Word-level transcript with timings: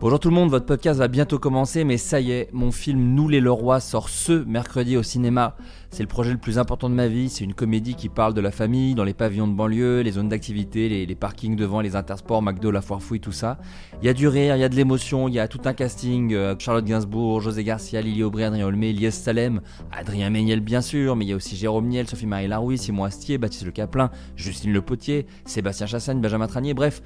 Bonjour 0.00 0.20
tout 0.20 0.28
le 0.28 0.36
monde, 0.36 0.48
votre 0.48 0.64
podcast 0.64 1.00
va 1.00 1.08
bientôt 1.08 1.40
commencer, 1.40 1.82
mais 1.82 1.96
ça 1.96 2.20
y 2.20 2.30
est, 2.30 2.50
mon 2.52 2.70
film 2.70 3.16
Nous 3.16 3.26
les 3.26 3.40
Leroy 3.40 3.80
sort 3.80 4.08
ce 4.08 4.44
mercredi 4.44 4.96
au 4.96 5.02
cinéma. 5.02 5.56
C'est 5.90 6.04
le 6.04 6.08
projet 6.08 6.30
le 6.30 6.38
plus 6.38 6.56
important 6.56 6.88
de 6.88 6.94
ma 6.94 7.08
vie, 7.08 7.28
c'est 7.28 7.42
une 7.42 7.52
comédie 7.52 7.96
qui 7.96 8.08
parle 8.08 8.32
de 8.32 8.40
la 8.40 8.52
famille, 8.52 8.94
dans 8.94 9.02
les 9.02 9.12
pavillons 9.12 9.48
de 9.48 9.54
banlieue, 9.54 10.02
les 10.02 10.12
zones 10.12 10.28
d'activité, 10.28 10.88
les, 11.04 11.14
parkings 11.16 11.56
devant, 11.56 11.80
les 11.80 11.96
intersports, 11.96 12.42
McDo, 12.42 12.70
la 12.70 12.80
foire 12.80 13.02
fouille, 13.02 13.18
tout 13.18 13.32
ça. 13.32 13.58
Il 14.00 14.06
y 14.06 14.08
a 14.08 14.12
du 14.12 14.28
rire, 14.28 14.54
il 14.54 14.60
y 14.60 14.64
a 14.64 14.68
de 14.68 14.76
l'émotion, 14.76 15.26
il 15.26 15.34
y 15.34 15.40
a 15.40 15.48
tout 15.48 15.62
un 15.64 15.72
casting, 15.72 16.32
euh, 16.32 16.54
Charlotte 16.60 16.84
Gainsbourg, 16.84 17.40
José 17.40 17.64
Garcia, 17.64 18.00
Lily 18.00 18.22
Aubry, 18.22 18.44
Adrien 18.44 18.66
Olmé, 18.66 18.92
Lies 18.92 19.10
Salem, 19.10 19.62
Adrien 19.90 20.30
Méniel 20.30 20.60
bien 20.60 20.80
sûr, 20.80 21.16
mais 21.16 21.24
il 21.24 21.28
y 21.28 21.32
a 21.32 21.36
aussi 21.36 21.56
Jérôme 21.56 21.88
Niel, 21.88 22.06
Sophie-Marie 22.06 22.46
Larouille, 22.46 22.78
Simon 22.78 23.02
Astier, 23.02 23.36
Baptiste 23.36 23.64
Le 23.64 23.72
Caplin, 23.72 24.10
Justine 24.36 24.72
Le 24.72 24.82
Potier, 24.82 25.26
Sébastien 25.44 25.86
Chassagne, 25.86 26.20
Benjamin 26.20 26.46
Tranier, 26.46 26.74
bref, 26.74 27.02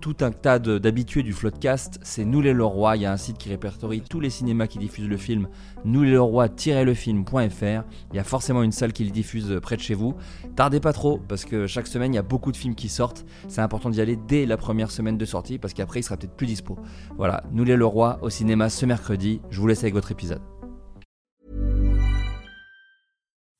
tout 0.00 0.16
un 0.20 0.30
tas 0.30 0.58
d'habitués 0.58 1.22
du 1.22 1.32
Floodcast. 1.32 1.98
C'est 2.02 2.24
Nous 2.24 2.40
les 2.40 2.52
Leroy. 2.52 2.96
Il 2.96 3.02
y 3.02 3.06
a 3.06 3.12
un 3.12 3.16
site 3.16 3.38
qui 3.38 3.48
répertorie 3.48 4.02
tous 4.02 4.20
les 4.20 4.30
cinémas 4.30 4.66
qui 4.66 4.78
diffusent 4.78 5.08
le 5.08 5.16
film. 5.16 5.48
Nous 5.84 6.02
les 6.02 6.12
Leroy-lefilm.fr. 6.12 7.84
Il 8.12 8.16
y 8.16 8.18
a 8.18 8.24
forcément 8.24 8.62
une 8.62 8.72
salle 8.72 8.92
qui 8.92 9.04
le 9.04 9.10
diffuse 9.10 9.50
euh, 9.50 9.60
près 9.60 9.76
de 9.76 9.82
chez 9.82 9.94
vous. 9.94 10.14
Tardez 10.56 10.80
pas 10.80 10.92
trop 10.92 11.18
parce 11.28 11.44
que 11.44 11.66
chaque 11.66 11.86
semaine 11.86 12.12
il 12.12 12.16
y 12.16 12.20
a 12.20 12.22
beaucoup 12.22 12.52
de 12.52 12.56
films 12.56 12.74
qui 12.74 12.88
sortent. 12.88 13.24
C'est 13.48 13.60
important 13.60 13.90
d'y 13.90 14.00
aller 14.00 14.16
dès 14.16 14.46
la 14.46 14.56
première 14.56 14.90
semaine 14.90 15.18
de 15.18 15.24
sortie 15.24 15.58
parce 15.58 15.74
qu'après 15.74 16.00
il 16.00 16.02
sera 16.02 16.16
peut-être 16.16 16.36
plus 16.36 16.46
dispo. 16.46 16.78
Voilà, 17.16 17.42
Nous 17.52 17.64
les 17.64 17.76
Leroy 17.76 18.18
au 18.22 18.30
cinéma 18.30 18.68
ce 18.70 18.86
mercredi. 18.86 19.40
Je 19.50 19.60
vous 19.60 19.66
laisse 19.66 19.82
avec 19.82 19.94
votre 19.94 20.12
épisode. 20.12 20.40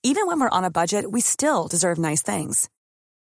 Even 0.04 0.26
when 0.28 0.40
we're 0.40 0.48
on 0.52 0.64
a 0.64 0.70
budget, 0.70 1.06
we 1.10 1.20
still 1.20 1.66
deserve 1.68 1.98
nice 1.98 2.22
things. 2.22 2.68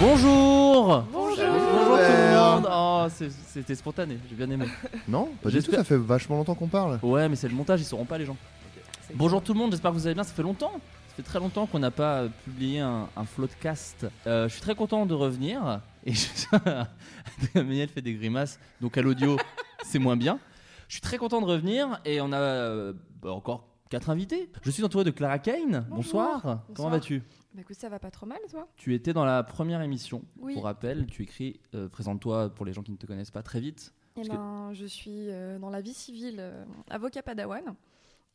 Bonjour 0.00 1.04
Bonjour. 1.12 1.36
Bonjour 1.38 1.96
tout 1.96 2.12
le 2.12 2.36
monde 2.36 2.68
Oh, 2.70 3.06
c'est- 3.10 3.30
c'était 3.30 3.74
spontané, 3.74 4.18
j'ai 4.28 4.34
bien 4.36 4.50
aimé. 4.50 4.66
Non, 5.08 5.26
pas 5.26 5.30
du 5.30 5.56
tout, 5.56 5.62
J'espère- 5.62 5.78
ça 5.78 5.84
fait 5.84 5.96
vachement 5.96 6.36
longtemps 6.36 6.54
qu'on 6.54 6.66
parle. 6.68 6.98
Ouais, 7.02 7.28
mais 7.28 7.36
c'est 7.36 7.48
le 7.48 7.54
montage, 7.54 7.80
ils 7.80 7.84
sauront 7.84 8.04
pas 8.04 8.18
les 8.18 8.26
gens. 8.26 8.36
Bonjour 9.14 9.42
tout 9.42 9.52
le 9.54 9.58
monde, 9.58 9.70
j'espère 9.70 9.92
que 9.92 9.96
vous 9.96 10.06
allez 10.06 10.14
bien. 10.14 10.24
Ça 10.24 10.34
fait 10.34 10.42
longtemps. 10.42 10.72
Ça 11.08 11.14
fait 11.16 11.22
très 11.22 11.38
longtemps 11.38 11.66
qu'on 11.66 11.78
n'a 11.78 11.90
pas 11.90 12.22
euh, 12.22 12.28
publié 12.44 12.80
un, 12.80 13.08
un 13.16 13.24
floodcast. 13.24 14.06
Euh, 14.26 14.48
je 14.48 14.52
suis 14.52 14.60
très 14.62 14.74
content 14.74 15.06
de 15.06 15.14
revenir. 15.14 15.80
Et 16.04 16.12
je... 16.12 16.26
Méniel 17.62 17.88
fait 17.88 18.02
des 18.02 18.14
grimaces, 18.14 18.58
donc 18.80 18.98
à 18.98 19.02
l'audio, 19.02 19.36
c'est 19.84 19.98
moins 19.98 20.16
bien. 20.16 20.38
Je 20.88 20.94
suis 20.94 21.00
très 21.02 21.16
content 21.18 21.40
de 21.40 21.46
revenir 21.46 22.00
et 22.04 22.20
on 22.20 22.32
a 22.32 22.36
euh, 22.38 22.92
bah, 23.22 23.32
encore 23.32 23.64
quatre 23.88 24.10
invités. 24.10 24.50
Je 24.62 24.70
suis 24.70 24.84
entouré 24.84 25.04
de 25.04 25.10
Clara 25.10 25.38
Kane. 25.38 25.86
Bonsoir. 25.90 26.64
Comment 26.74 26.90
vas-tu? 26.90 27.22
Bah 27.54 27.62
écoute, 27.62 27.76
ça 27.76 27.88
va 27.88 27.98
pas 27.98 28.10
trop 28.10 28.26
mal, 28.26 28.38
toi? 28.50 28.68
Tu 28.76 28.94
étais 28.94 29.12
dans 29.12 29.24
la 29.24 29.42
première 29.42 29.80
émission. 29.80 30.22
Oui. 30.38 30.54
Pour 30.54 30.64
rappel, 30.64 31.06
tu 31.06 31.22
écris, 31.22 31.60
euh, 31.74 31.88
présente-toi 31.88 32.50
pour 32.54 32.66
les 32.66 32.72
gens 32.72 32.82
qui 32.82 32.92
ne 32.92 32.96
te 32.96 33.06
connaissent 33.06 33.30
pas 33.30 33.42
très 33.42 33.60
vite. 33.60 33.94
Eh 34.16 34.22
que- 34.22 34.28
ben, 34.28 34.70
je 34.74 34.86
suis 34.86 35.30
euh, 35.30 35.58
dans 35.58 35.70
la 35.70 35.80
vie 35.80 35.94
civile 35.94 36.36
euh, 36.38 36.64
avocat 36.90 37.22
padawan. 37.22 37.74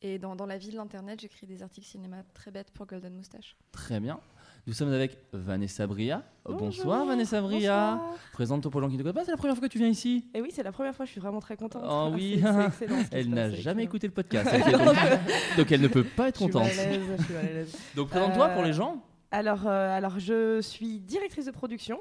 Et 0.03 0.17
dans, 0.17 0.35
dans 0.35 0.47
la 0.47 0.57
vie 0.57 0.69
de 0.72 0.75
l'internet, 0.78 1.19
j'écris 1.22 1.45
des 1.45 1.62
articles 1.62 1.85
cinéma 1.85 2.23
très 2.33 2.50
bêtes 2.50 2.72
pour 2.72 2.88
Golden 2.88 3.13
Moustache. 3.13 3.56
Très 3.72 4.00
bien. 4.00 4.19
Nous 4.67 4.73
sommes 4.73 4.91
avec 4.94 5.17
Vanessa 5.33 5.88
Bria. 5.88 6.23
Oh, 6.45 6.53
bonsoir. 6.53 7.05
Vanessa 7.05 7.41
Bria. 7.41 7.95
Bonsoir. 7.95 8.16
Présente-toi 8.33 8.69
pour 8.72 8.79
les 8.81 8.85
gens 8.88 8.91
qui 8.91 8.97
ne 8.97 9.01
te 9.01 9.03
connaissent 9.07 9.22
pas. 9.22 9.25
C'est 9.25 9.31
la 9.31 9.38
première 9.38 9.57
fois 9.57 9.67
que 9.67 9.72
tu 9.73 9.79
viens 9.79 9.88
ici? 9.88 10.25
Et 10.35 10.41
oui, 10.41 10.49
c'est 10.53 10.61
la 10.63 10.72
première 10.72 10.95
fois, 10.95 11.05
je 11.05 11.11
suis 11.11 11.19
vraiment 11.22 11.39
très 11.39 11.57
contente. 11.57 11.83
Oh 11.88 12.11
oui. 12.13 12.41
C'est- 12.79 12.88
Elle 13.11 13.29
n'a 13.29 13.50
passe, 13.50 13.59
jamais 13.59 13.83
écouté 13.83 14.05
le 14.07 14.13
podcast. 14.13 14.50
elle 14.53 14.71
donc, 15.57 15.71
elle 15.71 15.81
ne 15.81 15.88
peut 15.88 16.03
pas 16.03 16.29
être 16.29 16.39
Je 16.39 16.44
suis 16.45 16.53
mal 16.53 16.63
contente. 16.69 16.79
à 16.79 16.85
l'aise, 16.91 17.01
je 17.17 17.23
suis 17.23 17.33
mal 17.33 17.45
à 17.45 17.53
l'aise. 17.53 17.77
Donc 17.95 18.09
présente-toi 18.09 18.47
Euh, 18.50 18.53
pour 18.53 18.63
les 18.63 18.73
gens. 18.73 19.03
Alors, 19.31 19.66
euh, 19.66 19.97
alors, 19.97 20.19
je 20.19 20.61
suis 20.61 21.00
directrice 21.00 21.45
de 21.45 21.51
production 21.51 22.00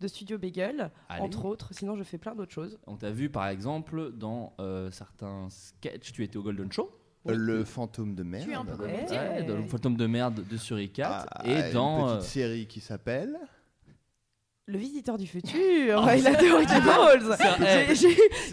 de 0.00 0.08
Studio 0.08 0.38
Bagel, 0.38 0.90
Allez. 1.10 1.22
entre 1.22 1.44
autres. 1.44 1.68
Sinon, 1.74 1.96
je 1.96 2.02
fais 2.02 2.16
plein 2.16 2.34
d'autres 2.34 2.52
choses. 2.52 2.78
On 2.86 2.96
t'a 2.96 3.10
vu 3.10 3.28
par 3.28 3.46
exemple 3.48 4.12
dans 4.12 4.54
euh, 4.58 4.90
certains 4.90 5.48
sketchs. 5.50 6.12
Tu 6.12 6.24
étais 6.24 6.38
au 6.38 6.42
Golden 6.42 6.72
Show. 6.72 6.90
Le 7.26 7.64
fantôme 7.64 8.14
de 8.14 8.22
merde. 8.22 8.44
Tu 8.46 8.52
es 8.52 8.54
un 8.54 8.64
peu 8.64 8.82
Ouais. 8.82 8.92
comédien. 8.94 9.30
Ouais, 9.30 9.42
dans 9.42 9.56
le 9.56 9.64
fantôme 9.64 9.96
de 9.96 10.06
merde 10.06 10.42
de 10.48 10.56
Suricat. 10.56 11.26
Ah, 11.30 11.46
et 11.46 11.66
une 11.68 11.72
dans. 11.72 12.06
petite 12.06 12.16
euh, 12.18 12.20
série 12.22 12.66
qui 12.66 12.80
s'appelle. 12.80 13.38
Le 14.66 14.78
visiteur 14.78 15.18
du 15.18 15.26
futur, 15.26 16.00
Oh, 16.06 16.08
et 16.10 16.20
la 16.20 16.34
théorie 16.36 16.64
des 16.64 16.80
balls. 16.80 17.36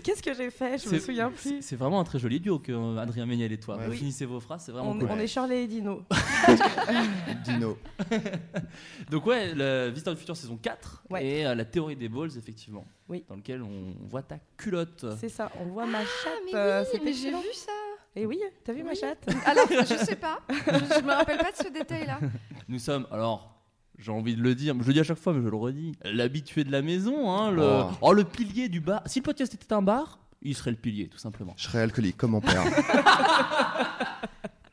Qu'est-ce 0.04 0.24
que 0.24 0.34
j'ai 0.34 0.50
fait? 0.50 0.80
Je 0.80 0.90
me 0.90 0.98
souviens 1.00 1.30
plus. 1.30 1.62
C'est 1.62 1.76
vraiment 1.76 2.00
un 2.00 2.04
très 2.04 2.18
joli 2.18 2.40
duo 2.40 2.58
que 2.58 2.72
euh, 2.72 2.98
Adrien 2.98 3.28
Méniel 3.28 3.52
et 3.52 3.60
toi. 3.60 3.78
Ouais. 3.78 3.86
Vous 3.86 3.92
Oui. 3.92 3.98
finissez 3.98 4.26
vos 4.26 4.40
phrases, 4.40 4.64
c'est 4.66 4.72
vraiment 4.72 4.92
On, 4.92 4.98
cool. 5.00 5.10
on 5.12 5.20
est 5.20 5.28
Shirley 5.28 5.66
et 5.66 5.68
Dino. 5.68 6.02
Dino. 7.46 7.78
Donc 9.12 9.26
ouais, 9.28 9.54
le 9.54 9.90
Visiteur 9.90 10.14
du 10.16 10.20
futur 10.20 10.36
saison 10.36 10.58
4 10.58 11.04
Ouais. 11.12 11.26
et 11.26 11.46
euh, 11.46 11.54
la 11.56 11.66
théorie 11.66 11.96
des 11.96 12.10
balls 12.10 12.32
effectivement. 12.36 12.86
Oui. 13.10 13.24
Dans 13.30 13.36
lequel 13.36 13.62
on 13.62 13.94
voit 14.08 14.24
ta 14.24 14.40
culotte. 14.58 15.06
C'est 15.20 15.30
ça, 15.30 15.52
on 15.62 15.66
voit 15.66 15.86
ma 15.86 16.00
chatte. 16.02 16.10
Ah, 16.26 16.40
mais 16.46 16.56
euh, 16.56 16.82
oui, 16.82 16.88
c'est 16.92 17.04
mais 17.04 17.14
j'ai 17.14 17.30
vu 17.30 17.54
ça 17.54 17.72
Et 18.18 18.26
oui, 18.26 18.40
t'as 18.66 18.74
vu 18.74 18.84
ma 18.84 18.96
chatte? 18.96 19.28
Alors, 19.46 19.68
je 19.70 19.94
sais 20.04 20.16
pas. 20.16 20.40
Je, 20.50 20.56
je 20.56 21.04
me 21.04 21.12
rappelle 21.14 21.38
pas 21.38 21.52
de 21.52 21.56
ce 21.56 21.72
détail-là. 21.72 22.20
Nous 22.68 22.80
sommes 22.80 23.06
alors 23.12 23.54
j'ai 24.00 24.12
envie 24.12 24.36
de 24.36 24.42
le 24.42 24.54
dire, 24.56 24.76
je 24.82 24.88
le 24.88 24.94
dis 24.94 25.00
à 25.00 25.04
chaque 25.04 25.18
fois 25.20 25.34
mais 25.34 25.42
je 25.44 25.48
le 25.50 25.56
redis, 25.56 25.94
l'habitué 26.04 26.64
de 26.64 26.72
la 26.72 26.82
maison 26.84 27.32
hein, 27.32 27.52
le 27.52 27.64
Oh. 27.64 27.90
oh, 28.02 28.14
le 28.14 28.24
pilier 28.24 28.70
du 28.70 28.80
bar. 28.80 29.02
Si 29.06 29.20
le 29.20 29.24
podcast 29.24 29.54
était 29.54 29.72
un 29.74 29.82
bar, 29.84 30.20
il 30.42 30.56
serait 30.56 30.72
le 30.72 30.78
pilier 30.78 31.08
tout 31.08 31.18
simplement. 31.20 31.54
Je 31.58 31.64
serais 31.66 31.82
alcoolique 31.82 32.18
comme 32.18 32.32
mon 32.32 32.42
père. 32.42 32.64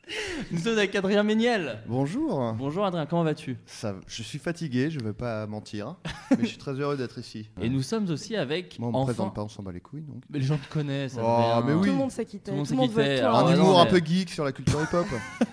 Nous 0.51 0.59
sommes 0.59 0.77
avec 0.77 0.93
Adrien 0.95 1.23
Méniel. 1.23 1.79
Bonjour. 1.87 2.53
Bonjour 2.53 2.85
Adrien, 2.85 3.05
comment 3.07 3.23
vas-tu? 3.23 3.57
Ça, 3.65 3.95
je 4.07 4.21
suis 4.23 4.37
fatigué, 4.37 4.89
je 4.91 4.99
vais 4.99 5.13
pas 5.13 5.47
mentir, 5.47 5.95
mais 6.31 6.37
je 6.43 6.45
suis 6.49 6.57
très 6.57 6.73
heureux 6.73 6.95
d'être 6.97 7.17
ici. 7.17 7.49
Et 7.59 7.69
nous 7.69 7.81
sommes 7.81 8.07
aussi 8.09 8.35
avec 8.35 8.77
Moi, 8.77 8.89
on 8.89 8.91
me 8.91 8.97
enfin 8.97 9.05
présente 9.13 9.33
pas, 9.35 9.43
on 9.43 9.47
s'en 9.49 9.63
bat 9.63 9.71
les 9.71 9.79
couilles 9.79 10.03
donc. 10.03 10.21
Mais 10.29 10.39
les 10.39 10.45
gens 10.45 10.57
te 10.57 10.71
connaissent. 10.71 11.17
Oh, 11.17 11.25
Adrien. 11.25 11.61
mais 11.65 11.73
oui. 11.73 11.87
Tout 11.87 11.93
le 11.93 11.97
monde 11.97 12.11
sait 12.11 12.25
qui 12.25 12.39
t'es. 12.39 12.51
Tout 12.51 12.51
le 12.51 12.57
monde 12.57 12.67
Tout 12.67 12.75
monde 12.75 12.89
qui 12.89 12.95
veut 12.95 13.03
t'es, 13.03 13.15
de 13.15 13.19
toi. 13.21 13.27
alors, 13.29 13.39
un 13.39 13.51
ouais, 13.51 13.57
humour 13.57 13.79
un 13.79 13.85
peu 13.87 13.97
geek 14.03 14.29
sur 14.29 14.43
la 14.45 14.51
culture 14.51 14.79
hip-hop. 14.83 15.07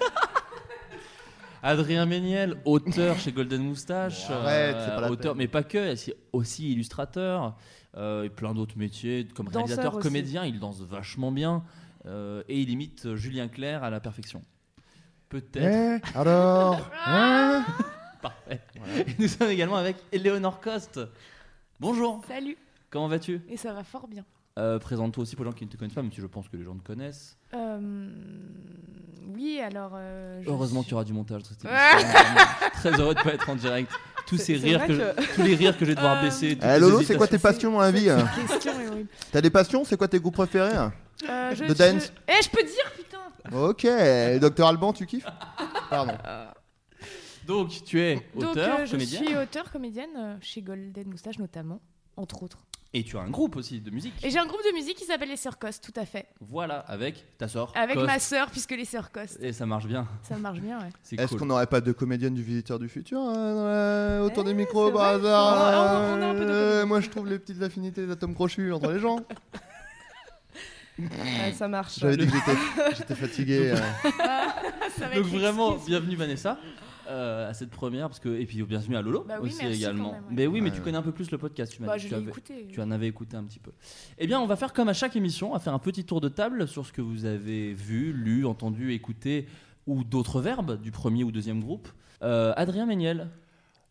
Adrien 1.65 2.07
Méniel, 2.07 2.57
auteur 2.65 3.19
chez 3.21 3.31
Golden 3.31 3.63
Moustache, 3.63 4.27
Bon, 4.29 4.35
arrête, 4.35 4.77
c'est 4.81 4.95
pas 4.97 5.01
la 5.03 5.11
auteur, 5.13 5.33
peine. 5.35 5.39
mais 5.43 5.49
pas 5.49 5.63
que, 5.63 5.93
aussi- 5.93 6.13
aussi 6.33 6.73
illustrateur, 6.73 7.57
euh, 7.97 8.25
et 8.25 8.31
plein 8.31 8.53
d'autres 8.53 8.77
métiers, 8.77 9.29
comme 9.33 9.47
Danseur 9.47 9.63
réalisateur, 9.63 9.95
aussi. 9.95 10.03
comédien, 10.09 10.45
il 10.45 10.59
danse 10.59 10.81
vachement 10.81 11.31
bien, 11.31 11.63
euh, 12.07 12.43
et 12.49 12.61
il 12.61 12.71
imite 12.71 13.07
euh, 13.07 13.17
Julien 13.17 13.49
Clerc 13.49 13.83
à 13.85 13.91
la 13.91 14.01
perfection. 14.01 14.43
Peut-être. 15.29 16.05
Eh, 16.15 16.19
alors 16.19 16.91
hein 17.07 17.65
Parfait. 18.21 18.61
Et 18.99 19.07
nous 19.19 19.29
sommes 19.29 19.51
également 19.51 19.77
avec 19.77 19.97
Eleonore 20.13 20.61
Coste. 20.61 21.01
Bonjour, 21.81 22.23
Salut. 22.29 22.57
comment 22.91 23.09
vas-tu? 23.09 23.41
Et 23.49 23.57
ça 23.57 23.73
va 23.73 23.83
fort 23.83 24.07
bien. 24.07 24.25
Euh, 24.59 24.79
Présente-toi 24.79 25.23
aussi 25.23 25.35
pour 25.35 25.45
les 25.45 25.51
gens 25.51 25.57
qui 25.57 25.65
ne 25.65 25.71
te 25.71 25.77
connaissent 25.77 25.95
pas, 25.95 26.03
même 26.03 26.13
si 26.13 26.21
je 26.21 26.27
pense 26.27 26.47
que 26.49 26.57
les 26.57 26.63
gens 26.65 26.75
te 26.77 26.83
connaissent. 26.87 27.37
Euh, 27.55 28.11
oui, 29.35 29.61
alors. 29.61 29.93
euh, 29.97 30.41
je 30.43 30.49
Heureusement 30.51 30.81
suis- 30.81 30.89
qu'il 30.89 30.93
y 30.93 30.95
aura 30.95 31.05
du 31.05 31.13
montage. 31.15 31.43
cette 31.45 31.65
Ah 31.69 31.93
émission. 31.99 32.19
Je 32.21 32.81
suis 32.81 32.91
Très 32.91 33.01
heureux 33.01 33.15
de 33.15 33.23
pas 33.23 33.33
être 33.35 33.49
en 33.49 33.57
direct. 33.57 33.91
Tous 34.27 34.37
ces 34.37 34.55
rires 34.57 34.87
que, 34.87 34.93
que- 34.93 35.35
tous 35.35 35.43
les 35.43 35.55
rires 35.57 35.73
que 35.77 35.85
je 35.85 35.91
vais 35.91 35.95
devoir 35.97 36.21
baisser. 36.23 36.57
Eh 36.63 36.79
Lolo, 36.79 37.03
c'est 37.03 37.17
quoi 37.17 37.27
tes 37.27 37.39
passions 37.39 37.73
dans 37.73 37.81
la 37.81 37.91
vie 37.91 38.09
hein? 38.11 38.29
T'as 39.33 39.41
des 39.41 39.51
passions? 39.51 39.85
C'est 39.85 39.97
quoi 39.97 40.07
tes 40.09 40.21
groupes 40.21 40.35
préférés? 40.35 40.77
Euh, 41.29 41.55
je, 41.55 41.65
De 41.65 41.69
je- 41.69 41.75
dance. 41.75 42.13
Eh, 42.29 42.43
je 42.43 42.51
peux 42.51 42.63
dire, 42.63 42.93
putain 42.97 43.19
Ok, 43.57 43.87
Docteur 44.41 44.69
Alban, 44.69 44.93
tu 44.93 45.07
kiffes 45.07 45.27
Pardon. 45.91 46.15
Donc, 47.47 47.71
tu 47.85 48.01
es 48.01 48.15
Donc, 48.35 48.51
auteur, 48.53 48.81
euh, 48.81 48.87
je 48.87 48.93
comédien, 48.93 49.21
suis 49.25 49.37
auteur, 49.37 49.71
comédienne, 49.73 50.11
euh, 50.17 50.37
chez 50.41 50.63
Golden 50.63 51.09
Moustache 51.09 51.39
notamment, 51.39 51.81
entre 52.17 52.43
autres. 52.45 52.59
et 52.95 53.03
tu 53.03 53.17
as 53.17 53.21
un 53.23 53.31
groupe 53.31 53.57
aussi 53.57 53.81
de 53.81 53.91
musique. 53.91 54.13
Et 54.23 54.31
j'ai 54.31 54.39
un 54.39 54.47
groupe 54.47 54.61
de 54.65 54.73
musique 54.75 54.97
qui 54.97 55.05
s'appelle 55.07 55.29
Les 55.31 55.37
Sœurs 55.37 55.59
Coste, 55.59 55.83
tout 55.83 55.99
à 55.99 56.05
fait. 56.07 56.27
Voilà, 56.41 56.81
avec 56.81 57.25
ta 57.39 57.49
sœur. 57.49 57.73
Avec 57.75 57.95
Coste. 57.97 58.07
ma 58.07 58.19
sœur, 58.21 58.51
puisque 58.51 58.71
les 58.73 58.85
Sœurs 58.85 59.11
Coste. 59.11 59.39
Et 59.43 59.53
ça 59.53 59.67
marche 59.67 59.87
bien, 59.87 60.07
Ça 60.23 60.37
marche 60.37 60.61
bien, 60.61 60.79
ouais. 60.79 60.91
c'est 61.03 61.19
Est-ce 61.19 61.31
cool. 61.31 61.39
qu'on 61.41 61.47
n'aurait 61.47 61.67
pas 61.67 61.81
deux 61.81 61.95
comédiennes 61.95 62.35
du 62.35 62.43
Visiteur 62.43 62.79
du 62.79 62.89
Futur 62.89 63.19
la- 63.25 64.23
autour 64.23 64.45
Eh, 64.45 64.49
des 64.49 64.55
micros 64.55 64.93
par 64.93 65.07
hasard 65.15 65.57
on 65.57 65.61
a- 65.61 66.17
on 66.19 66.23
a 66.23 66.27
un 66.27 66.35
peu 66.35 66.45
de 66.45 66.51
Euh, 66.51 66.61
comédienne. 66.61 66.89
Moi 66.89 67.01
je 67.01 67.09
trouve 67.11 67.27
les 67.29 67.39
petites 67.41 67.63
affinités 67.63 68.07
d'atomes 68.07 68.35
crochus 68.35 68.73
entre 68.73 68.93
les 68.93 69.01
gens. 69.01 69.17
Ouais, 70.99 71.53
ça 71.55 71.69
marche. 71.69 71.99
J'avais 71.99 72.17
dit 72.17 72.27
que 72.27 72.33
j'étais- 72.33 72.97
j'étais 72.97 73.15
fatigué. 73.15 73.73
euh. 73.73 73.77
Donc 75.01 75.13
être 75.13 75.21
vraiment, 75.27 75.71
l'excuse. 75.71 75.89
bienvenue 75.89 76.17
Vanessa. 76.17 76.59
euh, 77.11 77.51
à 77.51 77.55
cette 77.55 77.71
première 77.71 78.09
parce 78.09 78.21
que 78.21 78.29
et 78.29 78.47
puis 78.47 78.63
bienvenue 78.63 78.97
à 78.97 79.03
Lolo 79.03 79.25
Bah 79.27 79.37
oui, 79.43 79.49
aussi 79.49 79.59
merci 79.65 79.79
également. 79.81 80.05
quand 80.11 80.13
même, 80.13 80.23
ouais. 80.25 80.29
Mais 80.31 80.47
oui, 80.47 80.61
mais 80.61 80.71
Ouais. 80.71 80.77
tu 80.77 80.83
connais 80.83 80.97
un 80.99 81.03
peu 81.03 81.13
plus 81.13 81.31
le 81.31 81.39
podcast. 81.39 81.73
Tu 81.75 81.83
m'as 81.83 81.89
Bah, 81.89 81.97
dit 81.97 82.05
je 82.05 82.05
que 82.05 82.09
tu 82.09 82.15
l'ai 82.15 82.21
avais- 82.23 82.31
écouté. 82.31 82.69
Tu 82.73 82.81
en 82.81 82.91
avais 82.91 83.09
écouté 83.09 83.37
un 83.37 83.45
petit 83.45 83.59
peu. 83.59 83.73
Eh 84.19 84.27
bien, 84.27 84.39
on 84.41 84.47
va 84.47 84.57
faire 84.57 84.73
comme 84.73 84.89
à 84.89 84.93
chaque 84.93 85.17
émission, 85.17 85.51
on 85.51 85.55
va 85.55 85.59
faire 85.59 85.75
un 85.75 85.79
petit 85.81 86.05
tour 86.05 86.21
de 86.21 86.29
table 86.29 86.69
sur 86.69 86.87
ce 86.87 86.93
que 86.93 87.01
vous 87.03 87.25
avez 87.25 87.73
vu, 87.73 88.13
lu, 88.13 88.47
entendu, 88.47 88.93
écouté, 88.93 89.47
ou 89.87 90.05
d'autres 90.05 90.41
verbes 90.41 90.81
du 90.81 90.91
premier 90.93 91.25
ou 91.25 91.33
deuxième 91.33 91.61
groupe. 91.61 91.89
Euh, 92.23 92.53
Adrien 92.57 92.87
Méniel, 92.87 93.29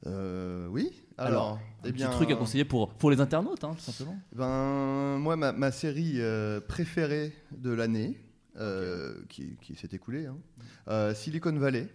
Euh, 0.07 0.67
oui. 0.67 0.91
alors, 1.17 1.53
un 1.53 1.59
eh 1.79 1.87
petit 1.89 1.93
bien, 1.93 2.09
truc 2.09 2.31
à 2.31 2.35
conseiller 2.35 2.65
pour, 2.65 2.93
pour 2.95 3.11
les 3.11 3.19
internautes, 3.21 3.63
hein, 3.63 3.73
tout 3.75 3.91
simplement. 3.91 4.17
Ben, 4.33 5.17
moi, 5.19 5.35
ma, 5.35 5.51
ma 5.51 5.71
série 5.71 6.15
euh, 6.17 6.59
préférée 6.59 7.33
de 7.55 7.71
l'année, 7.71 8.19
euh, 8.57 9.15
qui, 9.29 9.57
qui 9.61 9.75
s'est 9.75 9.89
écoulée, 9.91 10.25
hein, 10.27 11.13
Silicon 11.13 11.53
Valley. 11.53 11.87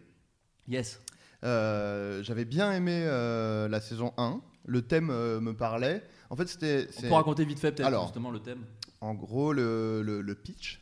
Yes. 0.69 1.01
J'avais 1.43 2.45
bien 2.45 2.73
aimé 2.73 3.05
la 3.07 3.81
saison 3.81 4.13
1. 4.17 4.41
Le 4.69 4.83
thème 4.83 5.07
me 5.07 5.53
parlait. 5.53 6.03
En 6.31 6.35
fait, 6.37 6.49
c'était. 6.49 6.89
On 6.99 7.03
peut 7.03 7.13
raconter 7.15 7.45
vite 7.45 7.59
fait 7.61 7.73
peut-être 7.73 8.03
justement 8.03 8.31
le 8.31 8.41
thème. 8.41 8.65
En 9.01 9.15
gros, 9.15 9.53
le, 9.53 10.03
le- 10.03 10.23
le 10.23 10.35
pitch, 10.35 10.81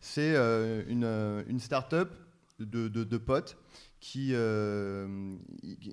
c'est 0.00 0.34
une, 0.88 1.04
une 1.48 1.60
start-up 1.60 2.14
de, 2.60 2.88
de- 2.88 3.04
de 3.04 3.16
potes 3.18 3.58
euh, 4.14 5.36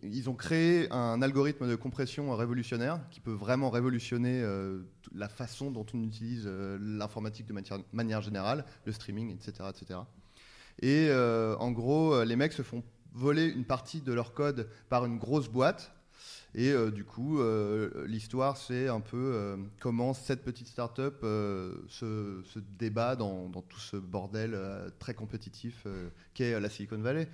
ils- 0.03 0.29
ont 0.29 0.35
créé 0.35 0.91
un 0.91 1.21
algorithme 1.21 1.67
de 1.67 1.75
compression 1.75 2.35
révolutionnaire 2.35 2.99
qui 3.09 3.19
peut 3.19 3.31
vraiment 3.31 3.69
révolutionner 3.69 4.41
euh, 4.41 4.81
la 5.13 5.29
façon 5.29 5.71
dont 5.71 5.85
on 5.93 6.03
utilise 6.03 6.43
euh, 6.45 6.77
l'informatique 6.81 7.47
de 7.47 7.55
manière 7.91 8.21
générale, 8.21 8.65
le 8.85 8.91
streaming, 8.91 9.33
etc. 9.33 9.69
etc. 9.69 9.99
Et 10.81 11.11
en 11.13 11.71
gros, 11.71 12.23
les 12.23 12.35
mecs 12.35 12.53
se 12.53 12.63
font 12.63 12.83
voler 13.13 13.45
une 13.45 13.63
partie 13.63 14.01
de 14.01 14.11
leur 14.11 14.33
code 14.33 14.67
par 14.89 15.05
une 15.05 15.17
grosse 15.17 15.47
boîte. 15.47 15.93
Et 16.55 16.73
du 16.91 17.05
coup, 17.05 17.39
l'histoire, 18.07 18.57
c'est 18.57 18.87
un 18.87 18.99
peu 18.99 19.55
comment 19.79 20.15
cette 20.15 20.43
petite 20.43 20.67
start-up 20.67 21.19
se, 21.21 22.59
débat 22.79 23.15
dans, 23.15 23.49
tout 23.49 23.79
ce 23.79 23.97
bordel 23.97 24.57
très 24.97 25.13
compétitif 25.13 25.85
qu'est 26.33 26.59
la 26.59 26.69
Silicon 26.69 26.97
Valley. 26.97 27.29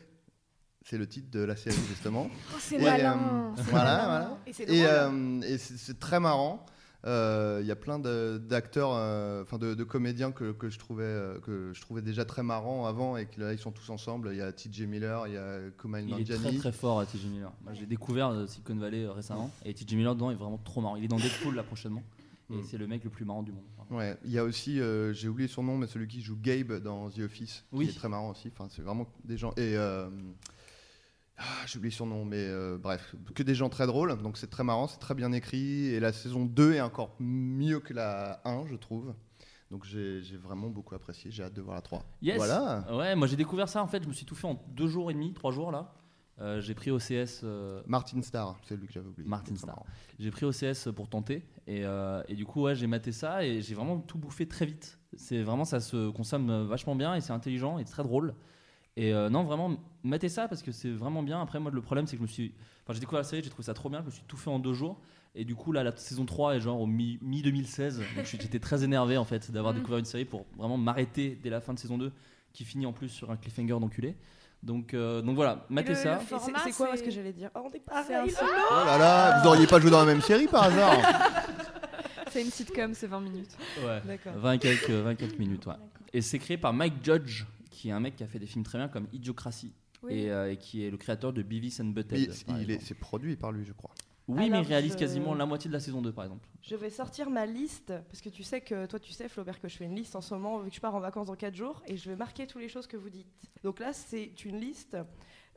C'est 0.89 0.97
le 0.97 1.07
titre 1.07 1.29
de 1.29 1.41
la 1.41 1.55
série, 1.55 1.77
justement. 1.87 2.29
Oh, 2.51 2.57
c'est 2.59 2.77
Et, 2.77 2.81
malin. 2.83 3.53
euh, 3.57 3.61
voilà, 3.69 3.95
voilà. 4.05 4.37
Et 4.47 4.53
c'est 4.53 4.65
euh, 4.69 5.41
et 5.41 5.57
c'est 5.59 5.77
c'est 5.77 5.99
très 5.99 6.19
marrant. 6.19 6.65
Euh, 7.05 7.59
Il 7.61 7.67
y 7.67 7.71
a 7.71 7.75
plein 7.77 7.97
d'acteurs, 7.99 8.91
euh, 8.93 9.43
enfin 9.43 9.57
de, 9.57 9.73
de 9.75 9.83
comédiens 9.83 10.31
que, 10.31 10.51
que 10.51 10.69
je 10.69 10.79
trouvais, 10.79 11.03
euh, 11.03 11.39
que 11.39 11.71
je 11.73 11.79
trouvais 11.81 12.01
déjà 12.01 12.25
très 12.25 12.43
marrants 12.43 12.87
avant 12.87 13.15
et 13.17 13.25
que 13.27 13.39
là 13.39 13.53
ils 13.53 13.59
sont 13.59 13.71
tous 13.71 13.89
ensemble. 13.91 14.29
Il 14.33 14.37
y 14.37 14.41
a 14.41 14.51
TJ 14.51 14.81
Miller, 14.81 15.27
il 15.27 15.33
y 15.33 15.37
a 15.37 15.59
Kumail 15.77 16.05
Il 16.09 16.19
est 16.21 16.25
très 16.25 16.33
Nanjiani. 16.35 16.57
très 16.57 16.71
fort, 16.71 17.05
TJ 17.05 17.25
Miller. 17.27 17.51
Moi, 17.63 17.73
j'ai 17.73 17.85
découvert 17.85 18.29
euh, 18.29 18.47
Silicon 18.47 18.75
Valley 18.75 19.03
euh, 19.05 19.11
récemment 19.13 19.51
et 19.63 19.73
TJ 19.75 19.93
Miller 19.93 20.15
dedans 20.15 20.31
est 20.31 20.35
vraiment 20.35 20.57
trop 20.57 20.81
marrant. 20.81 20.95
Il 20.97 21.03
est 21.05 21.07
dans 21.07 21.17
Deadpool 21.17 21.55
là 21.55 21.63
prochainement 21.63 22.03
et 22.51 22.55
Mm. 22.55 22.63
c'est 22.67 22.77
le 22.79 22.87
mec 22.87 23.03
le 23.03 23.11
plus 23.11 23.25
marrant 23.25 23.43
du 23.43 23.51
monde. 23.51 23.63
Ouais, 23.91 24.17
il 24.25 24.31
y 24.31 24.39
a 24.39 24.43
aussi, 24.43 24.81
euh, 24.81 25.13
j'ai 25.13 25.27
oublié 25.29 25.47
son 25.47 25.61
nom, 25.63 25.77
mais 25.77 25.85
celui 25.87 26.07
qui 26.07 26.21
joue 26.21 26.35
Gabe 26.41 26.81
dans 26.81 27.09
The 27.11 27.19
Office, 27.19 27.63
Oui. 27.71 27.85
qui 27.85 27.91
est 27.91 27.95
très 27.95 28.09
marrant 28.09 28.31
aussi. 28.31 28.51
Enfin, 28.51 28.67
c'est 28.71 28.81
vraiment 28.81 29.07
des 29.23 29.37
gens. 29.37 29.51
Et 29.51 29.77
euh, 29.77 30.09
ah, 31.39 31.65
j'ai 31.65 31.77
oublié 31.77 31.91
son 31.91 32.05
nom, 32.05 32.25
mais 32.25 32.37
euh, 32.37 32.77
bref, 32.77 33.15
que 33.33 33.43
des 33.43 33.55
gens 33.55 33.69
très 33.69 33.87
drôles. 33.87 34.21
Donc 34.21 34.37
c'est 34.37 34.49
très 34.49 34.63
marrant, 34.63 34.87
c'est 34.87 34.99
très 34.99 35.15
bien 35.15 35.31
écrit. 35.31 35.87
Et 35.87 35.99
la 35.99 36.11
saison 36.11 36.45
2 36.45 36.73
est 36.73 36.81
encore 36.81 37.15
mieux 37.19 37.79
que 37.79 37.93
la 37.93 38.41
1, 38.45 38.67
je 38.67 38.75
trouve. 38.75 39.13
Donc 39.71 39.85
j'ai 39.85 40.21
vraiment 40.37 40.69
beaucoup 40.69 40.95
apprécié. 40.95 41.31
J'ai 41.31 41.43
hâte 41.43 41.53
de 41.53 41.61
voir 41.61 41.75
la 41.75 41.81
3. 41.81 42.03
Yes. 42.21 42.37
Voilà. 42.37 42.85
Ouais, 42.95 43.15
moi 43.15 43.27
j'ai 43.27 43.35
découvert 43.35 43.69
ça 43.69 43.81
en 43.81 43.87
fait. 43.87 44.03
Je 44.03 44.07
me 44.07 44.13
suis 44.13 44.25
tout 44.25 44.35
fait 44.35 44.47
en 44.47 44.61
deux 44.69 44.87
jours 44.87 45.11
et 45.11 45.13
demi, 45.13 45.33
trois 45.33 45.51
jours 45.51 45.71
là. 45.71 45.93
Euh, 46.41 46.61
j'ai 46.61 46.73
pris 46.73 46.89
OCS. 46.89 47.41
euh, 47.43 47.81
Martin 47.85 48.21
Starr, 48.21 48.57
c'est 48.63 48.77
lui 48.77 48.87
que 48.87 48.93
j'avais 48.93 49.07
oublié. 49.09 49.27
Martin 49.27 49.55
Starr. 49.55 49.83
J'ai 50.19 50.31
pris 50.31 50.45
OCS 50.45 50.89
pour 50.95 51.09
tenter 51.09 51.45
et, 51.67 51.83
euh, 51.83 52.23
et 52.29 52.35
du 52.35 52.45
coup 52.45 52.61
ouais 52.61 52.75
j'ai 52.75 52.87
maté 52.87 53.11
ça 53.11 53.45
et 53.45 53.61
j'ai 53.61 53.75
vraiment 53.75 53.99
tout 53.99 54.17
bouffé 54.17 54.47
très 54.47 54.65
vite. 54.65 54.97
C'est 55.15 55.43
vraiment 55.43 55.65
ça 55.65 55.79
se 55.81 56.09
consomme 56.09 56.65
vachement 56.67 56.95
bien 56.95 57.13
et 57.15 57.21
c'est 57.21 57.33
intelligent 57.33 57.77
et 57.77 57.83
très 57.83 58.03
drôle. 58.03 58.35
Et 58.97 59.13
euh, 59.13 59.29
non 59.29 59.43
vraiment 59.43 59.77
matez 60.03 60.29
ça 60.29 60.47
parce 60.47 60.61
que 60.61 60.71
c'est 60.71 60.89
vraiment 60.89 61.23
bien. 61.23 61.41
Après 61.41 61.59
moi 61.59 61.71
le 61.71 61.81
problème 61.81 62.05
c'est 62.07 62.13
que 62.15 62.19
je 62.19 62.23
me 62.23 62.27
suis, 62.27 62.53
enfin 62.83 62.93
j'ai 62.93 62.99
découvert 62.99 63.21
la 63.21 63.23
série, 63.27 63.41
j'ai 63.43 63.49
trouvé 63.49 63.63
ça 63.65 63.73
trop 63.73 63.89
bien, 63.89 64.01
je 64.01 64.05
me 64.07 64.11
suis 64.11 64.23
tout 64.27 64.37
fait 64.37 64.49
en 64.49 64.59
deux 64.59 64.73
jours. 64.73 64.97
Et 65.35 65.45
du 65.45 65.55
coup 65.55 65.71
là 65.71 65.83
la 65.83 65.95
saison 65.95 66.25
3 66.25 66.55
est 66.55 66.59
genre 66.59 66.81
au 66.81 66.87
mi, 66.87 67.19
2016 67.21 67.99
donc 68.15 68.25
j'étais 68.25 68.59
très 68.59 68.83
énervé 68.83 69.15
en 69.17 69.25
fait 69.25 69.51
d'avoir 69.51 69.73
Mm. 69.73 69.77
découvert 69.77 69.99
une 69.99 70.05
série 70.05 70.25
pour 70.25 70.45
vraiment 70.57 70.77
m'arrêter 70.77 71.39
dès 71.41 71.49
la 71.49 71.61
fin 71.61 71.73
de 71.73 71.79
saison 71.79 71.97
2 71.97 72.11
qui 72.51 72.65
finit 72.65 72.85
en 72.87 72.93
plus 72.93 73.09
sur 73.09 73.29
un 73.31 73.37
cliffhanger 73.37 73.79
d'enculé. 73.79 74.15
Donc, 74.61 74.93
euh, 74.93 75.21
donc 75.21 75.35
voilà, 75.35 75.65
matez 75.69 75.89
le- 75.89 75.95
ça. 75.95 76.19
c'est- 76.19 76.71
quoi 76.75 76.97
ce 76.97 77.01
que 77.03 77.11
j'allais 77.11 77.31
dire 77.31 77.49
Oh, 77.55 77.61
on 77.63 77.69
est 77.71 77.77
un 77.77 78.03
pareil. 78.03 78.29
solo. 78.31 78.49
Oh 78.71 78.85
là 78.85 78.97
là, 78.97 79.39
vous 79.39 79.47
auriez 79.47 79.67
pas 79.67 79.79
joué 79.79 79.89
dans 79.91 79.99
la 79.99 80.05
même 80.05 80.19
série 80.21 80.47
par 80.47 80.63
hasard 80.63 80.97
C'est 82.31 82.41
une 82.43 82.51
sitcom, 82.51 82.93
c'est 82.93 83.07
20 83.07 83.21
minutes. 83.21 83.55
Ouais. 83.85 84.01
D'accord. 84.05 84.33
20 84.35 84.51
et 84.53 84.59
quelques, 84.59 84.89
20 84.89 85.11
et 85.11 85.15
quelques 85.15 85.39
minutes, 85.39 85.65
ouais. 85.65 85.73
Et 86.13 86.21
c'est 86.21 86.39
créé 86.39 86.57
par 86.57 86.73
Mike 86.73 86.95
Judge, 87.03 87.45
qui 87.79 87.89
est 87.89 87.91
un 87.93 87.99
mec 88.01 88.15
qui 88.17 88.23
a 88.23 88.27
fait 88.27 88.39
des 88.39 88.45
films 88.45 88.63
très 88.65 88.77
bien 88.77 88.89
comme 88.89 89.07
Idiocratie. 89.13 89.73
Oui. 90.03 90.13
Et, 90.13 90.31
euh, 90.31 90.51
et 90.51 90.57
qui 90.57 90.83
est 90.83 90.91
le 90.91 90.97
créateur 90.97 91.31
de 91.33 91.41
Beavis 91.41 91.79
and 91.81 91.85
Butthead. 91.85 92.31
C'est 92.81 92.93
produit 92.95 93.35
par 93.37 93.51
lui, 93.53 93.63
je 93.65 93.71
crois. 93.73 93.91
Oui, 94.27 94.49
mais 94.49 94.59
il 94.61 94.67
réalise 94.67 94.93
je- 94.93 94.97
quasiment 94.97 95.33
la 95.33 95.45
moitié 95.45 95.69
de 95.69 95.73
la 95.73 95.79
saison 95.79 96.01
2, 96.01 96.11
par 96.11 96.25
exemple. 96.25 96.47
Je 96.61 96.75
vais 96.75 96.89
sortir 96.89 97.29
ma 97.29 97.45
liste, 97.45 97.93
parce 98.09 98.21
que 98.21 98.29
tu 98.29 98.43
sais 98.43 98.61
que 98.61 98.85
toi 98.85 98.99
tu 98.99 99.11
sais 99.11 99.27
Flaubert 99.29 99.59
que 99.59 99.67
je 99.67 99.75
fais 99.77 99.85
une 99.85 99.95
liste 99.95 100.15
en 100.15 100.21
ce 100.21 100.33
moment 100.35 100.59
vu 100.59 100.69
que 100.69 100.75
je 100.75 100.81
pars 100.81 100.93
en 100.93 100.99
vacances 100.99 101.27
dans 101.27 101.35
4 101.35 101.55
jours 101.55 101.81
et 101.87 101.95
je 101.97 102.09
vais 102.09 102.15
marquer 102.15 102.45
toutes 102.47 102.61
les 102.61 102.69
choses 102.69 102.85
que 102.85 102.95
vous 102.97 103.09
dites. 103.09 103.27
Donc 103.63 103.79
là 103.79 103.91
c'est 103.93 104.45
une 104.45 104.59
liste 104.59 104.95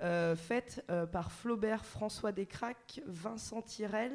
euh, 0.01 0.35
faite 0.37 0.85
euh, 0.91 1.05
par 1.07 1.33
Flaubert, 1.33 1.85
François 1.85 2.33
Descraques, 2.33 3.03
Vincent 3.07 3.61
Tirel, 3.63 4.13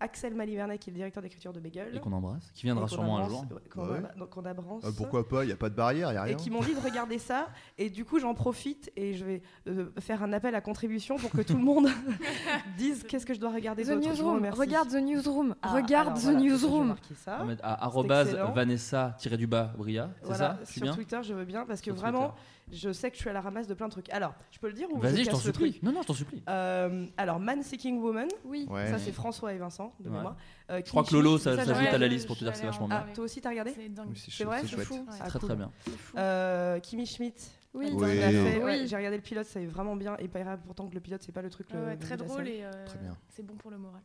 Axel 0.00 0.34
Malivernet 0.34 0.78
qui 0.78 0.90
est 0.90 0.92
le 0.92 0.96
directeur 0.96 1.22
d'écriture 1.22 1.52
de 1.52 1.60
Bagel. 1.60 1.94
Et 1.96 2.00
qu'on 2.00 2.12
embrasse. 2.12 2.50
Qui 2.52 2.64
viendra 2.64 2.86
Et 2.86 2.88
sûrement 2.88 3.18
un 3.18 3.28
jour. 3.28 3.44
ouais, 3.50 3.60
qu'on 3.70 3.88
Ouais. 3.88 3.98
ab- 3.98 4.18
donc 4.18 4.30
qu'on 4.30 4.44
abrance. 4.44 4.84
Euh, 4.84 4.90
pourquoi 4.96 5.26
pas 5.28 5.44
Il 5.44 5.46
n'y 5.46 5.52
a 5.52 5.56
pas 5.56 5.70
de 5.70 5.74
barrière, 5.74 6.10
il 6.10 6.12
n'y 6.14 6.18
a 6.18 6.22
et 6.24 6.28
rien. 6.30 6.36
qui 6.36 6.50
m'ont 6.50 6.60
dit 6.62 6.74
de 6.74 6.80
regarder 6.80 7.18
ça. 7.18 7.48
Et 7.78 7.90
du 7.90 8.04
coup, 8.04 8.18
j'en 8.18 8.34
profite 8.34 8.90
et 8.96 9.14
je 9.14 9.24
vais 9.24 9.42
euh, 9.68 9.90
faire 10.00 10.22
un 10.22 10.32
appel 10.32 10.54
à 10.54 10.60
contribution 10.60 11.16
pour 11.16 11.30
que 11.30 11.42
tout 11.42 11.56
le 11.56 11.62
monde 11.62 11.88
dise 12.76 13.02
qu'est-ce 13.04 13.24
que 13.26 13.34
je 13.34 13.40
dois 13.40 13.52
regarder 13.52 13.84
The 13.84 13.90
Newsroom, 13.90 14.44
regarde 14.52 14.88
The 14.90 14.94
Newsroom, 15.02 15.54
Ah, 15.62 15.72
regarde 15.72 16.16
The 16.18 16.22
voilà, 16.22 16.40
Newsroom. 16.40 16.94
On 17.26 17.48
à 17.62 17.90
excellent. 18.24 18.52
Vanessa-du-bas 18.52 19.72
Bria, 19.76 20.10
c'est 20.20 20.26
Voilà, 20.26 20.58
ça 20.60 20.64
sur 20.64 20.82
bien 20.82 20.94
Twitter, 20.94 21.18
je 21.22 21.34
veux 21.34 21.44
bien 21.44 21.64
parce 21.66 21.80
que 21.80 21.86
Sur 21.92 21.94
vraiment, 21.94 22.28
Twitter. 22.30 22.42
Je 22.72 22.92
sais 22.92 23.10
que 23.10 23.16
je 23.16 23.20
suis 23.20 23.30
à 23.30 23.32
la 23.32 23.40
ramasse 23.40 23.66
de 23.66 23.74
plein 23.74 23.86
de 23.86 23.92
trucs. 23.92 24.10
Alors, 24.10 24.34
je 24.50 24.58
peux 24.58 24.68
le 24.68 24.72
dire 24.72 24.88
ou 24.92 24.98
Vas-y, 24.98 25.24
je 25.24 25.30
t'en 25.30 25.36
supplie. 25.38 25.78
Non, 25.82 25.92
non, 25.92 26.02
je 26.02 26.06
t'en 26.08 26.14
supplie. 26.14 26.42
Euh, 26.48 27.06
alors, 27.16 27.38
Man 27.40 27.62
Seeking 27.62 27.98
Woman, 28.00 28.28
Oui. 28.44 28.66
Ouais. 28.70 28.88
ça 28.90 28.98
c'est 28.98 29.12
François 29.12 29.52
et 29.52 29.58
Vincent 29.58 29.94
de 30.00 30.08
Ouais. 30.08 30.16
mémoire. 30.16 30.36
Euh, 30.70 30.80
Je 30.84 30.90
crois 30.90 31.04
que 31.04 31.12
Lolo, 31.12 31.38
ça 31.38 31.56
ça, 31.56 31.64
s'ajoute 31.64 31.74
j'aurais- 31.84 31.94
à 31.94 31.98
la 31.98 32.08
liste 32.08 32.26
pour 32.26 32.36
te 32.36 32.44
dire 32.44 32.52
que 32.52 32.58
c'est 32.58 32.64
vachement 32.66 32.86
en- 32.86 32.88
bien. 32.88 33.04
Ah, 33.08 33.14
toi 33.14 33.24
aussi 33.24 33.40
t'as 33.40 33.50
regardé 33.50 33.72
C'est 33.74 33.88
dingue. 33.88 34.08
C'est 34.14 34.24
C'est 34.26 34.30
chou- 34.30 34.44
vrai 34.44 34.60
c'est 34.62 34.68
C'est 34.76 34.84
fou. 34.84 34.94
Ouais. 34.94 35.18
Ah, 35.20 35.26
Très 35.28 35.38
cool. 35.38 35.48
très 35.48 35.56
bien. 35.56 35.70
C'est. 35.84 35.90
Euh, 36.18 36.80
Kimi 36.80 37.06
Schmidt, 37.06 37.42
Oui. 37.74 37.90
Ouais, 37.92 38.86
j'ai 38.86 38.96
regardé 38.96 39.16
le 39.16 39.22
pilote, 39.22 39.46
c'est 39.46 39.66
vraiment 39.66 39.96
bien. 39.96 40.16
Et 40.18 40.28
pas 40.28 40.56
pourtant 40.56 40.86
que 40.88 40.94
le 40.94 41.00
pilote 41.00 41.22
c'est 41.22 41.32
pas 41.32 41.42
le 41.42 41.50
truc 41.50 41.68
Ouais, 41.70 41.78
le, 41.80 41.86
ouais, 41.86 41.96
très 41.96 42.16
drôle 42.16 42.46
et 42.48 42.60
euh, 42.62 42.70
Très 42.86 42.98
bien. 42.98 43.16
c'est 43.28 43.44
bon 43.44 43.54
pour 43.56 43.70
le 43.70 43.78
moral. 43.78 44.00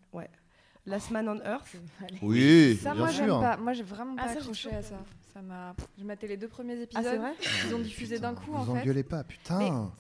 Last 0.89 1.11
Man 1.11 1.29
on 1.29 1.37
Earth. 1.45 1.75
Oui, 2.21 2.75
Ça, 2.81 2.91
bien 2.93 2.99
moi, 3.03 3.11
j'aime 3.11 3.25
sûr. 3.27 3.39
pas. 3.39 3.57
Moi, 3.57 3.73
j'ai 3.73 3.83
vraiment 3.83 4.15
Ah, 4.17 4.25
pas 4.25 4.31
accroché 4.31 4.73
à 4.73 4.81
ça. 4.81 4.95
Ça 5.33 5.41
m'a. 5.41 5.75
J'ai 5.97 6.03
maté 6.03 6.27
les 6.27 6.35
deux 6.37 6.47
premiers 6.47 6.77
Ah, 6.79 6.83
épisodes. 6.83 7.05
c'est 7.05 7.17
vrai 7.17 7.33
Ils 7.67 7.75
ont 7.75 7.79
diffusé 7.79 8.19
d'un 8.19 8.33
coup, 8.33 8.51
Vous 8.51 8.71
en 8.71 8.75
fait. 8.75 8.81
engueulez 8.81 9.03
pas, 9.03 9.23
putain. 9.23 9.91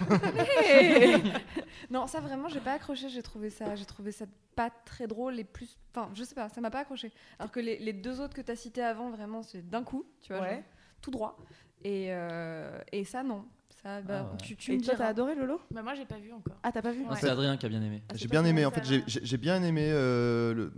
non, 1.90 2.06
ça 2.06 2.20
vraiment, 2.20 2.48
j'ai 2.48 2.60
pas 2.60 2.72
accroché. 2.74 3.08
J'ai 3.08 3.22
trouvé 3.22 3.50
ça, 3.50 3.74
j'ai 3.76 3.84
trouvé 3.84 4.12
ça 4.12 4.26
pas 4.56 4.70
très 4.70 5.06
drôle 5.06 5.38
et 5.38 5.44
plus. 5.44 5.76
Enfin, 5.94 6.10
je 6.14 6.22
sais 6.24 6.34
pas, 6.34 6.48
ça 6.48 6.60
m'a 6.60 6.70
pas 6.70 6.80
accroché. 6.80 7.12
Alors 7.38 7.50
que 7.50 7.60
les, 7.60 7.78
les 7.78 7.92
deux 7.92 8.20
autres 8.20 8.34
que 8.34 8.40
t'as 8.42 8.56
cités 8.56 8.82
avant, 8.82 9.10
vraiment, 9.10 9.42
c'est 9.42 9.68
d'un 9.68 9.82
coup, 9.82 10.04
tu 10.22 10.32
vois, 10.32 10.42
Ouais. 10.42 10.50
genre, 10.54 10.62
tout 11.02 11.10
droit. 11.10 11.36
Et, 11.84 12.08
euh, 12.10 12.78
et 12.92 13.04
ça, 13.04 13.22
non. 13.22 13.44
Ça, 13.82 14.02
bah, 14.02 14.26
Ah 14.28 14.32
ouais. 14.32 14.38
tu, 14.42 14.56
tu 14.56 14.74
Et 14.74 14.80
t'as 14.80 15.06
adoré 15.06 15.34
Lolo? 15.34 15.60
Bah, 15.70 15.82
moi, 15.82 15.94
j'ai 15.94 16.04
pas 16.04 16.18
vu 16.18 16.32
encore. 16.32 16.58
Ah 16.62 16.70
t'as 16.72 16.82
pas 16.82 16.92
vu? 16.92 17.02
Non, 17.02 17.10
Ouais. 17.10 17.16
C'est 17.20 17.28
Adrien 17.28 17.56
qui 17.56 17.66
a 17.66 17.68
bien 17.68 17.82
aimé. 17.82 18.02
Ah, 18.08 18.12
c'est 18.12 18.18
J'ai 18.22 18.28
bien 18.28 18.44
aimé, 18.44 18.64
en 18.66 18.70
fait, 18.70 18.84
j'ai- 18.84 18.98
va. 18.98 19.04
j'ai 19.06 19.20
j'ai 19.24 19.36
bien 19.38 19.62
aimé. 19.62 19.88
euh, 19.90 20.54
le- 20.54 20.72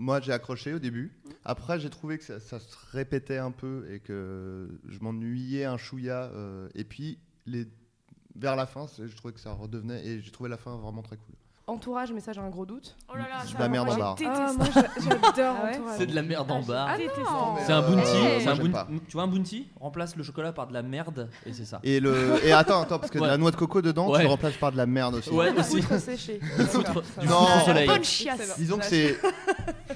Moi, 0.00 0.20
j'ai 0.20 0.32
accroché 0.32 0.72
au 0.74 0.78
début. 0.78 1.12
Après, 1.44 1.78
j'ai 1.80 1.90
trouvé 1.90 2.18
que 2.18 2.24
ça, 2.24 2.38
ça 2.40 2.60
se 2.60 2.76
répétait 2.92 3.38
un 3.38 3.50
peu 3.50 3.84
et 3.92 3.98
que 4.00 4.68
je 4.88 4.98
m'ennuyais 5.00 5.64
un 5.64 5.76
chouïa. 5.76 6.30
euh, 6.34 6.68
et 6.74 6.84
puis, 6.84 7.18
les... 7.46 7.66
vers 8.36 8.54
la 8.56 8.66
fin, 8.66 8.86
c'est- 8.86 9.08
je 9.08 9.16
trouvais 9.16 9.34
que 9.34 9.40
ça 9.40 9.52
redevenait. 9.52 10.04
Et 10.06 10.20
j'ai 10.20 10.30
trouvé 10.30 10.48
la 10.50 10.56
fin 10.56 10.76
vraiment 10.76 11.02
très 11.02 11.16
cool. 11.16 11.34
Entourage, 11.68 12.12
mais 12.12 12.20
ça 12.20 12.32
j'ai 12.32 12.40
un 12.40 12.48
gros 12.48 12.64
doute. 12.64 12.96
Oh 13.08 13.16
là 13.16 13.24
là, 13.28 13.42
C'est 13.46 13.54
de 13.54 13.60
la 13.60 13.68
merde 13.68 13.90
en 13.90 13.96
barre. 13.96 14.16
Ah, 14.26 14.52
moi 14.56 14.66
j'a- 14.74 14.82
j'adore 15.02 15.56
Ah 15.62 15.68
Entourage. 15.70 15.94
C'est 15.98 16.06
de 16.06 16.14
la 16.14 16.22
merde 16.22 16.50
en 16.50 16.62
barre. 16.62 16.88
Ah 16.90 16.96
C'est 17.66 17.72
un 17.72 17.82
euh, 17.82 17.88
bounty. 17.88 18.40
C'est 18.40 18.48
un. 18.48 18.86
Tu 19.06 19.12
vois 19.12 19.22
un 19.24 19.26
bounty 19.26 19.68
Remplace 19.78 20.16
le 20.16 20.22
chocolat 20.22 20.52
par 20.52 20.66
de 20.66 20.72
la 20.72 20.82
merde 20.82 21.28
et 21.44 21.52
c'est 21.52 21.66
ça. 21.66 21.80
Et, 21.84 22.00
le... 22.00 22.40
et 22.42 22.52
attends, 22.52 22.80
attends, 22.80 22.98
parce 22.98 23.12
que 23.12 23.18
de 23.18 23.26
la 23.26 23.36
noix 23.36 23.50
de 23.50 23.56
coco 23.56 23.82
dedans, 23.82 24.08
Ouais. 24.08 24.16
tu 24.18 24.22
le 24.24 24.30
remplaces 24.30 24.56
par 24.56 24.72
de 24.72 24.78
la 24.78 24.86
merde 24.86 25.16
aussi. 25.16 25.30
Ouais, 25.30 25.50
aussi. 25.58 25.82
poutre 25.82 26.00
séchée. 26.00 26.40
foutre- 26.40 27.02
du. 27.20 27.26
Non. 27.28 27.34
foutre 27.36 27.56
au 27.62 27.66
soleil. 27.66 27.86
Bonne 27.86 28.04
chiasse. 28.04 28.56
Disons 28.58 28.78
que 28.78 28.84
c'est 28.86 29.18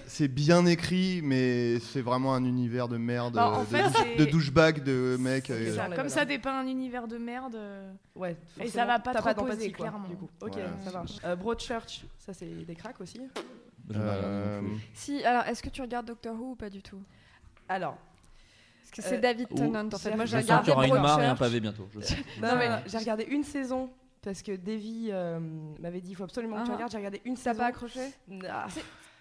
c'est 0.06 0.28
bien 0.28 0.64
écrit, 0.66 1.20
mais 1.22 1.78
c'est 1.80 2.00
vraiment 2.02 2.34
un 2.34 2.44
univers 2.44 2.88
de 2.88 2.96
merde, 2.96 3.34
Bah, 3.34 3.50
en 3.50 3.60
euh, 3.60 3.60
de, 3.60 3.66
fait, 3.66 3.82
douche- 3.82 3.92
c'est- 3.96 4.16
de 4.16 4.24
douchebag, 4.30 4.82
de 4.84 5.16
mecs. 5.20 5.46
C'est 5.46 5.52
euh, 5.52 5.74
ça, 5.76 5.86
Genre, 5.88 5.96
Comme 5.96 6.08
ça 6.08 6.24
dépeint 6.24 6.58
un 6.60 6.66
univers 6.66 7.08
de 7.08 7.18
merde. 7.18 7.54
euh, 7.56 7.92
Ouais, 8.14 8.36
Et 8.60 8.68
ça 8.68 8.84
va 8.84 8.98
pas 8.98 9.12
t'as 9.12 9.34
trop 9.34 9.44
poser, 9.46 9.72
quoi, 9.72 9.88
clairement. 9.88 10.08
Du 10.08 10.16
coup. 10.16 10.28
Ok, 10.40 10.56
Ouais. 10.56 10.64
ça 10.84 10.90
marche. 10.92 11.12
Euh, 11.24 11.36
Broadchurch, 11.36 12.04
ça 12.18 12.32
c'est 12.34 12.46
des 12.46 12.74
cracks 12.74 13.00
aussi. 13.00 13.20
Euh. 13.94 14.60
Si, 14.94 15.22
alors 15.24 15.44
est-ce 15.46 15.62
que 15.62 15.68
tu 15.70 15.82
regardes 15.82 16.06
Doctor 16.06 16.34
Who 16.34 16.52
ou 16.52 16.54
pas 16.56 16.70
du 16.70 16.82
tout? 16.82 17.00
Alors, 17.68 17.96
Parce 18.80 18.90
que 18.90 19.02
c'est 19.02 19.16
Euh, 19.18 19.20
David 19.20 19.48
Tennant 19.48 19.88
en 19.92 19.98
fait. 19.98 20.14
Moi 20.14 20.24
Je 20.26 20.32
j'ai 20.36 20.42
Je 20.42 20.46
sens 20.46 20.60
qu'il 20.64 20.68
y 20.68 20.76
regardé 20.76 20.90
aura 20.90 20.96
une 20.98 21.02
mare 21.02 21.20
et 21.20 21.24
un 21.26 21.34
Broadchurch. 21.34 21.38
pavé 21.38 21.60
bientôt. 21.60 21.88
je 21.94 22.00
sais. 22.00 22.16
non, 22.42 22.56
mais- 22.56 22.82
j'ai 22.86 22.98
regardé 22.98 23.24
une 23.24 23.42
saison 23.44 23.88
parce 24.22 24.42
que 24.42 24.54
Davy 24.54 25.08
euh, 25.10 25.40
m'avait 25.80 26.00
dit 26.00 26.10
il 26.10 26.14
faut 26.14 26.24
absolument 26.24 26.56
que 26.60 26.64
tu 26.66 26.70
Ah. 26.70 26.74
regardes. 26.74 26.90
J'ai 26.92 26.98
regardé 26.98 27.22
une 27.24 27.34
T'as 27.34 27.40
saison. 27.42 27.58
pas 27.58 27.66
accroché? 27.66 28.00
Ah, 28.50 28.66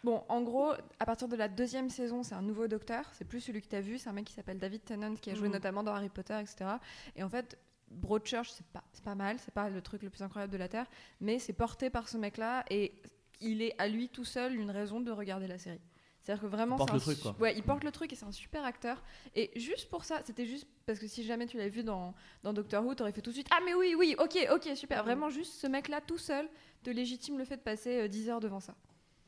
Bon, 0.03 0.23
en 0.29 0.41
gros, 0.41 0.71
à 0.99 1.05
partir 1.05 1.27
de 1.27 1.35
la 1.35 1.47
deuxième 1.47 1.89
saison, 1.89 2.23
c'est 2.23 2.33
un 2.35 2.41
nouveau 2.41 2.67
docteur. 2.67 3.05
C'est 3.13 3.25
plus 3.25 3.39
celui 3.39 3.61
que 3.61 3.67
tu 3.67 3.75
as 3.75 3.81
vu. 3.81 3.97
C'est 3.99 4.09
un 4.09 4.13
mec 4.13 4.25
qui 4.25 4.33
s'appelle 4.33 4.57
David 4.57 4.83
Tennant 4.83 5.15
qui 5.15 5.29
a 5.29 5.35
joué 5.35 5.47
Mhm. 5.47 5.53
notamment 5.53 5.83
dans 5.83 5.93
Harry 5.93 6.09
Potter, 6.09 6.37
etc. 6.39 6.71
Et 7.15 7.23
en 7.23 7.29
fait, 7.29 7.57
Broadchurch, 7.89 8.49
c'est 8.51 8.65
pas, 8.67 8.83
pas 9.03 9.15
mal. 9.15 9.37
C'est 9.39 9.53
pas 9.53 9.69
le 9.69 9.81
truc 9.81 10.01
le 10.01 10.09
plus 10.09 10.23
incroyable 10.23 10.51
de 10.53 10.57
la 10.57 10.67
Terre. 10.69 10.87
Mais 11.19 11.37
c'est 11.39 11.53
porté 11.53 11.89
par 11.89 12.09
ce 12.09 12.17
mec-là. 12.17 12.65
Et 12.71 12.93
il 13.41 13.61
est 13.61 13.75
à 13.79 13.87
lui 13.87 14.09
tout 14.09 14.25
seul 14.25 14.55
une 14.55 14.71
raison 14.71 15.01
de 15.01 15.11
regarder 15.11 15.45
la 15.47 15.57
série. 15.59 15.81
C'est-à-dire 16.23 16.41
que 16.43 16.47
vraiment. 16.47 16.75
Il 16.75 16.79
porte 16.79 16.93
le 16.93 16.99
truc, 16.99 17.19
quoi. 17.19 17.35
Ouais, 17.39 17.55
il 17.57 17.63
porte 17.63 17.83
le 17.83 17.91
truc 17.91 18.13
et 18.13 18.15
c'est 18.15 18.25
un 18.25 18.31
super 18.31 18.63
acteur. 18.63 19.01
Et 19.35 19.51
juste 19.59 19.89
pour 19.89 20.05
ça, 20.05 20.21
c'était 20.25 20.45
juste 20.45 20.67
parce 20.85 20.99
que 20.99 21.07
si 21.07 21.23
jamais 21.23 21.47
tu 21.47 21.57
l'avais 21.57 21.69
vu 21.69 21.83
dans, 21.83 22.13
dans 22.43 22.53
Doctor 22.53 22.83
Who, 22.85 22.93
t'aurais 22.95 23.11
fait 23.11 23.21
tout 23.21 23.31
de 23.31 23.35
suite 23.35 23.47
Ah, 23.51 23.59
mais 23.65 23.73
oui, 23.73 23.95
oui, 23.97 24.15
ok, 24.19 24.47
ok, 24.51 24.69
super. 24.75 25.03
Vraiment, 25.03 25.29
juste 25.29 25.53
ce 25.53 25.65
mec-là 25.67 25.99
tout 26.01 26.19
seul 26.19 26.47
te 26.83 26.89
légitime 26.91 27.37
le 27.39 27.45
fait 27.45 27.57
de 27.57 27.61
passer 27.61 28.01
euh, 28.01 28.07
10 28.07 28.29
heures 28.29 28.39
devant 28.39 28.59
ça. 28.59 28.75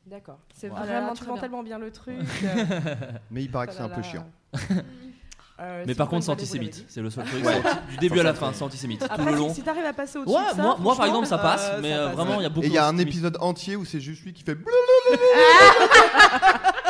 D'accord. 0.06 0.38
C'est 0.54 0.70
Ah 0.74 0.82
vraiment 0.82 1.12
tu 1.12 1.18
très 1.18 1.26
vends 1.26 1.32
bien. 1.34 1.40
tellement 1.40 1.62
bien 1.62 1.78
le 1.78 1.90
truc. 1.92 2.16
Mais 3.30 3.42
il 3.42 3.50
paraît 3.50 3.66
que 3.68 3.72
Oh 3.72 3.76
c'est 3.78 3.82
un 3.84 3.88
peu 3.88 4.02
chiant. 4.02 4.26
Euh, 5.60 5.84
Mais 5.86 5.94
par 5.94 6.08
contre, 6.08 6.24
c'est 6.24 6.30
antisémite. 6.32 6.84
C'est 6.88 7.00
le 7.00 7.10
seul 7.10 7.24
truc. 7.24 7.42
Du 7.90 7.96
début 7.98 8.20
à 8.20 8.22
la 8.24 8.34
fin, 8.34 8.52
c'est 8.52 8.62
antisémite. 8.64 9.00
Tout 9.00 9.06
Après, 9.08 9.24
le 9.30 9.36
si- 9.36 9.42
long. 9.42 9.54
si 9.54 9.62
t'arrives 9.62 9.84
à 9.86 9.92
passer 9.92 10.18
au-dessus 10.18 10.36
Ouais, 10.36 10.50
de 10.50 10.56
ça, 10.56 10.62
moi, 10.62 10.76
moi 10.80 10.96
par 10.96 11.06
exemple 11.06 11.26
ça 11.26 11.38
passe, 11.38 11.68
euh, 11.72 11.78
mais 11.80 11.90
ça 11.90 11.96
euh, 11.96 12.06
passe. 12.08 12.16
vraiment 12.16 12.40
il 12.40 12.42
y 12.42 12.46
a 12.46 12.48
beaucoup 12.48 12.64
Et 12.66 12.68
il 12.68 12.74
y 12.74 12.78
a 12.78 12.86
un 12.86 12.98
épisode 12.98 13.36
entier 13.40 13.76
où 13.76 13.84
c'est 13.84 14.00
juste 14.00 14.24
lui 14.24 14.32
qui 14.32 14.42
fait. 14.42 14.56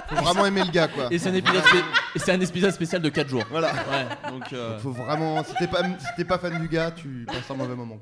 Faut 0.09 0.16
vraiment 0.16 0.47
aimer 0.47 0.64
le 0.64 0.71
gars, 0.71 0.88
quoi. 0.88 1.09
Et 1.11 1.18
c'est 1.18 1.30
un 1.30 1.35
épisode, 1.35 1.62
spé- 1.64 1.85
et 2.14 2.18
c'est 2.18 2.33
un 2.33 2.40
épisode 2.40 2.71
spécial 2.73 3.00
de 3.02 3.09
4 3.09 3.28
jours. 3.28 3.44
Voilà. 3.50 3.73
Ouais, 3.73 4.30
donc 4.30 4.52
euh, 4.52 4.78
Faut 4.78 4.92
vraiment. 4.92 5.42
Si 5.44 5.54
t'es 5.54 5.66
pas, 5.66 5.83
si 5.83 6.06
t'es 6.16 6.25
pas 6.25 6.38
fan 6.38 6.59
du 6.61 6.68
gars, 6.68 6.90
tu 6.90 7.25
passes 7.26 7.50
un 7.50 7.54
mauvais 7.54 7.75
moment. 7.75 7.99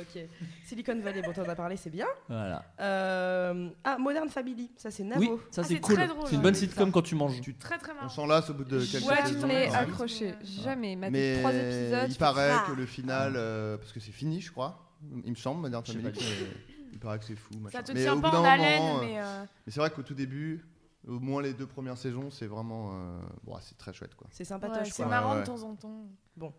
Ok. 0.00 0.22
Silicon 0.64 0.98
Valley, 1.00 1.22
bon, 1.22 1.32
t'en 1.32 1.42
as 1.48 1.54
parlé, 1.54 1.76
c'est 1.76 1.90
bien. 1.90 2.06
voilà. 2.28 2.64
Euh, 2.80 3.68
Ah, 3.84 3.98
Modern 3.98 4.28
Family, 4.28 4.70
ça 4.76 4.90
c'est 4.90 5.04
Navo. 5.04 5.20
Oui, 5.20 5.28
ça 5.50 5.62
Ah, 5.62 5.64
c'est 5.66 5.74
c'est 5.74 5.80
cool. 5.80 5.94
très 5.96 6.06
drôle, 6.08 6.26
C'est 6.26 6.34
une 6.36 6.42
bonne 6.42 6.54
ouais. 6.54 6.60
sitcom 6.60 6.90
quand 6.92 7.02
tu 7.02 7.14
manges. 7.14 7.40
Tu- 7.40 7.54
Très 7.54 7.78
très 7.78 7.92
On 7.92 7.96
marrant. 7.96 8.08
s'en 8.08 8.26
lasse 8.26 8.50
au 8.50 8.54
bout 8.54 8.64
de 8.64 8.78
quelques 8.84 9.06
Ouais, 9.06 9.16
saisons. 9.26 9.40
Jamais 9.40 9.68
Ouais. 9.68 9.74
accroché, 9.74 10.34
jamais. 10.62 10.96
Maté 10.96 11.10
Mais 11.12 11.38
trois 11.38 11.52
épisodes. 11.54 12.10
il 12.10 12.16
paraît 12.16 12.50
fais, 12.66 12.72
que 12.72 12.76
le 12.76 12.86
final, 12.86 13.34
euh, 13.36 13.76
parce 13.76 13.92
que 13.92 14.00
c'est 14.00 14.12
fini, 14.12 14.40
je 14.40 14.50
crois. 14.52 14.86
Il 15.24 15.30
me 15.30 15.36
semble, 15.36 15.60
Modern 15.62 15.82
Je 15.86 15.92
sais 15.92 15.98
Family. 15.98 16.12
pas 16.12 16.18
du 16.20 16.26
mais 16.26 16.50
Il 16.92 16.98
paraît 16.98 17.18
que 17.18 17.24
c'est 17.24 17.36
fou. 17.36 17.54
machin. 17.60 17.78
Ça 17.78 17.82
te 17.84 17.92
mais 17.92 18.02
tient 18.02 18.18
pas 18.18 18.28
en 18.30 18.42
d'un 18.42 18.48
haleine, 18.48 18.82
euh, 18.82 19.00
mais. 19.00 19.18
euh, 19.20 19.44
mais 19.66 19.72
c'est 19.72 19.80
vrai 19.80 19.90
qu'au 19.90 20.02
tout 20.02 20.14
début, 20.14 20.64
au 21.08 21.18
moins 21.18 21.40
les 21.42 21.54
deux 21.54 21.66
premières 21.66 21.96
saisons, 21.96 22.30
c'est 22.30 22.46
vraiment, 22.46 22.90
euh, 22.92 23.18
bon, 23.44 23.56
c'est 23.60 23.76
très 23.78 23.92
chouette, 23.92 24.14
quoi. 24.14 24.26
C'est 24.30 24.40
ouais, 24.42 24.44
sympatoche, 24.48 24.88
c'est 24.90 25.02
quoi. 25.02 25.06
marrant 25.10 25.34
Ouais, 25.34 25.40
de 25.40 25.46
temps 25.46 25.62
en 25.62 25.74
temps. 25.74 26.06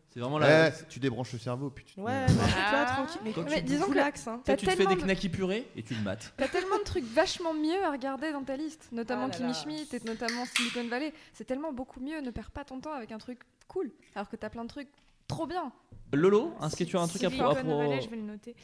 C'est 0.10 0.20
vraiment 0.20 0.38
la. 0.38 0.68
Eh, 0.70 0.72
tu 0.90 1.00
débranches 1.00 1.34
le 1.34 1.40
cerveau, 1.40 1.70
puis 1.72 1.84
tu 1.86 1.96
te 1.96 2.02
Ouais, 2.02 2.28
non, 2.28 2.34
vois, 2.34 2.46
Ah. 2.58 2.86
tranquille. 3.06 3.22
Mais, 3.50 3.62
disons 3.62 3.88
que 3.88 3.94
l'axe, 3.94 4.28
hein. 4.28 4.42
Tu 4.46 4.56
te 4.58 4.70
fais 4.72 4.86
des 4.86 4.96
de- 4.96 5.02
knackis 5.02 5.30
purés 5.30 5.68
et 5.76 5.82
tu 5.84 5.96
le 5.96 6.02
mates. 6.02 6.34
T'as 6.38 6.48
tellement 6.48 6.78
de 6.78 6.84
trucs 6.84 7.04
vachement 7.06 7.54
mieux 7.54 7.84
à 7.84 7.92
regarder 7.92 8.32
dans 8.32 8.44
ta 8.44 8.58
liste, 8.58 8.90
notamment 8.92 9.24
Ah 9.26 9.28
là 9.30 9.34
Kimi 9.34 9.48
là. 9.50 9.54
Schmidt 9.54 9.96
et 9.96 10.00
notamment 10.06 10.46
Silicon 10.46 10.88
Valley. 10.88 11.14
C'est 11.34 11.46
tellement 11.46 11.74
beaucoup 11.74 12.00
mieux, 12.00 12.20
ne 12.22 12.30
perds 12.32 12.52
pas 12.52 12.64
ton 12.64 12.80
temps 12.80 12.94
avec 12.94 13.12
un 13.12 13.18
truc 13.18 13.40
cool, 13.68 13.92
alors 14.16 14.30
que 14.30 14.36
t'as 14.36 14.50
plein 14.50 14.64
de 14.64 14.70
trucs 14.70 14.90
trop 15.28 15.48
bien. 15.48 15.72
Lolo, 16.14 16.54
est-ce 16.64 16.76
que 16.76 16.84
tu 16.84 16.98
as 16.98 17.02
un 17.02 17.08
truc 17.08 17.24
à 17.24 17.30
Silicon 17.30 17.54
propos 17.56 17.78
Valley, 17.78 18.02
je 18.02 18.10
vais 18.10 18.18
le 18.18 18.22
noter. 18.24 18.56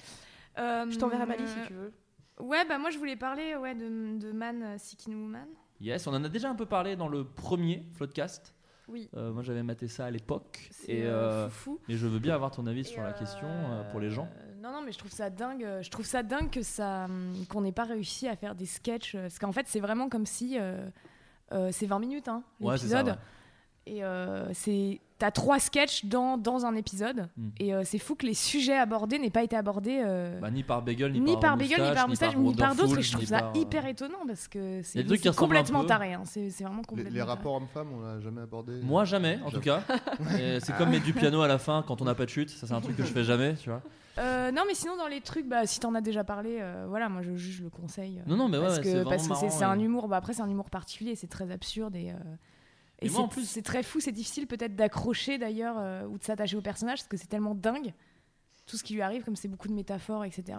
Euh, 0.59 0.85
Je 0.89 0.97
t'enverrai 0.99 1.25
ma 1.25 1.35
liste 1.37 1.53
si 1.61 1.67
tu 1.67 1.73
veux. 1.73 1.93
Ouais, 2.39 2.63
bah 2.65 2.77
moi 2.77 2.91
je 2.91 2.97
voulais 2.99 3.15
parler 3.15 3.55
ouais, 3.55 3.73
de, 3.73 4.17
de 4.19 4.31
Man 4.31 4.61
euh, 4.61 4.75
Seeking 4.77 5.15
Woman. 5.15 5.47
Yes, 5.81 6.07
on 6.07 6.13
en 6.13 6.23
a 6.23 6.29
déjà 6.29 6.49
un 6.49 6.55
peu 6.55 6.65
parlé 6.65 6.95
dans 6.95 7.07
le 7.07 7.23
premier 7.23 7.85
Floodcast. 7.93 8.53
Oui. 8.87 9.09
Euh, 9.17 9.33
moi 9.33 9.43
j'avais 9.43 9.63
maté 9.63 9.87
ça 9.87 10.05
à 10.05 10.11
l'époque. 10.11 10.69
C'est 10.71 10.91
Et, 10.93 11.05
euh, 11.05 11.45
euh, 11.45 11.49
foufou. 11.49 11.79
et 11.89 11.97
je 11.97 12.07
veux 12.07 12.19
bien 12.19 12.33
avoir 12.33 12.51
ton 12.51 12.65
avis 12.67 12.79
Et, 12.81 12.83
sur 12.83 13.01
la 13.01 13.09
euh, 13.09 13.13
question 13.19 13.47
pour 13.91 13.99
les 13.99 14.09
gens. 14.09 14.29
Non, 14.61 14.71
non, 14.71 14.81
mais 14.81 14.91
je 14.93 14.97
trouve 14.97 15.11
ça 15.11 15.29
dingue. 15.29 15.67
Je 15.81 15.89
trouve 15.89 16.05
ça 16.05 16.23
dingue 16.23 16.49
que 16.49 16.61
ça, 16.61 17.05
hum, 17.05 17.33
qu'on 17.49 17.61
n'ait 17.61 17.71
pas 17.73 17.83
réussi 17.83 18.27
à 18.27 18.35
faire 18.35 18.55
des 18.55 18.65
sketchs. 18.65 19.15
Parce 19.15 19.39
qu'en 19.39 19.51
fait, 19.51 19.67
c'est 19.67 19.81
vraiment 19.81 20.09
comme 20.09 20.25
si 20.25 20.57
c'est 21.71 21.85
20 21.85 21.99
minutes, 21.99 22.27
hein, 22.27 22.43
l'épisode. 22.59 23.07
ouais. 23.07 23.13
Et 23.85 24.53
c'est, 24.53 25.01
t'as 25.17 25.31
trois 25.31 25.59
sketchs 25.59 26.05
dans, 26.05 26.37
dans 26.37 26.65
un 26.65 26.75
épisode. 26.75 27.27
Hmm. 27.37 27.49
Et 27.59 27.73
euh, 27.73 27.81
c'est 27.85 27.97
fou 27.99 28.15
que 28.15 28.25
les 28.25 28.33
sujets 28.33 28.77
abordés 28.77 29.19
n'aient 29.19 29.29
pas 29.29 29.43
été 29.43 29.55
abordés. 29.55 30.01
euh, 30.05 30.39
Bah, 30.39 30.51
ni 30.51 30.63
par 30.63 30.81
Bagel, 30.81 31.11
ni, 31.13 31.19
ni 31.19 31.31
par, 31.33 31.41
par 31.41 31.57
Bagel, 31.57 31.81
ni 31.81 31.93
par 31.93 32.07
Moustache, 32.07 32.35
ni 32.35 32.55
par 32.55 32.75
d'autres. 32.75 32.99
Et 32.99 33.01
je 33.01 33.11
trouve 33.13 33.25
ça 33.25 33.39
par, 33.39 33.49
euh, 33.55 33.59
hyper 33.59 33.85
étonnant 33.87 34.19
parce 34.27 34.47
que 34.47 34.81
c'est, 34.83 35.03
complètement 35.35 35.83
taré. 35.85 36.13
hein. 36.13 36.21
C'est, 36.25 36.49
vraiment 36.61 36.77
Les, 36.81 36.85
complètement 36.85 37.13
les 37.13 37.19
taré. 37.19 37.29
rapports 37.31 37.55
hommes-femmes, 37.55 37.87
on 37.93 38.01
l'a 38.01 38.19
jamais 38.19 38.41
abordé. 38.41 38.79
Moi 38.83 39.05
jamais, 39.05 39.39
en 39.45 39.49
tout 39.51 39.59
cas. 39.61 39.81
C'est 40.29 40.75
comme 40.77 40.89
mettre 40.89 41.05
du 41.05 41.13
piano 41.13 41.41
à 41.41 41.47
la 41.47 41.57
fin 41.57 41.83
quand 41.87 42.01
on 42.01 42.05
n'a 42.05 42.15
pas 42.15 42.25
de 42.25 42.29
chute. 42.29 42.49
Ça 42.49 42.67
c'est 42.67 42.73
un 42.73 42.81
truc 42.81 42.95
que 42.97 43.03
je 43.03 43.11
fais 43.11 43.23
jamais, 43.23 43.55
tu 43.55 43.69
vois. 43.69 43.81
Euh, 44.19 44.51
non, 44.51 44.63
mais 44.67 44.73
sinon, 44.73 44.97
dans 44.97 45.07
les 45.07 45.21
trucs, 45.21 45.47
bah, 45.47 45.67
si 45.67 45.79
t'en 45.79 45.93
as 45.93 46.01
déjà 46.01 46.23
parlé, 46.23 46.57
euh, 46.59 46.85
voilà, 46.89 47.07
moi 47.07 47.21
je 47.21 47.35
juge 47.35 47.61
le 47.61 47.69
conseil. 47.69 48.17
euh, 48.17 48.23
Non 48.25 48.35
non 48.35 48.49
mais 48.49 48.57
ouais, 48.57 48.65
parce 48.65 48.79
que 48.79 49.49
c'est 49.49 49.63
un 49.63 49.77
humour 49.79 50.07
bah 50.07 50.17
après 50.17 50.33
c'est 50.33 50.41
un 50.41 50.49
humour 50.49 50.71
particulier 50.71 51.15
c'est 51.15 51.27
très 51.27 51.51
absurde 51.51 51.95
et, 51.95 52.09
euh, 52.09 52.13
et 52.99 53.05
Et 53.07 53.09
moi, 53.09 53.17
c'est, 53.19 53.23
en 53.23 53.27
plus- 53.27 53.47
c'est 53.49 53.61
très 53.61 53.83
fou 53.83 53.99
c'est 53.99 54.11
difficile 54.11 54.47
peut-être 54.47 54.75
d'accrocher 54.75 55.37
d'ailleurs 55.37 55.75
euh, 55.77 56.05
ou 56.07 56.17
de 56.17 56.23
s'attacher 56.23 56.55
au 56.57 56.61
personnage 56.61 56.99
parce 56.99 57.07
que 57.07 57.17
c'est 57.17 57.27
tellement 57.27 57.55
dingue 57.55 57.93
tout 58.65 58.75
ce 58.77 58.83
qui 58.83 58.93
lui 58.95 59.01
arrive 59.01 59.23
comme 59.23 59.35
c'est 59.35 59.47
beaucoup 59.47 59.67
de 59.67 59.73
métaphores 59.73 60.25
etc 60.25 60.57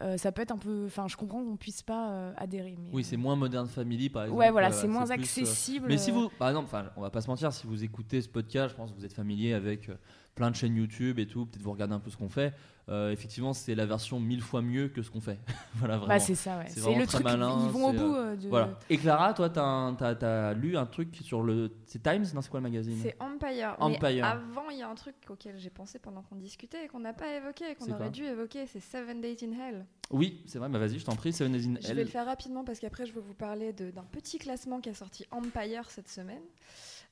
Euh, 0.00 0.16
ça 0.16 0.30
peut 0.30 0.42
être 0.42 0.52
un 0.52 0.58
peu 0.58 0.84
enfin 0.86 1.08
je 1.08 1.16
comprends 1.16 1.42
qu'on 1.44 1.56
puisse 1.56 1.82
pas 1.82 2.10
euh, 2.12 2.32
adhérer 2.36 2.76
mais 2.78 2.90
Oui, 2.92 3.02
c'est 3.02 3.16
moins 3.16 3.34
Modern 3.34 3.66
Family 3.66 4.08
par 4.08 4.22
exemple. 4.24 4.38
ouais 4.38 4.50
voilà 4.52 4.70
c'est 4.70 4.86
moins 4.86 5.04
plus, 5.06 5.12
accessible 5.14 5.88
Mais 5.88 5.98
si 5.98 6.12
vous, 6.12 6.28
par 6.38 6.48
exemple, 6.50 6.68
on 6.96 7.00
va 7.00 7.10
pas 7.10 7.20
se 7.20 7.26
mentir, 7.28 7.52
si 7.52 7.66
vous 7.66 7.82
écoutez 7.82 8.22
ce 8.22 8.28
podcast, 8.28 8.70
je 8.70 8.76
pense 8.76 8.92
que 8.92 8.96
vous 8.96 9.04
êtes 9.04 9.12
familier 9.12 9.54
avec 9.54 9.90
plein 10.38 10.50
de 10.50 10.56
chaînes 10.56 10.76
YouTube 10.76 11.18
et 11.18 11.26
tout, 11.26 11.44
peut-être 11.46 11.62
vous 11.62 11.72
regardez 11.72 11.94
un 11.94 12.00
peu 12.00 12.10
ce 12.10 12.16
qu'on 12.16 12.28
fait. 12.28 12.54
euh, 12.88 13.10
effectivement, 13.12 13.52
c'est 13.52 13.74
la 13.74 13.84
version 13.84 14.18
mille 14.20 14.40
fois 14.40 14.62
mieux 14.62 14.88
que 14.88 15.02
ce 15.02 15.10
qu'on 15.10 15.20
fait. 15.20 15.38
voilà, 15.74 15.96
vraiment. 15.98 16.08
bah, 16.14 16.20
c'est 16.20 16.34
ça 16.34 16.56
ouais 16.58 16.64
C'est 16.68 16.80
vraiment 16.80 17.00
le 17.00 17.06
très 17.06 17.14
truc 17.18 17.24
malin, 17.26 17.58
ils 17.66 17.70
vont 17.72 17.88
au 17.88 17.92
c'est, 17.92 17.98
bout 17.98 18.14
euh, 18.14 18.36
de 18.36 18.48
Voilà. 18.48 18.78
Et 18.88 18.96
Clara, 18.96 19.34
toi, 19.34 19.50
t'as, 19.50 19.62
un- 19.64 19.94
t'as- 19.94 20.14
t'as 20.14 20.54
lu 20.54 20.76
un 20.76 20.86
truc 20.86 21.14
sur 21.22 21.42
le. 21.42 21.70
C'est 21.84 22.02
Times 22.02 22.24
Non, 22.34 22.40
c'est 22.40 22.48
quoi 22.48 22.60
le 22.60 22.68
magazine? 22.70 22.96
C'est 23.02 23.16
Empire. 23.20 23.76
Empire. 23.80 24.00
Mais 24.02 24.20
avant, 24.22 24.70
il 24.70 24.78
y 24.78 24.82
a 24.82 24.88
un 24.88 24.94
truc 24.94 25.16
auquel 25.28 25.58
j'ai 25.58 25.70
pensé 25.70 25.98
pendant 25.98 26.22
qu'on 26.22 26.36
discutait 26.36 26.84
et 26.84 26.88
qu'on 26.88 27.00
n'a 27.00 27.12
pas 27.12 27.34
évoqué, 27.36 27.74
qu'on 27.74 27.92
aurait 27.92 28.10
dû 28.10 28.22
évoquer, 28.24 28.66
c'est 28.66 28.80
Seven 28.80 29.20
Days 29.20 29.36
in 29.42 29.52
Hell. 29.52 29.84
Oui, 30.10 30.42
c'est 30.46 30.58
vrai, 30.58 30.70
bah 30.70 30.78
vas-y, 30.78 30.98
je 30.98 31.04
t'en 31.04 31.16
prie, 31.16 31.34
Seven 31.34 31.52
Days 31.52 31.66
in 31.68 31.74
Je 31.82 31.88
vais 31.88 31.94
le 31.94 32.00
Hell. 32.02 32.08
faire 32.08 32.24
rapidement 32.24 32.64
parce 32.64 32.78
qu'après, 32.80 33.04
je 33.04 33.12
veux 33.12 33.20
vous 33.20 33.34
parler 33.34 33.74
de- 33.74 33.90
d'un 33.90 34.04
petit 34.04 34.38
classement 34.38 34.80
qui 34.80 34.88
a 34.88 34.94
sorti 34.94 35.26
Empire 35.30 35.90
cette 35.90 36.08
semaine, 36.08 36.40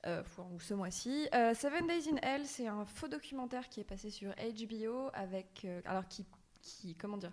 euh, 0.06 0.22
ou 0.54 0.60
ce 0.60 0.72
mois-ci. 0.74 1.28
Euh, 1.34 1.52
Seven 1.54 1.86
Days 1.86 2.08
in 2.10 2.16
Hell, 2.22 2.46
c'est 2.46 2.66
un 2.68 2.84
faux 2.86 3.08
documentaire 3.08 3.68
qui 3.68 3.80
est 3.80 3.84
passé 3.84 4.10
sur 4.10 4.30
HBO 4.30 5.10
avec. 5.12 5.62
euh, 5.64 5.80
alors, 5.84 6.06
qui, 6.08 6.24
qui. 6.62 6.94
Comment 6.94 7.16
dire 7.18 7.32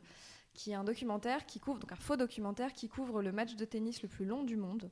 qui 0.56 0.70
est 0.70 0.76
un 0.76 0.84
documentaire 0.84 1.48
qui 1.48 1.60
couvre, 1.60 1.80
donc 1.80 1.92
un 1.92 1.96
faux 1.96 2.16
documentaire 2.16 2.74
qui 2.74 2.88
couvre 2.88 3.24
le 3.24 3.32
match 3.32 3.56
de 3.56 3.66
tennis 3.66 4.04
le 4.04 4.08
plus 4.08 4.24
long 4.24 4.44
du 4.44 4.56
monde, 4.56 4.92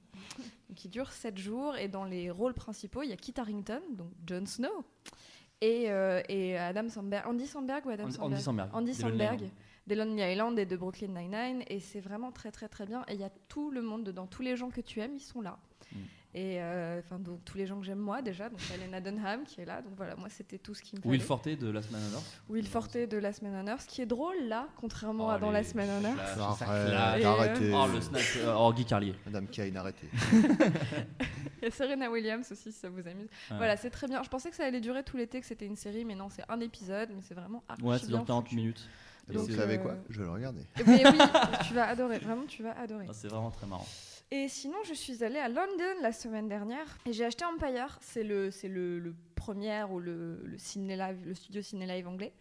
donc 0.69 0.75
qui 0.75 0.89
dure 0.89 1.11
7 1.11 1.38
jours, 1.38 1.75
et 1.77 1.88
dans 1.88 2.03
les 2.03 2.31
rôles 2.31 2.55
principaux, 2.55 3.03
il 3.03 3.09
y 3.09 3.13
a 3.13 3.15
Kit 3.15 3.35
Harington, 3.38 3.79
donc 3.91 4.07
Jon 4.25 4.43
Snow, 4.47 4.83
et, 5.61 5.91
euh, 5.91 6.23
et 6.29 6.57
Adam 6.57 6.89
Sandberg, 6.89 7.27
Andy 7.27 7.45
Sandberg 7.45 7.85
ou 7.85 7.89
Adam 7.91 8.05
Andy- 8.05 8.15
Sandberg 8.15 8.69
Andy 8.73 8.93
Island. 9.38 9.51
des 9.85 9.93
Lonely 9.95 10.31
Island 10.31 10.57
et 10.57 10.65
de 10.65 10.75
Brooklyn 10.75 11.09
Nine-Nine 11.09 11.63
et 11.67 11.79
c'est 11.79 12.00
vraiment 12.01 12.31
très 12.31 12.51
très 12.51 12.67
très 12.67 12.88
bien 12.88 13.03
et 13.07 13.13
il 13.13 13.19
y 13.19 13.23
a 13.23 13.29
tout 13.47 13.69
le 13.69 13.83
monde 13.83 14.03
dedans 14.03 14.25
tous 14.25 14.41
les 14.41 14.55
gens 14.57 14.71
que 14.71 14.81
tu 14.81 15.00
aimes 15.00 15.13
ils 15.13 15.19
sont 15.19 15.41
là 15.41 15.59
Mm. 15.93 15.97
Et 16.33 16.61
euh, 16.61 17.01
donc 17.19 17.43
tous 17.43 17.57
les 17.57 17.65
gens 17.67 17.77
que 17.77 17.85
j'aime 17.85 18.00
moi 18.00 18.21
déjà 18.21 18.47
donc 18.50 18.59
il 18.69 18.79
y 18.79 18.81
a 18.83 18.85
Lena 18.88 19.01
Dunham 19.01 19.43
qui 19.43 19.59
est 19.59 19.65
là 19.65 19.81
donc 19.81 19.93
voilà 19.97 20.15
moi 20.15 20.29
c'était 20.29 20.57
tout 20.57 20.73
ce 20.73 20.81
qui 20.81 20.95
me 20.95 21.01
fallait 21.01 21.11
Will 21.11 21.21
Forte 21.21 21.50
de 21.50 21.69
Last 21.69 21.91
Man 21.91 22.01
on 22.09 22.13
Earth. 22.15 22.41
Will 22.50 22.67
Forte 22.67 22.95
de 22.97 23.17
La 23.17 23.33
Semaine 23.33 23.53
on 23.61 23.67
Earth 23.67 23.81
ce 23.81 23.88
qui 23.88 24.01
est 24.01 24.05
drôle 24.05 24.35
là 24.47 24.67
contrairement 24.77 25.29
à 25.29 25.35
Oh, 25.35 25.39
dans 25.41 25.47
les 25.51 25.57
La 25.57 25.63
Semaine. 25.65 25.89
Et, 25.89 26.07
euh, 26.07 27.27
arrêtez. 27.27 27.71
Oh, 27.73 27.85
le 27.93 28.00
snap. 28.01 28.21
euh, 28.38 28.55
Oh, 28.57 28.71
Guy 28.73 28.85
Carlier. 28.85 29.13
Madame 29.25 29.47
Kane, 29.47 29.75
arrêtez. 29.75 30.07
il 30.31 31.63
y 31.63 31.65
a 31.67 31.71
Serena 31.71 32.09
Williams 32.09 32.50
aussi 32.51 32.71
si 32.71 32.79
ça 32.79 32.89
vous 32.89 33.00
amuse 33.07 33.27
Ouais. 33.51 33.57
voilà 33.57 33.75
c'est 33.77 33.89
très 33.89 34.07
bien 34.07 34.23
je 34.23 34.29
pensais 34.29 34.50
que 34.50 34.55
ça 34.55 34.65
allait 34.65 34.81
durer 34.81 35.03
tout 35.03 35.17
l'été 35.17 35.39
que 35.41 35.45
c'était 35.45 35.65
une 35.65 35.75
série 35.75 36.05
mais 36.05 36.15
non 36.15 36.29
c'est 36.29 36.43
un 36.50 36.59
épisode 36.61 37.09
mais 37.13 37.21
c'est 37.21 37.33
vraiment 37.35 37.63
archi 37.67 37.83
Ouais, 37.83 37.97
c'est 38.00 38.07
bien 38.07 38.19
dans 38.19 38.25
40 38.25 38.43
foutu. 38.45 38.55
minutes. 38.55 38.88
Et 39.29 39.38
vous 39.38 39.47
Donc, 39.47 39.55
savez 39.55 39.75
euh, 39.77 39.81
quoi? 39.81 39.95
Je 40.09 40.19
vais 40.19 40.25
le 40.25 40.31
regarder. 40.31 40.61
Mais 40.85 41.05
oui, 41.07 41.17
tu 41.67 41.73
vas 41.75 41.88
adorer, 41.88 42.17
vraiment, 42.17 42.43
tu 42.47 42.63
vas 42.63 42.77
adorer. 42.77 43.05
Ah, 43.07 43.13
C'est 43.13 43.27
vraiment 43.27 43.51
très 43.51 43.67
marrant. 43.67 43.85
Et 44.33 44.47
sinon, 44.47 44.77
je 44.85 44.93
suis 44.93 45.25
allée 45.25 45.39
à 45.39 45.50
London 45.50 46.01
la 46.01 46.13
semaine 46.13 46.47
dernière 46.47 46.97
et 47.05 47.11
j'ai 47.11 47.25
acheté 47.25 47.43
Empire. 47.43 47.97
C'est 48.00 48.23
le, 48.23 48.50
c'est 48.50 48.69
le, 48.69 48.97
le 48.97 49.13
premier 49.35 49.83
ou 49.83 50.00
le, 50.00 50.39
studio 50.57 51.61
ciné 51.61 51.85
live 51.85 52.07
anglais. 52.07 52.31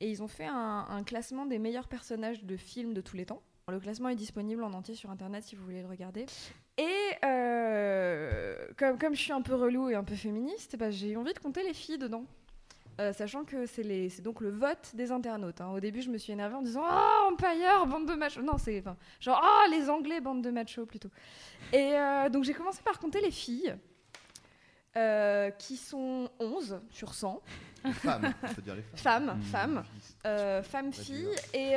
Et 0.00 0.08
ils 0.08 0.22
ont 0.22 0.28
fait 0.28 0.46
un, 0.46 1.02
classement 1.04 1.44
des 1.44 1.58
meilleurs 1.58 1.88
personnages 1.88 2.44
de 2.44 2.56
films 2.56 2.94
de 2.94 3.02
tous 3.02 3.16
les 3.16 3.26
temps. 3.26 3.42
Le 3.68 3.78
classement 3.78 4.08
est 4.08 4.14
disponible 4.14 4.64
en 4.64 4.72
entier 4.72 4.94
sur 4.94 5.10
internet 5.10 5.44
si 5.44 5.54
vous 5.54 5.64
voulez 5.64 5.82
le 5.82 5.88
regarder. 5.88 6.24
Et 6.78 7.26
euh, 7.26 8.56
comme, 8.78 8.98
comme 8.98 9.14
je 9.14 9.20
suis 9.20 9.32
un 9.32 9.42
peu 9.42 9.54
relou 9.54 9.90
et 9.90 9.94
un 9.94 10.04
peu 10.04 10.14
féministe, 10.14 10.76
bah, 10.78 10.90
j'ai 10.90 11.14
envie 11.16 11.34
de 11.34 11.38
compter 11.38 11.62
les 11.62 11.74
filles 11.74 11.98
dedans. 11.98 12.24
Euh, 13.00 13.12
sachant 13.12 13.44
que 13.44 13.66
c'est 13.66 14.20
donc 14.22 14.40
le 14.40 14.50
vote 14.50 14.92
des 14.94 15.10
internautes. 15.10 15.60
hein. 15.60 15.70
Au 15.70 15.80
début, 15.80 16.00
je 16.02 16.10
me 16.10 16.16
suis 16.18 16.32
énervée 16.32 16.54
en 16.54 16.62
disant 16.62 16.84
Ah, 16.86 17.28
Empire, 17.30 17.86
bande 17.86 18.06
de 18.08 18.14
machos. 18.14 18.42
Non, 18.42 18.56
c'est 18.56 18.78
enfin, 18.80 18.96
genre 19.20 19.40
Ah, 19.42 19.64
les 19.70 19.90
Anglais, 19.90 20.20
bande 20.20 20.42
de 20.42 20.50
machos 20.50 20.86
plutôt. 20.86 21.10
Et 21.72 21.92
euh, 21.94 22.28
donc, 22.28 22.44
j'ai 22.44 22.54
commencé 22.54 22.82
par 22.82 22.98
compter 23.00 23.20
les 23.20 23.32
filles, 23.32 23.74
euh, 24.96 25.50
qui 25.50 25.76
sont 25.76 26.30
11 26.38 26.80
sur 26.90 27.14
100. 27.14 27.42
Femmes, 27.94 28.32
dire 28.62 28.76
les 28.76 28.82
femmes. 28.82 28.96
Femmes, 28.96 29.36
Mmh. 29.36 29.42
femmes, 29.42 30.62
femmes, 30.62 30.92
filles. 30.92 31.28
Et 31.52 31.74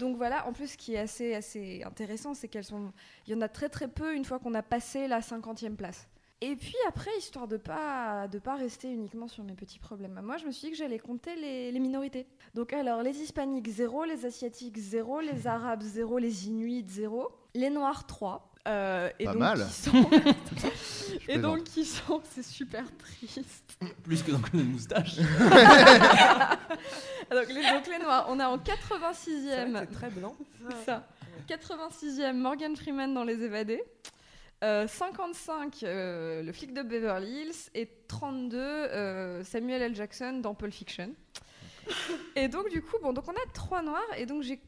donc 0.00 0.16
voilà, 0.16 0.46
en 0.46 0.52
plus, 0.52 0.72
ce 0.72 0.76
qui 0.76 0.94
est 0.94 0.98
assez, 0.98 1.34
assez 1.34 1.82
intéressant, 1.84 2.34
c'est 2.34 2.48
qu'elles 2.48 2.64
sont. 2.64 2.92
Il 3.26 3.32
y 3.32 3.36
en 3.36 3.40
a 3.40 3.48
très 3.48 3.68
très 3.68 3.88
peu 3.88 4.14
une 4.14 4.24
fois 4.24 4.38
qu'on 4.38 4.52
a 4.54 4.62
passé 4.62 5.06
la 5.08 5.20
50e 5.20 5.76
place. 5.76 6.08
Et 6.42 6.56
puis 6.56 6.74
après, 6.88 7.10
histoire 7.18 7.46
de 7.48 7.58
pas 7.58 8.26
de 8.28 8.38
pas 8.38 8.54
rester 8.56 8.90
uniquement 8.90 9.28
sur 9.28 9.44
mes 9.44 9.52
petits 9.52 9.78
problèmes, 9.78 10.18
moi 10.24 10.38
je 10.38 10.46
me 10.46 10.52
suis 10.52 10.68
dit 10.68 10.72
que 10.72 10.78
j'allais 10.78 10.98
compter 10.98 11.36
les, 11.36 11.70
les 11.70 11.78
minorités. 11.80 12.26
Donc 12.54 12.72
alors 12.72 13.02
les 13.02 13.20
hispaniques 13.20 13.68
0, 13.68 14.04
les 14.04 14.24
asiatiques 14.24 14.78
0, 14.78 15.20
les 15.20 15.46
arabes 15.46 15.82
0, 15.82 16.18
les 16.18 16.48
inuits 16.48 16.82
0, 16.88 17.30
les 17.54 17.68
noirs 17.68 18.06
3. 18.06 18.52
euh, 18.68 19.10
et 19.18 19.24
Pas 19.26 19.32
donc, 19.32 19.40
mal. 19.40 19.58
qui 19.66 19.72
sont- 19.82 20.10
et 21.28 21.36
donc 21.38 21.64
qui 21.64 21.84
sont, 21.84 22.22
c'est 22.30 22.42
super 22.42 22.84
triste. 22.96 23.78
Plus 24.02 24.22
que 24.22 24.30
dans 24.32 24.40
une 24.54 24.72
moustache. 24.72 25.16
Donc 27.30 27.46
les, 27.48 27.62
donc 27.62 27.86
les 27.86 27.98
noirs, 28.02 28.26
on 28.28 28.40
a 28.40 28.48
en 28.48 28.58
C'est 28.64 28.72
vrai 28.96 28.98
86e 28.98 29.72
que 29.72 29.78
c'est 29.78 29.86
très 29.92 30.10
blanc. 30.10 30.34
C'est 30.68 30.84
ça. 30.84 31.06
86e, 31.48 32.32
Morgan 32.34 32.74
Freeman 32.76 33.14
dans 33.14 33.22
Les 33.24 33.42
Évadés. 33.44 33.82
Euh, 34.62 34.86
55, 34.86 35.82
euh, 35.84 36.42
le 36.42 36.52
flic 36.52 36.74
de 36.74 36.82
Beverly 36.82 37.42
Hills. 37.42 37.70
Et 37.74 37.88
32, 38.08 38.58
euh, 38.58 39.42
Samuel 39.44 39.82
L. 39.82 39.94
Jackson 39.94 40.40
dans 40.42 40.54
Pulp 40.54 40.72
Fiction. 40.72 41.10
Et 42.36 42.46
donc, 42.48 42.68
du 42.70 42.82
coup, 42.82 42.96
bon, 43.02 43.12
donc 43.12 43.24
on 43.26 43.32
a 43.32 43.52
trois 43.54 43.82
noirs. 43.82 44.02
Et 44.16 44.26
donc, 44.26 44.42
j'ai- 44.42 44.60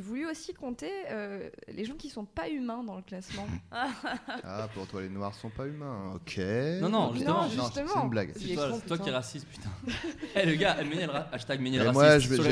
voulu 0.00 0.26
aussi 0.28 0.54
compter 0.54 0.90
euh, 1.10 1.48
les 1.68 1.84
gens 1.84 1.94
qui 1.94 2.08
sont 2.08 2.24
pas 2.24 2.48
humains 2.48 2.82
dans 2.82 2.96
le 2.96 3.02
classement. 3.02 3.46
Ah, 3.72 4.68
pour 4.74 4.86
toi, 4.86 5.02
les 5.02 5.08
noirs 5.08 5.34
sont 5.34 5.50
pas 5.50 5.66
humains. 5.66 6.12
Ok. 6.14 6.38
Non, 6.80 6.88
non, 6.88 7.12
justement. 7.12 7.42
Non, 7.42 7.48
c'est- 7.48 7.80
justement. 7.82 8.04
une 8.04 8.10
blague. 8.10 8.32
C'est 8.34 8.50
est 8.50 8.86
toi, 8.86 8.98
qui 8.98 9.08
es 9.08 9.12
raciste, 9.12 9.46
putain. 9.46 9.70
Eh 10.34 10.46
le 10.46 10.54
gars, 10.54 10.76
hashtag 11.32 11.60
Ménel 11.60 11.82
Et 11.82 11.88
raciste 11.88 12.30
moi, 12.40 12.44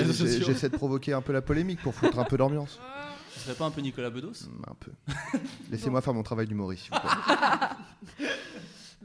j'essaie 0.46 0.68
de 0.68 0.76
provoquer 0.76 1.12
un 1.14 1.22
peu 1.22 1.32
la 1.32 1.42
polémique 1.42 1.80
pour 1.80 1.94
foutre 1.94 2.18
un 2.18 2.24
peu 2.24 2.36
d'ambiance. 2.36 2.78
Tu 3.34 3.40
serais 3.40 3.54
pas 3.54 3.66
un 3.66 3.70
peu 3.70 3.80
Nicolas 3.80 4.10
Bedos? 4.10 4.48
Un 4.66 4.74
peu. 4.74 4.92
Laissez-moi 5.70 6.00
faire 6.00 6.14
mon 6.14 6.22
travail 6.22 6.46
d'humoriste. 6.46 6.90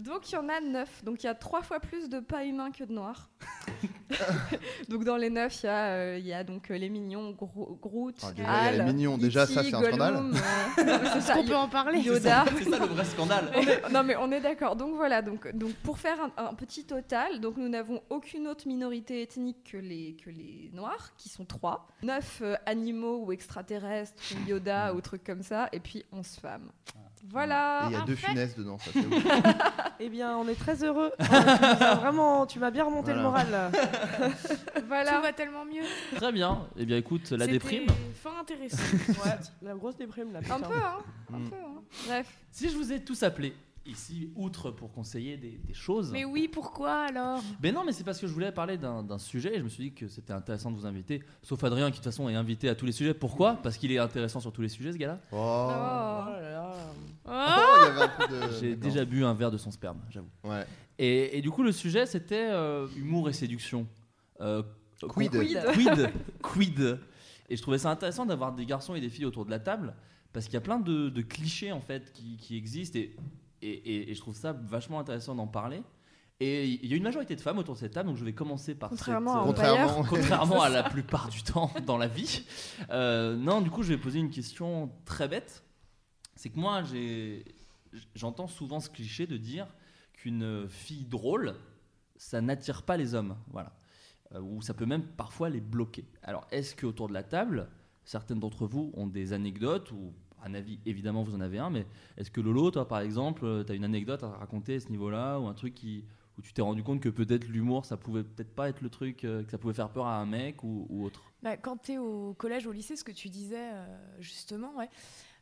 Donc 0.03 0.29
il 0.31 0.36
y 0.36 0.38
en 0.38 0.50
a 0.50 0.60
9. 0.62 1.03
Donc 1.03 1.24
il 1.24 1.27
y 1.27 1.29
a 1.29 1.36
trois 1.36 1.62
fois 1.62 1.79
plus 1.79 2.10
de 2.10 2.19
pas 2.19 2.43
humains 2.45 2.72
que 2.72 2.83
de 2.83 2.91
noirs. 2.93 3.29
donc 4.89 5.03
dans 5.03 5.17
les 5.17 5.29
9, 5.29 5.63
il 5.63 5.65
y 5.65 5.69
a, 5.69 5.86
euh, 5.88 6.17
il 6.19 6.25
y 6.25 6.33
a 6.33 6.43
donc 6.43 6.69
euh, 6.72 6.77
les 6.77 6.89
mignons, 6.89 7.31
Gro- 7.31 7.77
Groot, 7.81 8.15
Ah, 8.24 8.31
déjà, 8.31 8.72
il 8.72 8.77
y 8.77 8.79
a 8.79 8.83
les 8.86 8.93
mignons. 8.93 9.17
Déjà, 9.17 9.45
ça, 9.45 9.63
c'est 9.63 9.74
un 9.74 9.81
scandale. 9.81 10.13
Gollum, 10.13 10.33
euh, 10.36 10.83
non, 10.86 11.00
mais 11.01 11.10
c'est 11.13 11.22
ça, 11.22 11.33
Est-ce 11.33 11.41
qu'on 11.41 11.45
peut 11.48 11.55
en 11.55 11.69
parler 11.69 12.00
Yoda. 12.00 12.45
C'est 12.57 12.69
ça 12.69 12.79
le 12.79 12.86
vrai 12.86 13.05
scandale. 13.05 13.51
On 13.55 13.62
est- 13.62 13.89
non 13.91 14.03
mais 14.03 14.15
on 14.17 14.31
est 14.31 14.41
d'accord. 14.41 14.75
Donc 14.75 14.95
voilà, 14.95 15.22
donc, 15.22 15.48
donc 15.55 15.74
pour 15.75 15.98
faire 15.98 16.17
un, 16.38 16.45
un 16.50 16.53
petit 16.53 16.86
total, 16.86 17.39
donc 17.39 17.57
nous 17.57 17.69
n'avons 17.69 18.01
aucune 18.10 18.48
autre 18.48 18.67
minorité 18.67 19.22
ethnique 19.22 19.72
que 19.72 19.77
les, 19.77 20.15
que 20.24 20.29
les 20.29 20.69
noirs, 20.74 21.12
qui 21.17 21.29
sont 21.29 21.45
trois. 21.45 21.88
Neuf 22.03 22.39
euh, 22.43 22.55
animaux 22.65 23.24
ou 23.25 23.31
extraterrestres, 23.31 24.22
ou 24.36 24.50
Yoda 24.50 24.93
ou 24.93 25.01
trucs 25.01 25.24
comme 25.24 25.43
ça, 25.43 25.69
et 25.72 25.79
puis 25.79 26.03
11 26.12 26.27
femmes. 26.41 26.69
Et 26.95 27.25
Voilà. 27.29 27.83
il 27.88 27.93
y 27.93 27.95
a 27.95 28.01
en 28.01 28.05
deux 28.05 28.15
fait- 28.15 28.27
funestes 28.27 28.57
dedans. 28.60 28.77
Ça, 28.79 28.91
c'est. 28.93 29.01
Eh 30.00 30.09
bien, 30.09 30.38
on 30.38 30.47
est 30.47 30.55
très 30.55 30.83
heureux. 30.83 31.12
Oh, 31.19 31.23
tu 31.77 31.83
as 31.83 31.95
vraiment, 31.95 32.45
tu 32.45 32.59
m'as 32.59 32.71
bien 32.71 32.83
remonté 32.85 33.13
le 33.13 33.21
moral. 33.21 33.50
là. 33.51 33.71
Voilà. 34.88 35.15
Tout 35.17 35.21
va 35.21 35.33
tellement 35.33 35.65
mieux. 35.65 35.83
Très 36.15 36.31
bien. 36.31 36.67
Eh 36.77 36.85
bien 36.85 36.97
écoute, 36.97 37.31
la 37.31 37.47
déprime. 37.47 37.88
fort 38.15 38.38
intéressant. 38.39 38.77
Ouais, 39.25 39.31
la 39.62 39.73
grosse 39.75 39.95
déprime 39.97 40.31
là. 40.33 40.39
Un 40.50 40.59
peu, 40.59 40.73
hein. 40.75 40.97
Un 41.33 41.39
Mm. 41.39 41.50
peu, 41.50 41.55
hein. 41.55 41.81
Bref. 42.07 42.27
Si 42.51 42.69
je 42.69 42.75
vous 42.77 42.91
ai 42.91 43.03
tous 43.03 43.23
appelés 43.23 43.55
ici, 43.85 44.31
outre 44.35 44.72
pour 44.72 44.94
conseiller 44.94 45.35
des, 45.35 45.59
des 45.65 45.74
choses. 45.74 46.11
Mais 46.11 46.24
oui, 46.25 46.48
pourquoi 46.48 47.05
alors? 47.09 47.41
Ben 47.59 47.74
non, 47.74 47.83
mais 47.85 47.91
c'est 47.91 48.03
parce 48.05 48.20
que 48.20 48.27
je 48.27 48.33
voulais 48.33 48.51
parler 48.51 48.77
d'un 48.77 49.03
d'un 49.03 49.18
sujet 49.18 49.55
et 49.55 49.57
je 49.57 49.63
me 49.63 49.68
suis 49.70 49.83
dit 49.89 49.94
que 49.94 50.07
c'était 50.07 50.31
intéressant 50.33 50.72
de 50.72 50.77
vous 50.77 50.85
inviter. 50.85 51.22
Sauf 51.41 51.61
Adrien 51.63 51.87
qui 51.87 51.91
de 51.91 51.96
toute 51.98 52.05
façon 52.05 52.29
est 52.29 52.35
invité 52.35 52.70
à 52.70 52.75
tous 52.75 52.85
les 52.85 52.91
sujets. 52.94 53.13
Pourquoi? 53.13 53.55
Parce 53.63 53.77
qu'il 53.77 53.91
est 53.91 53.98
intéressant 54.00 54.39
sur 54.39 54.53
tous 54.53 54.61
les 54.61 54.70
sujets 54.70 54.94
ce 54.94 54.98
gars-là. 54.98 55.20
Oh. 55.31 55.70
Oh 55.70 56.72
de. 58.29 58.51
J'ai 58.59 58.75
déjà 58.75 59.05
bu 59.05 59.24
un 59.24 59.33
verre 59.33 59.51
de 59.51 59.57
son 59.57 59.72
sperme, 59.72 60.00
j'avoue. 60.09 60.29
Ouais. 60.44 60.66
Et, 61.00 61.37
et 61.37 61.42
du 61.42 61.50
coup, 61.51 61.63
le 61.63 61.72
sujet 61.72 62.05
c'était 62.05 62.50
euh, 62.51 62.87
humour 62.96 63.29
et 63.29 63.33
séduction. 63.33 63.87
Euh, 64.42 64.63
Quid. 65.09 65.31
Quid. 65.31 65.59
Quid. 65.74 66.09
Quid. 66.44 67.00
Et 67.50 67.57
je 67.57 67.61
trouvais 67.61 67.77
ça 67.77 67.89
intéressant 67.92 68.25
d'avoir 68.25 68.53
des 68.53 68.66
garçons 68.66 68.96
et 68.96 69.01
des 69.01 69.09
filles 69.09 69.25
autour 69.25 69.46
de 69.46 69.51
la 69.51 69.59
table 69.59 69.94
parce 70.31 70.46
qu'il 70.46 70.53
y 70.55 70.57
a 70.57 70.61
plein 70.61 70.79
de, 70.79 71.09
de 71.09 71.22
clichés 71.22 71.72
en 71.72 71.81
fait 71.81 72.11
qui, 72.13 72.37
qui 72.37 72.55
existent 72.57 72.98
et, 72.98 73.16
et, 73.61 73.70
et- 73.72 74.11
et 74.11 74.13
je 74.16 74.20
trouve 74.20 74.35
ça 74.35 74.53
vachement 74.53 75.00
intéressant 75.00 75.35
d'en 75.35 75.48
parler. 75.48 75.81
Et 76.39 76.66
il 76.68 76.85
y 76.89 76.94
a 76.94 76.98
une 76.98 77.03
majorité 77.03 77.35
de 77.35 77.42
femmes 77.42 77.59
autour 77.59 77.75
de 77.75 77.79
cette 77.79 77.94
table, 77.94 78.09
donc 78.09 78.18
je 78.18 78.25
vais 78.25 78.33
commencer 78.33 78.75
par 78.75 78.89
Contrairement 78.89 79.31
cette, 79.31 79.59
à 79.59 79.72
euh, 79.72 79.75
Contrairement. 79.75 80.03
contrairement 80.09 80.61
à 80.61 80.70
la 80.70 80.83
plupart 80.89 81.29
du 81.29 81.44
temps 81.44 81.72
dans 81.85 81.98
la 81.98 82.07
vie. 82.07 82.44
Euh, 82.89 83.35
non, 83.35 83.61
du 83.61 83.70
coup, 83.70 83.83
je 83.83 83.89
vais 83.89 83.98
poser 84.00 84.20
une 84.20 84.29
question 84.31 84.92
très 85.05 85.27
bête. 85.27 85.63
C'est 86.35 86.50
que 86.50 86.59
moi, 86.59 86.81
j'ai, 86.83 87.46
j'entends 88.16 88.48
souvent 88.48 88.79
ce 88.79 88.90
cliché 88.90 89.27
de 89.27 89.38
dire 89.38 89.68
qu'une 90.14 90.68
fille 90.68 91.06
drôle, 91.06 91.56
ça 92.16 92.42
n'attire 92.42 92.84
pas 92.84 92.98
les 92.98 93.16
hommes. 93.16 93.36
Voilà. 93.51 93.74
Euh, 94.34 94.42
ou 94.42 94.62
ça 94.62 94.74
peut 94.74 94.86
même 94.86 95.03
parfois 95.03 95.50
les 95.50 95.62
bloquer. 95.62 96.06
Alors, 96.24 96.48
est-ce 96.51 96.75
qu'autour 96.75 97.08
de 97.08 97.14
la 97.14 97.24
table, 97.24 97.70
certaines 98.03 98.40
d'entre 98.40 98.66
vous 98.66 98.92
ont 98.96 99.08
des 99.08 99.34
anecdotes 99.34 99.92
ou 99.92 100.14
un 100.46 100.53
avis, 100.53 100.79
évidemment, 100.86 101.24
vous 101.24 101.36
en 101.36 101.42
avez 101.42 101.58
un, 101.58 101.70
mais 101.70 101.88
est-ce 102.18 102.29
que 102.29 102.42
Lolo, 102.42 102.70
toi, 102.70 102.88
par 102.88 103.00
exemple, 103.00 103.64
tu 103.66 103.72
as 103.72 103.75
une 103.75 103.86
anecdote 103.86 104.24
à 104.24 104.29
raconter 104.29 104.75
à 104.75 104.79
ce 104.79 104.90
niveau-là 104.90 105.40
ou 105.40 105.48
un 105.48 105.53
truc 105.53 105.79
où 106.38 106.42
tu 106.42 106.51
t'es 106.51 106.62
rendu 106.62 106.84
compte 106.84 107.00
que 107.00 107.10
peut-être 107.10 107.48
l'humour, 107.48 107.86
ça 107.86 107.96
pouvait 107.96 108.24
peut-être 108.24 108.53
pas 108.53 108.68
être 108.68 108.82
le 108.82 108.90
truc, 108.90 109.24
euh, 109.24 109.44
que 109.44 109.51
ça 109.51 109.58
pouvait 109.58 109.74
faire 109.74 109.90
peur 109.90 110.06
à 110.06 110.18
un 110.18 110.25
mec 110.25 110.64
ou, 110.64 110.88
autre? 111.06 111.22
Bah, 111.42 111.56
quand 111.56 111.77
tu 111.77 111.94
es 111.94 111.98
au 111.98 112.34
collège, 112.34 112.68
au 112.68 112.72
lycée, 112.72 112.96
ce 112.96 113.03
que 113.03 113.12
tu 113.12 113.29
disais 113.29 113.72
euh, 113.74 113.86
justement, 114.20 114.75
ouais, 114.75 114.90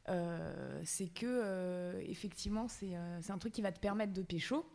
euh, 0.09 0.81
c'est 0.83 1.07
que 1.07 1.25
euh, 1.27 2.01
effectivement, 2.07 2.67
c'est 2.67 2.95
euh, 2.95 3.19
c'est 3.21 3.31
un 3.31 3.37
truc 3.37 3.53
qui 3.53 3.61
va 3.61 3.71
te 3.71 3.79
permettre 3.79 4.13
de 4.13 4.21
pécho. 4.23 4.65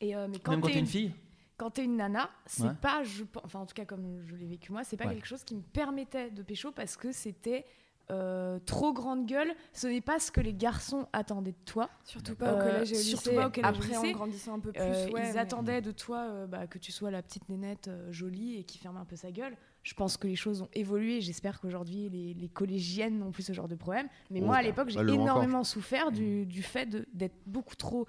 Et, 0.00 0.14
euh, 0.16 0.26
mais 0.28 0.38
quand 0.38 0.52
Même 0.52 0.60
quand 0.60 0.68
t'es 0.68 0.78
une 0.78 0.86
fille 0.86 1.12
quand 1.58 1.70
t'es 1.70 1.84
une 1.84 1.96
nana, 1.96 2.28
c'est 2.44 2.64
Ouais. 2.64 2.74
pas, 2.80 3.04
je, 3.04 3.22
enfin 3.44 3.60
en 3.60 3.66
tout 3.66 3.74
cas 3.74 3.84
comme 3.84 4.20
je 4.26 4.34
l'ai 4.34 4.46
vécu 4.46 4.72
moi, 4.72 4.82
c'est 4.82 4.96
pas 4.96 5.06
Ouais. 5.06 5.14
quelque 5.14 5.26
chose 5.28 5.44
qui 5.44 5.54
me 5.54 5.60
permettait 5.62 6.30
de 6.30 6.42
pécho 6.42 6.72
parce 6.72 6.96
que 6.96 7.12
c'était 7.12 7.64
euh, 8.10 8.58
trop 8.66 8.92
grande 8.92 9.26
gueule. 9.26 9.54
Ce 9.72 9.86
n'est 9.86 10.00
pas 10.00 10.18
ce 10.18 10.32
que 10.32 10.40
les 10.40 10.54
garçons 10.54 11.06
attendaient 11.12 11.52
de 11.52 11.64
toi. 11.64 11.88
Surtout 12.04 12.34
pas 12.34 12.52
au 12.54 12.58
collège 12.58 12.92
et 12.92 12.96
au 12.96 12.98
surtout 12.98 13.28
lycée. 13.30 13.36
pas 13.40 13.46
au 13.46 13.50
collège 13.50 13.70
et 13.78 13.92
au 13.94 13.94
Après, 13.94 14.08
en 14.08 14.12
grandissant 14.12 14.54
un 14.54 14.58
peu 14.58 14.72
plus, 14.72 14.80
Euh, 14.82 15.04
ouais, 15.10 15.28
ils 15.28 15.32
mais- 15.34 15.38
attendaient 15.38 15.80
de 15.82 15.92
toi 15.92 16.26
euh, 16.28 16.46
bah, 16.48 16.66
que 16.66 16.78
tu 16.78 16.90
sois 16.90 17.12
la 17.12 17.22
petite 17.22 17.48
nénette 17.48 17.86
euh, 17.86 18.10
jolie 18.10 18.56
et 18.58 18.64
qui 18.64 18.78
ferme 18.78 18.96
un 18.96 19.04
peu 19.04 19.14
sa 19.14 19.30
gueule. 19.30 19.56
Je 19.82 19.94
pense 19.94 20.16
que 20.16 20.26
les 20.28 20.36
choses 20.36 20.62
ont 20.62 20.68
évolué. 20.74 21.20
J'espère 21.20 21.60
qu'aujourd'hui 21.60 22.08
les, 22.08 22.34
les 22.34 22.48
collégiennes 22.48 23.18
n'ont 23.18 23.32
plus 23.32 23.42
ce 23.42 23.52
genre 23.52 23.68
de 23.68 23.74
problème. 23.74 24.06
Mais 24.30 24.40
Oh, 24.42 24.46
moi 24.46 24.56
à 24.56 24.62
l'époque 24.62 24.88
j'ai 24.90 25.00
énormément 25.00 25.64
souffert 25.64 26.12
du, 26.12 26.46
du 26.46 26.62
fait 26.62 26.88
d'être 27.14 27.36
beaucoup 27.46 27.74
trop, 27.74 28.06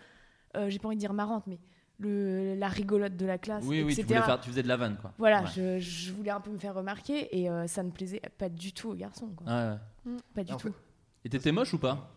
euh, 0.56 0.70
j'ai 0.70 0.78
pas 0.80 0.88
envie 0.88 0.98
de 0.98 1.00
dire 1.00 1.14
marrante, 1.14 1.48
mais 1.48 1.60
le, 2.00 2.56
la 2.56 2.68
rigolote 2.68 3.16
de 3.16 3.26
la 3.26 3.38
classe, 3.38 3.64
Oui, 3.66 3.82
oui, 3.84 3.94
tu, 3.96 4.02
etc. 4.02 4.06
voulais 4.16 4.26
faire, 4.26 4.40
tu 4.42 4.50
faisais 4.50 4.64
de 4.64 4.68
la 4.68 4.78
vanne, 4.78 4.98
quoi. 5.00 5.14
Voilà, 5.18 5.42
Ouais. 5.44 5.48
je, 5.56 5.80
je 5.80 6.12
voulais 6.12 6.32
un 6.32 6.42
peu 6.42 6.52
me 6.52 6.58
faire 6.58 6.74
remarquer 6.76 7.40
et 7.40 7.50
euh, 7.50 7.66
ça 7.68 7.82
ne 7.84 7.92
plaisait 7.92 8.22
pas 8.38 8.50
du 8.50 8.74
tout 8.74 8.90
aux 8.90 8.96
garçons. 8.96 9.30
Quoi. 9.36 9.48
Ouais, 9.48 9.78
ouais. 10.12 10.18
Pas 10.36 10.44
du 10.44 10.52
En 10.54 10.58
tout. 10.58 10.68
fait- 10.68 10.74
Et 11.26 11.30
t'étais 11.30 11.52
moche 11.52 11.74
ou 11.74 11.78
pas? 11.80 12.13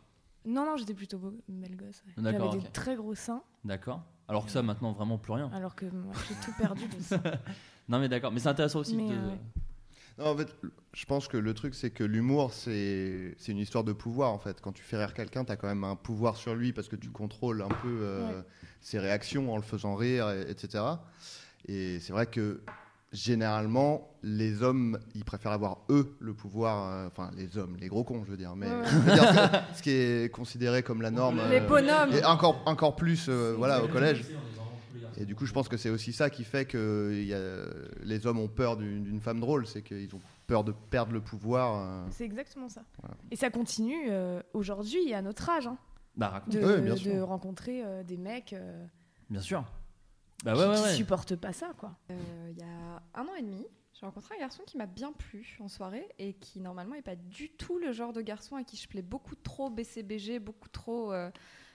Non, 0.47 0.65
non, 0.65 0.77
j'étais 0.77 0.95
plutôt 0.95 1.19
beau, 1.19 1.33
belle 1.49 1.77
gosse. 1.77 2.03
ouais. 2.07 2.23
J'avais 2.33 2.49
des 2.59 2.69
très 2.71 2.97
gros 2.97 3.15
seins, 3.15 3.43
D'accord. 3.65 4.03
Alors 4.29 4.45
que 4.47 4.51
ça, 4.51 4.63
maintenant, 4.63 4.93
vraiment 4.93 5.19
plus 5.19 5.33
rien. 5.35 5.51
alors 5.53 5.75
que 5.77 5.87
moi, 5.87 6.13
j'ai 6.29 6.35
tout 6.37 6.53
perdu 6.59 6.87
de 6.89 7.01
ça. 7.03 7.21
Non, 7.89 8.01
mais 8.01 8.09
d'accord. 8.09 8.33
Mais 8.33 8.41
c'est 8.41 8.49
intéressant 8.49 8.81
aussi 8.81 8.97
Mais, 8.97 9.09
de. 9.09 9.15
euh, 9.15 9.29
ouais. 9.29 9.39
Non, 10.19 10.27
en 10.33 10.37
fait, 10.37 10.53
je 10.93 11.05
pense 11.05 11.29
que 11.29 11.37
le 11.37 11.55
truc, 11.55 11.73
c'est 11.77 11.91
que 11.91 12.03
l'humour, 12.03 12.53
c'est 12.53 13.35
c'est 13.39 13.53
une 13.53 13.59
histoire 13.59 13.85
de 13.85 13.93
pouvoir, 13.93 14.33
en 14.33 14.39
fait. 14.41 14.61
Quand 14.61 14.73
tu 14.73 14.83
fais 14.83 14.97
rire 14.97 15.15
quelqu'un, 15.15 15.45
tu 15.45 15.53
as 15.53 15.57
quand 15.57 15.69
même 15.69 15.85
un 15.85 15.95
pouvoir 15.95 16.37
sur 16.37 16.57
lui 16.57 16.73
parce 16.73 16.89
que 16.89 16.97
tu 16.97 17.11
contrôles 17.11 17.63
un 17.63 17.69
peu 17.69 17.99
euh, 18.01 18.27
Ouais. 18.41 18.45
ses 18.81 18.99
réactions 18.99 19.53
en 19.53 19.57
le 19.57 19.63
faisant 19.63 19.95
rire, 19.95 20.29
et- 20.31 20.51
etc. 20.51 20.83
Et 21.69 22.01
c'est 22.01 22.13
vrai 22.13 22.27
que 22.27 22.61
généralement, 23.17 24.09
les 24.23 24.63
hommes, 24.63 24.99
ils 25.15 25.25
préfèrent 25.25 25.53
avoir 25.53 25.79
eux 25.91 26.17
le 26.21 26.35
pouvoir, 26.35 26.89
euh, 26.93 27.07
enfin 27.07 27.31
les 27.37 27.57
hommes, 27.59 27.77
les 27.81 27.89
gros 27.89 28.05
cons, 28.05 28.25
je 28.25 28.31
veux 28.31 28.37
dire, 28.37 28.55
mais 28.57 28.67
Ouais, 28.69 28.77
ouais. 28.77 28.83
je 28.91 28.97
veux 28.99 29.13
dire, 29.13 29.65
ce 29.75 29.83
qui 29.83 29.91
est 29.91 30.33
considéré 30.33 30.83
comme 30.83 31.03
la 31.03 31.11
norme. 31.11 31.41
Les 31.51 31.61
euh, 31.61 31.67
bonhommes. 31.67 32.13
et 32.13 32.25
encore, 32.25 32.63
encore 32.67 32.95
plus 32.97 33.27
euh, 33.29 33.55
voilà, 33.57 33.83
au 33.83 33.89
collège. 33.89 34.25
Et 35.19 35.25
du 35.25 35.35
coup, 35.35 35.47
je 35.47 35.53
pense 35.55 35.69
que 35.69 35.79
c'est 35.79 35.89
aussi 35.89 36.13
ça 36.13 36.29
qui 36.29 36.45
fait 36.45 36.67
que 36.67 37.11
il 37.15 37.25
y 37.27 37.33
a- 37.35 37.65
les 38.05 38.27
hommes 38.27 38.39
ont 38.39 38.49
peur 38.49 38.77
d'une 38.77 39.21
femme 39.21 39.41
drôle, 39.41 39.67
c'est 39.67 39.81
qu'ils 39.83 40.15
ont 40.15 40.21
peur 40.47 40.63
de 40.63 40.73
perdre 40.91 41.13
le 41.13 41.21
pouvoir. 41.23 41.77
euh. 41.81 42.07
C'est 42.11 42.25
exactement 42.25 42.69
ça. 42.69 42.83
Voilà. 43.01 43.17
Et 43.31 43.37
ça 43.37 43.49
continue 43.51 44.11
euh, 44.11 44.43
aujourd'hui 44.53 45.15
à 45.15 45.23
notre 45.23 45.49
âge, 45.49 45.67
hein, 45.67 45.79
Bah, 46.17 46.43
de, 46.49 46.59
Ouais, 46.61 46.81
bien 46.83 46.93
de 46.95 46.99
sûr. 46.99 47.27
rencontrer 47.27 47.83
euh, 47.83 48.03
des 48.03 48.19
mecs 48.19 48.53
euh, 48.53 48.85
Bien 49.31 49.41
sûr. 49.41 49.65
Bah 50.45 50.53
qui, 50.55 50.61
ouais, 50.61 50.67
ouais, 50.67 50.75
qui 50.77 50.83
ouais. 50.83 50.95
supportent 50.95 51.37
pas 51.37 51.53
ça, 51.53 51.73
quoi. 51.79 51.97
Euh, 52.11 52.49
Il 52.51 52.59
y 52.59 52.63
a 52.63 53.03
un 53.15 53.27
an 53.27 53.35
et 53.39 53.43
demi, 53.43 53.67
j'ai 53.95 54.05
rencontré 54.07 54.35
un 54.37 54.39
garçon 54.41 54.63
qui 54.67 54.77
m'a 54.77 54.87
bien 54.87 55.13
plu 55.13 55.57
en 55.61 55.69
soirée 55.69 56.07
et 56.19 56.35
qui 56.35 56.61
normalement 56.61 56.95
n'est 56.95 57.03
pas 57.03 57.17
du 57.17 57.49
tout 57.51 57.79
le 57.79 57.93
genre 57.93 58.13
de 58.13 58.21
garçon 58.21 58.57
à 58.57 58.63
qui 58.63 58.77
je 58.77 58.87
plais 58.89 59.03
beaucoup 59.03 59.35
trop 59.35 59.71
BCBG, 59.71 60.39
beaucoup 60.39 60.69
trop, 60.69 61.13
euh, 61.13 61.31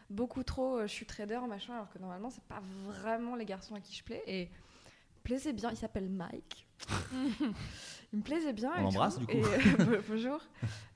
beaucoup 0.09 0.43
trop 0.43 0.77
euh, 0.77 0.87
je 0.87 0.93
suis 0.93 1.05
trader 1.05 1.39
machin, 1.49 1.73
alors 1.73 1.89
que 1.89 1.97
normalement 1.99 2.29
c'est 2.29 2.43
pas 2.43 2.61
vraiment 2.85 3.35
les 3.35 3.45
garçons 3.45 3.75
à 3.75 3.79
qui 3.81 3.95
je 3.95 4.03
plais 4.03 4.23
et 4.27 4.49
plaisait 5.23 5.53
bien. 5.53 5.71
Il 5.71 5.77
s'appelle 5.77 6.09
Mike. 6.09 6.67
il 8.13 8.19
me 8.19 8.23
plaisait 8.23 8.53
bien. 8.53 8.71
On 8.75 8.79
et 8.79 8.83
l'embrasse, 8.83 9.17
du 9.19 9.25
coup. 9.25 9.31
et, 9.37 9.43
euh, 9.81 10.01
bonjour. 10.09 10.39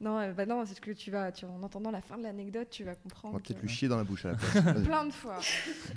Non, 0.02 0.20
euh, 0.20 0.34
bah 0.34 0.46
non, 0.46 0.66
c'est 0.66 0.80
que 0.80 0.92
tu 0.92 1.12
vas, 1.12 1.32
tu, 1.32 1.46
en 1.46 1.64
entendant 1.64 1.92
la 1.92 2.02
fin 2.02 2.18
de 2.18 2.24
l'anecdote, 2.24 2.70
tu 2.70 2.84
vas 2.84 2.92
On 2.92 3.04
comprendre. 3.04 3.34
va 3.36 3.40
peut-être 3.40 3.58
que- 3.58 3.62
lui 3.66 3.70
chier 3.74 3.88
dans 3.88 3.98
la 3.98 4.04
bouche 4.04 4.26
à 4.26 4.32
la 4.32 4.36
place. 4.36 4.54
Plein 4.86 5.06
de 5.06 5.12
fois. 5.14 5.40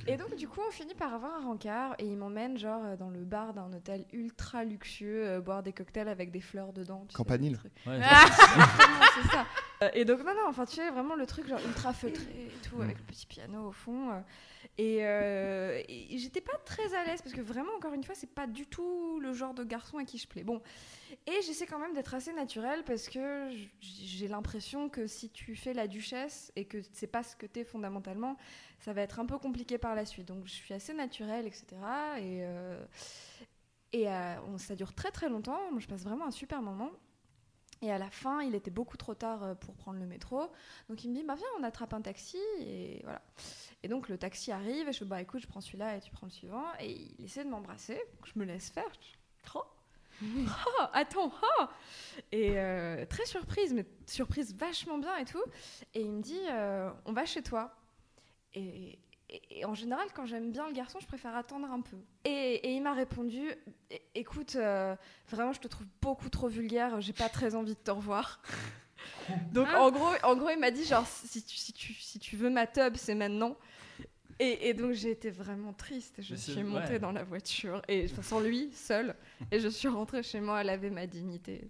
Et 0.07 0.17
donc, 0.17 0.35
du 0.37 0.47
coup, 0.49 0.61
on 0.67 0.71
finit 0.71 0.95
par 0.95 1.13
avoir 1.15 1.35
un 1.35 1.45
rencard 1.47 1.95
et 1.99 2.05
il 2.07 2.17
m'emmène, 2.17 2.57
genre, 2.59 2.83
euh, 2.85 2.97
dans 2.97 3.11
le 3.11 3.25
bar 3.25 3.53
d'un 3.55 3.73
hôtel 3.73 4.05
ultra 4.13 4.65
luxueux, 4.65 5.27
euh, 5.27 5.41
boire 5.41 5.63
des 5.63 5.73
cocktails 5.73 6.09
avec 6.09 6.31
des 6.31 6.41
fleurs 6.41 6.73
dedans. 6.73 7.05
tu 7.09 7.17
Campanile. 7.17 7.59
Ouais, 7.87 8.01
c'est 8.01 9.29
ça. 9.29 9.47
Et 9.95 10.05
donc, 10.05 10.21
non, 10.21 10.35
non, 10.35 10.49
enfin, 10.49 10.67
tu 10.67 10.77
sais, 10.77 10.91
vraiment 10.91 11.15
le 11.17 11.27
truc, 11.27 11.47
genre, 11.49 11.61
ultra 11.67 11.93
feutré 11.93 12.25
et 12.47 12.69
tout, 12.69 12.77
Mm. 12.79 12.83
avec 12.83 12.99
le 12.99 13.05
petit 13.05 13.27
piano 13.27 13.69
au 13.69 13.73
fond. 13.73 14.11
euh. 14.11 14.21
et 14.77 14.99
et, 15.89 16.15
et 16.15 16.19
j'étais 16.19 16.41
pas 16.41 16.57
très 16.65 16.95
à 16.95 17.05
l'aise 17.05 17.23
parce 17.23 17.35
que 17.35 17.41
vraiment, 17.41 17.71
encore 17.77 17.93
une 17.95 18.05
fois, 18.05 18.15
c'est 18.15 18.31
pas 18.33 18.47
du 18.47 18.67
tout 18.67 19.19
le 19.21 19.33
genre 19.33 19.55
de 19.55 19.65
garçon 19.65 19.99
à 19.99 20.05
qui 20.05 20.19
je 20.19 20.27
plais. 20.29 20.45
Bon. 20.45 20.61
Et 21.27 21.43
j'essaie 21.43 21.67
quand 21.67 21.79
même 21.79 21.95
d'être 21.95 22.15
assez 22.15 22.33
naturelle 22.33 22.85
parce 22.85 23.09
que 23.09 23.51
j'ai 23.81 24.29
l'impression 24.29 24.89
que 24.89 25.07
si 25.07 25.31
tu 25.31 25.57
fais 25.57 25.75
la 25.75 25.87
duchesse 25.87 26.53
et 26.57 26.65
que 26.65 26.79
c'est 26.93 27.07
pas 27.07 27.23
ce 27.23 27.37
que 27.37 27.47
t'es 27.47 27.65
fondamentalement, 27.65 28.37
ça 28.81 28.93
va 28.93 29.03
être 29.03 29.21
un 29.21 29.27
peu 29.27 29.39
compliqué 29.39 29.79
par 29.79 29.95
la 29.95 30.05
suite. 30.05 30.27
Donc 30.29 30.47
je 30.47 30.53
suis 30.53 30.75
assez 30.75 30.95
naturelle, 30.95 31.47
etc. 31.47 31.67
Et, 32.19 32.45
euh, 32.45 32.83
euh, 33.95 34.59
ça 34.59 34.75
dure 34.75 34.95
très 34.95 35.11
très 35.11 35.29
longtemps. 35.29 35.61
Je 35.79 35.87
passe 35.87 36.03
vraiment 36.03 36.27
un 36.27 36.31
super 36.31 36.63
moment. 36.63 36.91
Et 37.81 37.93
à 37.93 37.99
la 37.99 38.11
fin, 38.11 38.43
il 38.43 38.55
était 38.55 38.73
beaucoup 38.73 38.97
trop 38.97 39.15
tard 39.15 39.45
euh, 39.45 39.55
pour 39.55 39.75
prendre 39.75 40.01
le 40.01 40.07
métro. 40.07 40.51
Donc 40.89 41.05
il 41.05 41.11
me 41.11 41.15
dit, 41.15 41.23
bah 41.23 41.37
viens, 41.37 41.47
on 41.61 41.63
attrape 41.63 41.95
un 41.95 42.01
taxi. 42.03 42.39
Et 42.61 43.01
voilà. 43.05 43.23
Et 43.83 43.89
donc 43.89 44.09
le 44.09 44.19
taxi 44.19 44.51
arrive 44.51 44.89
et 44.89 44.93
je 44.93 44.99
fais, 44.99 45.05
bah 45.05 45.23
écoute, 45.23 45.41
je 45.41 45.47
prends 45.47 45.61
celui-là 45.61 45.97
et 45.97 46.01
tu 46.01 46.11
prends 46.11 46.27
le 46.27 46.33
suivant. 46.33 46.65
Et 46.81 46.93
il 47.19 47.25
essaie 47.25 47.45
de 47.45 47.51
m'embrasser. 47.51 48.01
Je 48.25 48.39
me 48.39 48.45
laisse 48.45 48.71
faire. 48.71 48.91
Dis, 49.01 49.15
Oh, 50.67 50.83
attends, 50.93 51.33
oh 51.43 51.65
Et 52.33 52.53
euh, 52.59 53.05
très 53.07 53.25
surprise, 53.27 53.73
mais 53.73 53.87
surprise 54.07 54.55
vachement 54.55 54.99
bien 54.99 55.17
et 55.17 55.25
tout. 55.25 55.43
Et 55.95 56.01
il 56.01 56.11
me 56.11 56.23
dit, 56.23 56.41
euh, 56.51 56.91
on 57.05 57.13
va 57.13 57.25
chez 57.25 57.43
toi. 57.43 57.75
Et, 58.55 58.99
et- 59.31 59.61
et 59.61 59.65
en 59.67 59.75
général, 59.75 60.09
quand 60.15 60.25
j'aime 60.27 60.51
bien 60.53 60.67
le 60.67 60.73
garçon, 60.73 60.99
je 61.01 61.07
préfère 61.07 61.37
attendre 61.37 61.71
un 61.71 61.81
peu. 61.83 61.97
Et, 62.25 62.55
et 62.55 62.73
il 62.75 62.83
m'a 62.83 62.95
répondu, 62.95 63.43
écoute, 64.15 64.57
euh, 64.57 64.97
vraiment, 65.31 65.53
je 65.53 65.61
te 65.61 65.69
trouve 65.69 65.87
beaucoup 66.01 66.31
trop 66.31 66.49
vulgaire, 66.49 67.01
j'ai 67.01 67.13
pas 67.13 67.29
très 67.29 67.55
envie 67.55 67.75
de 67.75 67.79
te 67.81 67.91
revoir. 67.91 68.41
Donc 69.53 69.69
Ah. 69.71 69.83
en 69.83 69.91
gros, 69.91 70.09
en 70.25 70.35
gros, 70.37 70.49
il 70.51 70.59
m'a 70.59 70.71
dit 70.71 70.85
genre 70.85 71.07
si 71.07 71.43
tu, 71.45 71.57
si 71.57 71.73
tu, 71.73 71.93
si 71.95 72.19
tu 72.19 72.37
veux 72.37 72.51
ma 72.51 72.67
tub, 72.67 72.97
c'est 72.97 73.15
maintenant. 73.15 73.57
Et, 74.41 74.69
et 74.69 74.75
donc 74.75 74.93
j'ai 74.93 75.11
été 75.11 75.31
vraiment 75.31 75.73
triste. 75.73 76.15
Je 76.21 76.35
Mais 76.35 76.39
suis 76.39 76.63
montée 76.63 76.93
ouais. 76.95 76.99
dans 77.01 77.11
la 77.11 77.25
voiture 77.25 77.83
et 77.89 78.07
enfin, 78.11 78.23
sans 78.23 78.39
lui, 78.41 78.71
seule. 78.73 79.15
Et 79.53 79.59
je 79.61 79.69
suis 79.69 79.89
rentrée 79.89 80.23
chez 80.23 80.41
moi 80.41 80.59
à 80.59 80.65
laver 80.65 80.91
ma 80.91 81.07
dignité. 81.09 81.67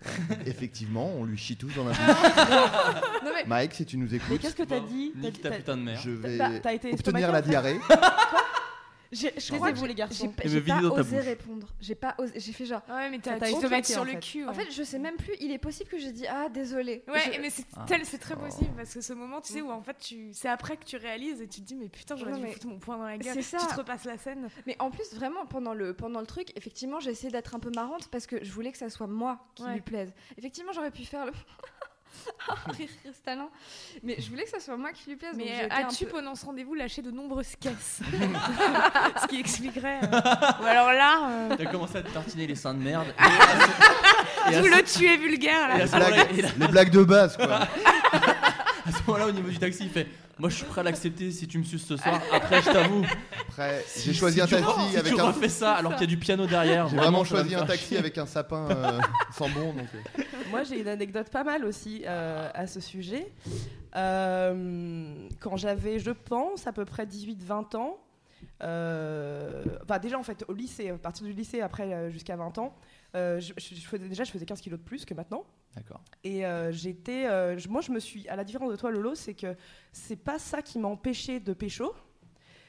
Effectivement, 0.46 1.06
on 1.16 1.24
lui 1.24 1.36
chie 1.38 1.56
tous 1.56 1.72
dans 1.74 1.84
la 1.84 1.90
bouche. 1.94 3.22
Non 3.24 3.30
mais 3.34 3.44
Mike, 3.46 3.72
si 3.74 3.86
tu 3.86 3.96
nous 3.96 4.08
Mais 4.10 4.16
écoutes, 4.16 4.40
qu'est-ce 4.40 4.54
que 4.56 4.62
t'as 4.64 4.80
dit? 4.80 5.12
T'as 5.14 5.20
Nique 5.20 5.34
dit- 5.36 5.40
ta 5.40 5.50
t'as- 5.50 5.56
putain 5.56 5.76
de 5.78 5.82
mère. 5.82 6.00
je 6.00 6.10
vais 6.10 6.36
T'as- 6.38 6.60
t'as 6.60 6.72
été 6.74 6.92
obtenir 6.92 7.32
la 7.32 7.40
diarrhée. 7.42 7.78
Taisez-vous, 9.10 9.84
les 9.86 9.94
garçons. 9.94 10.32
j'ai 10.44 10.60
pas 10.60 10.80
osé 10.82 11.18
répondre. 11.20 11.68
J'ai 11.80 11.94
pas 11.94 12.14
osé. 12.18 12.32
J'ai 12.38 12.52
fait 12.52 12.66
genre. 12.66 12.82
Ouais, 12.88 13.08
mais 13.10 13.18
t'as 13.18 13.38
te 13.38 13.66
mettre 13.66 13.88
sur 13.88 14.04
le 14.04 14.14
cul. 14.14 14.44
En 14.46 14.52
fait, 14.52 14.70
je 14.70 14.82
sais 14.82 14.98
même 14.98 15.16
plus. 15.16 15.34
Il 15.40 15.50
est 15.50 15.58
possible 15.58 15.88
que 15.90 15.98
j'ai 15.98 16.12
dit 16.12 16.26
ah 16.26 16.48
désolé. 16.48 17.02
Ouais, 17.08 17.38
mais 17.40 17.50
c'est 17.50 17.64
Ah. 17.76 17.84
tel- 17.86 18.04
c'est 18.04 18.18
très 18.18 18.36
possible 18.36 18.70
parce 18.76 18.92
que 18.94 19.00
ce 19.00 19.12
moment, 19.12 19.40
tu 19.40 19.52
sais, 19.52 19.62
où 19.62 19.70
en 19.70 19.82
fait, 19.82 19.96
tu... 19.98 20.30
c'est 20.32 20.48
après 20.48 20.76
que 20.76 20.84
tu 20.84 20.96
réalises 20.96 21.40
et 21.40 21.48
tu 21.48 21.60
te 21.60 21.66
dis, 21.66 21.74
mais 21.74 21.88
putain, 21.88 22.16
j'aurais 22.16 22.32
dû 22.34 22.40
mais 22.40 22.52
foutre 22.52 22.66
mon 22.66 22.78
poing 22.78 22.96
dans 22.98 23.04
la 23.04 23.18
gueule. 23.18 23.34
c'est 23.34 23.42
ça. 23.42 23.58
Tu 23.58 23.66
te 23.66 23.74
repasses 23.74 24.04
la 24.04 24.18
scène. 24.18 24.48
Mais 24.66 24.76
en 24.78 24.90
plus, 24.90 25.14
vraiment, 25.14 25.46
pendant 25.46 25.74
le, 25.74 25.94
pendant 25.94 26.20
le 26.20 26.26
truc, 26.26 26.52
effectivement, 26.56 27.00
j'ai 27.00 27.10
essayé 27.10 27.30
d'être 27.32 27.54
un 27.54 27.60
peu 27.60 27.70
marrante 27.74 28.08
parce 28.08 28.26
que 28.26 28.42
je 28.44 28.52
voulais 28.52 28.72
que 28.72 28.78
ça 28.78 28.90
soit 28.90 29.06
moi 29.06 29.38
qui 29.54 29.62
Ouais. 29.64 29.74
lui 29.74 29.80
plaise. 29.80 30.12
Effectivement, 30.36 30.72
j'aurais 30.72 30.90
pu 30.90 31.04
faire 31.04 31.26
le. 31.26 31.32
rire 32.78 32.88
cristallin. 33.04 33.48
Mais 34.02 34.16
je 34.20 34.28
voulais 34.30 34.44
que 34.44 34.50
ça 34.50 34.60
soit 34.60 34.76
moi 34.76 34.90
qui 34.92 35.08
lui 35.10 35.16
plaise. 35.16 35.36
donc 35.36 35.44
Mais 35.46 35.68
as-tu 35.70 36.04
peu- 36.06 36.12
pendant 36.12 36.34
ce 36.34 36.44
rendez-vous 36.46 36.74
lâché 36.74 37.02
de 37.02 37.10
nombreuses 37.10 37.54
caisses 37.60 38.00
Ce 39.22 39.26
qui 39.26 39.40
expliquerait. 39.40 40.00
euh, 40.02 40.06
Ou 40.62 40.64
alors 40.66 40.92
là, 40.92 41.28
euh, 41.30 41.54
T'as 41.56 41.66
commencé 41.66 41.98
à 41.98 42.02
te 42.02 42.10
tartiner 42.10 42.46
les 42.46 42.54
seins 42.54 42.74
de 42.74 42.80
merde. 42.80 43.06
Et 43.18 44.52
ce- 44.52 44.58
et 44.58 44.60
tout 44.62 44.66
le 44.76 44.82
tuer 44.82 45.16
vulgaire 45.16 45.68
là. 45.68 45.84
Les 46.58 46.68
blagues 46.68 46.90
de 46.90 47.02
base, 47.04 47.36
quoi. 47.36 47.60
à 47.60 48.92
ce 48.92 49.02
moment-là, 49.06 49.26
au 49.26 49.32
niveau 49.32 49.48
du 49.50 49.58
taxi, 49.58 49.84
il 49.84 49.90
fait 49.90 50.06
Moi, 50.38 50.48
je 50.50 50.56
suis 50.56 50.64
prêt 50.64 50.80
à 50.80 50.84
l'accepter 50.84 51.30
si 51.32 51.46
tu 51.48 51.58
me 51.58 51.64
suces 51.64 51.86
ce 51.86 51.96
soir. 51.96 52.20
Après, 52.32 52.62
je 52.62 52.70
t'avoue. 52.70 53.04
Après, 53.48 53.84
si- 53.86 54.02
j'ai 54.02 54.14
choisi 54.14 54.36
si 54.36 54.42
un 54.42 54.46
taxi 54.46 54.90
si 54.90 54.96
avec 54.96 55.14
tu 55.14 55.20
un. 55.20 55.24
refais 55.24 55.48
ça 55.48 55.74
alors 55.74 55.92
qu'il 55.96 56.02
y 56.02 56.04
a 56.04 56.06
du 56.06 56.16
piano 56.16 56.46
derrière. 56.46 56.88
J'ai 56.88 56.96
vraiment 56.96 57.24
choisi 57.24 57.54
un 57.54 57.66
taxi 57.66 57.96
avec 57.96 58.16
un 58.18 58.26
sapin 58.26 58.68
euh, 58.70 58.98
sans 59.36 59.48
bon. 59.48 59.72
Donc, 59.72 59.88
euh. 59.94 60.22
Moi, 60.50 60.64
j'ai 60.64 60.80
une 60.80 60.88
anecdote 60.88 61.30
pas 61.30 61.44
mal 61.44 61.64
aussi 61.64 62.02
euh, 62.06 62.50
à 62.54 62.66
ce 62.66 62.80
sujet. 62.80 63.32
Euh, 63.96 65.28
quand 65.40 65.56
j'avais, 65.56 65.98
je 65.98 66.10
pense, 66.10 66.66
à 66.66 66.72
peu 66.72 66.84
près 66.84 67.06
18-20 67.06 67.76
ans, 67.76 67.98
euh, 68.62 69.64
enfin 69.82 69.98
déjà 69.98 70.18
en 70.18 70.22
fait 70.22 70.44
au 70.48 70.52
lycée, 70.52 70.90
à 70.90 70.98
partir 70.98 71.26
du 71.26 71.32
lycée 71.32 71.60
après 71.60 72.10
jusqu'à 72.10 72.36
20 72.36 72.58
ans, 72.58 72.74
je, 73.14 73.52
faisais, 73.56 74.08
déjà 74.08 74.24
je 74.24 74.30
faisais 74.30 74.46
15 74.46 74.60
kilos 74.60 74.78
de 74.78 74.84
plus 74.84 75.04
que 75.04 75.14
maintenant. 75.14 75.44
D'accord. 75.74 76.00
Et 76.24 76.42
j'étais, 76.70 77.26
moi 77.68 77.80
je 77.80 77.90
me 77.90 78.00
suis, 78.00 78.28
à 78.28 78.36
la 78.36 78.44
différence 78.44 78.70
de 78.70 78.76
toi 78.76 78.90
Lolo, 78.90 79.14
c'est 79.14 79.34
que 79.34 79.56
c'est 79.92 80.16
pas 80.16 80.38
ça 80.38 80.62
qui 80.62 80.78
m'a 80.78 80.88
empêché 80.88 81.40
de 81.40 81.52
pécho, 81.52 81.94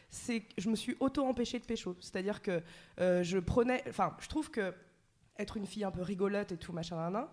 c'est 0.09 0.41
que 0.41 0.53
je 0.57 0.69
me 0.69 0.75
suis 0.75 0.95
auto-empêché 0.99 1.59
de 1.59 1.65
pécho. 1.65 1.95
C'est-à-dire 1.99 2.41
que 2.41 2.61
euh, 2.99 3.23
je 3.23 3.37
prenais, 3.37 3.83
enfin 3.87 4.15
je 4.19 4.27
trouve 4.27 4.49
que 4.49 4.73
être 5.37 5.57
une 5.57 5.65
fille 5.65 5.83
un 5.83 5.91
peu 5.91 6.01
rigolote 6.01 6.51
et 6.51 6.57
tout 6.57 6.73
machin 6.73 6.97
nan, 6.97 7.13
nan, 7.13 7.27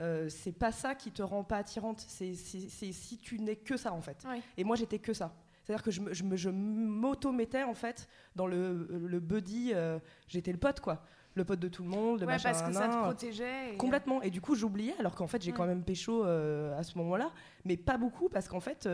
euh, 0.00 0.28
c'est 0.28 0.52
pas 0.52 0.72
ça 0.72 0.94
qui 0.94 1.10
te 1.12 1.22
rend 1.22 1.44
pas 1.44 1.56
attirante. 1.58 2.00
C'est 2.06 2.34
si 2.34 3.18
tu 3.18 3.38
n'es 3.40 3.56
que 3.56 3.76
ça 3.76 3.92
en 3.92 4.00
fait. 4.00 4.24
Ouais. 4.28 4.40
Et 4.56 4.64
moi 4.64 4.76
j'étais 4.76 4.98
que 4.98 5.12
ça. 5.12 5.32
C'est-à-dire 5.64 5.82
que 5.82 5.90
je 5.90 6.00
me- 6.00 6.14
je 6.14 6.24
me- 6.24 6.36
je 6.36 6.48
m'auto-mettais 6.50 7.62
en 7.62 7.74
fait 7.74 8.08
dans 8.36 8.46
le, 8.46 8.86
le 8.90 9.20
buddy, 9.20 9.72
euh, 9.74 9.98
j'étais 10.26 10.52
le 10.52 10.58
pote 10.58 10.80
quoi. 10.80 11.02
Le 11.34 11.44
pote 11.44 11.60
de 11.60 11.68
tout 11.68 11.82
le 11.84 11.88
monde, 11.90 12.20
le 12.20 12.26
Ouais, 12.26 12.32
machin 12.32 12.50
parce 12.50 12.62
que 12.62 12.72
ça 12.72 12.88
te 12.88 12.96
protégeait. 13.00 13.74
et- 13.74 13.76
Complètement. 13.76 14.22
Et 14.22 14.30
du 14.30 14.40
coup, 14.40 14.56
j'oubliais, 14.56 14.94
alors 14.98 15.14
qu'en 15.14 15.28
fait, 15.28 15.40
j'ai 15.42 15.52
quand 15.52 15.66
même 15.66 15.84
pécho 15.84 16.24
euh, 16.24 16.76
à 16.76 16.82
ce 16.82 16.98
moment-là, 16.98 17.30
mais 17.64 17.76
pas 17.76 17.96
beaucoup, 17.96 18.28
parce 18.28 18.48
qu'en 18.48 18.58
fait, 18.60 18.88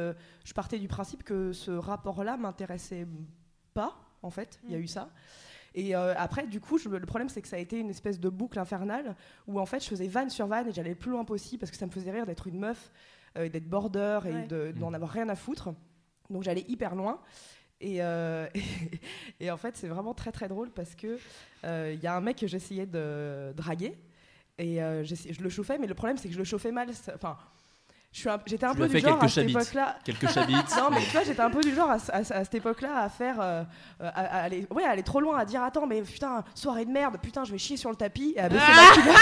je 0.44 0.52
partais 0.52 0.78
du 0.78 0.88
principe 0.88 1.22
que 1.22 1.52
ce 1.52 1.70
rapport-là 1.70 2.36
m'intéressait 2.36 3.06
pas, 3.72 3.96
en 4.22 4.30
fait. 4.30 4.60
Il 4.64 4.72
y 4.72 4.74
a 4.74 4.78
Mm. 4.78 4.82
eu 4.82 4.86
ça. 4.88 5.08
Et 5.74 5.96
euh, 5.96 6.14
après, 6.16 6.46
du 6.46 6.60
coup, 6.60 6.78
je 6.78 6.88
le 6.88 7.00
problème, 7.06 7.28
c'est 7.28 7.42
que 7.42 7.48
ça 7.48 7.56
a 7.56 7.58
été 7.58 7.78
une 7.78 7.90
espèce 7.90 8.20
de 8.20 8.28
boucle 8.28 8.58
infernale 8.58 9.16
où, 9.48 9.58
en 9.58 9.66
fait, 9.66 9.82
je 9.82 9.88
faisais 9.88 10.06
vanne 10.06 10.30
sur 10.30 10.46
vanne 10.46 10.68
et 10.68 10.72
j'allais 10.72 10.90
le 10.90 10.94
plus 10.96 11.10
loin 11.10 11.24
possible 11.24 11.58
parce 11.60 11.70
que 11.72 11.76
ça 11.76 11.86
me 11.86 11.90
faisait 11.90 12.10
rire 12.12 12.26
d'être 12.26 12.46
une 12.46 12.58
meuf, 12.60 12.92
euh, 13.36 13.48
d'être 13.48 13.68
border 13.68 14.20
et 14.26 14.28
Ouais. 14.32 14.46
de- 14.46 14.72
d'en 14.78 14.92
avoir 14.94 15.10
rien 15.10 15.28
à 15.28 15.34
foutre. 15.34 15.70
Donc, 16.30 16.44
j'allais 16.44 16.64
hyper 16.68 16.94
loin. 16.94 17.20
Et, 17.80 18.02
euh, 18.02 18.46
et 19.40 19.50
en 19.50 19.56
fait, 19.56 19.76
c'est 19.76 19.88
vraiment 19.88 20.14
très 20.14 20.30
très 20.32 20.46
drôle 20.48 20.70
parce 20.70 20.94
que 20.94 21.18
euh, 21.64 21.92
il 21.92 22.00
y 22.02 22.06
a 22.06 22.14
un 22.16 22.20
mec 22.20 22.38
que 22.38 22.46
j'essayais 22.46 22.86
de 22.86 23.52
draguer 23.56 23.98
et 24.58 24.80
euh, 24.82 25.02
je 25.04 25.42
le 25.42 25.50
chauffais, 25.50 25.76
mais 25.78 25.88
le 25.88 25.94
problème 25.94 26.16
c'est 26.16 26.28
que 26.28 26.34
je 26.34 26.38
le 26.38 26.44
chauffais 26.44 26.70
mal. 26.70 26.88
Enfin, 27.14 27.36
un- 28.28 28.38
j'étais 28.46 28.64
un 28.64 28.70
Tu 28.72 28.76
peu 28.78 28.88
du 28.88 28.98
genre 29.00 29.22
à 29.22 29.28
cette 29.28 29.48
époque-là. 29.50 29.96
Quelques 30.04 30.30
chabites. 30.30 30.56
Non, 30.78 30.90
mais 30.90 31.00
tu 31.00 31.10
vois, 31.10 31.22
j'étais 31.24 31.40
un 31.40 31.50
peu 31.50 31.60
du 31.60 31.74
genre 31.74 31.90
à, 31.90 31.98
cette 32.24 32.54
époque-là 32.54 32.98
à 33.02 33.08
faire. 33.08 33.40
euh, 33.40 33.62
euh, 34.00 34.10
à, 34.14 34.20
à 34.38 34.42
aller, 34.44 34.66
ouais, 34.70 34.84
à 34.84 34.90
aller 34.90 35.02
trop 35.02 35.20
loin, 35.20 35.38
à 35.38 35.44
dire 35.44 35.62
Attends, 35.62 35.86
mais 35.86 36.00
putain, 36.02 36.44
soirée 36.54 36.84
de 36.84 36.90
merde, 36.90 37.16
putain, 37.20 37.44
je 37.44 37.52
vais 37.52 37.58
chier 37.58 37.76
sur 37.76 37.90
le 37.90 37.96
tapis 37.96 38.32
et 38.36 38.40
à 38.40 38.48
baisser 38.48 38.64
ma 38.72 39.02
culotte. 39.02 39.16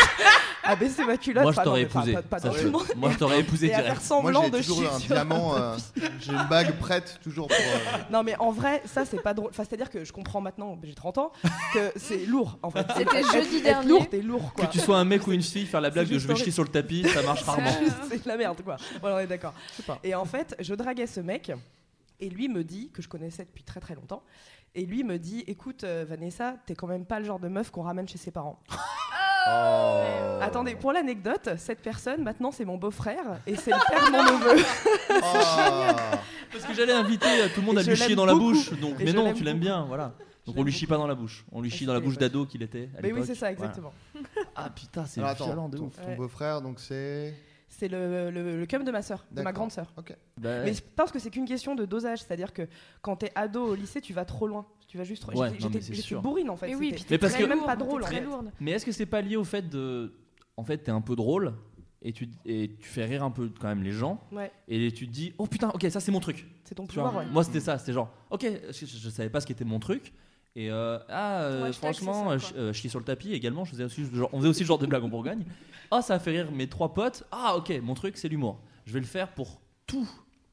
À 0.65 0.77
baisser 0.77 1.05
ma 1.05 1.17
culotte. 1.17 1.43
Moi, 1.45 1.53
je 1.53 1.61
t'aurais 1.61 1.87
pas- 1.87 1.99
épousé. 2.01 2.13
Pas, 2.15 2.23
pas 2.23 2.39
Ça, 2.39 2.49
monde. 2.71 2.83
Moi, 2.97 3.11
je 3.11 3.19
t'aurais 3.19 3.41
épousé 3.41 3.67
Et 3.67 3.75
à 3.75 3.79
direct. 3.81 3.95
faire 3.97 4.03
semblant 4.05 4.41
Moi, 4.43 4.51
de 4.51 4.57
j'ai 4.59 4.63
toujours 4.69 4.99
chier 4.99 5.13
un 5.13 5.15
diamant. 5.17 5.57
euh, 5.57 5.77
j'ai 6.21 6.33
une 6.33 6.47
bague 6.49 6.79
prête 6.79 7.19
toujours 7.23 7.49
pour. 7.49 7.57
euh, 7.57 7.99
Non, 8.11 8.23
mais 8.23 8.37
en 8.39 8.51
vrai, 8.53 8.83
ça, 8.87 9.05
c'est 9.05 9.21
pas 9.23 9.35
drôle. 9.35 9.51
Enfin, 9.51 9.65
c'est-à-dire 9.69 9.91
que 9.91 10.05
je 10.05 10.13
comprends 10.13 10.41
maintenant, 10.41 10.79
j'ai 10.83 10.95
30 10.95 11.19
ans, 11.19 11.33
que 11.75 11.93
c'est 11.97 12.27
lourd, 12.27 12.59
en 12.63 12.71
fait. 12.71 12.87
C'était 12.97 13.23
jeudi 13.23 13.57
être 13.59 13.63
dernier. 13.65 13.89
lourd, 13.89 14.09
t'es 14.09 14.21
lourd, 14.23 14.53
quoi. 14.55 14.67
Que 14.67 14.73
tu 14.73 14.79
sois 14.81 14.99
un 14.99 15.05
mec 15.05 15.27
ou 15.27 15.33
une 15.33 15.43
fille, 15.43 15.67
faire 15.67 15.81
la 15.81 15.91
blague 15.91 16.09
de 16.09 16.19
je 16.19 16.29
vais 16.29 16.37
chier 16.37 16.53
sur 16.53 16.63
le 16.63 16.69
tapis, 16.71 17.07
ça 17.09 17.23
marche 17.23 17.43
rarement. 17.43 17.71
c'est 18.09 18.23
de 18.23 18.29
la 18.29 18.37
merde, 18.37 18.63
quoi. 18.63 18.77
Voilà, 19.01 19.17
on 19.17 19.19
est 19.21 19.27
d'accord. 19.27 19.55
Et 20.05 20.15
en 20.15 20.25
fait, 20.25 20.55
je 20.61 20.75
draguais 20.75 21.07
ce 21.07 21.21
mec, 21.21 21.53
et 22.21 22.29
lui 22.31 22.49
me 22.49 22.63
dit, 22.63 22.91
que 22.95 23.03
je 23.03 23.09
connaissais 23.09 23.45
depuis 23.45 23.65
très 23.65 23.81
très 23.81 23.95
longtemps, 23.95 24.23
et 24.75 24.87
lui 24.87 25.03
me 25.05 25.19
dit 25.19 25.45
Écoute, 25.49 25.85
euh, 25.85 26.07
Vanessa, 26.09 26.55
t'es 26.67 26.75
quand 26.75 26.87
même 26.87 27.05
pas 27.05 27.19
le 27.19 27.27
genre 27.27 27.39
de 27.41 27.49
meuf 27.49 27.71
qu'on 27.71 27.83
ramène 27.83 28.09
chez 28.09 28.17
ses 28.19 28.31
parents. 28.31 28.59
oh. 29.49 30.39
Attendez, 30.41 30.75
pour 30.75 30.93
l'anecdote, 30.93 31.51
cette 31.57 31.81
personne, 31.83 32.23
maintenant, 32.23 32.51
c'est 32.51 32.65
mon 32.65 32.77
beau-frère, 32.77 33.41
et 33.47 33.57
c'est 33.57 33.71
le 33.71 33.77
père 33.89 34.07
de 34.07 34.11
mon 34.13 34.23
neveu. 34.39 34.63
Oh. 35.15 35.95
Parce 36.51 36.65
que 36.65 36.75
j'allais 36.75 36.93
inviter 36.93 37.27
euh, 37.27 37.49
tout 37.55 37.61
le 37.61 37.67
monde 37.67 37.77
Et 37.77 37.81
à 37.81 37.83
lui 37.83 37.97
chier 37.97 38.15
dans 38.15 38.27
la 38.27 38.35
bouche. 38.35 38.73
Donc, 38.81 39.01
Et 39.01 39.05
mais 39.05 39.13
non, 39.13 39.33
tu 39.33 39.43
l'aimes 39.45 39.59
bien, 39.59 39.85
voilà. 39.87 40.15
Donc 40.47 40.57
on 40.59 40.63
lui 40.65 40.73
chie 40.73 40.87
pas 40.87 40.97
dans 40.97 41.07
la 41.07 41.15
bouche. 41.15 41.45
On 41.53 41.61
lui 41.61 41.71
chie 41.71 41.85
Et 41.85 41.87
dans 41.87 41.95
la 41.95 42.01
bouche 42.01 42.19
d'ado 42.19 42.47
qu'il 42.47 42.63
était. 42.63 42.91
à 42.99 43.01
Mais 43.03 43.13
oui, 43.13 43.21
c'est 43.25 43.35
ça, 43.35 43.53
Voilà. 43.53 43.71
exactement. 43.71 43.93
Ah 44.57 44.69
putain, 44.71 45.05
c'est 45.07 45.21
violent 45.21 45.69
de 45.69 45.79
ton, 45.79 45.85
ouf. 45.87 45.97
ton 46.01 46.09
Ouais. 46.09 46.17
beau-frère, 46.17 46.61
donc 46.63 46.81
c'est. 46.81 47.35
C'est 47.69 47.89
le, 47.89 48.31
le, 48.31 48.59
le 48.61 48.67
cum 48.67 48.85
de 48.85 48.91
ma 48.91 49.01
sœur, 49.01 49.25
de 49.31 49.41
ma 49.41 49.53
grande 49.53 49.73
sœur. 49.73 49.93
Ok. 49.97 50.15
Bah, 50.37 50.63
Mais 50.65 50.75
je 50.75 50.83
pense 50.95 51.11
que 51.11 51.19
c'est 51.19 51.31
qu'une 51.31 51.47
question 51.47 51.75
de 51.75 51.87
dosage, 51.87 52.19
c'est-à-dire 52.21 52.53
que 52.53 52.69
quand 53.01 53.17
t'es 53.17 53.33
ado 53.35 53.65
au 53.65 53.75
lycée, 53.75 54.01
tu 54.03 54.13
vas 54.13 54.27
trop 54.27 54.47
loin. 54.47 54.67
Tu 54.93 54.99
vas 54.99 55.05
juste. 55.05 55.25
Ouais, 55.35 55.51
j'étais- 55.59 56.17
bourrine 56.17 56.51
en 56.51 56.57
fait. 56.59 56.67
Mais 56.69 56.75
oui, 56.75 56.95
Mais 57.09 57.17
parce 57.17 57.35
que- 57.35 57.45
même 57.45 57.65
pas 57.65 57.77
drôle, 57.77 58.03
très 58.03 58.17
fait. 58.17 58.21
lourde. 58.21 58.51
Mais 58.61 58.73
est-ce 58.73 58.85
que 58.85 58.93
c'est 58.93 59.07
pas 59.07 59.23
lié 59.23 59.37
au 59.37 59.45
fait 59.45 59.67
de. 59.67 60.13
En 60.59 60.65
fait, 60.65 60.77
t'es 60.77 60.91
un 60.91 61.01
peu 61.01 61.17
drôle 61.17 61.55
et 62.03 62.13
tu, 62.13 62.29
et 62.45 62.77
tu 62.79 62.87
fais 62.87 63.07
rire 63.07 63.25
un 63.25 63.31
peu 63.31 63.49
quand 63.59 63.69
même 63.69 63.83
les 63.83 63.93
gens 63.93 64.21
Ouais, 64.33 64.53
et 64.69 64.93
tu 64.93 65.07
te 65.07 65.13
dis 65.13 65.33
oh 65.39 65.47
putain 65.47 65.71
ok 65.71 65.87
ça 65.89 65.99
c'est 66.01 66.13
mon 66.13 66.21
truc 66.21 66.47
c'est 66.65 66.75
ton 66.75 66.85
pouvoir, 66.87 67.15
ouais. 67.17 67.25
moi 67.33 67.43
c'était 67.45 67.61
ça 67.61 67.79
c'était 67.79 67.93
genre 67.95 68.11
ok 68.31 68.45
je, 68.71 68.85
je- 68.85 68.99
je 68.99 69.09
savais 69.09 69.31
pas 69.31 69.41
ce 69.41 69.47
qu'était 69.47 69.65
mon 69.65 69.79
truc 69.79 70.13
et 70.57 70.69
euh, 70.71 70.99
ah 71.09 71.43
euh, 71.45 71.73
franchement 71.73 72.33
euh, 72.33 72.39
ça, 72.39 72.55
euh, 72.57 72.73
chier 72.73 72.91
sur 72.91 72.99
le 72.99 73.05
tapis 73.05 73.33
également 73.33 73.65
je 73.65 73.71
faisais 73.71 73.85
aussi 73.85 74.05
genre- 74.13 74.29
on 74.33 74.39
faisait 74.39 74.49
aussi 74.49 74.59
ce 74.61 74.65
genre 74.65 74.79
de 74.81 74.87
blague 74.87 75.05
en 75.05 75.09
Bourgogne 75.09 75.45
ah 75.93 76.03
ça 76.03 76.15
a 76.15 76.19
fait 76.19 76.33
rire 76.33 76.51
mes 76.53 76.67
trois 76.69 76.93
potes 76.93 77.23
ah 77.31 77.55
ok 77.57 77.73
mon 77.85 77.95
truc 77.95 78.17
c'est 78.19 78.29
l'humour 78.29 78.61
je 78.85 78.93
vais 78.93 79.01
le 79.01 79.07
faire 79.07 79.29
pour 79.33 79.61
toute 79.87 80.09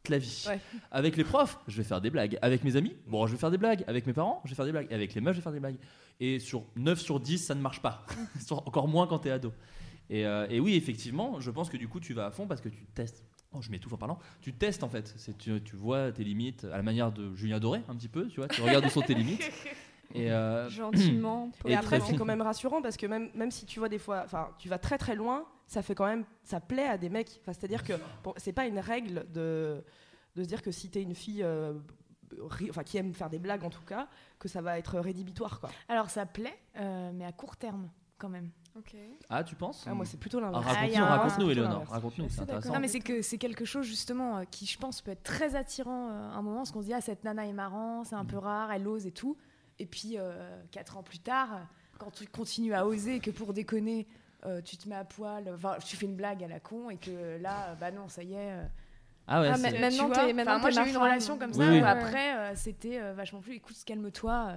la 0.08 0.18
vie 0.18 0.46
Ouais. 0.48 0.60
avec 0.92 1.18
les 1.18 1.24
profs 1.24 1.60
je 1.68 1.78
vais 1.78 1.84
faire 1.84 2.00
des 2.02 2.10
blagues 2.10 2.40
avec 2.42 2.64
mes 2.64 2.76
amis 2.78 2.96
bon 3.08 3.28
je 3.28 3.34
vais 3.34 3.38
faire 3.38 3.52
des 3.52 3.58
blagues 3.58 3.84
avec 3.88 4.08
mes 4.08 4.14
parents 4.14 4.42
je 4.46 4.50
vais 4.50 4.56
faire 4.56 4.66
des 4.66 4.72
blagues 4.72 4.88
et 4.90 4.94
avec 4.96 5.14
les 5.14 5.22
meufs 5.22 5.34
je 5.36 5.40
vais 5.40 5.44
faire 5.44 5.52
des 5.52 5.60
blagues 5.60 5.78
et 6.20 6.40
sur 6.40 6.64
9 6.78 7.00
sur 7.00 7.20
10 7.20 7.38
ça 7.38 7.54
ne 7.56 7.62
marche 7.62 7.82
pas 7.82 8.06
encore 8.52 8.88
moins 8.88 9.06
quand 9.08 9.20
t'es 9.20 9.30
ado 9.32 9.52
et, 10.10 10.26
euh, 10.26 10.48
et 10.50 10.60
oui 10.60 10.76
effectivement 10.76 11.40
je 11.40 11.52
pense 11.52 11.70
que 11.70 11.78
du 11.78 11.88
coup 11.88 12.00
tu 12.00 12.14
vas 12.14 12.28
à 12.28 12.32
fond 12.32 12.48
parce 12.48 12.62
que 12.62 12.70
tu 12.70 12.86
testes 12.96 13.26
Oh, 13.52 13.64
je 13.64 13.72
m'étouffe 13.72 13.94
en 13.94 13.98
parlant. 13.98 14.20
Tu 14.42 14.54
testes 14.54 14.84
en 14.84 14.90
fait. 14.90 15.16
Tu, 15.40 15.60
tu 15.64 15.76
vois 15.76 16.12
tes 16.12 16.24
limites 16.24 16.66
à 16.66 16.78
la 16.78 16.84
manière 16.84 17.12
de 17.12 17.34
Julien 17.34 17.60
Doré 17.60 17.82
un 17.90 17.96
petit 17.96 18.08
peu. 18.08 18.28
Tu 18.28 18.36
vois, 18.36 18.48
tu 18.48 18.62
regardes 18.62 18.86
où 18.86 18.90
sont 18.90 19.02
tes 19.02 19.16
limites. 19.16 19.42
Et 20.14 20.32
euh, 20.32 20.70
Gentiment. 20.70 21.52
Et 21.66 21.72
Et 21.72 21.76
après, 21.76 22.00
c'est 22.00 22.16
quand 22.16 22.26
même 22.26 22.42
rassurant 22.42 22.82
parce 22.82 22.98
que 22.98 23.06
même, 23.06 23.30
même 23.36 23.52
si 23.52 23.66
tu 23.66 23.80
vois 23.80 23.90
des 23.90 24.00
fois, 24.00 24.22
enfin, 24.26 24.50
tu 24.58 24.68
vas 24.70 24.78
très 24.80 24.98
très 24.98 25.16
loin, 25.16 25.46
ça 25.68 25.82
fait 25.82 25.94
quand 25.96 26.06
même, 26.08 26.26
ça 26.44 26.60
plaît 26.60 26.88
à 26.88 26.98
des 26.98 27.10
mecs. 27.10 27.40
Enfin, 27.42 27.54
c'est-à-dire 27.54 27.84
que 27.84 27.94
bon, 28.24 28.34
c'est 28.38 28.54
pas 28.54 28.66
une 28.66 28.80
règle 28.80 29.26
de, 29.32 29.84
de 30.36 30.44
se 30.44 30.48
dire 30.48 30.62
que 30.62 30.72
si 30.72 30.90
t'es 30.90 31.02
une 31.04 31.14
fille, 31.16 31.44
euh, 31.44 31.74
ri- 32.40 32.70
enfin, 32.70 32.84
qui 32.84 32.98
aime 32.98 33.14
faire 33.14 33.30
des 33.30 33.40
blagues 33.40 33.64
en 33.64 33.70
tout 33.70 33.84
cas, 33.86 34.08
que 34.40 34.48
ça 34.48 34.62
va 34.62 34.80
être 34.80 35.00
rédhibitoire, 35.00 35.60
quoi. 35.60 35.70
Alors 35.88 36.10
ça 36.10 36.26
plaît, 36.26 36.58
euh, 36.78 37.12
mais 37.14 37.26
à 37.26 37.32
court 37.32 37.56
terme 37.58 37.90
quand 38.18 38.30
même. 38.30 38.50
Ah, 39.30 39.44
tu 39.44 39.56
penses? 39.56 39.86
Ah, 39.88 39.94
moi, 39.94 40.06
c'est 40.06 40.18
plutôt 40.18 40.38
Ah, 40.40 40.42
l'inverse. 40.42 40.66
Ah, 40.68 40.72
Raconte-nous, 40.72 41.00
a 41.04 41.06
un- 41.06 41.10
raconte-nous. 41.10 41.92
Raconte-nous, 41.92 42.30
c'est 42.30 42.42
intéressant. 42.42 42.74
Non 42.74 42.80
mais 42.80 42.88
c'est 42.88 43.00
que 43.00 43.22
c'est 43.22 43.38
quelque 43.38 43.66
chose 43.66 43.86
justement 43.86 44.38
euh, 44.38 44.44
qui 44.50 44.66
je 44.66 44.78
pense 44.78 45.02
peut 45.02 45.12
être 45.12 45.24
très 45.24 45.56
attirant 45.56 46.10
euh, 46.10 46.30
à 46.32 46.36
un 46.36 46.42
moment 46.42 46.58
parce 46.58 46.72
qu'on 46.72 46.82
se 46.82 46.86
dit 46.88 46.94
ah 46.94 47.02
cette 47.02 47.24
nana 47.24 47.46
est 47.46 47.54
marrant, 47.54 48.04
c'est 48.06 48.16
un 48.16 48.26
peu 48.26 48.38
rare, 48.38 48.72
elle 48.72 48.88
ose 48.88 49.06
et 49.06 49.12
tout. 49.12 49.38
Et 49.80 49.86
puis 49.86 50.16
euh, 50.18 50.32
quatre 50.72 50.98
ans 50.98 51.04
plus 51.04 51.20
tard, 51.20 51.50
quand 51.98 52.12
tu 52.12 52.28
continues 52.28 52.74
à 52.74 52.86
oser 52.86 53.20
que 53.20 53.32
pour 53.32 53.54
déconner 53.54 54.08
euh, 54.46 54.62
tu 54.62 54.78
te 54.78 54.88
mets 54.88 54.96
à 54.96 55.04
poil, 55.06 55.54
tu 55.86 55.96
fais 55.98 56.06
une 56.06 56.16
blague 56.16 56.44
à 56.44 56.48
la 56.48 56.60
con 56.60 56.90
et 56.90 56.98
que 56.98 57.38
là 57.42 57.76
bah 57.80 57.92
non 57.92 58.08
ça 58.08 58.24
y 58.24 58.34
est. 58.34 58.38
euh, 58.52 58.64
Ah 59.28 59.42
ouais. 59.42 59.50
Ah, 59.52 59.56
tu 59.56 59.62
Maintenant, 59.80 60.08
vois. 60.08 60.16
t'es- 60.26 60.34
maintenant, 60.34 60.54
Enfin, 60.54 60.62
moi 60.62 60.70
j'ai 60.72 60.82
eu 60.82 60.90
une 60.94 60.98
relation 60.98 61.38
comme 61.38 61.54
ça 61.54 61.60
Oui, 61.60 61.68
oui. 61.70 61.82
où 61.82 61.86
après 61.86 62.36
euh, 62.38 62.52
c'était 62.56 63.00
euh, 63.02 63.14
vachement 63.14 63.40
plus 63.42 63.54
écoute 63.56 63.76
calme-toi. 63.86 64.54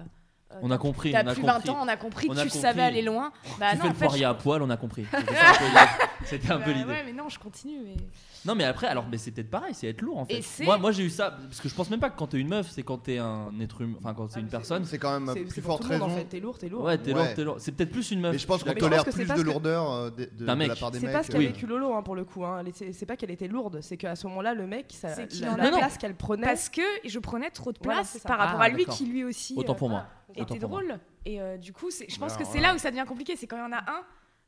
euh, 0.53 0.59
On 0.63 0.71
a 0.71 0.79
compris, 0.79 1.11
T'as 1.13 1.21
a 1.21 1.25
plus 1.25 1.41
compris. 1.43 1.47
20 1.67 1.69
ans, 1.71 1.79
on 1.83 1.89
a 1.89 1.97
compris 1.97 2.27
On 2.31 2.35
que 2.35 2.39
a 2.39 2.43
tu 2.43 2.49
compris. 2.49 2.61
savais 2.61 2.83
aller 2.83 3.03
loin. 3.03 3.33
Bah 3.59 3.71
tu 3.73 3.77
non, 3.79 3.83
fais 3.83 3.89
en 3.89 3.91
le 3.91 3.95
fait, 3.97 4.05
poirier 4.07 4.23
je- 4.25 4.29
à 4.29 4.35
poil, 4.35 4.63
on 4.63 4.71
a 4.71 4.77
compris. 4.77 5.07
C'était 6.27 6.51
un 6.53 6.59
peu- 6.59 6.73
Bah 6.73 6.79
l'idée. 6.79 6.89
Ouais, 6.91 7.03
mais 7.05 7.13
non, 7.13 7.29
je 7.29 7.39
continue. 7.39 7.79
Mais... 7.85 7.97
Non, 8.45 8.55
mais 8.55 8.65
après, 8.65 8.87
alors, 8.89 9.07
mais 9.11 9.19
c'est 9.19 9.31
peut-être 9.31 9.51
pareil, 9.51 9.73
c'est 9.75 9.87
être 9.89 10.03
lourd 10.03 10.19
en 10.19 10.25
fait. 10.27 10.43
C'est- 10.43 10.65
Moi, 10.65 10.77
moi 10.79 10.91
j'ai 10.93 11.05
eu 11.05 11.11
ça 11.11 11.31
parce 11.31 11.61
que 11.61 11.69
je 11.69 11.75
pense 11.75 11.91
même 11.91 12.01
pas 12.01 12.11
que 12.11 12.19
quand 12.19 12.27
t'es 12.29 12.39
une 12.39 12.49
meuf, 12.49 12.69
c'est 12.71 12.83
quand 12.83 12.99
t'es 12.99 13.19
un 13.19 13.53
être 13.61 13.81
humain, 13.83 13.97
enfin 13.99 14.15
quand 14.15 14.29
c'est 14.29 14.39
Ah, 14.39 14.41
une 14.41 14.47
c'est- 14.47 14.51
personne. 14.51 14.85
C'est 14.85 14.99
quand 14.99 15.13
même 15.21 15.27
C'est 15.35 15.49
c'est 15.49 15.61
plus 15.61 15.69
monde 15.69 15.85
raison. 15.85 16.05
en 16.07 16.09
fait. 16.11 16.25
T'es 16.25 16.41
lourd, 16.41 16.59
t'es 16.59 16.69
lourd. 16.69 16.83
Ouais, 16.85 16.99
t'es 16.99 17.13
Ouais. 17.15 17.19
lourd, 17.25 17.35
t'es 17.35 17.45
lourd. 17.45 17.57
C'est 17.59 17.73
peut-être 17.73 17.93
plus 17.93 18.11
une 18.11 18.21
meuf. 18.21 18.33
Mais 18.33 18.39
je 18.39 18.47
pense 18.47 18.65
qu'on 18.65 18.75
tolère 18.75 19.05
c'est 19.05 19.13
plus 19.13 19.27
de 19.29 19.43
lourdeur 19.43 19.91
euh, 19.93 20.11
de, 20.11 20.29
de- 20.37 20.45
D'un 20.45 20.55
de 20.55 20.59
mec. 20.59 20.69
la 20.69 20.77
part 20.77 20.91
des 20.91 20.99
C'est 20.99 21.07
mecs. 21.07 21.15
pas 21.15 21.23
ce 21.23 21.31
qu'a 21.31 21.39
vécu 21.39 21.67
Lolo 21.67 22.03
pour 22.03 22.17
le 22.17 22.25
coup. 22.25 22.45
Hein. 22.45 22.65
C'est 22.75 22.93
c'est 22.93 23.07
pas 23.07 23.17
qu'elle 23.17 23.31
était 23.31 23.49
lourde, 23.49 23.81
c'est 23.81 23.97
qu'à 23.97 24.17
ce 24.17 24.27
moment-là, 24.27 24.55
le 24.55 24.67
mec, 24.67 24.87
C'est 24.89 25.41
la, 25.41 25.57
place 25.71 25.99
qu'elle 25.99 26.15
prenait. 26.17 26.47
Parce 26.47 26.69
que 26.69 26.83
je 27.05 27.19
prenais 27.19 27.51
trop 27.51 27.73
de 27.73 27.79
place 27.79 28.11
c'est 28.15 28.23
par 28.25 28.39
rapport 28.39 28.61
Ah, 28.61 28.65
à 28.65 28.69
lui 28.71 28.79
d'accord. 28.85 28.97
qui 28.97 29.07
lui 29.07 29.25
aussi 29.25 29.55
Autant 29.57 29.73
euh, 29.73 29.77
pour 29.77 29.89
moi. 29.91 30.07
était 30.35 30.59
drôle. 30.59 30.99
Et 31.25 31.41
euh, 31.41 31.57
du 31.59 31.73
coup, 31.73 31.91
c'est- 31.93 32.11
je 32.11 32.19
pense 32.19 32.37
que 32.37 32.45
c'est 32.45 32.59
là 32.61 32.75
où 32.75 32.79
ça 32.79 32.91
devient 32.91 33.05
compliqué. 33.07 33.37
C'est 33.37 33.47
quand 33.47 33.57
il 33.57 33.61
y 33.61 33.63
en 33.63 33.73
a 33.73 33.79
un, 33.89 34.03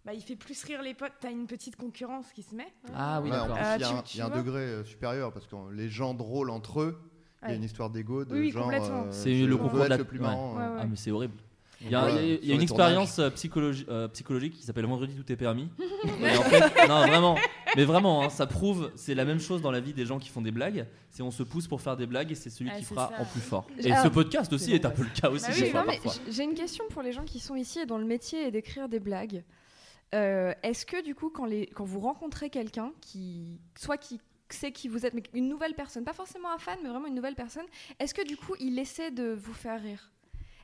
bah, 0.04 0.12
il 0.14 0.20
fait 0.22 0.36
plus 0.36 0.62
rire 0.64 0.82
les 0.82 0.94
potes. 0.94 1.12
T'as 1.20 1.30
une 1.30 1.46
petite 1.46 1.76
concurrence 1.76 2.26
qui 2.32 2.42
se 2.42 2.54
met. 2.54 2.72
Ah 2.94 3.20
oui, 3.22 3.30
Ouais, 3.30 3.36
d'accord. 3.36 3.56
Euh, 3.58 3.74
il 3.76 3.80
y 3.80 3.84
a 3.84 3.88
tu- 3.88 3.94
un, 3.94 4.02
tu 4.02 4.16
il 4.16 4.18
y 4.18 4.20
a 4.22 4.26
un 4.26 4.28
vois 4.28 4.38
degré 4.38 4.60
euh, 4.60 4.84
supérieur 4.84 5.32
parce 5.32 5.46
que 5.46 5.54
les 5.72 5.88
gens 5.88 6.14
drôles 6.14 6.50
entre 6.50 6.80
eux, 6.80 7.00
il 7.44 7.50
y 7.50 7.52
a 7.52 7.56
une 7.56 7.64
histoire 7.64 7.90
d'ego 7.90 8.24
de 8.24 8.32
Oui, 8.32 8.40
oui, 8.40 8.50
genre. 8.50 8.64
complètement. 8.64 9.02
euh, 9.04 9.10
C'est 9.10 9.34
le 9.46 9.56
concours 9.56 9.80
de 9.84 9.88
la- 9.88 9.96
le 9.96 10.04
plus 10.04 10.18
ouais. 10.18 10.24
marrant. 10.26 10.54
Ouais, 10.56 10.62
ouais. 10.62 10.78
Ah 10.80 10.86
mais 10.86 10.96
c'est 10.96 11.10
horrible. 11.10 11.34
Il 11.80 11.90
y 11.90 11.94
a, 11.94 12.04
Ouais, 12.06 12.12
il 12.12 12.16
y 12.16 12.18
a- 12.18 12.22
il 12.24 12.30
y 12.32 12.36
a 12.36 12.40
sur 12.46 12.54
une 12.54 12.62
expérience 12.62 13.18
euh, 13.18 13.28
psychologi- 13.30 13.84
euh, 13.90 14.08
psychologique 14.08 14.54
qui 14.54 14.62
s'appelle 14.62 14.86
Vendredi 14.86 15.14
tout 15.14 15.30
est 15.30 15.36
permis. 15.36 15.68
Et 16.22 16.36
en 16.38 16.42
fait, 16.42 16.88
non 16.88 17.00
vraiment, 17.06 17.36
mais 17.76 17.84
vraiment, 17.84 18.22
hein, 18.24 18.30
ça 18.30 18.46
prouve, 18.46 18.90
c'est 18.94 19.14
la 19.14 19.26
même 19.26 19.40
chose 19.40 19.60
dans 19.60 19.70
la 19.70 19.80
vie 19.80 19.92
des 19.92 20.06
gens 20.06 20.18
qui 20.18 20.30
font 20.30 20.40
des 20.40 20.52
blagues. 20.52 20.86
C'est 21.10 21.22
on 21.22 21.30
se 21.30 21.42
pousse 21.42 21.66
pour 21.68 21.82
faire 21.82 21.96
des 21.98 22.06
blagues 22.06 22.30
et 22.32 22.34
c'est 22.34 22.48
celui 22.48 22.70
Ah, 22.72 22.78
qui 22.78 22.84
fera 22.84 23.10
ça. 23.14 23.20
en 23.20 23.24
plus 23.26 23.40
fort. 23.40 23.66
Et 23.78 23.90
alors- 23.92 24.04
ce 24.04 24.08
podcast 24.08 24.50
aussi 24.54 24.72
est 24.72 24.86
un 24.86 24.90
peu 24.90 25.02
le 25.02 25.10
cas 25.10 25.28
aussi 25.28 25.46
Bah 25.72 25.84
des 25.88 25.98
oui, 26.04 26.10
j'ai 26.30 26.44
une 26.44 26.54
question 26.54 26.84
pour 26.90 27.02
les 27.02 27.12
gens 27.12 27.24
qui 27.24 27.40
sont 27.40 27.56
ici 27.56 27.80
et 27.80 27.86
dont 27.86 27.98
le 27.98 28.06
métier 28.06 28.46
est 28.46 28.50
d'écrire 28.50 28.88
des 28.88 29.00
blagues. 29.00 29.42
Euh, 30.14 30.54
Est-ce 30.62 30.86
que 30.86 31.02
du 31.02 31.14
coup, 31.14 31.28
quand, 31.30 31.44
les, 31.44 31.66
quand 31.66 31.84
vous 31.84 32.00
rencontrez 32.00 32.48
quelqu'un 32.50 32.92
qui, 33.00 33.60
soit 33.76 33.96
qui 33.98 34.20
sait 34.48 34.70
qui 34.72 34.88
vous 34.88 35.04
êtes, 35.04 35.14
mais 35.14 35.22
une 35.32 35.48
nouvelle 35.48 35.74
personne, 35.74 36.04
pas 36.04 36.12
forcément 36.12 36.50
un 36.52 36.58
fan, 36.58 36.78
mais 36.82 36.88
vraiment 36.88 37.06
une 37.08 37.14
nouvelle 37.14 37.34
personne, 37.34 37.64
est-ce 37.98 38.14
que 38.14 38.24
du 38.26 38.36
coup, 38.36 38.54
il 38.60 38.78
essaie 38.78 39.10
de 39.10 39.32
vous 39.32 39.54
faire 39.54 39.82
rire? 39.82 40.10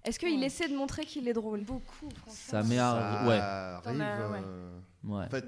Est-ce 0.05 0.19
qu'il 0.19 0.39
Ouais. 0.39 0.47
essaie 0.47 0.69
de 0.69 0.77
montrer 0.77 1.05
qu'il 1.05 1.27
est 1.29 1.33
drôle? 1.33 1.63
Beaucoup. 1.63 2.09
Ça 2.29 2.63
m'est 2.63 2.77
Ça 2.77 2.91
arrivé. 2.91 3.29
Ouais, 3.31 3.39
euh, 3.41 4.79
ouais. 5.05 5.25
En 5.27 5.29
fait, 5.29 5.45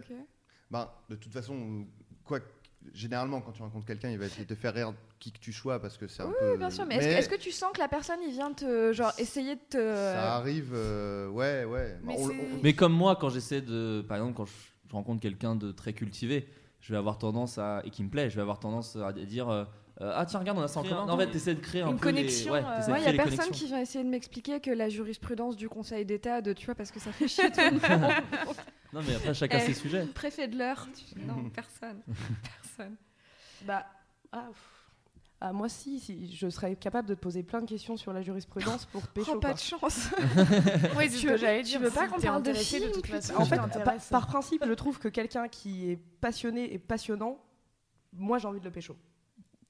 ben, 0.71 0.91
de 1.09 1.17
toute 1.17 1.33
façon, 1.33 1.87
quoi, 2.25 2.41
que- 2.41 2.47
généralement, 2.95 3.41
quand 3.41 3.53
tu 3.53 3.63
rencontres 3.63 3.87
quelqu'un, 3.87 4.11
il 4.11 4.19
va 4.19 4.27
essayer 4.27 4.45
de 4.45 4.55
te 4.55 4.59
faire 4.59 4.75
rire 4.75 4.93
qui 5.19 5.33
que 5.33 5.39
tu 5.39 5.53
sois 5.53 5.81
parce 5.81 5.97
que 5.97 6.07
c'est 6.09 6.23
un 6.23 6.27
Oui, 6.27 6.35
peu. 6.39 6.51
oui, 6.53 6.59
bien 6.59 6.71
sûr, 6.71 6.85
mais, 6.87 6.97
est-ce 6.97 7.29
que- 7.29 7.37
tu 7.37 7.51
sens 7.51 7.73
que 7.73 7.79
la 7.81 7.89
personne, 7.89 8.19
il 8.27 8.33
vient 8.33 8.53
te, 8.53 8.93
genre, 8.93 9.13
essayer 9.19 9.55
de 9.57 9.61
te... 9.71 9.77
ça 9.95 10.35
arrive, 10.37 10.73
euh, 10.75 11.29
ouais, 11.29 11.65
ouais. 11.65 11.97
Mais 12.03 12.15
On- 12.19 12.29
c'est- 12.29 12.35
on- 12.35 12.63
Mais 12.63 12.73
comme 12.75 12.93
moi, 12.93 13.17
quand 13.17 13.29
j'essaie 13.29 13.61
de, 13.63 14.05
par 14.07 14.17
exemple, 14.19 14.35
quand 14.37 14.47
je, 14.47 14.53
je 14.89 14.93
rencontre 14.93 15.21
quelqu'un 15.23 15.55
de 15.57 15.73
très 15.73 15.93
cultivé, 15.93 16.49
je 16.81 16.93
vais 16.93 16.99
avoir 16.99 17.19
tendance 17.19 17.59
à 17.59 17.83
et 17.85 17.91
qui 17.91 18.03
me 18.03 18.09
plaît, 18.11 18.29
je 18.31 18.37
vais 18.37 18.43
avoir 18.43 18.59
tendance 18.59 18.97
à 18.97 19.13
dire 19.13 19.49
euh, 19.49 19.65
euh, 20.01 20.13
ah 20.17 20.27
tiens 20.27 20.41
regarde 20.41 20.59
on 20.59 20.63
a 20.63 20.69
ça 20.69 20.81
en 20.81 20.83
commun. 20.83 21.07
En 21.09 21.17
fait, 21.17 21.31
t'essaies 21.31 21.55
de 21.55 21.61
créer 21.61 21.83
un 21.83 21.91
Une 21.91 21.97
peu 21.99 22.09
les- 22.09 22.15
connexion, 22.17 22.53
ouais, 22.55 22.61
de 22.61 22.65
Moi, 22.67 22.75
il 22.77 22.83
y 22.83 22.87
créer 22.89 23.07
a 23.07 23.13
les 23.13 23.17
personne 23.19 23.37
connexions. 23.39 23.53
qui 23.53 23.67
vient 23.67 23.81
essayer 23.81 24.03
de 24.05 24.09
m'expliquer 24.11 24.59
que 24.61 24.71
la 24.71 24.89
jurisprudence 24.89 25.55
du 25.57 25.69
Conseil 25.69 26.05
d'État, 26.05 26.41
de 26.41 26.53
tu 26.53 26.67
vois, 26.67 26.75
parce 26.75 26.91
que 26.91 26.99
ça 26.99 27.13
fait 27.13 27.29
chier 27.29 27.51
tout 27.53 27.61
le 27.61 27.73
monde. 28.01 28.13
Non 28.93 29.01
mais 29.09 29.15
après 29.15 29.33
chacun 29.33 29.57
Eh. 29.63 29.67
ses 29.69 29.73
sujets. 29.73 30.05
Préfet 30.15 30.49
de 30.49 30.59
l'heure. 30.59 30.87
tu- 30.95 31.19
Non, 31.25 31.49
personne. 31.49 32.03
Personne. 32.77 32.97
Bah, 33.65 33.87
ah. 34.33 34.49
Ah, 35.45 35.53
moi, 35.53 35.69
si, 35.69 35.99
si, 35.99 36.33
je 36.37 36.49
serais 36.49 36.77
capable 36.77 37.09
de 37.09 37.15
te 37.15 37.21
poser 37.21 37.43
plein 37.43 37.61
de 37.61 37.67
questions 37.67 37.97
sur 37.97 38.13
la 38.13 38.23
jurisprudence 38.23 38.85
pour 38.87 39.05
pécho. 39.09 39.33
Oh, 39.35 39.41
pas 39.41 39.49
quoi. 39.49 39.55
de 39.55 39.59
chance. 39.61 40.09
Oui, 40.97 41.09
c'est 41.09 41.17
Tu 41.17 41.17
ce 41.19 41.27
veux- 41.27 41.33
que 41.33 41.37
j'allais 41.39 41.63
tu 41.65 41.71
dire. 41.71 41.81
veux 41.81 41.91
pas 41.91 42.07
qu'on 42.07 42.21
parle 42.21 42.45
de 42.45 42.53
films 42.55 42.93
toute 42.93 43.03
plutôt 43.03 43.17
façon, 43.21 43.35
En 43.35 43.45
fait, 43.45 43.59
par, 44.11 44.27
principe, 44.29 44.65
je 44.65 44.73
trouve 44.73 45.01
que 45.01 45.09
quelqu'un 45.09 45.49
qui 45.49 45.91
est 45.91 45.97
passionné 45.97 46.73
et 46.73 46.79
passionnant, 46.79 47.39
moi, 48.13 48.39
j'ai 48.39 48.47
envie 48.47 48.61
de 48.61 48.65
le 48.65 48.71
pécho. 48.71 48.97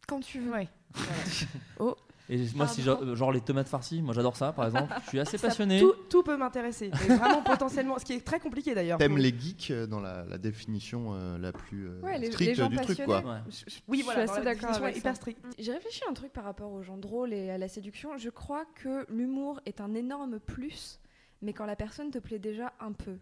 Quand 0.06 0.20
tu 0.20 0.40
veux. 0.40 0.52
Ouais. 0.52 0.68
Et 2.28 2.38
moi 2.54 2.66
si 2.68 2.82
genre, 2.82 3.14
genre 3.16 3.32
les 3.32 3.40
tomates 3.40 3.68
farcies, 3.68 4.00
moi 4.00 4.14
j'adore 4.14 4.36
ça 4.36 4.52
par 4.52 4.66
exemple. 4.66 4.94
Je 5.04 5.08
suis 5.08 5.20
assez 5.20 5.36
Ça- 5.38 5.48
passionné. 5.48 5.80
Tout, 5.80 5.92
tout 6.08 6.22
peut 6.22 6.36
m'intéresser. 6.36 6.88
Vraiment, 6.90 7.42
potentiellement, 7.44 7.98
ce 7.98 8.04
qui 8.04 8.12
est 8.14 8.24
très 8.24 8.38
compliqué 8.40 8.74
d'ailleurs. 8.74 8.98
T'aimes 8.98 9.18
les 9.18 9.34
geeks 9.38 9.70
euh, 9.70 9.86
dans 9.86 10.00
la, 10.00 10.24
la 10.24 10.38
définition 10.38 11.14
euh, 11.14 11.36
la 11.38 11.52
plus 11.52 11.88
euh, 11.88 12.00
Ouais, 12.00 12.18
les, 12.18 12.26
les 12.26 12.32
stricte 12.32 12.54
gens 12.54 12.68
du 12.68 12.76
truc, 12.76 13.04
quoi. 13.04 13.18
Ouais. 13.20 13.40
Je- 13.48 13.70
je- 13.74 13.80
Oui, 13.88 13.98
je 14.00 14.04
voilà, 14.04 14.20
suis 14.20 14.26
dans 14.28 14.32
assez 14.34 14.44
d'accord 14.44 14.88
hyper 14.88 15.16
stricte. 15.16 15.44
J'ai 15.58 15.72
réfléchi 15.72 16.02
à 16.06 16.10
un 16.10 16.14
truc 16.14 16.32
par 16.32 16.44
rapport 16.44 16.72
aux 16.72 16.82
gens 16.82 16.96
drôles 16.96 17.32
et 17.32 17.50
à 17.50 17.58
la 17.58 17.68
séduction. 17.68 18.16
Je 18.16 18.30
crois 18.30 18.64
que 18.76 19.04
l'humour 19.12 19.60
est 19.66 19.80
un 19.80 19.92
énorme 19.94 20.38
plus, 20.40 21.00
mais 21.42 21.52
quand 21.52 21.66
la 21.66 21.76
personne 21.76 22.10
te 22.10 22.18
plaît 22.18 22.38
déjà 22.38 22.72
un 22.80 22.92
peu. 22.92 23.18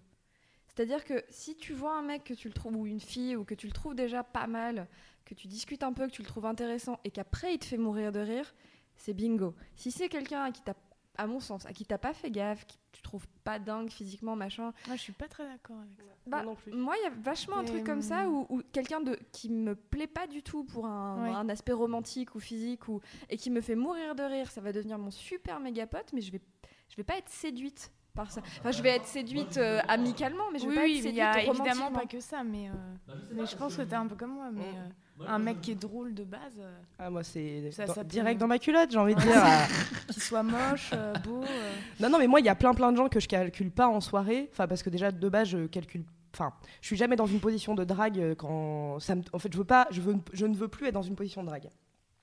C'est-à-dire 0.68 1.04
que 1.04 1.24
si 1.30 1.56
tu 1.56 1.72
vois 1.72 1.96
un 1.98 2.02
mec 2.02 2.24
que 2.24 2.34
tu 2.34 2.48
le 2.48 2.54
trouves, 2.54 2.76
ou 2.76 2.86
une 2.86 3.00
fille, 3.00 3.34
ou 3.34 3.44
que 3.44 3.54
tu 3.54 3.66
le 3.66 3.72
trouves 3.72 3.94
déjà 3.94 4.22
pas 4.22 4.46
mal, 4.46 4.86
que 5.24 5.34
tu 5.34 5.48
discutes 5.48 5.82
un 5.82 5.92
peu, 5.92 6.06
que 6.06 6.12
tu 6.12 6.22
le 6.22 6.28
trouves 6.28 6.46
intéressant, 6.46 6.98
et 7.04 7.10
qu'après 7.10 7.54
il 7.54 7.58
te 7.58 7.64
fait 7.64 7.76
mourir 7.76 8.12
de 8.12 8.20
rire, 8.20 8.54
c'est 9.00 9.14
bingo. 9.14 9.54
Si 9.76 9.90
c'est 9.90 10.08
quelqu'un 10.08 10.42
à 10.44 10.50
qui 10.52 10.62
t'as, 10.62 10.74
à 11.16 11.26
mon 11.26 11.40
sens, 11.40 11.66
à 11.66 11.72
qui 11.72 11.84
t'as 11.84 11.98
pas 11.98 12.12
fait 12.14 12.30
gaffe, 12.30 12.64
qui 12.66 12.78
tu 12.92 13.02
trouves 13.02 13.26
pas 13.44 13.58
dingue 13.58 13.90
physiquement, 13.90 14.36
machin, 14.36 14.72
Moi, 14.86 14.96
je 14.96 15.00
suis 15.00 15.12
pas 15.12 15.28
très 15.28 15.44
d'accord 15.44 15.76
avec 15.78 15.90
ça. 15.98 16.02
bah, 16.26 16.36
Moi 16.38 16.46
non 16.46 16.54
plus. 16.54 16.72
moi, 16.72 16.94
il 16.98 17.04
y 17.04 17.06
a 17.06 17.10
vachement 17.10 17.58
un 17.58 17.64
truc 17.64 17.84
comme 17.84 18.02
ça 18.02 18.26
hum. 18.28 18.34
où, 18.34 18.46
où 18.56 18.62
quelqu'un 18.72 19.00
de 19.00 19.18
qui 19.32 19.48
me 19.50 19.74
plaît 19.74 20.06
pas 20.06 20.26
du 20.26 20.42
tout 20.42 20.64
pour 20.64 20.86
un, 20.86 21.22
Ouais. 21.22 21.30
un 21.30 21.48
aspect 21.48 21.72
romantique 21.72 22.34
ou 22.34 22.40
physique 22.40 22.88
ou 22.88 23.00
et 23.28 23.36
qui 23.36 23.50
me 23.50 23.60
fait 23.60 23.74
mourir 23.76 24.14
de 24.14 24.22
rire, 24.22 24.50
ça 24.50 24.60
va 24.60 24.72
devenir 24.72 24.98
mon 24.98 25.10
super 25.10 25.60
méga 25.60 25.86
pote, 25.86 26.12
mais 26.12 26.20
je 26.20 26.32
vais 26.32 26.40
je 26.88 26.96
vais 26.96 27.04
pas 27.04 27.16
être 27.18 27.28
séduite 27.28 27.92
par 28.14 28.32
ça. 28.32 28.40
Enfin, 28.58 28.72
je 28.72 28.82
vais 28.82 28.88
être 28.90 29.06
séduite 29.06 29.56
euh, 29.58 29.80
amicalement, 29.86 30.50
mais 30.52 30.58
je 30.58 30.64
vais 30.64 30.70
oui, 30.70 30.74
pas 30.76 30.82
être 30.84 30.90
il 30.90 30.96
séduite 31.02 31.14
y 31.16 31.20
a 31.20 31.38
évidemment 31.38 31.62
romantiquement. 31.86 31.92
pas 31.92 32.06
que 32.06 32.18
ça, 32.20 32.42
mais, 32.42 32.68
euh, 32.68 33.14
mais 33.32 33.46
je 33.46 33.56
pense 33.56 33.76
que 33.76 33.82
t'es 33.82 33.94
un 33.94 34.08
peu 34.08 34.16
comme 34.16 34.32
moi. 34.34 34.50
Mais 34.50 34.64
euh, 34.64 34.88
un 35.28 35.38
mec 35.38 35.60
qui 35.60 35.72
est 35.72 35.74
drôle 35.74 36.14
de 36.14 36.24
base, 36.24 36.40
euh, 36.58 36.70
Ah, 36.98 37.10
moi, 37.10 37.22
c'est 37.22 37.70
Ça, 37.72 37.86
ça 37.86 38.04
direct 38.04 38.40
dans 38.40 38.46
ma 38.46 38.58
culotte, 38.58 38.90
j'ai 38.90 38.98
envie 38.98 39.14
de 39.14 39.20
dire. 39.22 39.32
Ah. 39.36 39.66
qui 40.12 40.20
soit 40.20 40.42
moche, 40.42 40.90
euh, 40.92 41.14
beau. 41.24 41.42
euh, 41.42 41.72
Non, 42.00 42.08
non, 42.10 42.18
mais 42.18 42.26
moi, 42.26 42.40
il 42.40 42.46
y 42.46 42.48
a 42.48 42.54
plein 42.54 42.74
plein 42.74 42.92
de 42.92 42.96
gens 42.96 43.08
que 43.08 43.20
je 43.20 43.28
calcule 43.28 43.70
pas 43.70 43.88
en 43.88 44.00
soirée. 44.00 44.48
Enfin, 44.52 44.66
parce 44.66 44.82
que 44.82 44.90
déjà, 44.90 45.10
de 45.12 45.28
base, 45.28 45.48
je 45.48 45.66
calcule. 45.66 46.04
Enfin, 46.34 46.52
je 46.80 46.86
suis 46.86 46.96
jamais 46.96 47.16
dans 47.16 47.26
une 47.26 47.40
position 47.40 47.74
de 47.74 47.82
drague 47.84 48.34
quand 48.36 49.00
ça 49.00 49.16
me... 49.16 49.22
En 49.32 49.38
fait, 49.40 49.52
je 49.52 49.58
veux 49.58 49.64
pas, 49.64 49.88
je 49.90 50.00
veux, 50.00 50.14
je 50.32 50.46
ne 50.46 50.54
veux 50.54 50.68
plus 50.68 50.86
être 50.86 50.94
dans 50.94 51.02
une 51.02 51.16
position 51.16 51.42
de 51.42 51.48
drague. 51.48 51.68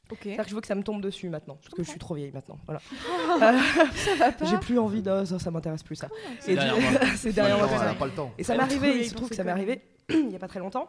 Ok. 0.09 0.19
C'est-à-dire 0.23 0.43
que 0.45 0.49
je 0.49 0.55
veux 0.55 0.61
que 0.61 0.67
ça 0.67 0.75
me 0.75 0.83
tombe 0.83 1.01
dessus 1.01 1.27
maintenant, 1.29 1.55
parce 1.61 1.73
que 1.75 1.83
je 1.83 1.89
suis 1.89 1.99
trop 1.99 2.15
vieille 2.15 2.31
maintenant. 2.31 2.57
Voilà. 2.65 2.79
Ça 3.95 4.15
va 4.15 4.31
pas. 4.31 4.45
J'ai 4.45 4.57
plus 4.57 4.79
envie 4.79 5.01
de 5.01 5.25
ça, 5.25 5.37
ça 5.37 5.51
m'intéresse 5.51 5.83
plus 5.83 5.97
ça. 5.97 6.07
C'est 6.39 6.55
derrière 6.55 6.79
moi. 6.79 6.99
c'est 7.17 7.33
derrière 7.33 7.57
moi. 7.57 7.67
Pas 7.99 8.05
le 8.05 8.11
temps. 8.13 8.31
Et 8.37 8.43
ça 8.45 8.55
m'est 8.55 8.63
arrivé, 8.63 8.99
il 8.99 9.09
se 9.09 9.13
trouve 9.13 9.27
que 9.27 9.35
ça 9.35 9.43
m'est 9.43 9.51
arrivé 9.51 9.81
il 10.09 10.29
y 10.31 10.35
a 10.35 10.39
pas 10.39 10.47
très 10.47 10.59
longtemps. 10.59 10.87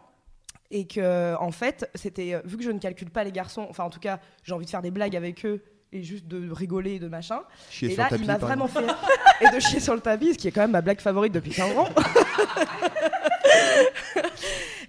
Et 0.70 0.87
que, 0.87 1.35
en 1.37 1.50
fait, 1.50 1.90
c'était. 1.94 2.35
euh, 2.35 2.40
Vu 2.44 2.59
que 2.59 2.62
je 2.62 2.70
ne 2.70 2.78
calcule 2.78 3.09
pas 3.11 3.24
les 3.24 3.33
garçons, 3.33 3.66
enfin, 3.70 3.85
en 3.85 3.90
tout 3.90 4.00
cas, 4.00 4.20
j'ai 4.44 4.52
envie 4.52 4.66
de 4.66 4.70
faire 4.70 4.83
des 4.83 4.90
blagues 4.90 5.16
avec 5.16 5.46
eux 5.46 5.62
et 5.92 6.02
juste 6.02 6.28
de 6.28 6.50
rigoler 6.52 6.96
et 6.96 6.98
de 6.98 7.09
machin. 7.09 7.40
Chier 7.70 7.88
et 7.88 7.92
sur 7.94 8.02
là, 8.02 8.04
le 8.04 8.11
tapis. 8.11 8.22
il 8.24 8.26
m'a 8.26 8.37
vraiment 8.37 8.68
fait. 8.68 8.85
et 9.40 9.48
de 9.54 9.61
chier 9.61 9.81
sur 9.81 9.94
le 9.94 10.00
tapis, 10.00 10.35
ce 10.35 10.38
qui 10.38 10.48
est 10.48 10.50
quand 10.50 10.61
même 10.61 10.72
ma 10.72 10.83
blague 10.83 11.00
favorite 11.00 11.33
depuis 11.33 11.52
15 11.52 11.78
ans. 11.78 11.88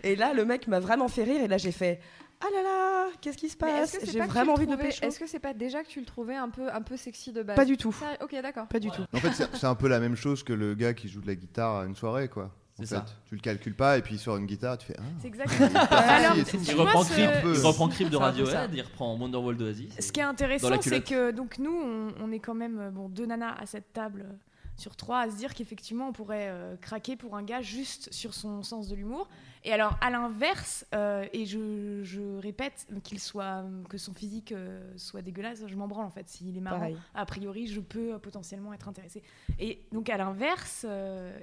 et 0.03 0.15
là, 0.15 0.33
le 0.33 0.45
mec 0.45 0.67
m'a 0.67 0.79
vraiment 0.79 1.07
fait 1.07 1.23
rire 1.23 1.41
et 1.41 1.47
là, 1.47 1.57
j'ai 1.57 1.71
fait. 1.71 1.99
Ah 2.41 2.45
là 2.55 2.63
là, 2.63 3.07
qu'est-ce 3.21 3.37
qui 3.37 3.49
se 3.49 3.57
passe 3.57 3.97
J'ai 4.03 4.19
vraiment 4.21 4.53
envie 4.53 4.67
de 4.67 4.75
pécho. 4.75 5.05
Est-ce 5.05 5.19
que 5.19 5.27
c'est 5.27 5.39
pas 5.39 5.53
déjà 5.53 5.83
que 5.83 5.89
tu 5.89 5.99
le 5.99 6.05
trouvais 6.05 6.35
un 6.35 6.49
peu 6.49 6.71
un 6.71 6.81
peu 6.81 6.95
sexy 6.95 7.33
de 7.33 7.43
base 7.43 7.55
Pas 7.57 7.65
du 7.65 7.75
tout. 7.75 7.93
Ok, 8.21 8.33
d'accord. 8.41 8.67
Pas 8.67 8.79
du 8.79 8.89
tout. 8.91 9.01
En 9.13 9.17
fait, 9.19 9.31
c'est 9.33 9.53
c'est 9.55 9.67
un 9.67 9.75
peu 9.75 9.87
la 9.89 9.99
même 9.99 10.15
chose 10.15 10.43
que 10.43 10.53
le 10.53 10.73
gars 10.73 10.93
qui 10.93 11.09
joue 11.09 11.19
de 11.21 11.27
la 11.27 11.35
guitare 11.35 11.79
à 11.79 11.85
une 11.85 11.95
soirée, 11.95 12.29
quoi. 12.29 12.51
En 12.79 12.85
C'est 12.85 12.87
fait, 12.87 12.95
ça. 12.95 13.05
tu 13.27 13.35
le 13.35 13.41
calcules 13.41 13.75
pas 13.75 13.97
et 13.97 14.01
puis 14.01 14.17
sur 14.17 14.35
une 14.37 14.45
guitare, 14.45 14.77
tu 14.77 14.87
fais. 14.87 14.95
Ah. 14.97 15.03
C'est 15.21 15.27
exactement. 15.27 15.69
Alors, 15.89 16.35
Il 16.37 16.75
reprend 16.75 17.03
Creep, 17.03 17.29
il 17.43 17.59
reprend 17.61 17.87
Creep 17.89 18.09
de. 18.09 18.17
Radiohead, 18.17 18.73
il 18.73 18.81
reprend 18.81 19.15
Wonderwall 19.17 19.57
d'Oasis. 19.57 19.93
Ce 19.99 20.11
qui 20.11 20.19
est 20.19 20.23
intéressant, 20.23 20.69
c'est 20.81 21.01
que 21.03 21.31
donc 21.31 21.59
nous, 21.59 21.71
on, 21.71 22.13
on 22.23 22.31
est 22.31 22.39
quand 22.39 22.55
même 22.55 22.79
euh, 22.79 22.89
bon 22.91 23.09
deux 23.09 23.25
nanas 23.25 23.55
à 23.59 23.65
cette 23.65 23.91
table 23.93 24.25
euh, 24.27 24.33
sur 24.79 24.95
trois 24.95 25.19
à 25.19 25.29
se 25.29 25.35
dire 25.35 25.53
qu'effectivement 25.53 26.07
on 26.07 26.13
pourrait 26.13 26.47
euh, 26.49 26.75
craquer 26.77 27.15
pour 27.15 27.35
un 27.35 27.43
gars 27.43 27.61
juste 27.61 28.11
sur 28.13 28.33
son 28.33 28.63
sens 28.63 28.87
de 28.87 28.95
l'humour. 28.95 29.27
Et 29.63 29.73
alors 29.73 29.97
à 30.01 30.09
l'inverse, 30.09 30.85
euh, 30.95 31.25
et 31.33 31.45
je, 31.45 32.01
je 32.03 32.37
répète 32.39 32.87
qu'il 33.03 33.19
soit 33.19 33.65
que 33.89 33.97
son 33.97 34.13
physique 34.13 34.51
euh, 34.53 34.81
soit 34.95 35.21
dégueulasse, 35.21 35.63
je 35.67 35.75
m'en 35.75 35.87
branle 35.87 36.05
en 36.05 36.09
fait. 36.11 36.27
S'il 36.29 36.57
est 36.57 36.61
marrant, 36.61 36.79
Pareil. 36.79 36.97
a 37.13 37.25
priori, 37.25 37.67
je 37.67 37.81
peux 37.81 38.17
potentiellement 38.19 38.73
être 38.73 38.87
intéressée. 38.87 39.21
Et 39.59 39.81
donc 39.91 40.09
à 40.09 40.17
l'inverse, 40.17 40.85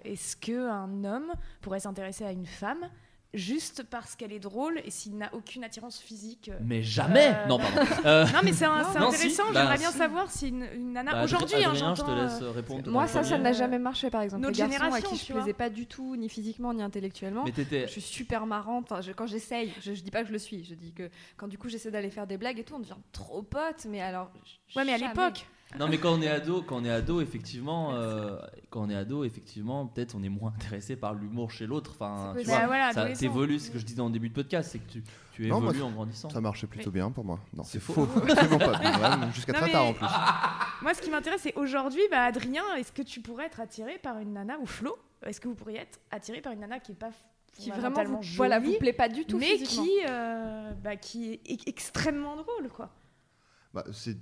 est-ce 0.04 0.36
que 0.36 0.68
un 0.68 1.04
homme 1.04 1.32
pourrait 1.60 1.80
s'intéresser 1.80 2.24
à 2.24 2.32
une 2.32 2.46
femme? 2.46 2.88
Juste 3.36 3.84
parce 3.84 4.16
qu'elle 4.16 4.32
est 4.32 4.38
drôle 4.40 4.80
et 4.84 4.90
s'il 4.90 5.16
n'a 5.16 5.32
aucune 5.34 5.62
attirance 5.62 5.98
physique 6.00 6.48
euh, 6.52 6.58
Mais 6.64 6.82
jamais 6.82 7.28
Euh, 7.28 7.46
Non, 7.46 7.58
pardon. 7.58 7.80
Euh, 8.06 8.24
non, 8.26 8.40
mais 8.42 8.52
c'est 8.52 8.64
intéressant. 8.64 9.10
si, 9.12 9.28
bah, 9.36 9.44
J'aimerais 9.54 9.78
bien 9.78 9.90
si. 9.92 9.98
savoir 9.98 10.30
si 10.30 10.48
une, 10.48 10.66
une 10.74 10.92
nana. 10.92 11.12
bah, 11.12 11.24
Aujourd'hui, 11.24 11.56
hein, 11.64 11.72
je 11.74 11.80
te 11.80 11.84
j'entends. 11.84 12.14
laisse 12.22 12.42
répondre. 12.42 12.90
Moi, 12.90 13.06
ça, 13.06 13.22
ça 13.22 13.38
n'a 13.38 13.52
jamais 13.52 13.78
marché, 13.78 14.10
par 14.10 14.22
exemple. 14.22 14.42
Notre 14.42 14.54
Les 14.54 14.58
garçons 14.68 14.74
à 14.74 14.84
génération, 14.86 15.10
qui 15.10 15.24
je 15.26 15.32
plaisais 15.32 15.52
pas 15.52 15.70
du 15.70 15.86
tout, 15.86 16.16
ni 16.16 16.28
physiquement, 16.28 16.72
ni 16.74 16.82
intellectuellement. 16.82 17.44
Mais 17.44 17.52
t'étais. 17.52 17.82
Je 17.86 17.92
suis 17.92 18.00
super 18.00 18.46
marrante. 18.46 18.90
Enfin, 18.90 19.00
je- 19.02 19.12
quand 19.12 19.26
j'essaye, 19.26 19.72
je, 19.82 19.92
je 19.94 20.02
dis 20.02 20.10
pas 20.10 20.22
que 20.22 20.28
je 20.28 20.32
le 20.32 20.38
suis. 20.38 20.64
Je 20.64 20.74
dis 20.74 20.92
que 20.92 21.10
quand 21.36 21.48
du 21.48 21.58
coup 21.58 21.68
j'essaie 21.68 21.90
d'aller 21.90 22.10
faire 22.10 22.26
des 22.26 22.36
blagues 22.38 22.58
et 22.58 22.64
tout, 22.64 22.74
on 22.74 22.80
devient 22.80 22.94
trop 23.12 23.42
potes. 23.42 23.86
Mais 23.88 24.00
alors. 24.00 24.30
Ouais, 24.74 24.84
mais 24.84 24.92
à 24.94 24.98
l'époque. 24.98 25.46
Non, 25.78 25.88
mais 25.88 25.98
quand 25.98 26.12
on 26.14 26.22
est 26.22 26.28
ado, 26.28 26.62
quand 26.62 26.76
on 26.76 26.84
est 26.84 26.90
ado, 26.90 27.20
effectivement, 27.20 27.92
euh, 27.94 28.38
quand 28.70 28.82
on 28.82 28.88
est 28.88 28.94
ado, 28.94 29.24
effectivement, 29.24 29.86
peut-être 29.86 30.14
on 30.14 30.22
est 30.22 30.28
moins 30.28 30.52
intéressé 30.54 30.96
par 30.96 31.12
l'humour 31.12 31.50
chez 31.50 31.66
l'autre. 31.66 31.92
Enfin, 31.94 32.34
tu 32.38 32.44
vois, 32.46 32.66
voilà, 32.66 32.92
ça 32.92 33.10
t'évolue. 33.10 33.58
C'est 33.58 33.66
ce 33.66 33.70
que 33.72 33.78
je 33.78 33.84
disais 33.84 34.00
en 34.00 34.08
début 34.08 34.28
de 34.28 34.34
podcast, 34.34 34.70
c'est 34.72 34.78
que 34.78 34.88
tu, 34.90 35.02
tu 35.32 35.46
Non, 35.48 35.60
moi, 35.60 35.70
évolues 35.72 35.82
en 35.82 35.90
grandissant. 35.90 36.30
Ça 36.30 36.40
marchait 36.40 36.66
plutôt 36.68 36.90
bien 36.92 37.10
pour 37.10 37.24
moi. 37.24 37.40
Non, 37.52 37.64
C'est 37.64 37.80
faux. 37.80 38.08
Absolument 38.16 38.58
pas. 38.58 39.30
Jusqu'à 39.34 39.52
très 39.52 39.66
mais- 39.66 39.72
tard 39.72 39.86
en 39.86 39.92
plus. 39.92 40.06
Moi, 40.82 40.92
ce 40.92 41.00
qui 41.00 41.10
m'intéresse, 41.10 41.40
c'est 41.42 41.54
aujourd'hui, 41.56 42.02
bah, 42.10 42.22
Adrien, 42.24 42.62
est-ce 42.76 42.92
que 42.92 43.00
tu 43.02 43.20
pourrais 43.20 43.46
être 43.46 43.60
attiré 43.60 43.98
par 43.98 44.18
une 44.18 44.34
nana 44.34 44.58
ou 44.60 44.66
Flo? 44.66 44.96
Est-ce 45.24 45.40
que 45.40 45.48
vous 45.48 45.54
pourriez 45.54 45.78
être 45.78 45.98
attiré 46.10 46.42
par 46.42 46.52
une 46.52 46.60
nana 46.60 46.78
qui 46.80 46.92
est 46.92 46.96
pas 46.96 47.10
Qui 47.54 47.70
vraiment 47.70 48.04
vous, 48.04 48.22
jolie, 48.22 48.36
voilà, 48.36 48.60
vous 48.60 48.74
plaît 48.78 48.92
pas 48.92 49.08
du 49.08 49.24
tout. 49.24 49.38
mais 49.38 49.56
qui, 49.56 49.88
euh, 50.08 50.72
bah, 50.84 50.96
qui 50.96 51.32
est 51.32 51.50
e- 51.50 51.62
extrêmement 51.66 52.36
drôle, 52.36 52.68
quoi? 52.68 52.90
Bah, 53.72 53.84
c'est 53.92 54.16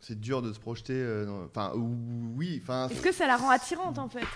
c'est 0.00 0.20
dur 0.20 0.42
de 0.42 0.52
se 0.52 0.58
projeter. 0.58 0.94
euh, 0.94 1.24
dans- 1.26 1.44
Enfin, 1.44 1.72
ou- 1.76 2.34
oui. 2.36 2.60
Enfin, 2.62 2.88
Est-ce 2.88 3.00
que 3.02 3.12
ça 3.12 3.26
la 3.26 3.36
rend 3.36 3.50
attirante 3.50 3.98
en 3.98 4.08
fait? 4.08 4.26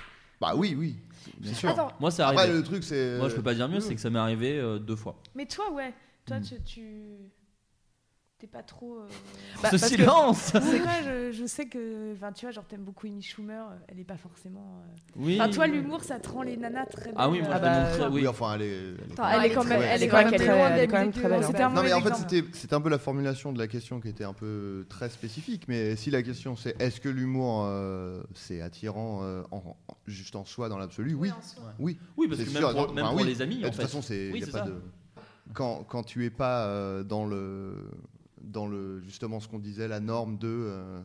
Bah 0.41 0.55
oui, 0.57 0.75
oui. 0.79 0.97
Bien 1.39 1.53
sûr. 1.53 1.69
Attends, 1.71 1.93
Moi, 2.01 2.11
ça 2.11 2.29
arrive. 2.29 2.55
le 2.55 2.63
truc, 2.63 2.83
c'est. 2.83 3.19
Moi, 3.19 3.29
je 3.29 3.37
peux 3.37 3.43
pas 3.43 3.55
dire 3.55 3.69
mieux, 3.69 3.77
oui. 3.77 3.83
c'est 3.87 3.95
que 3.95 4.01
ça 4.01 4.09
m'est 4.11 4.19
arrivé 4.19 4.59
euh, 4.59 4.79
deux 4.79 4.97
fois. 4.97 5.17
Mais 5.35 5.45
toi, 5.47 5.71
ouais. 5.73 5.93
Toi, 6.27 6.39
Hmm. 6.39 6.43
tu. 6.43 6.63
tu... 6.63 6.91
T'es 8.41 8.47
pas 8.47 8.63
trop. 8.63 8.95
euh, 8.97 9.07
Bah, 9.63 9.69
Ce 9.71 9.77
parce 9.77 9.83
que- 9.83 9.89
silence 9.89 10.53
je, 10.55 11.31
je 11.31 11.45
sais 11.47 11.67
que. 11.67 12.15
Enfin, 12.15 12.33
tu 12.33 12.47
vois, 12.47 12.53
genre, 12.53 12.65
t'aimes 12.65 12.85
beaucoup 12.85 13.07
Amy 13.07 13.21
Schumer, 13.21 13.67
euh, 13.71 13.75
elle 13.89 14.01
est 14.01 14.05
pas 14.05 14.17
forcément. 14.17 14.81
euh, 14.81 14.97
Oui. 15.17 15.39
Enfin, 15.39 15.51
toi, 15.51 15.67
l'humour, 15.67 16.03
ça 16.03 16.19
te 16.19 16.31
rend 16.31 16.41
les 16.43 16.57
nanas 16.57 16.87
très 16.87 17.13
Ah 17.17 17.29
oui, 17.29 17.41
moi, 17.43 17.51
Ah 17.53 17.59
bah, 17.59 18.09
Oui, 18.11 18.23
oui. 18.23 18.27
enfin, 18.29 18.55
elle 18.55 18.63
est. 18.63 18.67
elle 18.69 18.85
est 18.89 19.13
Attends, 19.13 19.17
quand 19.17 19.27
elle 19.27 19.41
même- 19.41 19.43
est 19.45 19.51
quand 19.51 19.61
très 19.61 19.69
même, 19.69 19.79
belle. 19.81 19.91
elle 19.93 20.03
est 20.03 20.09
quand 20.09 20.17
même 20.17 20.31
très 20.31 20.41
elle 20.41 20.81
est 20.81 20.87
quand 20.89 20.99
même 21.03 21.13
très. 21.13 21.69
Non 21.75 21.83
mais 21.83 21.93
en 21.93 22.01
fait 22.01 22.15
c'était 22.15 22.45
c'est 22.55 22.73
un 22.73 22.81
peu 22.81 22.89
la 22.89 22.99
formulation 22.99 23.53
de 23.53 23.59
la 23.59 23.67
question 23.69 24.01
qui 24.01 24.09
était 24.09 24.25
un 24.25 24.33
peu 24.33 24.87
très 24.89 25.11
spécifique 25.11 25.65
mais 25.69 25.95
si 25.97 26.11
la 26.11 26.23
question 26.23 26.57
c'est 26.57 26.81
est-ce 26.81 27.01
que 27.01 27.09
l'humour 27.11 27.65
euh, 27.67 28.23
c'est 28.35 28.63
attirant 28.63 29.21
euh, 29.23 29.43
en, 29.51 29.63
juste 30.07 30.35
en 30.37 30.45
soi 30.47 30.69
dans 30.71 30.79
l'absolu 30.79 31.13
oui 31.15 31.31
oui 31.79 31.99
Oui, 32.17 32.27
parce 32.29 32.43
que 32.43 32.51
même 32.51 32.63
pour, 32.87 32.95
même 32.95 33.27
les 33.27 33.43
amis, 33.43 33.59
de 33.59 33.67
en 33.67 33.69
toute 33.69 33.77
fait. 33.77 33.83
façon 33.83 34.01
c'est 34.03 34.33
quand, 35.53 35.85
quand 35.89 36.03
tu 36.05 36.25
es 36.25 36.31
pas 36.31 36.67
euh, 36.67 37.03
dans 37.03 37.27
le 37.27 37.75
dans 38.43 38.67
le 38.67 39.01
justement 39.03 39.41
ce 39.41 39.49
qu'on 39.49 39.59
disait 39.59 39.89
la 39.89 40.01
norme 40.01 40.39
de 40.39 40.49
euh, 40.49 41.03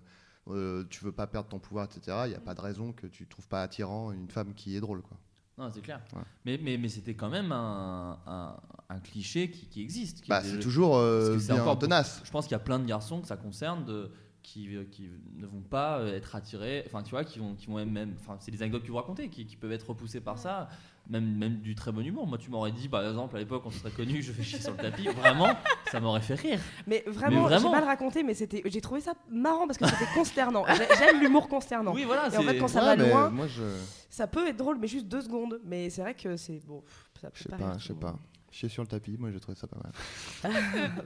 euh, 0.50 0.84
tu 0.90 1.04
veux 1.04 1.12
pas 1.12 1.28
perdre 1.28 1.50
ton 1.50 1.60
pouvoir 1.60 1.86
etc 1.86 2.18
il 2.26 2.32
y 2.32 2.36
a 2.36 2.40
pas 2.40 2.54
de 2.54 2.62
raison 2.62 2.94
que 2.94 3.08
tu 3.08 3.26
trouves 3.28 3.48
pas 3.48 3.62
attirant 3.64 4.12
une 4.12 4.30
femme 4.30 4.54
qui 4.54 4.76
est 4.76 4.80
drôle 4.80 5.02
quoi 5.02 5.18
Non, 5.58 5.70
c'est 5.72 5.82
clair. 5.82 6.02
Ouais. 6.14 6.22
Mais, 6.46 6.60
mais, 6.62 6.78
mais 6.78 6.90
c'était 6.90 7.16
quand 7.16 7.30
même 7.30 7.52
un, 7.52 8.20
un, 8.28 8.58
un 8.90 9.00
cliché 9.00 9.50
qui, 9.50 9.68
qui 9.68 9.82
existe. 9.82 10.22
qui 10.22 10.30
bah 10.30 10.42
est- 10.42 10.50
c'est 10.50 10.60
toujours 10.60 10.98
euh, 10.98 11.38
bien 11.38 11.62
encore- 11.62 11.80
tenace 11.80 12.22
Je 12.26 12.32
pense 12.32 12.46
qu'il 12.46 12.52
y 12.52 12.56
a 12.56 12.60
plein 12.64 12.78
de 12.80 12.86
garçons 12.86 13.22
que 13.22 13.28
ça 13.28 13.38
concerne 13.38 13.86
de, 13.86 14.12
qui, 14.44 14.70
qui 14.92 15.10
ne 15.38 15.48
vont 15.48 15.62
pas 15.62 16.00
euh, 16.00 16.14
être 16.16 16.36
attirés, 16.36 16.84
enfin 16.88 17.02
tu 17.04 17.12
vois, 17.12 17.24
qui 17.24 17.40
vont, 17.40 17.56
qui 17.56 17.66
vont 17.68 17.76
même- 17.78 17.92
même, 17.92 18.14
enfin 18.20 18.36
c'est 18.40 18.52
des 18.52 18.62
anecdotes 18.62 18.84
que 18.84 18.90
vous 18.90 18.98
racontez, 18.98 19.30
qui, 19.30 19.46
qui 19.46 19.56
peuvent 19.56 19.72
être 19.72 19.90
repoussés 19.90 20.22
par 20.22 20.38
ça, 20.38 20.68
même, 21.10 21.36
même 21.36 21.56
du 21.58 21.76
très 21.76 21.92
bon 21.92 22.06
humour. 22.06 22.28
Moi 22.28 22.38
tu 22.38 22.50
m'aurais 22.50 22.72
dit 22.72 22.88
par 22.90 23.06
exemple 23.08 23.36
à 23.36 23.40
l'époque 23.40 23.64
on 23.66 23.70
se 23.72 23.80
serait 23.80 23.92
connus, 23.92 24.22
je 24.24 24.32
fais 24.32 24.44
chier 24.44 24.60
sur 24.60 24.72
le 24.72 24.78
tapis, 24.78 25.08
vraiment, 25.08 25.50
ça 25.92 26.00
m'aurait 26.00 26.22
fait 26.22 26.36
rire. 26.36 26.60
Mais 26.88 27.04
vraiment, 27.08 27.44
Mais 27.44 27.48
vraiment. 27.56 27.70
j'ai 27.70 27.76
mal 27.76 27.84
raconté, 27.84 28.24
mais 28.24 28.34
c'était, 28.34 28.62
j'ai 28.66 28.82
trouvé 28.82 29.02
ça 29.02 29.14
marrant 29.30 29.68
parce 29.68 29.78
que 29.78 29.88
c'était 29.88 30.12
consternant. 30.14 30.64
J'ai- 30.76 30.96
J'aime 30.98 31.20
l'humour 31.22 31.48
consternant. 31.48 31.94
Oui 31.94 32.04
voilà, 32.06 32.28
Et 32.34 32.38
en 32.38 32.42
fait, 32.42 32.58
quand 32.58 32.68
ça 32.68 32.80
Ouais, 32.80 32.96
va 32.96 33.08
loin, 33.08 33.30
moi 33.30 33.48
je 33.48 33.64
ça 34.10 34.28
peut 34.28 34.48
être 34.48 34.58
drôle, 34.58 34.78
mais 34.80 34.88
juste 34.88 35.08
deux 35.08 35.22
secondes. 35.22 35.60
Mais 35.66 35.90
c'est 35.90 36.02
vrai 36.02 36.14
que 36.14 36.38
c'est 36.38 36.62
bon. 36.66 36.82
pff, 36.82 37.10
Ça 37.22 37.28
peut 37.30 37.34
je 37.38 37.44
sais 37.44 37.50
pas. 37.50 37.78
je 37.78 37.88
sais 37.88 37.94
pas. 37.94 38.16
Chier 38.56 38.70
sur 38.70 38.84
le 38.84 38.88
tapis 38.88 39.18
moi 39.20 39.30
j'ai 39.32 39.40
trouvé 39.40 39.58
ça 39.58 39.68
pas 39.68 39.78
mal 39.84 39.92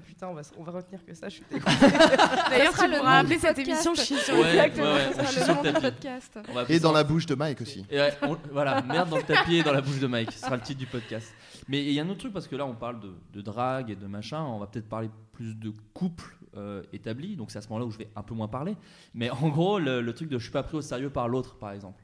Putain, 0.06 0.28
on 0.28 0.34
va, 0.36 0.42
s- 0.42 0.52
on 0.58 0.64
va 0.64 0.72
retenir 0.72 1.04
que 1.04 1.14
ça. 1.16 1.30
Je 1.30 1.36
suis 1.36 1.44
D'ailleurs, 2.50 2.74
tu 2.78 2.90
pourras 2.90 3.18
appeler 3.20 3.40
cette 3.40 3.58
émission 3.60 3.96
Chie 3.96 4.18
sur 4.18 4.36
Ouais, 4.38 4.68
le 4.68 4.74
chie 5.28 5.40
le 5.40 5.64
tapis. 5.64 5.82
podcast. 5.82 6.40
on 6.48 6.54
va 6.54 6.62
appeler 6.62 6.76
et 6.76 6.80
dans 6.80 6.92
la 6.92 7.04
bouche 7.04 7.26
de 7.26 7.36
Mike 7.36 7.62
aussi 7.62 7.86
Et 7.90 7.98
ouais, 7.98 8.14
on- 8.22 8.38
voilà, 8.52 8.82
merde 8.84 9.10
dans 9.10 9.18
le 9.18 9.24
tapis 9.24 9.56
et 9.58 9.64
dans 9.64 9.74
la 9.74 9.82
bouche 9.82 10.00
de 10.00 10.08
Mike. 10.08 10.32
Ce 10.32 10.40
sera 10.40 10.56
le 10.56 10.62
titre 10.62 10.80
du 10.80 10.86
podcast. 10.86 11.34
Mais 11.68 11.84
il 11.84 11.92
y 11.92 12.00
a 12.00 12.04
un 12.04 12.10
autre 12.10 12.20
truc 12.20 12.34
parce 12.34 12.48
que 12.48 12.56
là 12.56 12.66
on 12.66 12.76
parle 12.76 13.00
de, 13.00 13.14
de 13.34 13.42
drague 13.42 13.90
et 13.92 13.96
de 13.96 14.06
machin. 14.08 14.42
On 14.44 14.60
va 14.60 14.68
peut-être 14.68 14.88
parler 14.90 15.10
plus 15.34 15.56
de 15.56 15.72
couple 15.94 16.36
euh, 16.58 16.84
établi. 16.94 17.36
Donc 17.36 17.52
c'est 17.52 17.58
à 17.58 17.62
ce 17.62 17.70
moment-là 17.70 17.86
où 17.86 17.92
je 17.92 17.98
vais 17.98 18.10
un 18.16 18.22
peu 18.24 18.36
moins 18.36 18.48
parler. 18.48 18.76
Mais 19.14 19.30
en 19.32 19.50
gros, 19.50 19.80
le, 19.80 20.02
le 20.02 20.14
truc 20.14 20.30
de 20.30 20.38
je 20.38 20.44
suis 20.44 20.52
pas 20.54 20.64
pris 20.64 20.78
au 20.78 20.82
sérieux 20.82 21.10
par 21.10 21.28
l'autre, 21.28 21.56
par 21.58 21.72
exemple. 21.72 22.04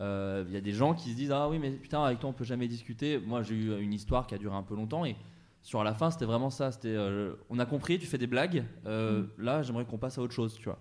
Euh, 0.00 0.44
Il 0.48 0.52
y 0.54 0.56
a 0.56 0.60
des 0.60 0.72
gens 0.72 0.94
qui 0.94 1.10
se 1.10 1.16
disent 1.16 1.30
ah 1.32 1.48
oui 1.48 1.58
mais 1.58 1.70
putain 1.70 2.02
avec 2.02 2.18
toi 2.20 2.30
on 2.30 2.32
peut 2.32 2.44
jamais 2.44 2.66
discuter. 2.68 3.18
Moi 3.18 3.42
j'ai 3.42 3.54
eu 3.54 3.80
une 3.80 3.92
histoire 3.92 4.26
qui 4.26 4.34
a 4.34 4.38
duré 4.38 4.54
un 4.56 4.62
peu 4.62 4.74
longtemps 4.74 5.04
et 5.04 5.16
sur 5.62 5.82
la 5.84 5.94
fin 5.94 6.10
c'était 6.10 6.24
vraiment 6.24 6.50
ça. 6.50 6.72
C'était 6.72 6.88
euh, 6.88 7.34
on 7.50 7.58
a 7.58 7.66
compris, 7.66 7.98
tu 7.98 8.06
fais 8.06 8.18
des 8.18 8.26
blagues. 8.26 8.64
Euh, 8.86 9.24
Là 9.38 9.62
j'aimerais 9.62 9.84
qu'on 9.84 9.98
passe 9.98 10.18
à 10.18 10.22
autre 10.22 10.34
chose, 10.34 10.54
tu 10.58 10.64
vois. 10.64 10.78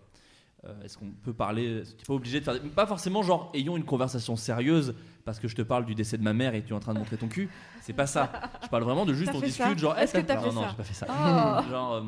euh, 0.65 0.81
est-ce 0.83 0.97
qu'on 0.97 1.11
peut 1.11 1.33
parler 1.33 1.83
Tu 1.97 2.05
pas 2.05 2.13
obligé 2.13 2.39
de 2.39 2.45
faire. 2.45 2.59
Pas 2.75 2.85
forcément 2.87 3.21
genre 3.21 3.51
ayons 3.53 3.77
une 3.77 3.85
conversation 3.85 4.35
sérieuse 4.35 4.95
parce 5.25 5.39
que 5.39 5.47
je 5.47 5.55
te 5.55 5.61
parle 5.61 5.85
du 5.85 5.93
décès 5.95 6.17
de 6.17 6.23
ma 6.23 6.33
mère 6.33 6.55
et 6.55 6.63
tu 6.63 6.73
es 6.73 6.75
en 6.75 6.79
train 6.79 6.93
de 6.95 6.99
montrer 6.99 7.17
ton 7.17 7.27
cul. 7.27 7.49
C'est 7.81 7.93
pas 7.93 8.07
ça. 8.07 8.31
Je 8.63 8.67
parle 8.67 8.83
vraiment 8.83 9.05
de 9.05 9.13
juste 9.13 9.31
T'as 9.31 9.37
on 9.37 9.41
discute 9.41 9.77
genre. 9.79 9.97
Est-ce 9.97 10.17
eh, 10.17 10.21
que 10.21 10.27
t'as 10.27 10.35
non, 10.37 10.41
fait 10.41 10.51
non, 10.53 10.61
ça 10.63 10.67
j'ai 10.71 10.75
pas 10.77 10.83
fait 10.83 10.93
ça. 10.95 11.05
Oh. 11.09 11.69
Genre, 11.69 11.93
euh, 11.93 12.01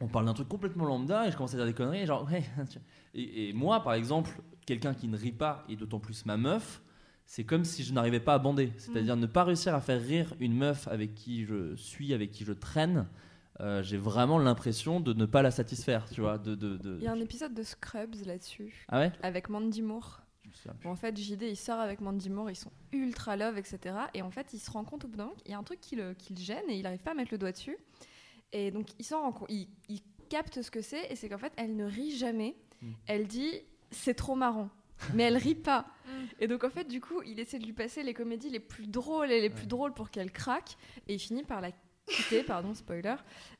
on 0.00 0.08
parle 0.08 0.26
d'un 0.26 0.34
truc 0.34 0.48
complètement 0.48 0.84
lambda 0.84 1.26
et 1.28 1.30
je 1.30 1.36
commence 1.36 1.54
à 1.54 1.56
dire 1.56 1.66
des 1.66 1.72
conneries. 1.72 2.04
Genre, 2.04 2.26
ouais, 2.30 2.42
tu- 2.70 2.78
et, 3.14 3.48
et 3.48 3.52
moi, 3.52 3.80
par 3.82 3.94
exemple, 3.94 4.30
quelqu'un 4.66 4.94
qui 4.94 5.08
ne 5.08 5.16
rit 5.16 5.32
pas, 5.32 5.64
et 5.68 5.76
d'autant 5.76 5.98
plus 6.00 6.24
ma 6.26 6.36
meuf, 6.36 6.82
c'est 7.26 7.44
comme 7.44 7.64
si 7.64 7.82
je 7.84 7.92
n'arrivais 7.92 8.20
pas 8.20 8.34
à 8.34 8.38
bander. 8.38 8.72
C'est-à-dire 8.78 9.16
ne 9.16 9.26
pas 9.26 9.44
réussir 9.44 9.74
à 9.74 9.80
faire 9.80 10.00
rire 10.02 10.34
une 10.40 10.54
meuf 10.56 10.88
avec 10.88 11.14
qui 11.14 11.44
je 11.44 11.74
suis, 11.76 12.12
avec 12.14 12.30
qui 12.32 12.44
je 12.44 12.52
traîne. 12.52 13.08
euh, 13.60 13.82
J'ai 13.82 13.96
vraiment 13.96 14.38
l'impression 14.38 15.00
de 15.00 15.12
ne 15.12 15.24
pas 15.26 15.40
la 15.42 15.50
satisfaire, 15.50 16.08
tu 16.10 16.20
vois. 16.20 16.38
De, 16.38 16.54
de, 16.54 16.76
de- 16.76 16.96
Il 16.98 17.04
y 17.04 17.06
a 17.06 17.12
un 17.12 17.20
épisode 17.20 17.54
de 17.54 17.62
Scrubs 17.62 18.14
là-dessus, 18.26 18.84
Ah 18.88 18.98
ouais? 19.00 19.12
avec 19.22 19.48
Mandy 19.48 19.82
Moore. 19.82 20.20
Où 20.84 20.88
en 20.88 20.96
fait, 20.96 21.16
JD 21.16 21.42
il 21.44 21.56
sort 21.56 21.80
avec 21.80 22.02
Mandy 22.02 22.28
Moore, 22.28 22.50
ils 22.50 22.56
sont 22.56 22.70
ultra 22.92 23.36
love, 23.36 23.56
etc. 23.56 23.94
Et 24.12 24.20
en 24.20 24.30
fait, 24.30 24.52
il 24.52 24.58
se 24.58 24.70
rend 24.70 24.84
compte 24.84 25.06
au 25.06 25.08
bout 25.08 25.16
d'un 25.16 25.24
moment 25.24 25.36
qu'il 25.36 25.50
y 25.50 25.54
a 25.54 25.58
un 25.58 25.62
truc 25.62 25.80
qui 25.80 25.96
le, 25.96 26.12
qui 26.12 26.34
le 26.34 26.40
gêne 26.40 26.68
et 26.68 26.76
il 26.76 26.82
n'arrive 26.82 27.00
pas 27.02 27.12
à 27.12 27.14
mettre 27.14 27.32
le 27.32 27.38
doigt 27.38 27.52
dessus. 27.52 27.76
Et 28.52 28.70
donc, 28.70 28.88
il 28.98 29.04
s'en 29.06 29.22
rend 29.22 29.32
compte, 29.32 29.48
il, 29.50 29.66
il 29.88 30.00
capte 30.28 30.60
ce 30.60 30.70
que 30.70 30.82
c'est 30.82 31.10
et 31.10 31.16
c'est 31.16 31.30
qu'en 31.30 31.38
fait, 31.38 31.54
elle 31.56 31.74
ne 31.74 31.84
rit 31.86 32.14
jamais. 32.18 32.54
Mm. 32.82 32.90
Elle 33.06 33.26
dit 33.26 33.50
c'est 33.92 34.14
trop 34.14 34.34
marrant. 34.34 34.68
Mais 35.14 35.24
elle 35.24 35.36
rit 35.36 35.54
pas. 35.54 35.86
Mm. 36.02 36.24
Et 36.40 36.48
donc 36.48 36.64
en 36.64 36.68
fait, 36.68 36.88
du 36.88 37.00
coup, 37.00 37.22
il 37.24 37.38
essaie 37.38 37.58
de 37.60 37.64
lui 37.64 37.72
passer 37.72 38.02
les 38.02 38.12
comédies 38.12 38.50
les 38.50 38.58
plus 38.60 38.86
drôles 38.88 39.30
et 39.30 39.40
les 39.40 39.48
plus 39.50 39.66
drôles 39.66 39.94
pour 39.94 40.10
qu'elle 40.10 40.30
craque. 40.32 40.76
Et 41.08 41.14
il 41.14 41.18
finit 41.18 41.44
par 41.44 41.60
la 41.60 41.70
quitter, 42.06 42.42
pardon, 42.46 42.74
spoiler. 42.74 43.14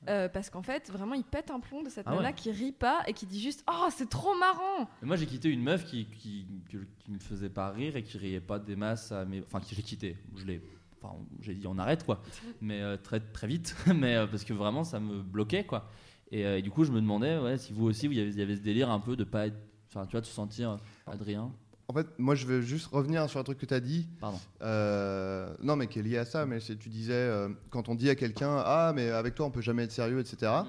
euh, 0.08 0.28
parce 0.28 0.50
qu'en 0.50 0.60
fait, 0.62 0.90
vraiment, 0.90 1.14
il 1.14 1.22
pète 1.24 1.50
un 1.52 1.60
plomb 1.60 1.82
de 1.82 1.88
cette 1.88 2.04
Ah 2.06 2.10
ouais. 2.10 2.16
nana 2.16 2.32
qui 2.32 2.50
rit 2.50 2.72
pas 2.72 3.04
et 3.06 3.12
qui 3.14 3.24
dit 3.26 3.40
juste 3.40 3.64
Oh, 3.70 3.86
c'est 3.90 4.10
trop 4.10 4.36
marrant 4.36 4.90
Et 5.02 5.06
moi, 5.06 5.14
j'ai 5.16 5.24
quitté 5.26 5.48
une 5.50 5.62
meuf 5.62 5.84
qui, 5.86 6.06
qui, 6.06 6.46
que- 6.68 6.84
qui 6.98 7.12
me 7.12 7.18
faisait 7.20 7.48
pas 7.48 7.70
rire 7.70 7.96
et 7.96 8.02
qui 8.02 8.18
riait 8.18 8.40
pas 8.40 8.58
des 8.58 8.76
masses. 8.76 9.12
À 9.12 9.24
mes... 9.24 9.40
Enfin, 9.40 9.60
qui 9.60 9.74
j'ai 9.76 9.82
quitté. 9.82 10.16
Je 10.36 10.44
l'ai. 10.44 10.60
Enfin, 11.00 11.14
j'ai 11.40 11.54
dit 11.54 11.66
on 11.68 11.78
arrête 11.78 12.04
quoi. 12.04 12.20
Mais 12.60 12.82
euh, 12.82 12.96
très 12.98 13.20
très 13.20 13.46
vite. 13.46 13.74
Mais 13.94 14.16
euh, 14.16 14.26
parce 14.26 14.42
que 14.44 14.52
vraiment, 14.52 14.82
ça 14.84 14.98
me 15.00 15.22
bloquait 15.22 15.64
quoi. 15.64 15.88
Et, 16.32 16.44
euh, 16.44 16.58
et 16.58 16.62
du 16.62 16.70
coup, 16.70 16.82
je 16.84 16.90
me 16.92 17.00
demandais 17.00 17.38
ouais, 17.38 17.56
si 17.56 17.72
vous 17.72 17.86
aussi, 17.86 18.08
vous 18.08 18.14
y 18.14 18.20
avez, 18.20 18.30
il 18.30 18.38
y 18.38 18.42
avait 18.42 18.56
ce 18.56 18.62
délire 18.62 18.90
un 18.90 19.00
peu 19.00 19.16
de 19.16 19.24
pas 19.24 19.46
être. 19.46 19.56
Enfin, 19.94 20.06
tu 20.06 20.16
vois, 20.16 20.24
se 20.24 20.32
sentir 20.32 20.70
euh, 20.70 20.76
Adrien. 21.06 21.52
En 21.88 21.92
fait, 21.92 22.06
moi, 22.18 22.34
je 22.34 22.46
veux 22.46 22.62
juste 22.62 22.86
revenir 22.86 23.28
sur 23.28 23.38
un 23.38 23.42
truc 23.42 23.58
que 23.58 23.66
tu 23.66 23.74
as 23.74 23.80
dit. 23.80 24.08
Pardon. 24.20 24.40
Euh, 24.62 25.54
non, 25.62 25.76
mais 25.76 25.88
qui 25.88 25.98
est 25.98 26.02
lié 26.02 26.16
à 26.16 26.24
ça. 26.24 26.46
Mais 26.46 26.58
tu 26.60 26.88
disais, 26.88 27.12
euh, 27.12 27.50
quand 27.70 27.88
on 27.88 27.94
dit 27.94 28.08
à 28.08 28.14
quelqu'un, 28.14 28.62
ah, 28.64 28.92
mais 28.94 29.10
avec 29.10 29.34
toi, 29.34 29.46
on 29.46 29.50
peut 29.50 29.60
jamais 29.60 29.84
être 29.84 29.92
sérieux, 29.92 30.20
etc. 30.20 30.50
Mm. 30.64 30.66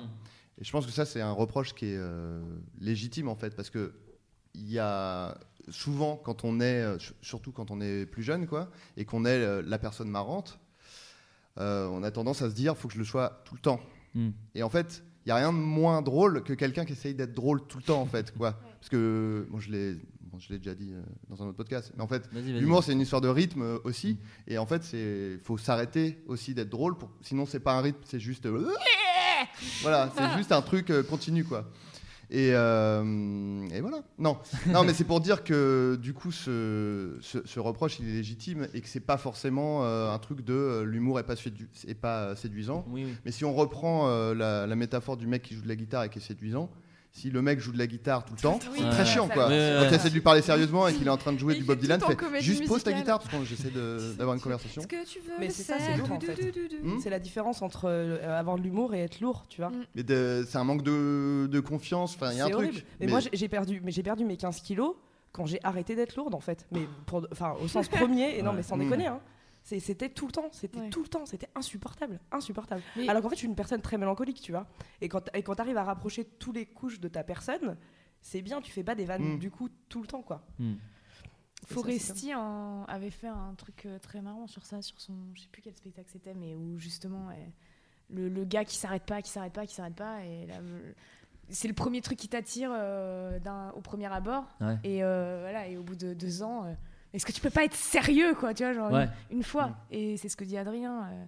Et 0.60 0.64
je 0.66 0.72
pense 0.72 0.86
que 0.86 0.92
ça, 0.92 1.06
c'est 1.06 1.22
un 1.22 1.32
reproche 1.32 1.74
qui 1.74 1.86
est 1.86 1.98
euh, 1.98 2.42
légitime, 2.80 3.30
en 3.30 3.36
fait, 3.36 3.56
parce 3.56 3.70
que 3.70 3.94
il 4.54 4.70
y 4.70 4.80
a 4.80 5.38
souvent, 5.70 6.18
quand 6.18 6.44
on 6.44 6.60
est, 6.60 7.00
sur- 7.00 7.16
surtout 7.22 7.52
quand 7.52 7.72
on 7.72 7.80
est 7.80 8.06
plus 8.06 8.22
jeune, 8.22 8.46
quoi, 8.46 8.70
et 8.98 9.06
qu'on 9.06 9.26
est 9.26 9.62
la 9.64 9.80
personne 9.80 10.10
marrante, 10.10 10.60
euh, 11.60 11.88
on 11.88 12.04
a 12.04 12.12
tendance 12.12 12.42
à 12.42 12.50
se 12.50 12.56
dire, 12.56 12.76
faut 12.78 12.88
que 12.88 12.96
je 12.96 13.00
le 13.00 13.06
sois 13.06 13.42
tout 13.46 13.56
le 13.56 13.62
temps. 13.62 13.80
Mm. 14.16 14.30
Et 14.56 14.64
en 14.64 14.70
fait, 14.70 15.04
il 15.26 15.30
y 15.30 15.32
a 15.32 15.36
rien 15.36 15.54
de 15.54 15.58
moins 15.58 16.02
drôle 16.02 16.44
que 16.44 16.54
quelqu'un 16.54 16.86
qui 16.86 16.94
essaye 16.94 17.16
d'être 17.16 17.34
drôle 17.34 17.66
tout 17.66 17.78
le 17.78 17.84
temps, 17.84 18.02
en 18.02 18.06
fait, 18.06 18.36
quoi. 18.36 18.60
Parce 18.84 18.90
que, 18.90 19.48
bon, 19.50 19.62
je 19.62 19.72
l'ai, 19.72 19.94
bon, 20.24 20.38
déjà 20.50 20.76
dit 20.76 20.92
euh, 20.92 21.02
dans 21.30 21.42
un 21.42 21.48
autre 21.48 21.56
podcast, 21.56 21.94
mais 21.96 22.04
en 22.04 22.08
fait. 22.08 22.28
L'humour, 22.34 22.84
c'est 22.84 22.92
une 22.92 23.00
histoire 23.00 23.22
de 23.22 23.30
rythme 23.30 23.62
euh, 23.62 23.78
aussi. 23.86 24.16
Mm. 24.16 24.52
Et 24.52 24.58
en 24.58 24.66
fait, 24.66 24.84
c'est 24.84 25.38
faut 25.42 25.58
s'arrêter 25.58 26.22
aussi 26.28 26.54
d'être 26.54 26.68
drôle. 26.68 26.98
Pour... 26.98 27.10
Sinon, 27.22 27.46
c'est 27.46 27.62
pas 27.62 27.76
un 27.76 27.80
rythme, 27.80 28.02
c'est 28.04 28.20
juste. 28.20 28.46
euh, 28.46 28.70
voilà, 29.84 30.12
c'est 30.18 30.30
juste 30.38 30.52
un 30.52 30.62
truc 30.62 30.92
continu, 31.10 31.46
quoi. 31.46 31.72
Et, 32.30 32.50
euh, 32.52 33.66
et 33.72 33.80
voilà. 33.80 34.02
Non, 34.20 34.38
non, 34.68 34.84
mais 34.84 34.94
c'est 34.94 35.06
pour 35.06 35.22
dire 35.22 35.46
que 35.46 35.98
du 36.02 36.14
coup, 36.14 36.34
ce, 36.34 37.18
ce, 37.22 37.38
ce 37.46 37.60
reproche, 37.62 38.00
il 38.00 38.10
est 38.10 38.14
légitime 38.14 38.68
et 38.74 38.82
que 38.82 38.90
c'est 38.90 39.00
pas 39.00 39.18
forcément 39.18 39.86
euh, 39.86 40.12
un 40.12 40.20
truc 40.20 40.44
de 40.44 40.54
euh, 40.54 40.84
l'humour 40.84 41.20
est 41.22 41.26
pas, 41.26 41.36
sédu- 41.36 41.70
est 41.88 41.94
pas 41.94 42.36
séduisant. 42.36 42.84
Oui, 42.90 43.06
oui. 43.06 43.14
Mais 43.24 43.32
si 43.32 43.46
on 43.46 43.54
reprend 43.54 44.10
la, 44.34 44.68
la 44.68 44.76
métaphore 44.76 45.16
du 45.16 45.26
mec 45.28 45.44
qui 45.44 45.56
joue 45.56 45.62
de 45.62 45.70
la 45.70 45.78
guitare 45.78 46.04
et 46.04 46.10
qui 46.10 46.20
est 46.20 46.22
séduisant, 46.22 46.70
si 47.14 47.30
le 47.30 47.44
mec 47.44 47.60
joue 47.60 47.72
de 47.72 47.78
la 47.78 47.86
guitare 47.86 48.26
tout 48.26 48.34
le 48.34 48.42
temps, 48.42 48.60
Oui, 48.72 48.80
c'est 48.82 48.90
très 48.90 49.06
chiant 49.06 49.28
quoi. 49.28 49.44
Quand 49.46 49.88
tu 49.88 49.94
essaies 49.94 50.10
de 50.10 50.14
lui 50.16 50.22
parler 50.22 50.42
sérieusement 50.42 50.88
et 50.88 50.94
qu'il 50.94 51.06
est 51.06 51.12
en 51.12 51.18
train 51.18 51.32
de 51.32 51.38
jouer 51.38 51.54
du 51.54 51.64
Bob 51.64 51.78
fait 51.78 51.84
Dylan, 51.84 52.00
comédie 52.00 52.44
juste 52.44 52.68
pose 52.68 52.84
ta 52.84 52.92
guitare 52.92 53.20
parce 53.20 53.32
que 53.32 53.46
j'essaie 53.46 53.70
d'avoir 54.18 54.36
une 54.36 54.42
conversation. 54.42 54.82
Ce 54.82 54.88
que 54.88 55.06
tu 55.06 55.20
veux, 55.20 55.34
Mais 55.40 55.50
c'est 55.50 55.64
ça, 55.64 55.78
c'est 55.80 55.96
lourd, 55.96 56.12
en 56.12 56.20
fait. 56.20 56.54
Hmm 56.82 57.00
C'est 57.02 57.12
la 57.12 57.20
différence 57.20 57.62
entre 57.62 57.86
euh, 57.86 58.40
avoir 58.40 58.58
de 58.58 58.64
l'humour 58.64 58.96
et 58.96 59.02
être 59.02 59.22
lourd, 59.22 59.46
tu 59.48 59.62
vois. 59.62 59.70
Mm. 59.70 59.86
Mais 59.96 60.04
c'est 60.46 60.58
un 60.58 60.64
manque 60.64 60.82
de, 60.82 61.48
de 61.50 61.60
confiance. 61.60 62.16
Enfin, 62.16 62.32
il 62.32 62.40
y 62.40 62.42
a 62.42 62.46
un 62.46 62.50
truc. 62.50 62.86
Mais, 63.00 63.08
moi, 63.08 63.20
j'ai 63.32 63.48
perdu, 63.48 63.80
mais 63.84 63.92
j'ai 63.92 64.04
perdu 64.04 64.26
mes 64.26 64.36
15 64.36 64.62
kilos 64.62 64.96
quand 65.32 65.46
j'ai 65.46 65.60
arrêté 65.64 65.96
d'être 65.96 66.16
lourde, 66.16 66.34
en 66.34 66.40
fait. 66.40 66.66
Mais 66.72 66.88
pour, 67.06 67.28
enfin, 67.32 67.56
au 67.64 67.68
sens 67.68 67.88
premier, 67.90 68.38
et 68.38 68.42
non, 68.42 68.54
mais 68.54 68.64
sans 68.64 68.78
déconner, 68.78 69.08
hein. 69.08 69.20
C'était 69.64 70.10
tout 70.10 70.26
le 70.28 70.32
temps, 70.34 70.50
c'était 70.52 70.78
Ouais. 70.80 70.90
tout 70.90 71.02
le 71.02 71.08
temps, 71.08 71.26
c'était 71.26 71.48
insupportable, 71.56 72.20
insupportable. 72.32 72.82
Mais- 72.98 73.08
Alors 73.08 73.22
qu'en 73.24 73.30
fait, 73.30 73.36
je 73.36 73.40
suis 73.40 73.48
une 73.48 73.56
personne 73.56 73.82
très 73.82 73.98
mélancolique, 73.98 74.42
tu 74.42 74.52
vois. 74.52 74.68
Et 75.00 75.08
quand, 75.08 75.30
et 75.34 75.42
quand 75.42 75.56
tu 75.56 75.62
arrives 75.62 75.78
à 75.78 75.84
rapprocher 75.86 76.26
tous 76.26 76.52
les 76.52 76.66
couches 76.66 77.00
de 77.00 77.08
ta 77.08 77.24
personne, 77.24 77.78
c'est 78.22 78.42
bien, 78.42 78.60
tu 78.62 78.72
fais 78.72 78.84
pas 78.84 78.94
des 78.96 79.06
vannes 79.06 79.36
Mm. 79.36 79.40
du 79.40 79.50
coup 79.52 79.70
tout 79.90 80.02
le 80.02 80.08
temps, 80.08 80.22
quoi. 80.22 80.46
Mm. 80.60 80.74
Foresti 81.66 82.36
en- 82.36 82.84
avait 82.86 83.10
fait 83.10 83.28
un 83.28 83.54
truc 83.56 83.86
euh, 83.86 83.98
très 84.00 84.22
marrant 84.22 84.48
sur 84.48 84.66
ça, 84.66 84.82
sur 84.82 85.00
son. 85.00 85.14
Je 85.34 85.42
sais 85.44 85.48
plus 85.50 85.62
quel 85.62 85.76
spectacle 85.76 86.10
c'était, 86.12 86.34
mais 86.34 86.56
où 86.56 86.78
justement 86.78 87.30
le, 88.10 88.28
le 88.28 88.44
gars 88.44 88.66
qui 88.66 88.76
s'arrête 88.76 89.06
pas, 89.06 89.22
qui 89.22 89.32
s'arrête 89.32 89.54
pas, 89.54 89.66
qui 89.66 89.74
s'arrête 89.74 89.96
pas. 89.96 90.26
Et 90.26 90.46
là, 90.46 90.56
c'est 91.50 91.70
le 91.70 91.74
premier 91.74 92.02
truc 92.02 92.18
qui 92.20 92.28
t'attire 92.28 92.70
euh, 92.74 93.40
au 93.76 93.82
premier 93.82 94.12
abord. 94.12 94.46
Ouais. 94.60 94.78
Et 94.84 95.04
euh, 95.06 95.40
voilà, 95.42 95.68
et 95.70 95.78
au 95.78 95.84
bout 95.84 95.96
de 95.96 96.14
deux 96.14 96.44
ans, 96.44 96.66
euh, 96.66 96.74
est-ce 97.14 97.26
que 97.26 97.32
tu 97.32 97.42
peux 97.42 97.50
pas 97.50 97.64
être 97.64 97.76
sérieux, 97.76 98.34
quoi, 98.36 98.54
tu 98.54 98.64
vois, 98.64 98.74
genre 98.74 98.92
Ouais. 98.92 99.08
une, 99.32 99.38
une 99.38 99.44
fois. 99.44 99.76
Et 99.92 100.18
c'est 100.18 100.30
ce 100.30 100.36
que 100.36 100.44
dit 100.44 100.58
Adrien. 100.58 101.04
euh, 101.04 101.26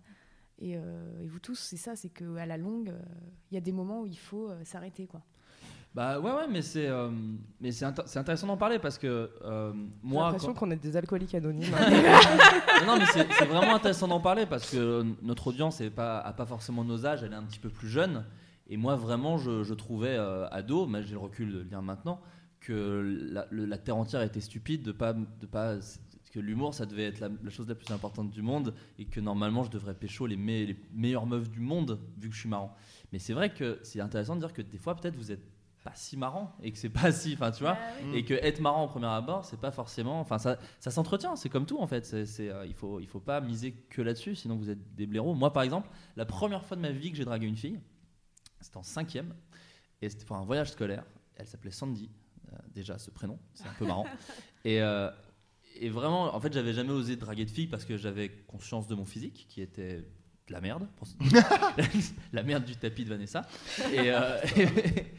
et, 0.59 0.77
euh, 0.77 1.21
et 1.23 1.27
vous 1.27 1.39
tous, 1.39 1.59
c'est 1.59 1.77
ça, 1.77 1.95
c'est 1.95 2.09
qu'à 2.09 2.45
la 2.45 2.57
longue, 2.57 2.89
euh, 2.89 2.99
il 3.51 3.55
y 3.55 3.57
a 3.57 3.61
des 3.61 3.71
moments 3.73 4.01
où 4.01 4.05
il 4.05 4.17
faut 4.17 4.49
euh, 4.49 4.59
s'arrêter, 4.63 5.05
quoi. 5.05 5.21
Bah 5.93 6.19
ouais, 6.19 6.31
ouais, 6.31 6.47
mais 6.49 6.61
c'est 6.61 6.87
euh, 6.89 7.09
mais 7.61 7.71
c'est 7.71 7.85
intér- 7.85 8.03
c'est 8.05 8.19
intéressant 8.19 8.47
d'en 8.47 8.57
parler 8.57 8.79
parce 8.79 8.97
que 8.97 9.31
euh, 9.45 9.71
J'ai 9.73 9.79
moi. 10.03 10.25
l'impression 10.25 10.53
qu'on 10.53 10.69
est 10.71 10.75
des 10.75 10.97
alcooliques 10.97 11.35
anonymes. 11.35 11.71
non, 12.81 12.85
non, 12.85 12.97
mais 12.99 13.05
c'est 13.13 13.25
c'est 13.31 13.45
vraiment 13.45 13.75
intéressant 13.75 14.07
d'en 14.09 14.19
parler 14.19 14.45
parce 14.45 14.69
que 14.69 15.05
notre 15.21 15.47
audience 15.47 15.79
est 15.79 15.89
pas, 15.89 16.19
a 16.19 16.33
pas 16.33 16.45
forcément 16.45 16.83
nos 16.83 17.05
âges, 17.05 17.23
elle 17.23 17.31
est 17.31 17.37
un 17.37 17.43
petit 17.43 17.59
peu 17.59 17.69
plus 17.69 17.87
jeune. 17.87 18.25
Et 18.67 18.75
moi, 18.75 18.95
vraiment, 18.97 19.37
je, 19.37 19.63
je 19.63 19.73
trouvais 19.73 20.15
euh, 20.17 20.47
ado, 20.49 20.85
mais 20.85 21.01
j'ai 21.03 21.13
le 21.13 21.19
recul 21.19 21.53
de 21.53 21.59
le 21.59 21.63
dire 21.63 21.81
maintenant, 21.81 22.19
que 22.65 23.29
la, 23.31 23.47
le- 23.51 23.65
la 23.65 23.77
terre 23.77 23.97
entière 23.97 24.21
était 24.21 24.41
stupide 24.41 24.81
de 24.83 24.91
pas, 24.91 25.13
de 25.13 25.45
pas 25.45 25.77
que 26.31 26.39
l'humour 26.39 26.73
ça 26.73 26.85
devait 26.85 27.05
être 27.05 27.19
la, 27.19 27.29
la 27.43 27.49
chose 27.49 27.67
la 27.69 27.75
plus 27.75 27.91
importante 27.93 28.29
du 28.31 28.41
monde 28.41 28.73
et 28.99 29.05
que 29.05 29.19
normalement 29.21 29.63
je 29.63 29.69
devrais 29.71 29.93
pécho 29.93 30.25
les, 30.27 30.35
me- 30.35 30.65
les 30.65 30.75
meilleures 30.93 31.25
meufs 31.27 31.49
du 31.49 31.59
monde 31.61 31.99
vu 32.17 32.29
que 32.29 32.35
je 32.35 32.39
suis 32.41 32.49
marrant. 32.49 32.75
Mais 33.13 33.19
c'est 33.19 33.33
vrai 33.33 33.53
que 33.53 33.79
c'est 33.83 34.01
intéressant 34.01 34.35
de 34.35 34.41
dire 34.41 34.51
que 34.53 34.61
des 34.61 34.77
fois 34.77 34.95
peut-être 34.95 35.15
vous 35.15 35.31
êtes 35.31 35.45
pas 35.83 35.93
si 35.95 36.17
marrant 36.17 36.55
et 36.63 36.71
que 36.71 36.77
c'est 36.79 36.89
pas 36.89 37.11
si, 37.11 37.33
enfin 37.35 37.51
tu 37.51 37.61
vois, 37.63 37.77
Mm. 38.03 38.15
et 38.15 38.25
que 38.25 38.33
être 38.33 38.59
marrant 38.59 38.85
au 38.85 38.87
premier 38.87 39.05
abord 39.05 39.45
c'est 39.45 39.59
pas 39.61 39.69
forcément 39.71 40.19
enfin 40.19 40.39
ça, 40.39 40.57
ça 40.79 40.89
s'entretient 40.89 41.35
c'est 41.35 41.47
comme 41.49 41.67
tout 41.67 41.77
en 41.79 41.85
fait 41.87 42.03
c'est, 42.05 42.49
euh, 42.49 42.65
il 42.65 42.73
faut 42.73 42.99
il 42.99 43.07
faut 43.07 43.19
pas 43.19 43.39
miser 43.39 43.71
que 43.89 44.01
là-dessus 44.01 44.35
sinon 44.35 44.55
vous 44.57 44.69
êtes 44.71 44.95
des 44.95 45.05
blaireaux 45.05 45.35
moi 45.35 45.53
par 45.53 45.61
exemple 45.61 45.87
la 46.17 46.25
première 46.25 46.65
fois 46.65 46.75
de 46.75 46.81
ma 46.81 46.89
vie 46.91 47.11
que 47.11 47.17
j'ai 47.17 47.23
dragué 47.25 47.45
une 47.45 47.55
fille 47.55 47.79
c'était 48.59 48.77
en 48.77 48.83
cinquième 48.83 49.35
et 50.01 50.09
c'était 50.09 50.25
pour 50.25 50.37
un 50.37 50.43
voyage 50.43 50.71
scolaire 50.71 51.05
elle 51.35 51.45
s'appelait 51.45 51.69
Sandy 51.71 52.09
déjà 52.73 52.97
ce 52.97 53.09
prénom 53.11 53.39
c'est 53.53 53.67
un 53.67 53.73
peu 53.77 53.85
marrant 53.85 54.05
et 54.65 54.81
euh, 54.81 55.09
et 55.79 55.89
vraiment 55.89 56.33
en 56.35 56.39
fait 56.39 56.53
j'avais 56.53 56.73
jamais 56.73 56.91
osé 56.91 57.15
draguer 57.15 57.45
de 57.45 57.49
fille 57.49 57.67
parce 57.67 57.85
que 57.85 57.97
j'avais 57.97 58.29
conscience 58.47 58.87
de 58.87 58.95
mon 58.95 59.05
physique 59.05 59.45
qui 59.49 59.61
était 59.61 59.97
de 60.47 60.53
la 60.53 60.61
merde 60.61 60.87
pour- 60.97 61.07
la 62.33 62.43
merde 62.43 62.65
du 62.65 62.75
tapis 62.75 63.03
de 63.03 63.09
Vanessa 63.09 63.47
et, 63.93 64.11
euh, 64.11 64.37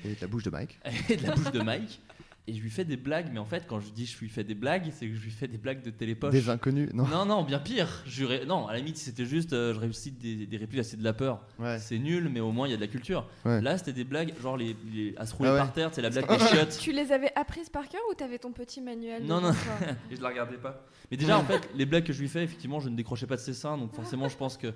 Et 0.05 0.16
la 0.20 0.27
bouche 0.29 0.45
de 0.45 0.51
Mike. 0.51 0.79
et 1.09 1.16
de 1.16 1.22
la 1.27 1.35
bouche 1.35 1.51
de 1.53 1.61
Mike. 1.61 2.01
Et 2.49 2.55
je 2.55 2.61
lui 2.62 2.70
fais 2.70 2.84
des 2.84 2.97
blagues, 2.97 3.26
mais 3.32 3.40
en 3.40 3.44
fait, 3.44 3.64
quand 3.66 3.80
je 3.80 3.90
dis 3.90 4.07
je 4.07 4.16
lui 4.20 4.28
fais 4.28 4.44
des 4.44 4.55
blagues, 4.55 4.84
c'est 4.92 5.09
que 5.09 5.14
je 5.16 5.20
lui 5.20 5.32
fais 5.32 5.49
des 5.49 5.59
blagues 5.59 5.82
de 5.82 5.90
télépoche. 5.90 6.30
Des 6.30 6.49
inconnus. 6.49 6.88
Non. 6.94 7.05
Non, 7.09 7.24
non, 7.26 7.42
bien 7.42 7.59
pire. 7.59 7.88
Je 8.07 8.24
ré- 8.24 8.47
Non, 8.47 8.68
à 8.68 8.72
la 8.74 8.78
limite, 8.78 8.99
c'était 8.99 9.24
juste 9.24 9.53
euh, 9.53 9.74
je 9.74 9.80
réussis 9.80 10.12
des, 10.12 10.47
des 10.47 10.57
répliques, 10.57 10.84
c'est 10.84 10.97
de 10.97 11.03
la 11.03 11.12
peur. 11.12 11.42
Ouais. 11.59 11.78
C'est 11.80 11.99
nul, 11.99 12.28
mais 12.32 12.38
au 12.38 12.53
moins 12.53 12.68
il 12.68 12.70
y 12.70 12.74
a 12.74 12.76
de 12.76 12.80
la 12.82 12.86
culture. 12.86 13.28
Ouais. 13.44 13.61
Là, 13.61 13.76
c'était 13.78 13.92
des 13.92 14.05
blagues, 14.05 14.32
genre 14.40 14.57
les, 14.57 14.76
les- 14.92 15.12
à 15.16 15.26
se 15.26 15.34
rouler 15.34 15.49
Ah 15.49 15.53
ouais. 15.55 15.59
par 15.59 15.72
terre, 15.72 15.90
c'est 15.92 16.03
la 16.03 16.11
blague 16.11 16.28
des 16.38 16.38
chiottes. 16.38 16.78
Tu 16.80 16.92
les 16.92 17.11
avais 17.11 17.32
apprises 17.34 17.68
par 17.68 17.88
cœur 17.88 18.01
ou 18.11 18.14
t'avais 18.14 18.38
ton 18.38 18.53
petit 18.53 18.80
manuel 18.80 19.24
Non, 19.24 19.40
non. 19.40 19.51
Et 20.12 20.14
je 20.16 20.22
la 20.22 20.28
regardais 20.28 20.59
pas. 20.59 20.84
Mais 21.11 21.16
déjà, 21.16 21.38
en 21.38 21.44
fait, 21.44 21.68
les 21.74 21.84
blagues 21.84 22.05
que 22.05 22.12
je 22.12 22.20
lui 22.20 22.28
fais, 22.28 22.44
effectivement, 22.44 22.78
je 22.78 22.88
ne 22.88 22.94
décrochais 22.94 23.26
pas 23.26 23.34
de 23.36 23.40
ses 23.40 23.55
seins, 23.55 23.76
donc 23.76 23.92
forcément, 23.92 24.28
je 24.28 24.36
pense 24.36 24.57
que 24.57 24.72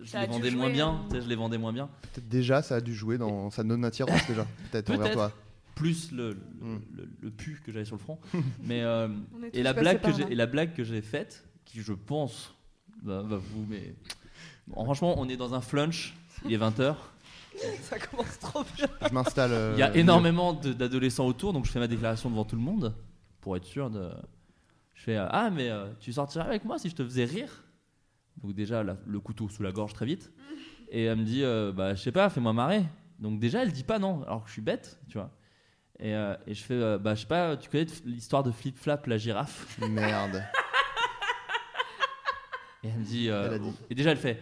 je 0.00 0.16
les 0.16 0.26
vendais 0.26 0.50
moins 0.52 0.70
bien. 0.70 0.88
hein. 0.88 1.08
Je 1.12 1.28
les 1.28 1.34
vendais 1.34 1.58
moins 1.58 1.72
bien. 1.72 1.88
Peut-être 2.14 2.28
déjà, 2.28 2.62
ça 2.62 2.76
a 2.76 2.80
dû 2.80 2.94
jouer 2.94 3.18
dans 3.18 3.50
sa 3.50 3.64
non-attirance 3.64 4.24
déjà. 4.28 4.46
Peut-être 4.70 4.90
envers 4.92 5.12
toi. 5.12 5.32
Plus 5.78 6.10
le, 6.12 6.30
le, 6.30 6.36
Mm. 6.66 6.80
le- 6.96 7.08
le 7.22 7.30
pu 7.30 7.60
que 7.64 7.72
j'avais 7.72 7.84
sur 7.84 7.96
le 7.96 8.00
front. 8.02 8.18
Mais. 8.64 8.82
euh, 8.82 9.08
Et 9.52 9.62
la, 9.62 9.72
blague 9.72 10.00
que 10.00 10.12
j'ai, 10.12 10.24
et 10.32 10.34
la 10.34 10.46
blague 10.46 10.74
que 10.74 10.82
j'ai 10.84 11.00
faite, 11.02 11.44
qui 11.64 11.80
je 11.80 11.92
pense 11.92 12.54
va, 13.02 13.22
va 13.22 13.36
vous. 13.36 13.64
Mais. 13.68 13.94
Bon, 14.66 14.84
franchement, 14.84 15.14
on 15.18 15.28
est 15.28 15.36
dans 15.36 15.54
un 15.54 15.60
flunch, 15.60 16.14
il 16.44 16.52
est 16.52 16.58
20h. 16.58 16.94
Ça 17.82 17.98
commence 17.98 18.38
trop 18.38 18.62
bien. 18.76 18.86
Je 19.08 19.12
m'installe. 19.14 19.52
euh, 19.52 19.72
Il 19.76 19.80
y 19.80 19.82
a 19.82 19.96
énormément 19.96 20.52
d'adolescents 20.52 21.26
autour, 21.26 21.52
donc 21.52 21.64
je 21.66 21.70
fais 21.72 21.80
ma 21.80 21.88
déclaration 21.88 22.30
devant 22.30 22.44
tout 22.44 22.56
le 22.56 22.62
monde 22.62 22.94
pour 23.40 23.56
être 23.56 23.64
sûr 23.64 23.90
de. 23.90 24.10
Je 24.94 25.02
fais 25.04 25.16
euh, 25.16 25.26
Ah, 25.30 25.50
mais 25.50 25.68
euh, 25.70 25.86
tu 26.00 26.12
sortirais 26.12 26.44
avec 26.46 26.64
moi 26.64 26.78
si 26.78 26.88
je 26.90 26.94
te 26.96 27.04
faisais 27.04 27.24
rire? 27.24 27.64
Donc, 28.42 28.54
déjà, 28.54 28.82
la- 28.84 28.96
le 29.06 29.20
couteau 29.20 29.48
sous 29.48 29.62
la 29.62 29.72
gorge 29.72 29.92
très 29.94 30.06
vite. 30.06 30.32
Et 30.90 31.04
elle 31.04 31.18
me 31.18 31.24
dit 31.24 31.42
euh, 31.44 31.72
Bah, 31.72 31.94
je 31.94 32.02
sais 32.02 32.12
pas, 32.12 32.28
fais-moi 32.30 32.52
marrer. 32.52 32.84
Donc, 33.18 33.38
déjà, 33.40 33.62
elle 33.62 33.72
dit 33.72 33.82
pas 33.84 33.98
non, 33.98 34.22
alors 34.24 34.42
que 34.42 34.48
je 34.48 34.52
suis 34.54 34.62
bête, 34.62 35.00
tu 35.08 35.18
vois. 35.18 35.30
Et, 36.00 36.14
euh, 36.14 36.34
et 36.46 36.54
je 36.54 36.62
fais 36.62 36.74
euh, 36.74 36.98
Bah, 36.98 37.14
je 37.14 37.22
sais 37.22 37.26
pas, 37.26 37.56
tu 37.56 37.68
connais 37.68 37.86
l'histoire 38.04 38.42
de 38.44 38.50
Flip 38.52 38.78
Flap, 38.78 39.06
la 39.06 39.18
girafe? 39.18 39.78
Merde. 39.80 40.42
Et 42.84 42.88
elle 42.88 42.98
me 42.98 43.04
dit, 43.04 43.28
euh, 43.28 43.50
Elle 43.54 43.60
dit. 43.60 43.72
Et 43.90 43.94
déjà, 43.94 44.10
elle 44.12 44.16
fait 44.18 44.40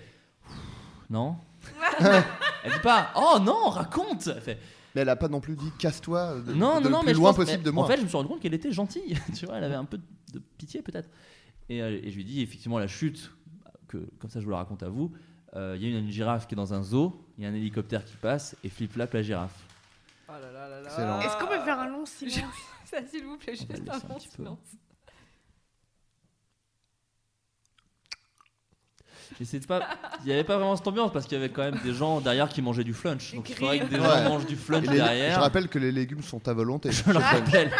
Non? 1.08 1.36
elle 2.00 2.72
dit 2.72 2.78
pas 2.82 3.10
Oh 3.16 3.38
non, 3.40 3.70
raconte 3.70 4.26
Elle 4.26 4.40
fait 4.42 4.58
Mais 4.94 5.00
elle 5.00 5.08
a 5.08 5.16
pas 5.16 5.28
non 5.28 5.40
plus 5.40 5.56
dit 5.56 5.72
casse-toi 5.78 6.40
de, 6.40 6.52
Non, 6.52 6.80
de 6.80 6.80
non, 6.80 6.80
le 6.84 6.88
non, 6.90 6.98
plus 7.00 7.06
mais 7.06 7.12
loin 7.14 7.30
pense- 7.30 7.36
possible 7.36 7.58
mais 7.58 7.64
de 7.64 7.70
moi. 7.70 7.84
En 7.84 7.88
fait, 7.88 7.96
je 7.96 8.02
me 8.02 8.08
suis 8.08 8.16
rendu 8.16 8.28
compte 8.28 8.40
qu'elle 8.40 8.54
était 8.54 8.72
gentille. 8.72 9.16
tu 9.34 9.46
vois, 9.46 9.56
elle 9.56 9.64
avait 9.64 9.74
un 9.74 9.84
peu 9.86 9.98
de 10.32 10.38
pitié 10.58 10.82
peut-être. 10.82 11.08
Et, 11.68 11.78
et 11.78 12.10
je 12.10 12.16
lui 12.16 12.24
dis 12.24 12.42
effectivement 12.42 12.78
la 12.78 12.86
chute, 12.86 13.32
que 13.88 13.96
comme 14.18 14.30
ça 14.30 14.40
je 14.40 14.44
vous 14.44 14.50
la 14.50 14.58
raconte 14.58 14.82
à 14.82 14.88
vous. 14.88 15.12
Il 15.54 15.82
y 15.82 15.86
a 15.86 15.88
une, 15.88 16.04
une 16.04 16.10
girafe 16.10 16.46
qui 16.46 16.54
est 16.54 16.56
dans 16.56 16.74
un 16.74 16.82
zoo, 16.82 17.18
il 17.38 17.44
y 17.44 17.46
a 17.46 17.50
un 17.50 17.54
hélicoptère 17.54 18.04
qui 18.04 18.14
passe 18.16 18.54
et 18.62 18.68
flip 18.68 18.92
flap 18.92 19.14
la 19.14 19.22
girafe. 19.22 19.64
Oh 20.28 20.32
là 20.32 20.50
là 20.52 20.68
là 20.68 20.80
là. 20.80 21.20
Est-ce 21.24 21.36
qu'on 21.36 21.46
peut 21.46 21.60
faire 21.64 21.78
un 21.78 21.86
long 21.88 22.04
silence 22.06 22.44
Ça, 22.84 22.98
s'il 23.06 23.24
vous 23.24 23.36
plaît, 23.38 23.54
juste 23.54 23.70
un 23.70 24.08
long 24.08 24.18
silence. 24.18 24.58
J'essaie 29.38 29.58
de 29.58 29.66
pas. 29.66 29.82
Il 30.20 30.26
n'y 30.26 30.32
avait 30.32 30.44
pas 30.44 30.56
vraiment 30.56 30.76
cette 30.76 30.86
ambiance 30.86 31.12
parce 31.12 31.26
qu'il 31.26 31.36
y 31.36 31.40
avait 31.40 31.50
quand 31.52 31.62
même 31.62 31.78
des 31.82 31.92
gens 31.92 32.20
derrière 32.20 32.48
qui 32.48 32.62
mangeaient 32.62 32.84
du 32.84 32.94
flunch. 32.94 33.34
Donc 33.34 33.48
il 33.50 33.56
faudrait 33.56 33.80
que 33.80 33.86
des 33.86 33.96
Ouais. 33.98 34.02
gens 34.06 34.22
mangent 34.28 34.46
du 34.46 34.56
flunch 34.56 34.86
les- 34.86 34.96
derrière. 34.96 35.34
je 35.34 35.40
rappelle 35.40 35.68
que 35.68 35.78
les 35.78 35.92
légumes 35.92 36.22
sont 36.22 36.46
à 36.48 36.52
volonté. 36.52 36.90
Je 36.92 37.10
le 37.10 37.18
rappelle. 37.18 37.72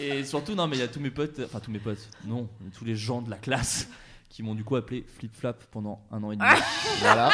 Et 0.00 0.24
surtout, 0.24 0.54
non, 0.54 0.66
mais 0.66 0.76
il 0.76 0.80
y 0.80 0.82
a 0.82 0.88
tous 0.88 1.00
mes 1.00 1.10
potes, 1.10 1.40
enfin 1.44 1.60
tous 1.60 1.70
mes 1.70 1.78
potes, 1.78 2.08
non, 2.24 2.48
tous 2.76 2.84
les 2.84 2.96
gens 2.96 3.22
de 3.22 3.30
la 3.30 3.36
classe 3.38 3.88
qui 4.28 4.42
m'ont 4.42 4.54
du 4.54 4.64
coup 4.64 4.76
appelé 4.76 5.06
Flip 5.18 5.34
Flap 5.34 5.62
pendant 5.70 6.00
un 6.10 6.22
an 6.22 6.32
et 6.32 6.36
demi. 6.36 6.48
voilà. 7.00 7.30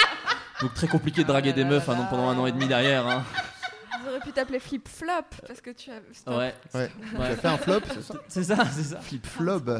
Donc 0.60 0.74
très 0.74 0.86
compliqué 0.86 1.22
de 1.22 1.26
draguer 1.28 1.48
Ah 1.54 1.56
là 1.56 1.56
des 1.56 1.64
là 1.64 1.70
meufs 1.70 1.86
là 1.88 1.92
hein, 1.94 1.96
là. 1.96 2.02
donc 2.02 2.10
pendant 2.10 2.28
un 2.28 2.38
an 2.38 2.46
et 2.46 2.52
demi 2.52 2.66
derrière. 2.68 3.06
Hein. 3.06 3.24
Pu 4.24 4.32
t'appeler 4.32 4.58
Flip 4.60 4.88
Flop 4.88 5.10
parce 5.46 5.60
que 5.60 5.70
tu 5.70 5.90
as. 5.90 5.94
Stop. 6.12 6.34
Ouais, 6.36 6.54
Ouais. 6.74 6.90
Tu 7.10 7.16
Ouais. 7.16 7.26
as 7.26 7.36
fait 7.36 7.48
un 7.48 7.58
flop, 7.58 7.80
c'est 7.92 8.02
ça 8.02 8.14
c'est 8.28 8.42
ça, 8.44 8.56
c'est 8.72 8.82
ça. 8.84 9.00
Flip 9.00 9.26
flop. 9.26 9.60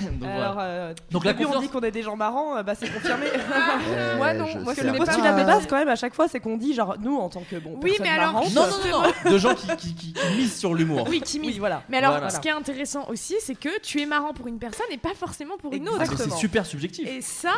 Donc, 0.00 0.30
Alors, 0.30 0.54
voilà. 0.54 0.62
euh, 0.62 0.88
Donc, 0.88 1.10
donc 1.10 1.24
la 1.24 1.32
la 1.32 1.38
on 1.38 1.42
confiance- 1.44 1.62
dit 1.62 1.68
qu'on 1.68 1.80
est 1.80 1.90
des 1.90 2.02
gens 2.02 2.16
marrants, 2.16 2.56
euh, 2.56 2.62
bah 2.62 2.74
c'est 2.74 2.88
confirmé. 2.90 3.26
Eh, 3.34 4.16
Moi, 4.16 4.32
non. 4.32 4.46
Moi, 4.62 4.74
ce 4.74 4.82
le 4.82 4.92
postulat 4.94 5.32
de 5.38 5.44
base 5.44 5.66
quand 5.66 5.76
même 5.76 5.88
à 5.88 5.96
chaque 5.96 6.14
fois, 6.14 6.26
c'est 6.26 6.40
qu'on 6.40 6.56
dit 6.56 6.72
genre 6.74 6.96
nous 7.00 7.16
en 7.18 7.28
tant 7.28 7.42
que 7.42 7.56
bon 7.56 7.78
Oui, 7.82 7.96
mais 8.00 8.08
alors- 8.08 8.32
marrantes, 8.32 8.54
Non, 8.54 8.66
non, 8.66 8.90
non, 8.90 9.02
non, 9.24 9.30
de 9.32 9.38
gens 9.38 9.54
qui, 9.54 9.66
qui, 9.76 9.94
qui- 9.94 10.12
qui 10.14 10.26
misent 10.36 10.58
sur 10.58 10.72
l'humour. 10.74 11.06
Oui, 11.08 11.20
qui 11.20 11.38
Oui, 11.40 11.48
mise. 11.48 11.58
voilà. 11.58 11.82
Mais 11.90 11.98
alors, 11.98 12.12
Voilà. 12.12 12.30
ce 12.30 12.40
qui 12.40 12.48
est 12.48 12.52
intéressant 12.52 13.06
aussi, 13.08 13.34
c'est 13.40 13.54
que 13.54 13.78
tu 13.80 14.00
es 14.00 14.06
marrant 14.06 14.32
pour 14.32 14.46
une 14.46 14.58
personne 14.58 14.86
et 14.90 14.96
pas 14.98 15.14
forcément 15.14 15.58
pour 15.58 15.72
une 15.74 15.86
Ah, 15.88 15.92
autre. 15.92 16.04
mais 16.10 16.16
c'est 16.16 16.30
super 16.32 16.64
subjectif, 16.64 17.06
Et 17.06 17.20
ça, 17.20 17.52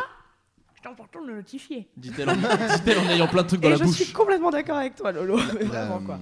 c'est 0.83 0.89
important 0.89 1.21
de 1.21 1.27
le 1.27 1.35
notifier. 1.37 1.87
dit-elle 1.97 2.29
en, 2.29 2.35
dit-elle 2.35 2.99
en 2.99 3.09
ayant 3.09 3.27
plein 3.27 3.43
de 3.43 3.47
trucs 3.47 3.61
dans 3.61 3.69
Et 3.69 3.71
la 3.71 3.77
je 3.77 3.83
bouche. 3.85 3.95
suis 4.01 4.13
complètement 4.13 4.51
d'accord 4.51 4.77
avec 4.77 4.95
toi, 4.95 5.11
Lolo. 5.11 5.37
mais 5.57 5.63
Vraiment 5.65 5.99
quoi. 6.01 6.19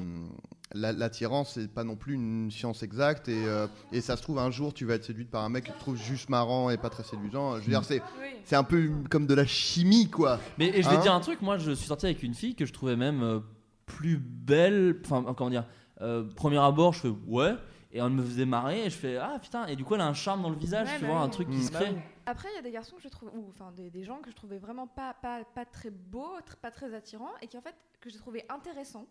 la- 0.73 0.91
L'attirance, 0.93 1.53
c'est 1.55 1.67
pas 1.73 1.83
non 1.83 1.95
plus 1.95 2.13
une 2.13 2.49
science 2.51 2.83
exacte 2.83 3.27
et, 3.27 3.45
euh, 3.45 3.67
et 3.91 3.99
ça 4.01 4.15
se 4.15 4.21
trouve 4.21 4.39
un 4.39 4.51
jour 4.51 4.73
tu 4.73 4.85
vas 4.85 4.93
être 4.95 5.03
séduite 5.03 5.29
par 5.29 5.43
un 5.43 5.49
mec 5.49 5.65
que 5.65 5.71
tu 5.71 5.77
trouves 5.79 5.97
juste 5.97 6.29
marrant 6.29 6.69
et 6.69 6.77
pas 6.77 6.89
très 6.89 7.03
séduisant. 7.03 7.55
Je 7.57 7.61
veux 7.63 7.69
dire, 7.71 7.83
c'est 7.83 8.01
c'est 8.45 8.55
un 8.55 8.63
peu 8.63 8.89
comme 9.09 9.27
de 9.27 9.33
la 9.33 9.45
chimie 9.45 10.09
quoi. 10.09 10.39
Mais 10.57 10.67
et 10.69 10.81
je 10.83 10.89
vais 10.89 10.95
Hein 10.95 10.97
te 10.99 11.01
dire 11.03 11.13
un 11.13 11.19
truc, 11.19 11.41
moi 11.41 11.57
je 11.57 11.71
suis 11.71 11.87
sorti 11.87 12.05
avec 12.05 12.21
une 12.23 12.33
fille 12.33 12.55
que 12.55 12.65
je 12.65 12.73
trouvais 12.73 12.95
même 12.95 13.21
euh, 13.23 13.39
plus 13.85 14.17
belle, 14.17 14.99
enfin 15.03 15.23
comment 15.37 15.49
dire, 15.49 15.65
euh, 16.01 16.23
premier 16.35 16.57
abord 16.57 16.93
je 16.93 16.99
fais 17.01 17.13
ouais, 17.27 17.53
et 17.93 17.99
elle 17.99 18.09
me 18.09 18.23
faisait 18.23 18.45
marrer 18.45 18.85
et 18.85 18.89
je 18.89 18.95
fais 18.97 19.17
ah 19.17 19.37
putain, 19.41 19.65
et 19.67 19.75
du 19.75 19.83
coup 19.83 19.95
elle 19.95 20.01
a 20.01 20.07
un 20.07 20.13
charme 20.13 20.41
dans 20.41 20.49
le 20.49 20.55
visage, 20.55 20.87
Ouais, 20.87 20.95
tu 20.95 21.01
bah 21.01 21.07
vois, 21.07 21.19
oui. 21.19 21.25
un 21.25 21.29
truc 21.29 21.49
qui 21.49 21.57
Mm. 21.57 21.61
se 21.61 21.71
Bah 21.71 21.79
crée. 21.79 21.95
Après, 22.25 22.47
il 22.51 22.55
y 22.55 22.59
a 22.59 22.61
des 22.61 22.71
garçons 22.71 22.95
que 22.95 23.01
je 23.01 23.07
trouve, 23.09 23.29
ou 23.35 23.47
enfin 23.49 23.71
des, 23.71 23.89
des 23.89 24.03
gens 24.03 24.19
que 24.19 24.29
je 24.29 24.35
trouvais 24.35 24.57
vraiment 24.59 24.87
pas, 24.87 25.13
pas, 25.15 25.43
pas 25.43 25.65
très 25.65 25.89
beaux, 25.89 26.37
tr- 26.47 26.55
pas 26.55 26.71
très 26.71 26.93
attirants, 26.93 27.31
et 27.41 27.47
qui 27.47 27.57
en 27.57 27.61
fait 27.61 27.75
que 27.99 28.09
j'ai 28.09 28.17
trouvé 28.19 28.45
intéressants. 28.49 29.05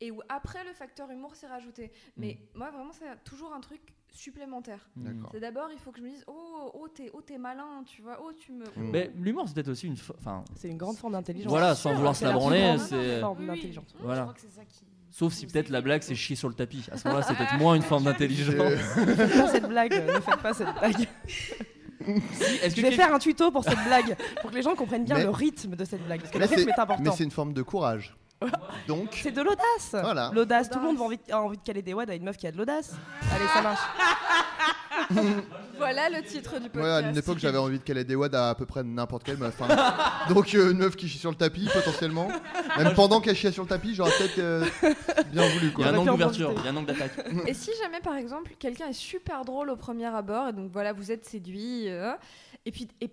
Et 0.00 0.12
où 0.12 0.20
après 0.28 0.62
le 0.64 0.72
facteur 0.72 1.10
humour 1.10 1.34
s'est 1.34 1.48
rajouté. 1.48 1.90
Mais 2.16 2.38
moi 2.54 2.70
vraiment 2.70 2.92
c'est 2.92 3.04
toujours 3.24 3.52
un 3.52 3.58
truc 3.60 3.80
supplémentaire. 4.12 4.88
D'accord. 4.94 5.30
C'est 5.32 5.40
d'abord 5.40 5.70
il 5.72 5.78
faut 5.78 5.90
que 5.90 5.98
je 5.98 6.04
me 6.04 6.08
dise 6.08 6.22
oh 6.28 6.70
oh 6.72 6.86
t'es 6.86 7.10
oh, 7.14 7.20
t'es 7.20 7.36
malin 7.36 7.82
tu 7.84 8.00
vois 8.02 8.16
oh 8.22 8.32
tu 8.32 8.52
me 8.52 8.64
Mm. 8.64 8.90
Mais 8.92 9.10
l'humour 9.16 9.48
c'est 9.48 9.54
peut-être 9.54 9.68
aussi 9.70 9.88
une, 9.88 9.96
enfin 10.16 10.44
C'est 10.54 10.68
une 10.68 10.76
grande 10.78 10.96
forme 10.96 11.14
d'intelligence. 11.14 11.50
Voilà, 11.50 11.74
sans 11.74 11.88
sûr, 11.90 11.96
vouloir 11.96 12.14
se 12.14 12.20
c'est 12.20 12.26
la 12.26 12.32
branler, 12.32 12.78
c'est- 12.78 13.20
forme 13.20 13.38
Oui, 13.40 13.44
oui. 13.50 13.56
d'intelligence. 13.56 13.94
Je 13.98 14.02
Voilà. 14.04 14.22
crois 14.22 14.34
que 14.34 14.40
c'est 14.40 14.50
ça 14.50 14.64
qui. 14.64 14.84
Sauf 15.10 15.32
si 15.32 15.46
peut-être 15.46 15.68
la 15.70 15.80
blague 15.80 16.02
c'est 16.02 16.14
chier 16.14 16.36
sur 16.36 16.48
le 16.48 16.54
tapis. 16.54 16.86
À 16.92 16.96
ce 16.96 17.06
moment-là 17.08 17.26
c'est 17.28 17.34
peut-être 17.36 17.58
moins 17.58 17.74
une 17.74 17.82
forme 17.82 18.04
d'intelligence. 18.04 18.54
Ne 18.56 19.14
faites 19.14 19.36
pas 19.38 19.48
cette 19.48 19.68
blague, 19.68 19.92
ne 19.92 20.20
faites 20.20 20.42
pas 20.42 20.54
cette 20.54 20.74
blague. 20.78 21.08
Est-ce 22.62 22.76
Je 22.76 22.80
que 22.82 22.86
vais 22.86 22.92
faire 22.92 23.12
un 23.12 23.18
tuto 23.18 23.50
pour 23.50 23.64
cette 23.64 23.82
blague, 23.84 24.16
pour 24.40 24.50
que 24.50 24.56
les 24.56 24.62
gens 24.62 24.74
comprennent 24.74 25.04
bien 25.04 25.16
Mais- 25.16 25.24
le 25.24 25.30
rythme 25.30 25.74
de 25.76 25.84
cette 25.84 26.04
blague, 26.06 26.20
parce 26.20 26.32
que 26.32 26.38
Mais 26.38 26.44
le 26.46 26.50
rythme 26.50 26.70
c'est- 26.70 26.76
est 26.78 26.80
important. 26.80 27.02
Mais 27.04 27.10
c'est 27.16 27.24
une 27.24 27.30
forme 27.30 27.52
de 27.52 27.62
courage. 27.62 28.16
Donc, 28.88 29.18
C'est 29.22 29.32
de 29.32 29.42
l'audace. 29.42 29.90
Voilà. 29.92 30.30
L'audace, 30.34 30.70
tout 30.70 30.78
le 30.78 30.84
monde 30.86 31.00
envie- 31.00 31.18
a 31.30 31.40
envie 31.40 31.56
de 31.58 31.62
caler 31.62 31.82
des 31.82 31.92
wads 31.94 32.08
à 32.10 32.14
une 32.14 32.24
meuf 32.24 32.36
qui 32.36 32.46
a 32.46 32.52
de 32.52 32.56
l'audace. 32.58 32.94
Allez, 33.34 33.46
ça 33.52 33.62
marche. 33.62 33.80
voilà 35.76 36.08
le 36.10 36.22
titre 36.22 36.58
du 36.60 36.68
podcast. 36.68 36.76
ouais, 36.76 37.06
à 37.06 37.10
une 37.10 37.16
époque, 37.16 37.38
j'avais 37.38 37.58
envie 37.58 37.78
de 37.78 37.84
caler 37.84 38.04
des 38.04 38.14
wads 38.14 38.34
à 38.36 38.50
à 38.50 38.54
peu 38.54 38.66
près 38.66 38.82
n'importe 38.84 39.24
quelle 39.24 39.38
meuf. 39.38 39.60
hein. 39.62 39.94
Donc, 40.34 40.54
euh, 40.54 40.70
une 40.72 40.78
meuf 40.78 40.96
qui 40.96 41.08
chie 41.08 41.18
sur 41.18 41.30
le 41.30 41.36
tapis, 41.36 41.68
potentiellement. 41.72 42.28
Même 42.76 42.94
pendant 42.94 43.20
qu'elle 43.20 43.36
chiait 43.36 43.52
sur 43.52 43.62
le 43.62 43.68
tapis, 43.68 43.94
j'aurais 43.94 44.10
peut-être 44.18 44.38
euh, 44.38 44.64
bien 45.32 45.48
voulu 45.48 45.66
Il 45.66 45.66
y 45.66 45.70
a 45.70 45.72
quoi. 45.72 45.84
un 45.86 45.88
J'aurais 45.88 45.98
angle 46.00 46.10
d'ouverture, 46.10 46.52
il 46.56 46.64
y 46.64 46.68
a 46.68 46.70
un 46.70 46.76
angle 46.76 46.86
d'attaque. 46.86 47.12
Et 47.46 47.54
si 47.54 47.70
jamais, 47.82 48.00
par 48.00 48.16
exemple, 48.16 48.52
quelqu'un 48.58 48.88
est 48.88 48.92
super 48.92 49.44
drôle 49.44 49.70
au 49.70 49.76
premier 49.76 50.06
abord, 50.06 50.48
et 50.48 50.52
donc 50.52 50.70
voilà, 50.72 50.92
vous 50.92 51.10
êtes 51.10 51.24
séduit, 51.24 51.88
euh, 51.88 52.12
et 52.66 52.70
puis 52.72 52.88
et 53.00 53.08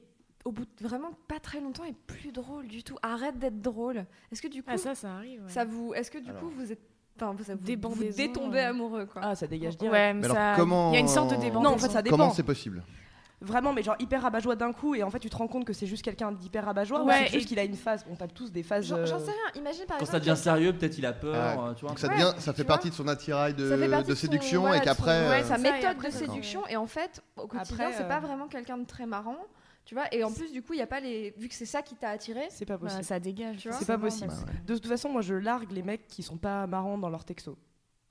au 0.45 0.51
bout 0.51 0.63
de 0.65 0.87
vraiment 0.87 1.11
pas 1.27 1.39
très 1.39 1.59
longtemps, 1.59 1.83
est 1.83 1.95
plus 2.07 2.31
drôle 2.31 2.67
du 2.67 2.83
tout. 2.83 2.95
Arrête 3.01 3.37
d'être 3.39 3.61
drôle. 3.61 4.05
Est-ce 4.31 4.41
que 4.41 4.47
du 4.47 4.61
coup, 4.63 4.69
Ah, 4.71 4.77
ça, 4.77 4.95
ça 4.95 5.11
arrive. 5.15 5.41
ouais. 5.43 5.49
ça 5.49 5.65
vous, 5.65 5.93
est-ce 5.95 6.11
que 6.11 6.19
du 6.19 6.29
Alors. 6.29 6.41
coup 6.41 6.49
vous 6.55 6.71
êtes, 6.71 6.79
enfin, 7.19 7.33
vous, 7.35 7.89
vous, 7.89 8.03
détombez 8.15 8.59
amoureux 8.61 9.05
quoi? 9.07 9.21
Ah, 9.25 9.35
ça 9.35 9.47
dégage 9.47 9.75
direct. 9.77 9.93
Ouais, 9.93 10.13
mais 10.13 10.19
Mais 10.21 10.25
alors, 10.25 10.37
ça. 10.37 10.53
comment- 10.55 10.91
Il 10.91 10.95
y 10.95 10.97
a 10.97 11.01
une 11.01 11.07
sorte 11.07 11.31
de 11.31 11.35
débandaison. 11.35 11.61
Non, 11.71 11.75
en 11.75 11.77
fait, 11.79 11.89
ça 11.89 12.01
dépend. 12.01 12.17
Comment 12.17 12.31
c'est 12.31 12.43
possible? 12.43 12.83
Vraiment, 13.41 13.73
mais 13.73 13.83
genre 13.83 13.97
hyper 13.99 14.21
rabat-joie 14.21 14.55
d'un 14.55 14.71
coup, 14.71 14.95
et 14.95 15.03
en 15.03 15.09
fait, 15.09 15.19
tu 15.19 15.29
te 15.29 15.35
rends 15.35 15.47
compte 15.47 15.65
que 15.65 15.73
c'est 15.73 15.85
juste 15.87 16.03
quelqu'un 16.03 16.31
d'hyper 16.31 16.63
rabat-joie. 16.65 17.01
ou 17.03 17.05
Ouais, 17.07 17.25
c'est 17.25 17.33
juste 17.33 17.45
et- 17.45 17.49
qu'il 17.49 17.59
a 17.59 17.63
une 17.63 17.75
phase. 17.75 18.05
On 18.09 18.15
tape 18.15 18.33
tous 18.33 18.49
des 18.51 18.63
phases. 18.63 18.85
J'en 18.85 19.05
j'en 19.05 19.17
euh, 19.17 19.19
sais 19.19 19.31
rien. 19.31 19.61
Imagine 19.61 19.85
par 19.85 19.97
Quand 19.97 20.05
ça 20.05 20.19
devient 20.19 20.37
sérieux, 20.37 20.71
peut-être 20.73 20.97
il 20.97 21.05
a 21.05 21.11
peur, 21.13 21.35
Ah, 21.35 21.67
euh, 21.69 21.73
tu 21.73 21.81
vois. 21.81 21.89
Donc 21.89 21.99
ça, 21.99 22.07
Ouais, 22.07 22.13
devient, 22.13 22.31
ça 22.37 22.53
tu 22.53 22.57
fait 22.57 22.63
vois. 22.63 22.65
partie 22.75 22.89
de 22.89 22.95
son 22.95 23.07
attirail 23.07 23.53
de, 23.53 23.67
son- 24.07 24.15
séduction 24.15 24.61
voilà, 24.61 24.77
et 24.77 24.81
qu'après. 24.81 25.27
ouais, 25.29 25.41
euh, 25.41 25.43
sa 25.43 25.57
méthode 25.57 25.83
après, 25.85 26.09
de 26.09 26.13
séduction 26.13 26.65
et 26.67 26.77
en 26.77 26.87
fait 26.87 27.21
au 27.35 27.47
quotidien 27.47 27.87
Après, 27.87 27.93
c'est 27.97 28.07
pas 28.07 28.19
vraiment 28.21 28.47
quelqu'un 28.47 28.77
de 28.77 28.85
très 28.85 29.05
marrant 29.05 29.37
tu 29.85 29.93
vois 29.95 30.11
et 30.13 30.23
en 30.23 30.31
plus 30.31 30.51
du 30.51 30.61
coup 30.63 30.73
il 30.73 30.79
y 30.79 30.81
a 30.81 30.87
pas 30.87 30.99
les 30.99 31.31
vu 31.37 31.47
que 31.47 31.53
c'est 31.55 31.65
ça 31.65 31.81
qui 31.81 31.95
t'a 31.95 32.09
attiré 32.09 32.47
C'est 32.49 32.65
pas 32.65 32.73
Bah, 32.77 32.87
possible. 32.87 33.03
ça 33.03 33.19
dégage. 33.19 33.57
Tu 33.57 33.69
vois, 33.69 33.77
c'est 33.77 33.85
pas 33.85 33.97
possible. 33.97 34.27
parce- 34.27 34.43
De 34.65 34.73
toute 34.75 34.87
façon, 34.87 35.09
moi, 35.09 35.21
je 35.21 35.35
largue 35.35 35.71
les 35.71 35.83
mecs 35.83 36.07
qui 36.07 36.23
sont 36.23 36.37
pas 36.37 36.65
marrants 36.67 36.97
dans 36.97 37.09
leurs 37.09 37.23
textos. 37.25 37.55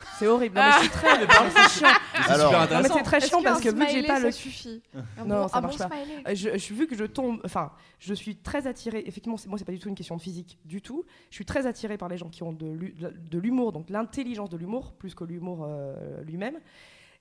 C'est 0.18 0.26
horrible. 0.26 0.56
Non, 0.56 0.62
Ah. 0.64 0.78
mais 0.80 0.84
je 0.86 0.90
suis 0.90 0.90
très. 0.90 1.08
C'est 1.50 1.78
chiant. 1.78 1.88
C'est 2.26 2.30
Alors- 2.30 2.52
super 2.52 2.70
Non, 2.76 2.82
mais 2.82 2.88
c'est 2.94 3.02
très 3.04 3.20
chiant 3.20 3.42
parce 3.42 3.60
que 3.60 3.68
vu 3.70 3.86
que 3.86 3.90
j'ai 3.90 4.02
pas 4.02 4.16
ça 4.20 4.26
le 4.26 4.30
suffit? 4.32 4.82
Un 5.16 5.24
Non, 5.24 5.42
bon- 5.42 5.48
ça 5.48 5.60
marche 5.60 5.78
bon 5.78 5.88
pas. 5.88 5.96
Euh, 6.28 6.34
Je, 6.34 6.58
je- 6.58 6.74
vu 6.74 6.86
que 6.86 6.94
je 6.96 7.04
tombe, 7.04 7.40
enfin, 7.44 7.72
je 8.00 8.12
suis 8.12 8.36
très 8.36 8.66
attirée. 8.66 9.02
Effectivement, 9.06 9.36
c'est- 9.36 9.48
moi, 9.48 9.56
c'est 9.58 9.64
pas 9.64 9.72
du 9.72 9.78
tout 9.78 9.88
une 9.88 9.94
question 9.94 10.16
de 10.16 10.20
physique 10.20 10.58
du 10.64 10.82
tout. 10.82 11.04
Je 11.30 11.36
suis 11.36 11.44
très 11.46 11.66
attirée 11.66 11.96
par 11.96 12.08
les 12.08 12.18
gens 12.18 12.28
qui 12.28 12.42
ont 12.42 12.52
de 12.52 12.66
l'hu- 12.66 12.94
de 12.98 13.38
l'humour, 13.38 13.72
donc 13.72 13.88
l'intelligence 13.88 14.50
de 14.50 14.56
l'humour, 14.56 14.92
plus 14.92 15.14
que 15.14 15.24
l'humour 15.24 15.64
euh, 15.66 16.22
lui-même. 16.22 16.58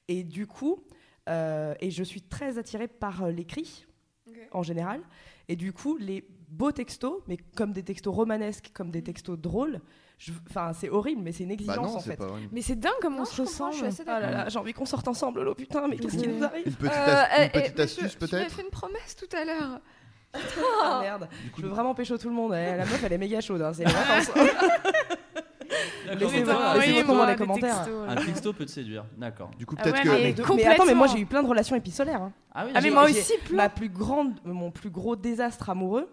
Et 0.10 0.24
du 0.24 0.45
coup, 0.47 0.84
euh, 1.30 1.76
et 1.80 1.89
je 1.91 2.04
suis 2.04 2.22
très 2.22 2.58
attirée 2.58 2.88
par 2.89 3.24
euh, 3.24 3.32
l'écrit 3.32 3.86
En 4.51 4.63
général. 4.63 5.01
Et 5.49 5.55
du 5.55 5.73
coup, 5.73 5.97
les 5.97 6.25
beaux 6.49 6.71
textos, 6.71 7.21
mais 7.27 7.38
comme 7.55 7.73
des 7.73 7.84
textos 7.84 8.13
romanesques, 8.13 8.71
comme 8.73 8.91
des 8.91 9.01
textos 9.01 9.38
drôles, 9.38 9.81
enfin, 10.49 10.71
c'est 10.73 10.89
horrible, 10.89 11.21
mais 11.21 11.31
c'est 11.31 11.43
une 11.43 11.49
Bah 11.49 11.53
exigence 11.55 11.77
non, 11.91 11.97
en 11.97 11.99
fait. 11.99 12.19
Mais 12.51 12.61
c'est 12.61 12.75
dingue 12.79 12.93
comme 13.01 13.15
Non, 13.15 13.21
on 13.23 13.25
se 13.25 13.41
assez 13.41 14.03
Ah 14.07 14.19
là 14.19 14.27
d'accord. 14.27 14.31
là, 14.45 14.49
j'ai 14.49 14.59
envie 14.59 14.73
qu'on 14.73 14.86
sorte 14.86 15.07
ensemble, 15.07 15.39
Lolo, 15.39 15.55
putain, 15.55 15.88
mais 15.88 15.97
qu'est-ce 15.97 16.17
qui 16.17 16.27
nous 16.27 16.43
arrive 16.43 16.67
Une 16.67 16.73
petite, 16.75 16.93
Euh, 16.93 17.23
as- 17.23 17.38
eh, 17.38 17.43
une 17.43 17.49
eh, 17.53 17.59
petite 17.59 17.77
monsieur, 17.77 18.03
astuce 18.05 18.11
Je 18.13 18.25
lui 18.27 18.36
avais 18.36 18.43
peut-être 18.45 18.55
fait 18.55 18.61
une 18.63 18.69
promesse 18.69 19.15
tout 19.15 19.36
à 19.36 19.43
l'heure. 19.45 19.81
Ah 20.84 20.99
merde, 21.01 21.27
je 21.57 21.61
veux 21.61 21.69
vraiment 21.69 21.93
pécho 21.93 22.17
tout 22.17 22.29
le 22.29 22.34
monde. 22.36 22.53
eh, 22.53 22.77
La 22.77 22.86
meuf, 22.86 23.03
elle 23.03 23.13
est 23.13 23.17
méga 23.19 23.39
chaude, 23.41 23.61
hein, 23.61 23.71
c'est 23.73 23.84
les 23.86 23.91
vacances. 23.91 24.31
d'accord, 24.34 24.43
Laissez- 24.43 24.45
donc, 24.45 25.19
Ah, 25.65 26.03
euh, 26.03 26.03
laissez-moi 26.16 27.16
dans 27.16 27.26
les 27.28 27.36
commentaires. 27.36 27.88
Un 28.07 28.16
texto 28.16 28.53
peut 28.53 28.66
te 28.66 28.72
séduire, 28.72 29.05
d'accord. 29.18 29.51
Du 29.57 29.66
coup, 29.66 29.76
Ah 29.80 29.84
peut-être 29.84 30.01
que. 30.03 30.09
mais- 30.09 30.34
de- 30.34 30.68
attends, 30.72 30.86
mais 30.86 30.95
moi 30.95 31.07
j'ai 31.07 31.20
eu 31.20 31.26
plein 31.26 31.43
de 31.43 31.47
relations 31.47 31.76
épistolaires. 31.76 32.22
hein. 32.22 32.32
Ah 32.53 32.64
oui, 32.66 32.72
Ah, 32.76 32.80
mais 32.82 32.88
j'ai- 32.89 32.93
moi 32.93 33.07
J'ai- 33.07 33.20
aussi, 33.20 33.34
plein. 33.45 33.70
Plus 33.70 33.89
grande, 33.89 34.34
mon 34.45 34.72
plus 34.72 34.89
gros 34.89 35.16
désastre 35.16 35.70
amoureux 35.70 36.07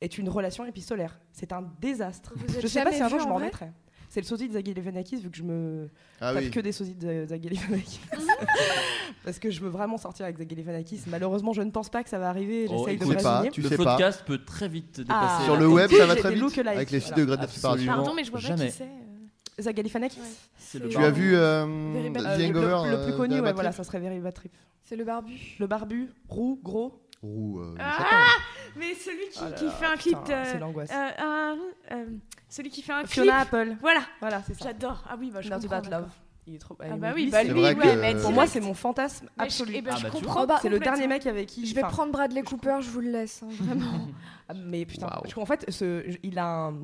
est 0.00 0.18
une 0.18 0.28
relation 0.28 0.64
épistolaire. 0.66 1.18
C'est 1.32 1.52
un 1.52 1.64
désastre. 1.80 2.34
Je 2.60 2.66
sais 2.66 2.82
pas 2.84 2.92
si 2.92 3.02
un 3.02 3.08
jour 3.08 3.18
je 3.20 3.24
en 3.24 3.28
m'en 3.30 3.34
remettrai. 3.36 3.70
c'est 4.10 4.20
le 4.20 4.26
sosie 4.26 4.46
de 4.48 4.52
Zaghi 4.52 4.72
Galifianakis, 4.74 5.16
vu 5.16 5.30
que 5.30 5.36
je 5.36 5.42
me 5.42 5.88
Ah 6.20 6.32
tape 6.34 6.42
oui. 6.44 6.50
que 6.50 6.60
des 6.60 6.72
sosies 6.72 6.94
de 6.94 7.24
Zaghi 7.26 7.48
Galifianakis. 7.48 8.00
Parce 9.24 9.38
que 9.38 9.50
je 9.50 9.60
veux 9.60 9.70
vraiment 9.70 9.96
sortir 9.96 10.24
avec 10.26 10.36
Zaghi 10.36 10.50
Galifianakis. 10.54 11.00
Malheureusement, 11.06 11.52
je 11.52 11.62
ne 11.62 11.70
pense 11.70 11.88
pas 11.88 12.02
que 12.04 12.10
ça 12.10 12.18
va 12.18 12.28
arriver. 12.28 12.66
Oh, 12.68 12.78
J'essaye 12.78 12.98
de 12.98 13.04
écoute 13.04 13.16
me 13.16 13.22
pas, 13.22 13.44
tu 13.50 13.62
le 13.62 13.68
sais 13.70 13.76
pas. 13.76 13.84
podcast 13.84 14.22
peut 14.26 14.38
très 14.44 14.68
vite 14.68 15.00
dépasser. 15.00 15.36
Ah. 15.40 15.44
Sur 15.44 15.56
le 15.56 15.66
web, 15.66 15.90
ça 15.90 16.06
va 16.06 16.14
très 16.16 16.34
vite. 16.34 16.58
Avec 16.66 16.90
les 16.90 17.00
filles 17.00 17.12
voilà. 17.24 17.24
de 17.24 17.36
grade 17.46 17.78
de. 17.80 17.86
Pardon, 17.86 18.14
mais 18.14 18.24
je 18.24 18.30
vois 18.30 18.40
pas 18.40 18.46
Jamais. 18.48 18.66
qui 18.66 18.72
c'est. 18.72 18.88
Zaghi 19.58 19.76
Galifianakis 19.76 20.18
Tu 20.70 20.96
as 20.96 21.10
vu 21.10 21.34
euh. 21.36 21.64
The 21.64 22.16
Euh, 22.16 22.36
le, 22.38 22.44
Hangover 22.48 22.90
le 22.90 23.04
plus 23.04 23.12
euh, 23.12 23.16
connu, 23.16 23.40
ouais, 23.40 23.52
voilà, 23.52 23.72
ça 23.72 23.84
serait 23.84 24.00
Very 24.00 24.18
Bad 24.18 24.34
Trip. 24.34 24.52
C'est 24.82 24.96
le 24.96 25.04
barbu. 25.04 25.34
Le 25.58 25.66
barbu, 25.66 26.08
roux, 26.28 26.58
gros. 26.62 27.00
Roux, 27.22 27.60
euh, 27.60 27.74
Ah, 27.78 28.26
je. 28.74 28.78
Mais 28.78 28.94
celui 28.94 29.28
qui, 29.30 29.38
Ah 29.40 29.48
là 29.48 29.52
qui 29.56 29.64
là, 29.64 29.70
fait 29.70 29.86
un 29.86 29.96
clip. 29.96 30.18
de- 30.24 30.44
C'est 30.44 30.58
l'angoisse. 30.58 30.90
euh, 30.92 31.54
euh, 31.92 32.04
celui 32.50 32.68
qui 32.70 32.82
fait 32.82 32.92
un 32.92 33.00
clip. 33.04 33.10
Fiona 33.12 33.38
Apple. 33.38 33.76
Voilà, 33.80 34.00
Voilà, 34.20 34.42
c'est 34.46 34.52
ça. 34.54 34.66
j'adore. 34.66 35.02
Ah 35.08 35.16
oui, 35.18 35.30
bah 35.32 35.40
je 35.40 35.48
Not 35.48 35.60
comprends. 35.60 35.80
Bad. 35.80 35.90
Love. 35.90 36.08
Il 36.46 36.56
est 36.56 36.58
trop. 36.58 36.76
Ah 36.80 36.96
bah 36.98 37.12
oui, 37.14 37.24
lui, 37.24 37.30
bah 37.30 37.42
lui, 37.42 37.62
ouais, 37.62 37.74
que- 37.74 38.20
Pour 38.20 38.32
moi, 38.32 38.46
c'est 38.46 38.60
mon 38.60 38.74
fantasme 38.74 39.26
Mais 39.38 39.44
je- 39.44 39.48
absolu. 39.48 39.72
eh 39.76 39.80
ben, 39.80 39.92
Ah 39.94 39.96
je 39.96 40.02
bah, 40.02 40.10
tu 40.10 40.16
comprends 40.26 40.46
C'est 40.60 40.68
le 40.68 40.78
dernier 40.78 41.06
mec 41.06 41.26
avec 41.26 41.46
qui. 41.46 41.66
Je 41.66 41.74
vais 41.74 41.80
prendre 41.80 42.12
Bradley 42.12 42.42
Cooper, 42.42 42.76
je 42.82 42.90
vous 42.90 43.00
le 43.00 43.10
laisse, 43.10 43.42
hein, 43.42 43.48
vraiment. 43.60 44.08
ah, 44.50 44.52
Mais 44.54 44.84
putain, 44.84 45.06
je 45.24 45.40
en 45.40 45.46
fait, 45.46 45.64
ce, 45.70 46.04
il 46.22 46.38
a 46.38 46.44
un. 46.66 46.74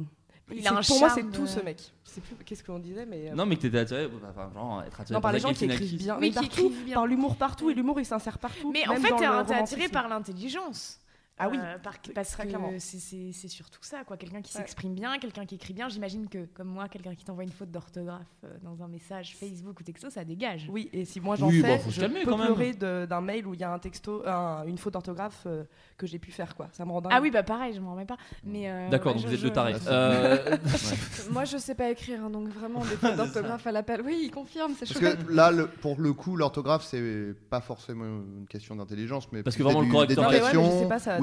Il 0.53 0.63
c'est- 0.63 0.69
a 0.69 0.73
un 0.77 0.83
Pour 0.83 0.99
moi, 0.99 1.11
c'est 1.11 1.31
tout 1.31 1.47
ce 1.47 1.61
mec. 1.61 1.79
Je 2.05 2.11
sais 2.11 2.21
plus 2.21 2.35
qu'est-ce 2.45 2.63
qu'on 2.65 2.79
disait, 2.79 3.07
mais. 3.07 3.31
euh, 3.31 3.35
Non, 3.35 3.47
mais 3.47 3.57
que 3.57 3.63
t'étais 3.63 3.79
attiré, 3.79 4.09
enfin, 4.31 4.51
genre 4.55 4.83
être 4.87 5.01
attiré 5.01 5.15
non, 5.17 5.21
par 5.21 5.33
les 5.33 5.41
gens 5.41 5.53
qui 5.53 5.65
écrivent 5.65 5.97
bien. 5.99 6.15
Oui, 6.19 6.21
mais 6.21 6.31
qui 6.31 6.45
écrivent 6.47 6.85
bien. 6.85 6.95
par 6.95 7.07
l'humour 7.07 7.37
partout, 7.37 7.71
et 7.71 7.75
l'humour 7.75 7.99
il 8.01 8.05
s'insère 8.07 8.39
partout. 8.39 8.71
Mais 8.73 8.87
en 8.89 8.97
fait, 8.97 9.15
t'es 9.17 9.25
attiré 9.55 9.89
par 9.89 10.09
l'intelligence. 10.09 11.00
Ah 11.41 11.49
oui. 11.49 11.59
Euh, 11.61 11.79
par- 11.79 11.95
parce 12.15 12.31
très 12.33 12.45
que 12.45 12.49
clairement. 12.49 12.73
c'est- 12.79 12.99
c'est 12.99 13.33
c'est 13.33 13.49
surtout 13.49 13.81
ça, 13.83 14.05
quoi. 14.05 14.17
Quelqu'un 14.17 14.43
qui 14.43 14.55
Ouais. 14.57 14.61
s'exprime 14.63 14.95
bien, 14.95 15.19
quelqu'un 15.19 15.47
qui 15.47 15.55
écrit 15.57 15.73
bien. 15.75 15.89
J'imagine 15.89 16.29
que, 16.29 16.45
comme 16.55 16.69
moi, 16.69 16.89
quelqu'un 16.89 17.15
qui 17.15 17.25
t'envoie 17.25 17.45
une 17.45 17.51
faute 17.53 17.71
d'orthographe 17.71 18.27
euh, 18.45 18.49
dans 18.63 18.83
un 18.83 18.89
message 18.89 19.37
Facebook 19.37 19.81
ou 19.81 19.83
texto, 19.83 20.11
ça 20.11 20.25
dégage. 20.25 20.69
Oui, 20.71 20.89
et 20.93 21.05
si 21.05 21.21
moi 21.21 21.37
j'en 21.37 21.49
Oui, 21.49 21.61
fais, 21.61 21.79
se 21.79 21.91
je 21.91 22.01
calmer 22.01 22.25
peux 22.25 22.31
quand 22.31 22.39
même. 22.39 22.47
pleurer 22.55 22.73
de- 22.75 23.07
d'un 23.07 23.21
mail 23.21 23.47
où 23.47 23.55
il 23.55 23.61
y 23.61 23.65
a 23.65 23.73
un 23.73 23.79
texto, 23.79 24.23
un- 24.27 24.65
une 24.67 24.79
faute 24.79 24.93
d'orthographe 24.93 25.45
euh, 25.47 25.65
que 25.97 26.07
j'ai 26.07 26.19
pu 26.19 26.31
faire, 26.31 26.55
quoi. 26.55 26.69
Ça 26.73 26.85
me 26.85 26.91
rend 26.93 27.01
dingue. 27.01 27.13
Ah 27.15 27.21
oui, 27.21 27.31
bah 27.31 27.43
pareil, 27.43 27.73
je 27.75 27.81
m'en 27.81 27.93
remets 27.93 28.05
pas. 28.07 28.17
Mais 28.45 28.71
euh, 28.71 28.89
D'accord, 28.91 29.15
ouais, 29.17 29.23
donc 29.23 29.31
je- 29.31 29.37
vous 29.37 29.47
êtes 29.47 29.53
tarés. 29.53 29.75
je- 29.75 29.89
Euh, 29.89 30.57
Moi, 31.31 31.45
je 31.45 31.57
sais 31.57 31.75
pas 31.75 31.91
écrire, 31.91 32.25
hein, 32.25 32.31
donc 32.31 32.49
vraiment, 32.49 32.81
des 32.81 32.97
fautes 32.97 33.17
d'orthographe 33.17 33.67
à 33.67 33.73
l'appel. 33.73 34.03
Oui, 34.05 34.21
il 34.25 34.31
confirme, 34.31 34.73
c'est 34.79 34.87
Parce 34.93 35.01
que 35.17 35.33
là, 35.33 35.51
le- 35.51 35.67
pour 35.69 35.99
le 36.01 36.13
coup, 36.13 36.37
l'orthographe, 36.37 36.85
c'est 36.85 37.35
pas 37.49 37.61
forcément 37.61 38.05
une 38.05 38.47
question 38.49 38.77
d'intelligence, 38.77 39.31
mais 39.33 39.43
Parce 39.43 39.57
que 39.57 39.63
vraiment, 39.63 39.81
le 39.81 39.91
correcteur- 39.91 40.31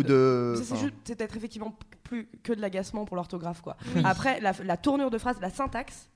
De. 0.07 0.53
C'est 0.57 0.73
enfin, 0.73 0.81
juste- 0.83 0.95
c'est 1.03 1.15
peut-être 1.15 1.35
effectivement 1.37 1.77
plus 2.03 2.27
que 2.43 2.53
de 2.53 2.61
l'agacement 2.61 3.05
pour 3.05 3.15
l'orthographe, 3.15 3.61
quoi. 3.61 3.77
Après, 4.03 4.39
la, 4.39 4.53
la 4.63 4.77
tournure 4.77 5.09
de 5.09 5.17
phrase, 5.17 5.37
la 5.41 5.49
syntaxe, 5.49 6.09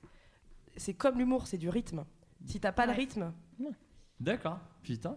c'est 0.76 0.94
comme 0.94 1.18
l'humour, 1.18 1.46
c'est 1.46 1.58
du 1.58 1.68
rythme. 1.68 2.04
Si 2.46 2.58
t'as 2.60 2.72
pas 2.72 2.86
le 2.86 2.92
Ouais. 2.92 2.98
rythme, 2.98 3.32
D'accord, 4.20 4.58
putain. 4.82 5.16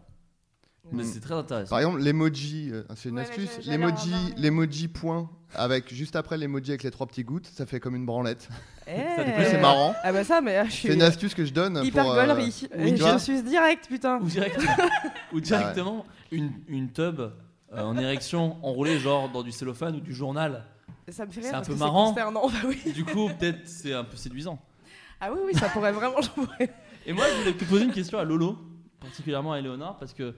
Mais 0.92 1.04
c'est 1.04 1.20
très 1.20 1.34
intéressant. 1.34 1.70
Par 1.72 1.80
exemple, 1.80 2.00
l'emoji, 2.00 2.70
euh, 2.72 2.84
c'est 2.96 3.10
une 3.10 3.16
Ouais, 3.16 3.22
astuce. 3.24 3.66
L'emoji, 3.66 4.14
l'emoji 4.38 4.88
point 4.88 5.30
avec 5.56 5.92
juste 5.92 6.16
après 6.16 6.38
l'emoji 6.38 6.72
avec 6.72 6.84
les 6.84 6.92
trois 6.92 7.08
petits 7.08 7.24
gouttes, 7.24 7.48
ça 7.48 7.66
fait 7.66 7.80
comme 7.80 7.96
une 7.96 8.06
branlette. 8.06 8.48
eh, 8.88 8.94
du 9.26 9.32
coup, 9.32 9.42
C'est 9.50 9.60
marrant. 9.62 9.96
Ah 10.04 10.12
bah 10.14 10.24
ça, 10.24 10.42
mais 10.42 10.58
euh, 10.60 10.66
je 10.66 10.72
suis 10.72 10.88
C'est 10.90 10.94
une 10.94 11.02
astuce 11.02 11.34
que 11.34 11.44
je 11.44 11.52
donne 11.54 11.82
hyper 11.84 12.04
pour. 12.04 12.14
euh, 12.14 12.36
oui, 12.38 12.54
je 12.98 13.18
suis 13.18 13.42
direct, 13.42 13.88
putain. 13.88 14.20
Ou, 14.20 14.26
direct- 14.28 14.60
ou 15.34 15.40
directement 15.42 16.06
une, 16.32 16.52
une 16.68 16.92
tub 16.92 17.20
euh, 17.76 17.82
en 17.84 17.98
érection 17.98 18.58
enroulée 18.64 19.00
genre 19.00 19.30
dans 19.30 19.44
du 19.44 19.52
cellophane 19.52 19.96
ou 19.96 20.00
du 20.00 20.14
journal. 20.14 20.66
Ça 21.10 21.26
me 21.26 21.32
fait 21.32 21.42
C'est 21.42 21.48
rire 21.50 21.56
un 21.56 21.60
parce 21.60 21.68
peu 21.68 21.74
que 21.76 21.80
marrant. 21.80 22.14
c'est 22.16 22.22
consternant. 22.22 22.48
Bah 22.50 22.68
oui. 22.68 22.94
Du 22.94 23.06
coup, 23.06 23.30
peut-être 23.38 23.68
c'est 23.68 23.94
un 23.94 24.04
peu 24.04 24.18
séduisant. 24.18 24.60
Ah 25.22 25.32
oui, 25.32 25.40
oui, 25.46 25.54
ça 25.54 25.70
pourrait 25.70 25.92
vraiment. 25.92 26.18
Et 27.06 27.14
moi, 27.14 27.26
je 27.32 27.40
voulais 27.42 27.54
te 27.54 27.64
poser 27.66 27.86
une 27.86 27.92
question 27.92 28.18
à 28.18 28.24
Lolo, 28.24 28.58
particulièrement 29.00 29.54
à 29.54 29.60
Eleonore, 29.60 29.98
parce 29.98 30.14
que 30.14 30.36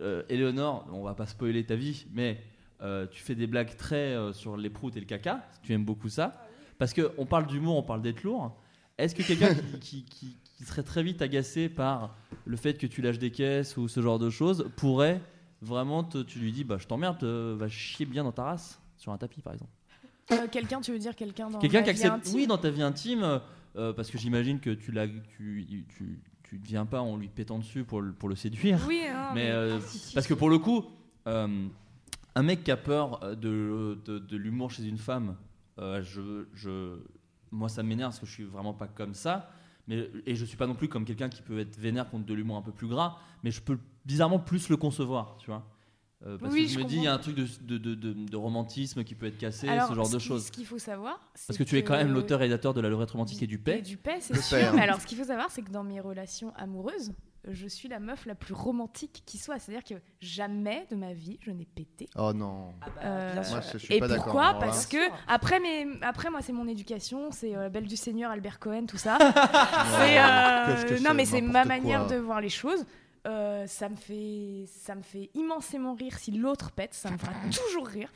euh, 0.00 0.22
Eleonore, 0.28 0.86
on 0.92 1.02
va 1.02 1.14
pas 1.14 1.26
spoiler 1.26 1.64
ta 1.64 1.76
vie, 1.76 2.06
mais 2.12 2.40
euh, 2.82 3.06
tu 3.06 3.22
fais 3.22 3.34
des 3.34 3.46
blagues 3.46 3.76
très 3.76 4.14
euh, 4.14 4.32
sur 4.32 4.56
les 4.56 4.70
proutes 4.70 4.96
et 4.96 5.00
le 5.00 5.06
caca. 5.06 5.44
Tu 5.62 5.72
aimes 5.74 5.84
beaucoup 5.84 6.08
ça. 6.08 6.32
Parce 6.78 6.92
qu'on 6.94 7.24
parle 7.26 7.46
d'humour, 7.46 7.76
on 7.76 7.82
parle 7.82 8.02
d'être 8.02 8.22
lourd. 8.22 8.56
Est-ce 8.98 9.14
que 9.14 9.22
quelqu'un 9.22 9.54
qui, 9.80 10.04
qui- 10.04 10.04
qui- 10.04 10.36
qui 10.56 10.64
serait 10.64 10.82
très 10.82 11.02
vite 11.02 11.20
agacé 11.20 11.68
par 11.68 12.16
le 12.46 12.56
fait 12.56 12.78
que 12.78 12.86
tu 12.86 13.02
lâches 13.02 13.18
des 13.18 13.30
caisses 13.30 13.76
ou 13.76 13.88
ce 13.88 14.00
genre 14.00 14.18
de 14.18 14.30
choses 14.30 14.70
pourrait 14.76 15.20
vraiment, 15.62 16.04
te- 16.04 16.22
tu 16.22 16.38
lui 16.38 16.52
dis, 16.52 16.64
bah, 16.64 16.76
je 16.78 16.86
t'emmerde, 16.86 17.22
euh, 17.24 17.56
va 17.58 17.68
chier 17.68 18.06
bien 18.06 18.24
dans 18.24 18.32
ta 18.32 18.44
race, 18.44 18.80
sur 18.96 19.12
un 19.12 19.18
tapis 19.18 19.40
par 19.42 19.52
exemple 19.54 19.70
Euh, 20.32 20.46
quelqu'un, 20.50 20.80
tu 20.80 20.92
veux 20.92 20.98
dire 20.98 21.14
quelqu'un 21.14 21.50
dans 21.50 21.58
Quelqu'un 21.58 21.80
qui 21.82 21.84
vie 21.84 21.90
accepte, 21.90 22.14
intime 22.14 22.34
oui, 22.34 22.46
dans 22.46 22.58
ta 22.58 22.70
vie 22.70 22.82
intime, 22.82 23.40
euh, 23.76 23.92
parce 23.92 24.10
que 24.10 24.18
j'imagine 24.18 24.58
que 24.60 24.70
tu 24.70 24.90
l'as, 24.92 25.06
tu, 25.08 25.84
tu, 25.96 26.18
tu 26.42 26.58
ne 26.58 26.64
viens 26.64 26.86
pas 26.86 27.00
en 27.00 27.16
lui 27.16 27.28
pétant 27.28 27.58
dessus 27.58 27.84
pour 27.84 28.00
le, 28.02 28.12
pour 28.12 28.28
le 28.28 28.34
séduire. 28.36 28.78
Oui, 28.88 29.02
hein, 29.06 29.30
mais 29.34 29.50
euh, 29.50 29.78
parce 30.14 30.26
que 30.26 30.34
pour 30.34 30.50
le 30.50 30.58
coup, 30.58 30.84
euh, 31.26 31.66
un 32.34 32.42
mec 32.42 32.64
qui 32.64 32.70
a 32.70 32.76
peur 32.76 33.22
euh, 33.22 33.34
de, 33.34 33.98
de, 34.04 34.18
de 34.18 34.36
l'humour 34.36 34.70
chez 34.70 34.84
une 34.84 34.98
femme, 34.98 35.36
euh, 35.78 36.02
je, 36.02 36.46
je, 36.54 36.98
moi 37.50 37.68
ça 37.68 37.82
m'énerve 37.82 38.10
parce 38.10 38.20
que 38.20 38.26
je 38.26 38.32
suis 38.32 38.44
vraiment 38.44 38.74
pas 38.74 38.86
comme 38.88 39.14
ça. 39.14 39.50
Mais, 39.88 40.10
et 40.26 40.34
je 40.34 40.44
suis 40.44 40.56
pas 40.56 40.66
non 40.66 40.74
plus 40.74 40.88
comme 40.88 41.04
quelqu'un 41.04 41.28
qui 41.28 41.42
peut 41.42 41.60
être 41.60 41.78
vénère 41.78 42.10
contre 42.10 42.26
de 42.26 42.34
l'humour 42.34 42.56
un 42.56 42.62
peu 42.62 42.72
plus 42.72 42.88
gras, 42.88 43.18
mais 43.44 43.52
je 43.52 43.60
peux 43.60 43.78
bizarrement 44.06 44.38
plus 44.38 44.68
le 44.70 44.76
concevoir, 44.78 45.36
tu 45.38 45.46
vois. 45.50 45.64
Euh, 46.26 46.38
parce 46.38 46.54
Oui, 46.54 46.62
que 46.62 46.68
je, 46.68 46.74
je 46.74 46.78
me 46.78 46.84
dis, 46.84 46.96
il 46.96 47.02
y 47.02 47.06
a 47.06 47.12
un 47.12 47.18
truc 47.18 47.34
de, 47.36 47.46
de, 47.60 47.76
de, 47.76 47.94
de- 47.94 48.12
de 48.14 48.36
romantisme 48.36 49.04
qui 49.04 49.14
peut 49.14 49.26
être 49.26 49.36
cassé, 49.36 49.68
Alors, 49.68 49.88
ce 49.88 49.94
genre 49.94 50.08
de 50.08 50.18
choses. 50.18 50.46
Ce 50.46 50.50
qu'il 50.52 50.64
faut 50.64 50.78
savoir, 50.78 51.20
c'est 51.34 51.48
Parce 51.48 51.58
que 51.58 51.62
tu 51.64 51.76
es 51.76 51.84
quand 51.84 51.94
même 51.94 52.10
l'auteur 52.12 52.40
et 52.40 52.44
rédacteur 52.44 52.72
de 52.72 52.80
La 52.80 52.88
Lorette 52.88 53.10
romantique 53.10 53.42
et 53.42 53.46
du 53.46 53.56
Et 53.56 53.58
paix. 53.58 53.82
du 53.82 53.98
paix, 53.98 54.16
c'est 54.20 54.34
sûr. 54.40 54.56
père. 54.56 54.72
Mais 54.74 54.80
alors, 54.82 54.98
ce 55.00 55.06
qu'il 55.06 55.18
faut 55.18 55.24
savoir, 55.24 55.50
c'est 55.50 55.60
que 55.60 55.70
dans 55.70 55.84
mes 55.84 56.00
relations 56.00 56.54
amoureuses, 56.56 57.12
je 57.48 57.66
suis 57.68 57.86
la 57.88 58.00
meuf 58.00 58.24
la 58.26 58.34
plus 58.34 58.54
romantique 58.54 59.22
qui 59.26 59.36
soit. 59.36 59.58
C'est-à-dire 59.58 59.84
que 59.84 60.02
jamais 60.20 60.86
de 60.90 60.96
ma 60.96 61.12
vie, 61.12 61.38
je 61.42 61.50
n'ai 61.50 61.66
pété. 61.66 62.08
Oh 62.16 62.32
non. 62.32 62.72
Euh. 63.04 63.34
Moi, 63.50 63.60
je 63.72 63.78
suis 63.78 63.94
et 63.94 64.00
pas 64.00 64.08
pourquoi. 64.08 64.54
Parce 64.58 64.86
que 64.86 64.96
Bien 64.96 65.06
sûr. 65.08 65.16
après, 65.28 65.60
mes, 65.60 65.86
après 66.00 66.30
moi, 66.30 66.40
c'est 66.40 66.52
mon 66.54 66.66
éducation, 66.66 67.30
c'est 67.30 67.54
euh, 67.54 67.68
Belle 67.68 67.86
du 67.86 67.96
Seigneur, 67.96 68.30
Albert 68.32 68.58
Cohen, 68.58 68.86
tout 68.86 68.96
ça. 68.96 69.18
c'est 69.20 70.18
euh, 70.18 70.84
que 70.84 70.94
non, 71.02 71.10
c'est, 71.10 71.14
mais 71.14 71.24
c'est 71.26 71.40
ma 71.42 71.64
manière 71.66 72.06
quoi. 72.06 72.16
de 72.16 72.20
voir 72.20 72.40
les 72.40 72.48
choses. 72.48 72.84
Euh, 73.26 73.66
ça 73.66 73.88
me 73.88 73.96
fait, 73.96 74.64
ça 74.68 74.94
me 74.94 75.02
fait 75.02 75.30
immensément 75.34 75.94
rire 75.94 76.16
si 76.18 76.30
l'autre 76.32 76.70
pète. 76.72 76.94
Ça 76.94 77.10
me 77.10 77.18
fera 77.18 77.32
toujours 77.50 77.86
rire. 77.86 78.10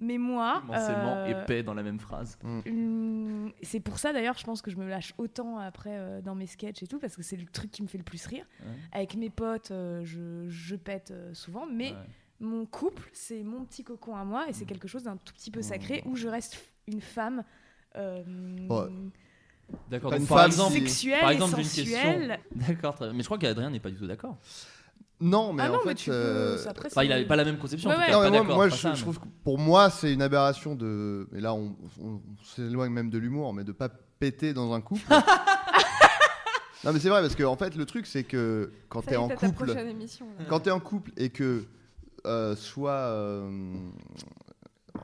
Mais 0.00 0.16
moi, 0.16 0.62
Immensément 0.64 1.16
euh, 1.16 1.42
épais 1.42 1.62
dans 1.64 1.74
la 1.74 1.82
même 1.82 1.98
phrase. 1.98 2.38
Hum, 2.44 3.52
C'est 3.62 3.80
pour 3.80 3.98
ça 3.98 4.12
d'ailleurs, 4.12 4.38
je 4.38 4.44
pense 4.44 4.62
que 4.62 4.70
je 4.70 4.76
me 4.76 4.88
lâche 4.88 5.12
autant 5.18 5.58
après 5.58 5.90
euh, 5.98 6.20
dans 6.20 6.36
mes 6.36 6.46
sketchs 6.46 6.82
et 6.82 6.86
tout, 6.86 6.98
parce 7.00 7.16
que 7.16 7.22
c'est 7.24 7.36
le 7.36 7.46
truc 7.46 7.70
qui 7.72 7.82
me 7.82 7.88
fait 7.88 7.98
le 7.98 8.04
plus 8.04 8.24
rire. 8.26 8.46
Ouais. 8.60 8.72
Avec 8.92 9.16
mes 9.16 9.28
potes, 9.28 9.72
euh, 9.72 10.04
je, 10.04 10.48
je 10.48 10.76
pète 10.76 11.10
euh, 11.10 11.34
souvent, 11.34 11.66
mais 11.66 11.90
Ouais. 11.90 11.96
mon 12.38 12.64
couple, 12.64 13.10
c'est 13.12 13.42
mon 13.42 13.64
petit 13.64 13.82
cocon 13.82 14.14
à 14.14 14.24
moi 14.24 14.48
et 14.48 14.52
c'est 14.52 14.66
quelque 14.66 14.86
chose 14.86 15.02
d'un 15.02 15.16
tout 15.16 15.34
petit 15.34 15.50
peu 15.50 15.62
sacré 15.62 16.02
Mmh. 16.04 16.10
où 16.10 16.14
je 16.16 16.28
reste 16.28 16.64
une 16.86 17.00
femme. 17.00 17.42
euh, 17.96 18.22
Ouais. 18.68 18.92
D'accord. 19.90 20.12
Une 20.14 20.26
par 20.26 20.38
femme, 20.38 20.46
exemple, 20.46 20.72
sexuelle 20.74 21.20
par 21.20 21.30
et 21.30 21.34
exemple, 21.34 21.60
une 21.60 21.68
question. 21.68 22.28
D'accord. 22.54 22.94
très 22.94 23.04
bien. 23.06 23.14
Mais 23.14 23.20
je 23.22 23.26
crois 23.26 23.38
qu'Adrien 23.38 23.70
n'est 23.70 23.80
pas 23.80 23.90
du 23.90 23.96
tout 23.96 24.06
d'accord. 24.06 24.36
Non, 25.20 25.52
mais 25.52 25.64
ah 25.64 25.70
en 25.70 25.74
non, 25.74 25.80
fait. 25.80 25.88
mais 25.88 25.94
tu 25.96 26.10
euh, 26.12 26.56
peux. 26.62 26.68
après, 26.68 26.86
Enfin, 26.86 27.02
il 27.02 27.06
c'est- 27.08 27.12
n'avait 27.14 27.26
pas 27.26 27.34
la 27.36 27.44
même 27.44 27.58
conception. 27.58 27.90
Ouais, 27.90 27.96
en 27.96 27.98
tout 27.98 28.04
ouais. 28.04 28.10
cas, 28.10 28.14
Non, 28.14 28.20
pas 28.22 28.30
mais 28.30 28.30
moi, 28.30 28.40
d'accord, 28.44 28.56
moi, 28.56 28.68
pas 28.68 28.76
je, 28.76 28.80
ça, 28.80 28.90
je 28.90 28.96
mais- 28.96 29.02
trouve 29.02 29.18
que 29.18 29.26
pour 29.42 29.58
moi, 29.58 29.90
c'est 29.90 30.12
une 30.12 30.22
aberration 30.22 30.74
de. 30.76 31.28
Et 31.34 31.40
là, 31.40 31.54
on, 31.54 31.74
on- 32.00 32.06
on 32.08 32.22
s'éloigne 32.44 32.92
même 32.92 33.10
de 33.10 33.18
l'humour, 33.18 33.52
mais 33.52 33.64
de 33.64 33.72
pas 33.72 33.88
péter 33.88 34.52
dans 34.54 34.72
un 34.72 34.80
couple. 34.80 35.02
non, 36.84 36.92
mais 36.92 37.00
c'est 37.00 37.08
vrai, 37.08 37.20
parce 37.20 37.34
que 37.34 37.42
en 37.42 37.56
fait, 37.56 37.74
le 37.74 37.84
truc, 37.84 38.06
c'est 38.06 38.22
que 38.24 38.72
quand 38.88 39.00
Ça 39.02 39.06
t'es 39.08 39.12
y 39.12 39.14
est, 39.14 39.18
en 39.18 39.28
t'as 39.28 39.36
ta 39.36 39.48
couple, 39.48 39.64
prochaine 39.66 39.88
émission. 39.88 40.26
là. 40.38 40.44
quand 40.48 40.60
t'es 40.60 40.70
en 40.70 40.80
couple 40.80 41.10
et 41.16 41.30
que 41.30 41.64
euh, 42.26 42.54
soit, 42.54 42.92
euh, 42.92 43.50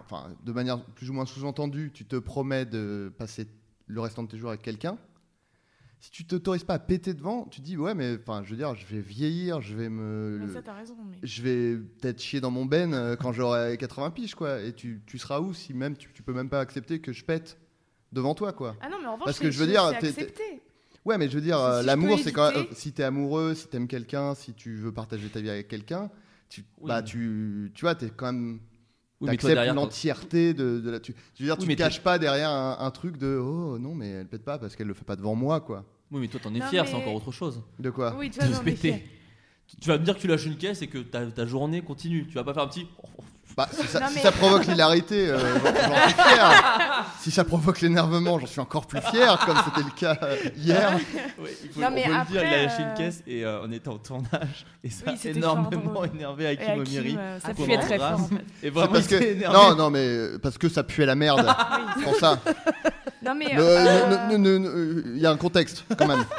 enfin, 0.04 0.28
de 0.44 0.52
manière 0.52 0.80
plus 0.84 1.10
ou 1.10 1.12
moins 1.12 1.26
sous-entendue, 1.26 1.90
tu 1.92 2.04
te 2.06 2.16
promets 2.16 2.64
de 2.66 3.12
passer 3.18 3.48
le 3.86 4.00
restant 4.00 4.22
de 4.22 4.28
tes 4.28 4.38
jours 4.38 4.50
avec 4.50 4.62
quelqu'un. 4.62 4.96
Si 6.00 6.10
tu 6.10 6.26
t'autorises 6.26 6.64
pas 6.64 6.74
à 6.74 6.78
péter 6.78 7.14
devant, 7.14 7.46
tu 7.46 7.60
te 7.60 7.64
dis 7.64 7.78
ouais 7.78 7.94
mais 7.94 8.18
enfin 8.20 8.42
je 8.44 8.50
veux 8.50 8.56
dire 8.56 8.74
je 8.74 8.84
vais 8.86 9.00
vieillir, 9.00 9.62
je 9.62 9.74
vais 9.74 9.88
me 9.88 10.38
Ouais, 10.46 10.52
ça, 10.52 10.60
t'as 10.60 10.74
raison. 10.74 10.96
mais- 11.08 11.16
je 11.22 11.40
vais 11.42 11.76
peut-être 11.76 12.20
chier 12.20 12.40
dans 12.42 12.50
mon 12.50 12.66
ben 12.66 12.92
euh, 12.92 13.16
quand 13.16 13.32
j'aurai 13.32 13.76
80 13.78 14.10
piges 14.10 14.34
quoi 14.34 14.60
et 14.60 14.74
tu, 14.74 15.00
tu 15.06 15.18
seras 15.18 15.40
où 15.40 15.54
si 15.54 15.72
même 15.72 15.96
tu, 15.96 16.10
tu 16.12 16.22
peux 16.22 16.34
même 16.34 16.50
pas 16.50 16.60
accepter 16.60 17.00
que 17.00 17.12
je 17.14 17.24
pète 17.24 17.58
devant 18.12 18.34
toi 18.34 18.52
quoi? 18.52 18.76
Ah 18.82 18.90
non, 18.90 18.98
mais 19.00 19.06
en 19.06 19.12
revanche, 19.14 19.24
Parce 19.24 19.38
que 19.38 19.50
je 19.50 19.58
veux 19.58 19.66
dire, 19.66 19.82
ouais 21.06 21.16
mais 21.18 21.28
je 21.30 21.34
veux 21.34 21.40
dire 21.40 21.58
euh, 21.58 21.80
si 21.80 21.86
l'amour 21.86 22.18
c'est 22.18 22.32
quand 22.32 22.50
euh, 22.54 22.64
si 22.72 22.92
t'es 22.92 23.02
amoureux 23.02 23.54
si 23.54 23.68
t'aimes 23.68 23.88
quelqu'un 23.88 24.34
si 24.34 24.52
tu 24.52 24.74
veux 24.76 24.92
partager 24.92 25.28
ta 25.30 25.40
vie 25.40 25.50
avec 25.50 25.68
quelqu'un 25.68 26.10
tu 26.50 26.64
Oui, 26.80 26.88
bah 26.88 27.02
tu 27.02 27.72
tu 27.74 27.80
vois 27.82 27.94
t'es 27.94 28.10
quand 28.10 28.26
même 28.32 28.60
Oui, 29.20 29.28
t'acceptes 29.28 29.54
l'entièreté 29.74 30.54
de, 30.54 30.80
de 30.80 30.90
la 30.90 31.00
tu 31.00 31.14
je 31.34 31.42
veux 31.42 31.48
dire 31.48 31.56
Oui, 31.58 31.66
tu 31.66 31.76
te 31.76 31.82
caches 31.82 32.02
pas 32.02 32.18
derrière 32.18 32.50
un, 32.50 32.76
un 32.80 32.90
truc 32.90 33.16
de 33.16 33.36
oh 33.38 33.78
non 33.78 33.94
mais 33.94 34.08
elle 34.10 34.26
pète 34.26 34.44
pas 34.44 34.58
parce 34.58 34.74
qu'elle 34.76 34.86
le 34.88 34.94
fait 34.94 35.04
pas 35.04 35.16
devant 35.16 35.34
moi 35.34 35.60
quoi 35.60 35.84
Oui, 36.10 36.20
mais 36.20 36.28
toi, 36.28 36.40
t'en 36.42 36.54
es 36.54 36.58
Non, 36.58 36.66
fier, 36.66 36.86
c'est 36.86 36.94
encore 36.94 37.14
autre 37.14 37.32
chose. 37.32 37.62
de 37.78 37.90
quoi 37.90 38.14
Oui, 38.18 38.30
se 38.32 38.40
ai 38.60 38.64
péter. 38.64 39.04
Tu- 39.66 39.76
Tu 39.76 39.88
vas 39.88 39.98
me 39.98 40.04
dire 40.04 40.14
que 40.16 40.20
tu 40.20 40.26
lâches 40.26 40.44
une 40.46 40.56
caisse 40.56 40.82
et 40.82 40.88
que 40.88 40.98
ta, 40.98 41.24
ta 41.30 41.46
journée 41.46 41.80
continue. 41.80 42.26
Tu 42.26 42.34
vas 42.34 42.44
pas 42.44 42.52
faire 42.54 42.64
un 42.64 42.68
petit. 42.68 42.86
Bah, 43.56 43.68
si 43.72 43.86
ça, 43.86 44.00
Non, 44.00 44.06
si 44.08 44.14
mais- 44.16 44.20
ça 44.22 44.32
provoque 44.32 44.66
l'hilarité, 44.66 45.28
euh, 45.28 45.38
j'en 45.38 46.08
suis 46.08 46.14
fier. 46.34 47.04
si 47.20 47.30
ça 47.30 47.44
provoque 47.44 47.80
l'énervement, 47.82 48.40
j'en 48.40 48.46
suis 48.46 48.60
encore 48.60 48.86
plus 48.86 49.00
fier, 49.00 49.38
comme 49.46 49.56
c'était 49.64 49.86
le 49.86 49.92
cas 49.94 50.18
euh, 50.24 50.36
hier. 50.56 50.92
Ouais, 51.38 51.56
il 51.62 51.70
faut, 51.70 51.80
Non, 51.80 51.86
on 51.86 51.90
mais 51.92 52.02
peut 52.02 52.08
le 52.10 52.14
dire, 52.14 52.24
il 52.30 52.38
a 52.38 52.40
après, 52.40 52.62
lâché 52.64 52.82
une 52.82 52.88
euh, 52.88 52.94
caisse 52.94 53.22
et 53.28 53.44
euh, 53.44 53.60
on 53.64 53.70
était 53.70 53.88
en 53.88 53.98
tournage 53.98 54.66
et 54.82 54.90
ça 54.90 55.04
Oui, 55.06 55.18
a 55.24 55.28
énormément 55.30 55.92
fort 55.92 56.04
énervé 56.06 56.46
Hakim 56.48 56.64
Et 56.64 56.70
Hakim, 56.80 56.80
Omiri. 56.98 57.16
euh, 57.16 57.38
ça 57.40 57.54
puait 57.54 57.78
très 57.78 57.98
fort, 57.98 58.12
en 58.20 58.24
fait. 58.26 58.34
Et 58.64 58.70
vraiment, 58.70 58.92
parce 58.92 59.06
que 59.06 59.14
énervé. 59.22 59.56
non, 59.56 59.74
non, 59.76 59.90
mais 59.90 60.38
parce 60.42 60.58
que 60.58 60.68
ça 60.68 60.82
puait 60.82 61.06
la 61.06 61.14
merde. 61.14 61.46
pour 62.02 62.16
ça. 62.16 62.40
Non, 63.24 63.34
mais 63.36 63.46
euh, 63.56 65.00
Il 65.14 65.18
y 65.20 65.26
a 65.26 65.30
un 65.30 65.36
contexte 65.36 65.84
quand 65.96 66.06
même. 66.08 66.24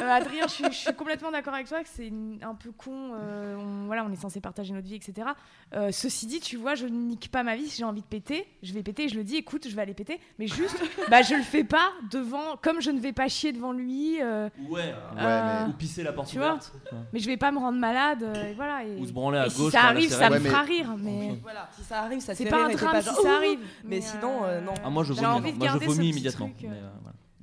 Euh, 0.00 0.08
Adrien, 0.10 0.46
je 0.46 0.52
suis, 0.52 0.64
je 0.64 0.70
suis 0.76 0.94
complètement 0.94 1.30
d'accord 1.30 1.54
avec 1.54 1.68
toi 1.68 1.82
que 1.82 1.88
c'est 1.88 2.12
un 2.42 2.54
peu 2.54 2.72
con. 2.72 3.12
euh, 3.14 3.56
on, 3.56 3.86
voilà, 3.86 4.04
on 4.04 4.10
est 4.12 4.16
censé 4.16 4.40
partager 4.40 4.72
notre 4.72 4.86
vie, 4.86 4.96
etc. 4.96 5.28
Euh, 5.74 5.90
ceci 5.92 6.26
dit, 6.26 6.40
tu 6.40 6.56
vois, 6.56 6.74
je 6.74 6.86
ne 6.86 6.96
nique 6.96 7.30
pas 7.30 7.42
ma 7.42 7.54
vie. 7.56 7.68
Si 7.68 7.78
j'ai 7.78 7.84
envie 7.84 8.00
de 8.02 8.06
péter, 8.06 8.46
je 8.62 8.72
vais 8.72 8.82
péter. 8.82 9.08
Je 9.08 9.14
le 9.16 9.24
dis, 9.24 9.36
écoute, 9.36 9.68
je 9.68 9.74
vais 9.76 9.82
aller 9.82 9.94
péter. 9.94 10.18
Mais 10.38 10.46
juste, 10.46 10.76
bah, 11.10 11.22
je 11.22 11.34
le 11.34 11.42
fais 11.42 11.64
pas 11.64 11.92
devant. 12.10 12.56
Comme 12.62 12.80
je 12.80 12.90
ne 12.90 12.98
vais 13.00 13.12
pas 13.12 13.28
chier 13.28 13.52
devant 13.52 13.72
lui. 13.72 14.20
euh, 14.20 14.48
Ouais, 14.68 14.94
Euh, 15.18 15.66
ou 15.68 15.72
pisser 15.72 16.02
la 16.02 16.12
porte 16.12 16.28
tu 16.30 16.38
vois 16.38 16.58
mais 17.12 17.18
je 17.20 17.26
vais 17.26 17.36
pas 17.36 17.50
me 17.52 17.58
rendre 17.58 17.78
malade. 17.78 18.22
euh, 18.22 18.50
et 18.50 18.54
voilà. 18.54 18.84
Et, 18.84 18.96
Ou 18.98 19.06
se 19.06 19.12
branler 19.12 19.38
à 19.38 19.46
et 19.46 19.50
si 19.50 19.58
gauche 19.58 19.72
ça 19.72 19.78
par 19.80 19.92
la 19.92 19.98
arrive, 19.98 20.10
ça 20.10 20.28
me 20.28 20.34
Ouais, 20.34 20.40
mais- 20.40 20.48
fera 20.50 20.62
rire. 20.62 20.94
Mais 20.98 21.38
Voilà, 21.42 21.68
si 21.76 21.82
ça 21.84 22.00
arrive, 22.02 22.20
ça 22.20 22.34
c'est 22.34 22.46
pas 22.46 22.64
un 22.66 22.68
drame 22.70 22.92
pas 22.92 23.02
si 23.02 23.14
ça 23.22 23.36
arrive. 23.36 23.60
Mais 23.84 24.00
sinon, 24.00 24.40
non. 24.62 24.74
Ah, 24.84 24.90
moi 24.90 25.04
je 25.04 25.12
J'ai 25.12 25.20
vomis, 25.22 25.34
envie 25.34 25.52
non. 25.52 25.58
de 25.58 25.64
moi 25.64 25.78
je 25.80 25.86
vomis. 25.86 26.24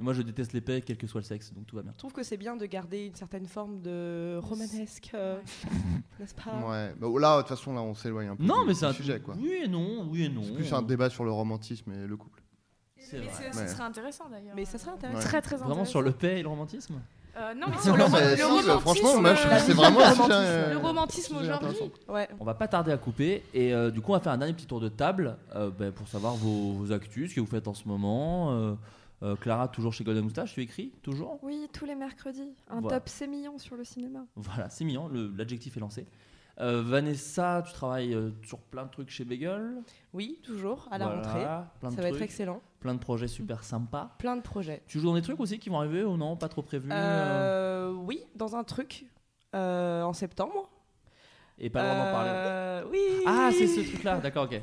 Mais, 0.02 0.04
euh. 0.04 0.04
Moi 0.04 0.14
je 0.14 0.22
déteste 0.24 0.54
l'épée, 0.54 0.82
quel 0.82 0.98
que 0.98 1.08
soit 1.08 1.22
le 1.22 1.26
sexe, 1.26 1.54
donc 1.54 1.66
tout 1.68 1.76
va 1.76 1.82
bien. 1.84 1.92
Je 1.94 1.98
trouve 2.00 2.14
que 2.14 2.24
c'est 2.24 2.38
bien 2.38 2.56
de 2.56 2.66
garder 2.66 3.06
une 3.08 3.16
certaine 3.16 3.48
forme 3.48 3.82
de 3.82 4.38
romanesque, 4.42 5.12
euh, 5.14 5.40
n'est-ce 6.20 6.36
pas? 6.36 6.52
Ouais. 6.68 6.94
Bah, 7.00 7.08
là, 7.20 7.38
de 7.38 7.42
toute 7.42 7.50
façon, 7.50 7.74
là, 7.74 7.82
on 7.82 7.94
s'éloigne 7.94 8.30
un 8.30 8.36
peu 8.36 8.44
Non, 8.44 8.62
du, 8.62 8.68
mais 8.68 8.74
du 8.74 8.80
c'est 8.80 8.86
un 8.86 8.94
sujet, 8.94 9.20
quoi. 9.20 9.36
Oui 9.40 9.54
et 9.64 9.68
non, 9.68 10.08
oui 10.10 10.24
et 10.26 10.30
non. 10.30 10.42
C'est 10.44 10.54
plus 10.54 10.74
un 10.74 10.82
débat 10.82 11.10
sur 11.10 11.24
le 11.24 11.32
romantisme 11.32 11.92
et 11.92 12.08
le 12.08 12.18
couple. 12.18 12.42
C'est 12.98 13.20
mais 13.20 13.26
vrai. 13.26 13.52
ce, 13.54 13.58
Ouais. 13.60 13.68
serait 13.68 13.84
intéressant 13.84 14.30
d'ailleurs. 14.30 14.54
Mais 14.56 14.66
ça 14.66 14.78
serait 14.78 14.92
Euh, 14.92 14.96
intéressant. 14.96 15.20
Très 15.20 15.42
très 15.42 15.56
intéressant. 15.56 15.66
Vraiment 15.70 15.86
sur 15.86 16.02
le 16.02 16.12
paix 16.12 16.40
et 16.40 16.44
le 16.44 16.50
romantisme? 16.50 16.96
Euh, 17.38 17.54
non, 17.56 17.68
mais 17.70 17.78
sur 17.82 17.94
le, 17.96 18.00
Non, 18.04 18.06
ro- 18.10 18.12
mais 18.12 18.32
le 18.32 18.36
si, 18.36 18.44
romantisme. 18.44 18.80
franchement, 18.82 19.22
moi, 19.22 19.34
je 19.36 19.40
trouve 19.42 19.52
euh, 19.54 19.56
que 19.58 19.62
c'est 19.64 19.74
vraiment 19.74 20.00
un 20.02 20.70
le 20.74 20.78
romantisme. 20.78 21.36
euh, 21.36 21.40
Le 21.40 21.44
aujourd'hui. 21.46 21.78
Ouais. 22.10 22.28
On 22.40 22.44
va 22.46 22.54
pas 22.54 22.68
tarder 22.68 22.92
à 22.92 22.98
couper 22.98 23.44
et 23.54 23.74
euh, 23.74 23.90
du 23.90 24.02
coup 24.02 24.12
on 24.12 24.16
va 24.16 24.20
faire 24.20 24.34
un 24.34 24.38
dernier 24.38 24.54
petit 24.54 24.66
tour 24.66 24.82
de 24.82 24.90
table 24.90 25.38
euh, 25.56 25.72
ben, 25.72 25.94
pour 25.94 26.10
savoir 26.10 26.36
vos, 26.36 26.74
vos 26.74 26.92
actus, 26.92 27.30
ce 27.32 27.36
que 27.36 27.40
vous 27.40 27.48
faites 27.48 27.70
en 27.70 27.74
ce 27.74 27.88
moment. 27.88 28.76
Euh, 29.24 29.36
Clara, 29.36 29.68
toujours 29.68 29.94
chez 29.94 30.04
Golden 30.04 30.24
Moustache, 30.24 30.54
tu 30.54 30.62
écris 30.62 30.92
Toujours? 31.04 31.38
Oui, 31.44 31.68
tous 31.72 31.86
les 31.86 31.94
mercredis. 31.96 32.56
Un 32.70 32.82
Voilà. 32.82 33.00
top 33.00 33.10
sémillant 33.10 33.58
sur 33.60 33.76
le 33.76 33.84
cinéma. 33.84 34.26
Voilà, 34.36 34.68
le- 35.12 35.32
l'adjectif 35.38 35.78
est 35.78 35.80
lancé. 35.80 36.08
Euh, 36.60 36.82
Vanessa, 36.84 37.64
tu 37.66 37.72
travailles 37.74 38.14
euh, 38.14 38.32
sur 38.44 38.58
plein 38.60 38.86
de 38.86 38.90
trucs 38.92 39.10
chez 39.10 39.24
Bagel. 39.24 39.82
Oui, 40.14 40.40
toujours, 40.44 40.88
à 40.92 40.98
la 40.98 41.06
Voilà, 41.06 41.22
rentrée. 41.22 41.46
Plein 41.80 41.90
de 41.92 41.96
Ça 41.96 42.02
va 42.02 42.10
être 42.10 42.22
excellent. 42.22 42.62
plein 42.80 42.94
de 42.94 43.00
projets 43.00 43.28
super 43.28 43.64
sympas. 43.64 44.16
Plein 44.18 44.36
de 44.36 44.42
projets. 44.42 44.82
Tu 44.88 45.00
joues 45.00 45.06
dans 45.08 45.14
des 45.16 45.22
trucs 45.22 45.40
aussi 45.40 45.60
qui 45.60 45.70
vont 45.70 45.78
arriver 45.80 46.04
ou 46.04 46.18
non? 46.18 46.36
Pas 46.36 46.50
trop 46.50 46.62
prévus 46.64 46.90
euh, 46.92 47.90
Euh, 47.92 47.92
oui, 47.94 48.24
dans 48.36 48.56
un 48.56 48.64
truc 48.64 49.06
euh, 49.56 50.02
en 50.04 50.14
septembre. 50.14 50.70
Et 51.60 51.70
pas 51.70 51.84
le 51.84 51.90
droit 51.90 52.06
d'en 52.06 52.12
parler 52.12 52.90
Oui. 52.92 53.24
Ah, 53.28 53.50
c'est 53.52 53.68
ce 53.68 53.82
truc-là, 53.88 54.18
d'accord, 54.20 54.46
ok. 54.46 54.60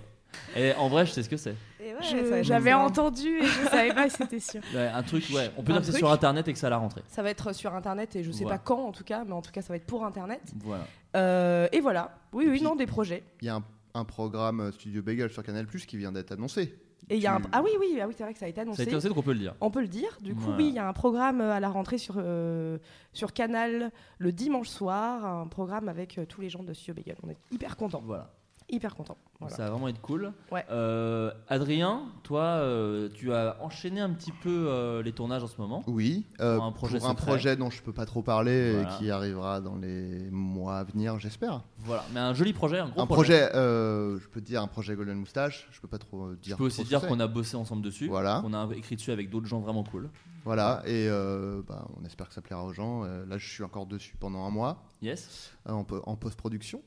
Et 0.56 0.72
en 0.74 0.88
vrai, 0.88 1.06
je 1.06 1.12
sais 1.12 1.22
ce 1.22 1.28
que 1.28 1.36
c'est. 1.36 1.54
Ouais, 2.01 2.24
ça 2.30 2.42
J'avais 2.42 2.72
entendu 2.72 3.38
et 3.38 3.44
je 3.46 3.68
savais 3.68 3.92
pas 3.94 4.09
si 4.09 4.16
c'était 4.16 4.40
sûr. 4.40 4.61
Ouais, 4.74 4.86
un 4.88 5.03
truc, 5.03 5.24
ouais. 5.34 5.51
On 5.57 5.62
peut 5.62 5.72
Un 5.72 5.76
dire 5.76 5.86
que 5.86 5.92
c'est 5.92 5.99
sur 5.99 6.11
internet 6.11 6.46
et 6.49 6.53
que 6.53 6.59
c'est 6.59 6.66
à 6.66 6.70
la 6.70 6.78
rentrée. 6.78 7.03
Ça 7.09 7.22
va 7.22 7.30
être 7.30 7.53
sur 7.53 7.74
internet 7.74 8.14
et 8.16 8.22
je 8.24 8.30
sais 8.32 8.42
Voilà. 8.44 8.59
pas 8.59 8.64
quand 8.64 8.84
en 8.84 8.92
tout 8.92 9.05
cas, 9.05 9.24
mais 9.24 9.32
en 9.32 9.42
tout 9.42 9.51
cas 9.53 9.62
ça 9.62 9.68
va 9.72 9.76
être 9.76 9.86
pour 9.86 10.05
internet. 10.05 10.40
Voilà. 10.64 10.84
Euh, 11.16 11.68
et 11.72 11.80
voilà. 11.80 12.18
Oui, 12.32 12.44
oui, 12.46 12.53
puis- 12.59 12.62
non, 12.62 12.76
des 12.76 12.86
projets. 12.86 13.22
Il 13.40 13.46
y 13.46 13.49
a 13.49 13.57
un, 13.57 13.64
un 13.94 14.05
programme 14.05 14.61
euh, 14.61 14.72
Studio 14.72 15.03
Bagel 15.03 15.30
sur 15.30 15.42
Canal 15.42 15.66
Plus 15.66 15.86
qui 15.86 15.96
vient 15.96 16.12
d'être 16.12 16.32
annoncé. 16.32 16.74
Et 17.11 17.16
il 17.16 17.22
y 17.22 17.26
a 17.26 17.36
un... 17.36 17.40
Ah 17.53 17.62
oui, 17.64 17.70
oui, 17.80 17.99
ah 18.03 18.07
oui 18.07 18.14
c'est 18.16 18.22
vrai 18.22 18.34
que 18.34 18.38
ça 18.38 18.44
a 18.44 18.49
été 18.49 18.57
Ça 18.57 18.61
a 18.61 18.64
annoncé. 18.64 18.82
été 18.82 18.90
annoncé, 18.90 19.09
donc 19.09 19.16
on 19.16 19.22
peut 19.22 19.32
le 19.32 19.38
dire. 19.38 19.55
On 19.62 19.70
peut 19.70 19.80
le 19.80 19.88
dire. 19.88 20.18
Du 20.20 20.34
coup, 20.34 20.40
Voilà. 20.42 20.57
oui, 20.59 20.68
il 20.68 20.74
y 20.74 20.78
a 20.78 20.86
un 20.86 20.92
programme 20.92 21.40
euh, 21.40 21.53
à 21.55 21.59
la 21.61 21.70
rentrée 21.70 21.96
sur, 21.96 22.16
euh, 22.18 22.76
sur 23.14 23.32
Canal 23.32 23.90
le 24.18 24.30
dimanche 24.32 24.68
soir, 24.68 25.24
un 25.24 25.46
programme 25.46 25.88
avec 25.88 26.18
euh, 26.18 26.26
tous 26.26 26.42
les 26.42 26.51
gens 26.51 26.62
de 26.62 26.74
Studio 26.74 26.92
Bagel. 26.94 27.16
On 27.22 27.30
est 27.30 27.38
hyper 27.51 27.78
contents. 27.78 28.03
Voilà. 28.05 28.30
Hyper 28.70 28.94
contents. 28.94 29.16
Voilà. 29.40 29.54
Ça 29.56 29.64
va 29.64 29.70
vraiment 29.70 29.88
être 29.88 30.00
cool. 30.02 30.32
Ouais. 30.52 30.64
Euh, 30.70 31.30
Adrien, 31.48 32.02
toi, 32.22 32.42
euh, 32.42 33.08
tu 33.14 33.32
as 33.32 33.56
enchaîné 33.62 34.00
un 34.00 34.10
petit 34.10 34.32
peu 34.32 34.66
euh, 34.68 35.02
les 35.02 35.12
tournages 35.12 35.42
en 35.42 35.46
ce 35.46 35.58
moment. 35.58 35.82
Oui, 35.86 36.26
euh, 36.40 36.56
Pour 36.56 36.64
un 36.64 36.72
projet 36.72 36.98
pour 36.98 37.08
un 37.08 37.14
projet 37.14 37.56
dont 37.56 37.70
je 37.70 37.80
peux 37.82 37.92
pas 37.94 38.04
trop 38.04 38.20
parler 38.22 38.72
Voilà. 38.74 38.94
et 38.94 38.98
qui 38.98 39.10
arrivera 39.10 39.60
dans 39.62 39.76
les 39.76 40.28
mois 40.30 40.78
à 40.78 40.84
venir, 40.84 41.18
j'espère. 41.18 41.62
Voilà, 41.78 42.04
mais 42.12 42.20
un 42.20 42.34
joli 42.34 42.52
projet, 42.52 42.78
un 42.80 42.88
gros 42.88 43.00
Un 43.00 43.06
projet, 43.06 43.54
euh, 43.54 44.18
je 44.18 44.28
peux 44.28 44.40
te 44.40 44.46
dire 44.46 44.60
un 44.62 44.66
projet 44.66 44.94
Golden 44.96 45.16
Moustache, 45.16 45.66
je 45.70 45.80
peux 45.80 45.88
pas 45.88 45.98
trop 45.98 46.24
euh, 46.26 46.38
Je 46.42 46.48
dire. 46.48 46.56
peux 46.58 46.64
aussi 46.64 46.84
dire 46.84 47.00
qu'on 47.06 47.20
a 47.20 47.26
bossé 47.26 47.56
ensemble 47.56 47.80
dessus. 47.82 48.08
Voilà. 48.08 48.42
On 48.44 48.52
a 48.52 48.68
écrit 48.74 48.96
dessus 48.96 49.12
avec 49.12 49.30
d'autres 49.30 49.46
gens 49.46 49.60
vraiment 49.60 49.84
cool. 49.84 50.10
Voilà, 50.44 50.82
et 50.86 51.08
euh, 51.08 51.62
bah, 51.66 51.86
on 52.00 52.04
espère 52.04 52.28
que 52.28 52.34
ça 52.34 52.42
plaira 52.42 52.64
aux 52.64 52.72
gens. 52.72 53.04
Euh, 53.04 53.24
là, 53.26 53.38
je 53.38 53.48
suis 53.48 53.62
encore 53.62 53.86
dessus 53.86 54.14
pendant 54.18 54.44
un 54.44 54.50
mois. 54.50 54.82
Yes. 55.00 55.52
euh, 55.68 55.72
en 56.04 56.16
post-production. 56.16 56.82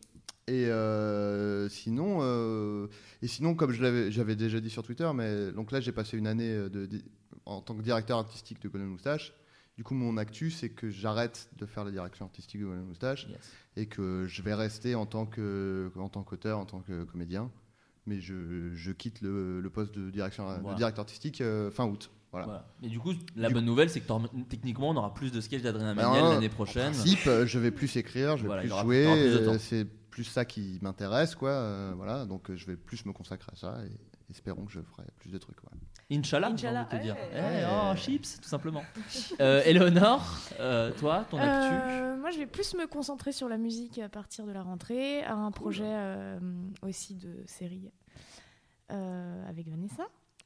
Et 0.52 0.66
euh, 0.66 1.70
sinon, 1.70 2.18
euh, 2.22 2.88
et 3.22 3.28
sinon, 3.28 3.56
comme 3.56 3.72
j'avais 3.72 4.36
déjà 4.36 4.60
dit 4.60 4.70
sur 4.70 4.84
Twitter, 4.84 5.10
mais 5.16 5.54
donc 5.54 5.72
là 5.72 5.80
j'ai 5.80 5.93
passé 5.93 6.18
une 6.18 6.28
année 6.28 6.52
euh, 6.52 6.68
de, 6.68 6.86
de- 6.88 7.02
en 7.45 7.62
tant 7.62 7.74
que 7.74 7.82
directeur 7.82 8.18
artistique 8.18 8.62
de 8.62 8.68
Golden 8.68 8.89
Moustache. 8.89 9.34
Du 9.78 9.86
coup, 9.86 9.93
mon 9.93 10.18
actu, 10.18 10.52
c'est 10.52 10.68
que 10.70 10.89
j'arrête 10.89 11.49
de 11.58 11.66
faire 11.66 11.86
la 11.86 11.91
direction 11.91 12.26
artistique 12.26 12.60
de 12.60 12.66
Golden 12.66 12.84
Moustache 12.86 13.28
yes. 13.30 13.38
et 13.78 13.86
que 13.86 14.26
je 14.28 14.41
vais 14.41 14.54
rester 14.54 14.93
en 14.95 15.06
tant 15.06 15.26
que 15.26 15.89
en 15.95 16.10
tant 16.10 16.24
qu'auteur, 16.24 16.60
en 16.60 16.66
tant 16.66 16.82
que 16.82 17.04
comédien. 17.06 17.49
Mais 18.06 18.20
je, 18.20 18.72
je 18.74 18.91
quitte 18.91 19.22
le, 19.22 19.62
le 19.62 19.70
poste 19.70 19.95
de 19.97 20.10
direction 20.10 20.45
de 20.49 20.76
directeur 20.76 21.04
artistique 21.04 21.39
euh, 21.39 21.72
fin 21.72 21.86
août. 21.86 22.10
Voilà. 22.32 22.45
Voilà. 22.45 22.68
Et 22.84 22.89
du 22.89 22.99
coup, 22.99 23.14
la 23.36 23.47
Du 23.49 23.54
bonne 23.54 23.66
nouvelle, 23.66 23.89
c'est 23.89 24.02
que 24.02 24.08
techniquement, 24.49 24.89
on 24.89 24.95
aura 24.95 25.14
plus 25.14 25.32
de 25.32 25.39
sketchs 25.39 25.62
d'Adrien 25.62 25.93
Bah, 25.95 26.08
Méniel 26.12 26.24
l'année 26.34 26.47
En 26.47 26.49
prochaine. 26.49 26.91
principe, 26.93 27.26
euh, 27.28 27.45
je 27.45 27.60
vais 27.60 27.72
plus 27.72 27.95
écrire, 27.97 28.38
je 28.38 28.43
vais 28.43 28.47
Voilà, 28.47 28.62
plus 28.64 28.70
jouer. 28.72 29.06
plus. 29.06 29.58
C'est 29.60 29.88
plus 30.12 30.26
ça 30.26 30.45
qui 30.45 30.78
m'intéresse, 30.84 31.34
quoi. 31.34 31.49
euh, 31.49 31.93
voilà, 31.95 32.26
donc 32.26 32.49
euh, 32.51 32.55
je 32.55 32.68
vais 32.68 32.76
plus 32.78 33.05
me 33.05 33.14
consacrer 33.14 33.51
à 33.51 33.55
ça 33.55 33.78
et 33.86 33.97
espérons 34.30 34.66
que 34.66 34.72
je 34.72 34.82
ferai 34.82 35.03
plus 35.20 35.32
de 35.32 35.38
trucs. 35.39 35.57
voilà. 35.64 35.78
Inch'Allah, 36.12 36.47
j'ai 36.49 36.68
Inch'Allah, 36.68 36.82
envie 36.82 36.91
de 36.91 36.97
te 36.97 37.03
dire. 37.03 37.16
ouais. 37.16 37.30
Eh, 37.34 37.39
Ouais. 37.39 37.66
oh, 37.91 37.95
chips, 37.95 38.39
tout 38.41 38.47
simplement. 38.49 38.84
Euh, 39.39 39.64
Éléonore, 39.66 40.38
euh, 40.59 40.91
toi, 40.99 41.26
ton 41.32 41.38
actu 41.39 41.76
moi, 42.22 42.30
je 42.30 42.38
vais 42.38 42.45
plus 42.45 42.76
me 42.76 42.86
concentrer 42.86 43.32
sur 43.32 43.49
la 43.49 43.57
musique 43.57 43.97
à 43.97 44.07
partir 44.07 44.45
de 44.45 44.51
la 44.51 44.62
rentrée. 44.62 45.24
Un 45.24 45.49
projet 45.49 45.84
euh, 45.88 46.39
aussi 46.84 47.16
de 47.16 47.41
série 47.47 47.89
euh, 48.91 49.49
avec 49.49 49.68
Vanessa 49.68 50.03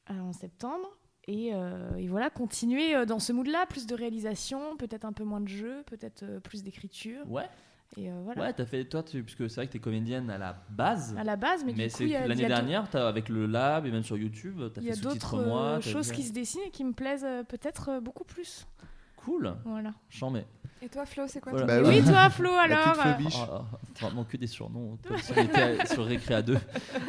euh, 0.09 0.19
en 0.19 0.31
septembre. 0.31 0.87
Et, 1.27 1.51
euh, 1.53 1.95
et 1.97 2.07
voilà, 2.07 2.29
continuer 2.29 3.05
dans 3.07 3.19
ce 3.19 3.33
mood-là, 3.33 3.65
plus 3.65 3.87
de 3.87 3.95
réalisation, 3.95 4.77
peut-être 4.77 5.03
un 5.05 5.11
peu 5.13 5.23
moins 5.23 5.41
de 5.41 5.47
jeu, 5.49 5.83
peut-être 5.87 6.23
plus 6.43 6.63
d'écriture. 6.63 7.29
Ouais, 7.29 7.49
Et 7.97 8.09
euh, 8.11 8.19
voilà. 8.23 8.41
ouais, 8.41 8.53
t'as 8.53 8.65
fait, 8.65 8.83
toi, 8.85 9.03
tu, 9.03 9.23
puisque 9.23 9.49
c'est 9.49 9.55
vrai 9.55 9.67
que 9.67 9.71
t'es 9.71 9.79
comédienne 9.79 10.29
à 10.29 10.37
la 10.37 10.57
base. 10.69 11.15
À 11.17 11.23
la 11.23 11.35
base, 11.37 11.63
mais, 11.65 11.73
mais 11.77 11.85
du 11.87 11.91
coup, 11.93 11.97
c'est 11.99 12.27
l'année 12.27 12.45
dernière, 12.47 12.89
t'as- 12.89 13.07
avec 13.07 13.29
le 13.29 13.45
lab 13.45 13.85
et 13.85 13.91
même 13.91 14.03
sur 14.03 14.17
YouTube, 14.17 14.59
t'as 14.73 14.81
Il 14.81 14.87
y 14.87 14.91
fait 14.91 14.97
a 14.99 15.01
d'autres 15.01 15.35
euh, 15.35 15.79
choses 15.81 16.11
qui 16.11 16.23
se 16.23 16.33
dessinent 16.33 16.63
et 16.67 16.71
qui 16.71 16.83
me 16.83 16.91
plaisent 16.93 17.23
euh, 17.25 17.43
peut-être 17.43 17.99
beaucoup 18.01 18.25
plus. 18.25 18.67
Cool, 19.15 19.55
Voilà. 19.65 19.91
j'en 20.09 20.29
mets. 20.29 20.45
Et 20.83 20.89
toi, 20.89 21.05
Flo, 21.05 21.23
c'est 21.27 21.39
quoi 21.39 21.51
Voilà. 21.53 21.77
ton- 21.77 21.83
Bah 21.83 21.89
oui. 21.89 22.03
toi, 22.03 22.29
Flo, 22.29 22.51
La 22.51 22.61
alors. 22.63 22.95
Oh, 22.99 23.39
oh, 23.73 23.77
vraiment 23.99 24.23
que 24.23 24.37
des 24.37 24.45
surnoms 24.45 24.99
si 25.23 25.31
on 25.35 25.41
était 25.43 25.85
sur 25.87 26.05
Récré 26.05 26.35
à 26.35 26.41
deux. 26.43 26.57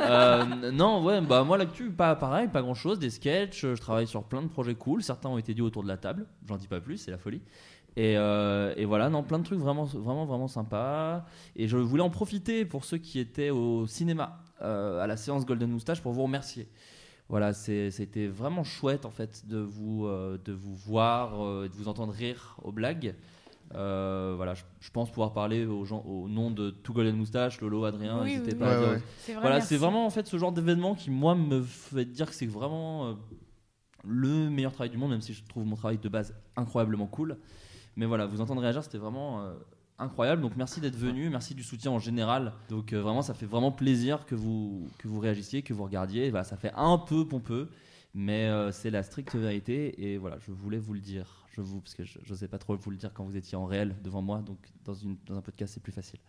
Euh, 0.00 0.70
non, 0.72 1.02
ouais, 1.04 1.20
bah 1.20 1.42
moi 1.44 1.58
l'actu, 1.58 1.90
pas 1.90 2.14
pareil, 2.16 2.48
pas 2.48 2.62
grand 2.62 2.74
chose, 2.74 2.98
des 2.98 3.10
sketchs, 3.10 3.62
je 3.62 3.80
travaille 3.80 4.06
sur 4.06 4.24
plein 4.24 4.40
de 4.40 4.46
projets 4.48 4.76
cool, 4.76 5.02
certains 5.02 5.28
ont 5.28 5.36
été 5.38 5.52
dit 5.52 5.60
autour 5.62 5.82
de 5.82 5.88
la 5.88 5.96
table, 5.98 6.26
j'en 6.48 6.56
dis 6.56 6.68
pas 6.68 6.80
plus, 6.80 6.96
c'est 6.96 7.10
la 7.10 7.18
folie. 7.18 7.42
Et, 7.96 8.16
euh, 8.18 8.74
et 8.76 8.84
voilà, 8.84 9.08
non, 9.08 9.22
plein 9.22 9.38
de 9.38 9.44
trucs 9.44 9.58
vraiment, 9.58 9.84
vraiment, 9.84 10.26
vraiment 10.26 10.48
sympas. 10.48 11.24
Et 11.56 11.66
je 11.66 11.78
voulais 11.78 12.02
en 12.02 12.10
profiter 12.10 12.64
pour 12.66 12.84
ceux 12.84 12.98
qui 12.98 13.18
étaient 13.18 13.50
au 13.50 13.86
cinéma 13.86 14.40
euh, 14.60 15.00
à 15.02 15.06
la 15.06 15.16
séance 15.16 15.46
Golden 15.46 15.70
Moustache 15.70 16.02
pour 16.02 16.12
vous 16.12 16.22
remercier. 16.24 16.68
Voilà, 17.28 17.52
c'était 17.54 18.26
vraiment 18.28 18.62
chouette 18.64 19.04
en 19.04 19.10
fait 19.10 19.46
de 19.48 19.58
vous, 19.58 20.06
euh, 20.06 20.38
de 20.44 20.52
vous 20.52 20.74
voir, 20.74 21.38
de 21.40 21.72
vous 21.72 21.88
entendre 21.88 22.12
rire 22.12 22.56
aux 22.62 22.70
blagues. 22.70 23.14
Voilà, 23.72 24.54
je, 24.54 24.62
je 24.80 24.90
pense 24.90 25.10
pouvoir 25.10 25.32
parler 25.32 25.64
aux 25.64 25.84
gens 25.86 26.04
au 26.06 26.28
nom 26.28 26.50
de 26.50 26.70
tout 26.70 26.92
Golden 26.92 27.16
Moustache, 27.16 27.60
Lolo, 27.60 27.84
Adrien, 27.84 28.22
Oui, 28.22 28.40
pas. 28.54 28.78
oui. 28.78 28.86
Ouais, 28.86 28.98
vrai, 28.98 29.40
Voilà, 29.40 29.60
c'est 29.60 29.76
vraiment 29.78 30.06
en 30.06 30.10
fait 30.10 30.26
ce 30.26 30.36
genre 30.36 30.52
d'événement 30.52 30.94
qui 30.94 31.10
moi 31.10 31.34
me 31.34 31.62
fait 31.62 32.04
dire 32.04 32.26
que 32.26 32.34
c'est 32.34 32.46
vraiment 32.46 33.16
le 34.04 34.50
meilleur 34.50 34.72
travail 34.72 34.90
du 34.90 34.98
monde, 34.98 35.10
même 35.10 35.20
si 35.22 35.32
je 35.34 35.42
trouve 35.44 35.64
mon 35.64 35.76
travail 35.76 35.98
de 35.98 36.08
base 36.08 36.34
incroyablement 36.56 37.06
cool. 37.06 37.38
Mais 37.96 38.06
voilà, 38.06 38.26
vous 38.26 38.40
entendre 38.40 38.60
réagir, 38.60 38.82
c'était 38.84 38.98
vraiment 38.98 39.40
euh, 39.40 39.54
incroyable. 39.98 40.42
Donc 40.42 40.52
merci 40.56 40.80
d'être 40.80 40.96
venu, 40.96 41.30
merci 41.30 41.54
du 41.54 41.62
soutien 41.62 41.90
en 41.90 41.98
général. 41.98 42.52
Donc 42.68 42.92
euh, 42.92 43.00
vraiment, 43.00 43.22
ça 43.22 43.34
fait 43.34 43.46
vraiment 43.46 43.72
plaisir 43.72 44.26
que 44.26 44.34
vous 44.34 44.88
que 44.98 45.08
vous 45.08 45.18
réagissiez, 45.18 45.62
que 45.62 45.72
vous 45.72 45.84
regardiez. 45.84 46.30
Voilà, 46.30 46.44
ça 46.44 46.56
fait 46.56 46.72
un 46.76 46.98
peu 46.98 47.26
pompeux, 47.26 47.68
mais 48.14 48.46
euh, 48.46 48.70
c'est 48.72 48.90
la 48.90 49.02
stricte 49.02 49.34
vérité. 49.34 50.10
Et 50.10 50.18
voilà, 50.18 50.36
je 50.46 50.52
voulais 50.52 50.78
vous 50.78 50.92
le 50.94 51.00
dire. 51.00 51.42
Je 51.52 51.62
vous 51.62 51.80
parce 51.80 51.94
que 51.94 52.04
je 52.04 52.18
ne 52.28 52.36
sais 52.36 52.48
pas 52.48 52.58
trop 52.58 52.76
vous 52.76 52.90
le 52.90 52.98
dire 52.98 53.12
quand 53.14 53.24
vous 53.24 53.36
étiez 53.36 53.56
en 53.56 53.64
réel 53.64 53.96
devant 54.04 54.20
moi. 54.20 54.42
Donc 54.44 54.58
dans 54.84 54.92
une 54.94 55.16
dans 55.26 55.36
un 55.36 55.40
podcast, 55.42 55.72
c'est 55.72 55.82
plus 55.82 55.92
facile. 55.92 56.20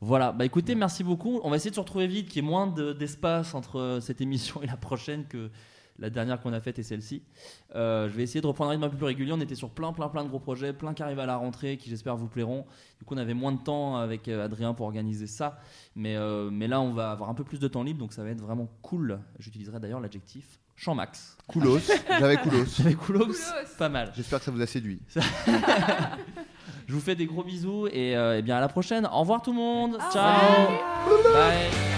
Voilà, 0.00 0.32
bah 0.32 0.44
écoutez, 0.44 0.74
merci 0.74 1.04
beaucoup. 1.04 1.40
On 1.44 1.50
va 1.50 1.56
essayer 1.56 1.70
de 1.70 1.76
se 1.76 1.80
retrouver 1.80 2.08
vite, 2.08 2.28
qu'il 2.28 2.42
y 2.42 2.44
ait 2.44 2.48
moins 2.48 2.66
de- 2.66 2.92
d'espace 2.92 3.54
entre 3.54 4.00
cette 4.02 4.20
émission 4.20 4.60
et 4.62 4.66
la 4.66 4.76
prochaine 4.76 5.26
que 5.26 5.50
La 5.98 6.10
dernière 6.10 6.40
qu'on 6.40 6.52
a 6.52 6.60
faite 6.60 6.78
est 6.78 6.82
celle-ci. 6.82 7.22
Euh, 7.74 8.08
je 8.08 8.14
vais 8.14 8.24
essayer 8.24 8.40
de 8.40 8.46
reprendre 8.46 8.70
un 8.70 8.72
rythme 8.72 8.84
un 8.84 8.88
peu 8.88 8.96
plus 8.96 9.06
régulier. 9.06 9.32
On 9.32 9.40
était 9.40 9.54
sur 9.54 9.70
plein, 9.70 9.92
plein, 9.92 10.08
plein 10.08 10.24
de 10.24 10.28
gros 10.28 10.40
projets, 10.40 10.72
plein 10.72 10.92
qui 10.92 11.02
arrivent 11.02 11.20
à 11.20 11.26
la 11.26 11.36
rentrée, 11.36 11.76
qui 11.76 11.88
j'espère 11.88 12.16
vous 12.16 12.28
plairont. 12.28 12.64
Du 12.98 13.04
coup, 13.04 13.14
on 13.14 13.18
avait 13.18 13.34
moins 13.34 13.52
de 13.52 13.62
temps 13.62 13.96
avec 13.96 14.26
euh, 14.28 14.44
Adrien 14.44 14.74
pour 14.74 14.86
organiser 14.86 15.26
ça. 15.26 15.60
Mais, 15.94 16.16
euh, 16.16 16.50
mais 16.50 16.66
là, 16.66 16.80
on 16.80 16.92
va 16.92 17.12
avoir 17.12 17.30
un 17.30 17.34
peu 17.34 17.44
plus 17.44 17.60
de 17.60 17.68
temps 17.68 17.84
libre, 17.84 18.00
donc 18.00 18.12
ça 18.12 18.24
va 18.24 18.30
être 18.30 18.40
vraiment 18.40 18.68
cool. 18.82 19.20
J'utiliserai 19.38 19.78
d'ailleurs 19.78 20.00
l'adjectif 20.00 20.58
champ 20.76 20.94
max. 20.94 21.36
Coolos. 21.46 21.78
J'avais 22.18 22.36
Coolos. 22.36 22.64
J'avais 22.76 22.94
coolos, 22.94 23.26
Coolos. 23.26 23.34
pas 23.78 23.88
mal. 23.88 24.12
J'espère 24.16 24.40
que 24.40 24.44
ça 24.44 24.50
vous 24.50 24.60
a 24.60 24.66
séduit. 24.66 25.00
Je 26.86 26.92
vous 26.92 27.00
fais 27.00 27.14
des 27.14 27.26
gros 27.26 27.42
bisous 27.42 27.86
et, 27.86 28.16
euh, 28.16 28.42
bien 28.42 28.56
à 28.56 28.60
la 28.60 28.68
prochaine. 28.68 29.06
Au 29.06 29.20
revoir 29.20 29.42
tout 29.42 29.52
le 29.52 29.58
monde. 29.58 29.98
Ciao. 30.12 30.68
Bye. 31.32 31.93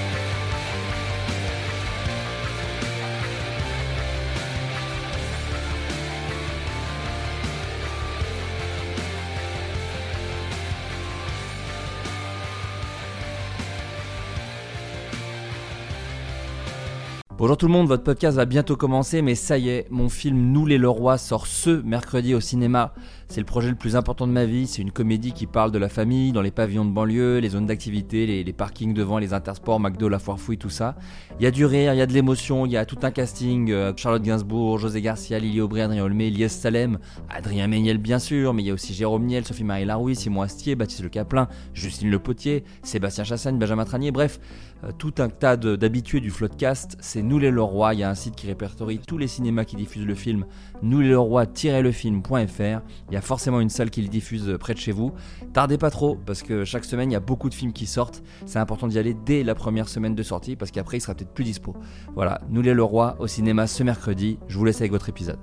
Bonjour 17.47 17.59
tout 17.59 17.69
le 17.69 17.73
monde, 17.75 17.87
votre 17.87 18.03
podcast 18.03 18.37
va 18.37 18.45
bientôt 18.45 18.75
commencer, 18.75 19.23
mais 19.23 19.37
ça 19.37 19.57
y 19.57 19.69
est, 19.69 19.87
mon 19.89 20.09
film 20.09 20.51
Nous 20.51 20.67
les 20.67 20.79
Leroy 20.79 21.17
sort 21.17 21.47
ce 21.47 21.81
mercredi 21.83 22.35
au 22.35 22.41
cinéma. 22.41 22.93
C'est 23.29 23.39
le 23.39 23.47
projet 23.47 23.69
le 23.69 23.77
plus 23.77 23.95
important 23.95 24.27
de 24.27 24.33
ma 24.33 24.47
vie, 24.47 24.67
c'est 24.67 24.83
une 24.83 24.91
comédie 24.91 25.33
qui 25.33 25.47
parle 25.47 25.71
de 25.71 25.79
la 25.79 25.89
famille, 25.89 26.33
dans 26.33 26.43
les 26.43 26.51
pavillons 26.51 26.85
de 26.85 26.91
banlieue, 26.91 27.39
les 27.39 27.51
zones 27.51 27.67
d'activité, 27.67 28.27
les, 28.43 28.53
parkings 28.53 28.95
devant 28.95 29.19
les 29.19 29.33
intersports, 29.33 29.79
McDo, 29.79 30.09
la 30.09 30.19
foire 30.19 30.41
fouille, 30.41 30.59
tout 30.59 30.71
ça. 30.71 30.97
Il 31.39 31.45
y 31.45 31.47
a 31.47 31.53
du 31.53 31.65
rire, 31.65 31.95
il 31.95 31.99
y 31.99 32.01
a 32.01 32.07
de 32.07 32.13
l'émotion, 32.13 32.67
il 32.67 32.73
y 32.73 32.77
a 32.77 32.85
tout 32.85 32.99
un 33.03 33.13
casting, 33.13 33.71
euh, 33.71 33.93
Charlotte 33.97 34.23
Gainsbourg, 34.23 34.79
José 34.79 35.01
Garcia, 35.01 35.39
Lily 35.39 35.61
Aubry, 35.61 35.83
Adrien 35.83 36.03
Olmé, 36.03 36.31
Lies 36.31 36.49
Salem, 36.49 36.99
Adrien 37.29 37.69
Méniel 37.69 37.99
bien 37.99 38.19
sûr, 38.19 38.55
mais 38.55 38.65
il 38.65 38.67
y 38.67 38.71
a 38.73 38.75
aussi 38.75 38.93
Jérôme 38.93 39.25
Niel, 39.25 39.45
Sophie-Marie 39.45 39.85
Larouille, 39.85 40.17
Simon 40.17 40.43
Astier, 40.43 40.75
Baptiste 40.75 41.05
Le 41.05 41.11
Caplin, 41.11 41.47
Justine 41.75 42.11
Le 42.11 42.19
Potier, 42.19 42.65
Sébastien 42.83 43.23
Chassagne, 43.23 43.57
Benjamin 43.57 43.85
Tranier, 43.85 44.11
bref, 44.11 44.41
tout 44.99 45.15
un 45.19 45.29
tas 45.29 45.57
d'habitués 45.57 46.21
du 46.21 46.31
Floodcast. 46.31 46.97
C'est 47.01 47.23
Nous 47.23 47.39
les 47.39 47.51
Leroy. 47.51 47.95
Il 47.95 48.01
y 48.01 48.03
a 48.03 48.11
un 48.11 48.15
site 48.15 48.37
qui 48.37 48.47
répertorie 48.47 48.99
tous 48.99 49.19
les 49.19 49.27
cinémas 49.27 49.65
qui 49.65 49.77
diffusent 49.77 50.07
le 50.07 50.15
film. 50.15 50.47
Nous 50.83 51.01
les 51.01 51.11
Leroy-lefilm.fr. 51.11 52.81
Il 53.09 53.15
y 53.15 53.17
a 53.17 53.21
forcément 53.21 53.61
une 53.61 53.71
salle 53.71 53.91
qui 53.91 54.03
le 54.03 54.09
diffuse 54.09 54.49
euh, 54.49 54.59
près 54.59 54.75
de 54.75 54.79
chez 54.79 54.93
vous. 54.93 55.13
Tardez 55.53 55.79
pas 55.79 55.91
trop 55.91 56.17
parce 56.27 56.43
que 56.43 56.65
chaque 56.65 56.85
semaine 56.85 57.11
il 57.11 57.15
y 57.15 57.17
a 57.17 57.21
beaucoup 57.21 57.49
de 57.49 57.55
films 57.55 57.73
qui 57.73 57.87
sortent. 57.87 58.23
C'est 58.45 58.59
important 58.59 58.87
d'y 58.87 58.99
aller 58.99 59.15
dès 59.15 59.43
la 59.43 59.55
première 59.55 59.89
semaine 59.89 60.15
de 60.15 60.23
sortie 60.23 60.57
parce 60.57 60.71
qu'après 60.71 60.99
il 60.99 61.01
sera 61.01 61.15
peut-être 61.15 61.33
plus 61.33 61.45
dispo. 61.45 61.75
Voilà, 62.15 62.41
Nous 62.49 62.63
les 62.63 62.75
Leroy 62.75 63.17
au 63.19 63.27
cinéma 63.27 63.67
ce 63.67 63.83
mercredi. 63.83 64.39
Je 64.49 64.59
vous 64.59 64.65
laisse 64.65 64.81
avec 64.81 64.93
votre 64.93 65.09
épisode. 65.09 65.39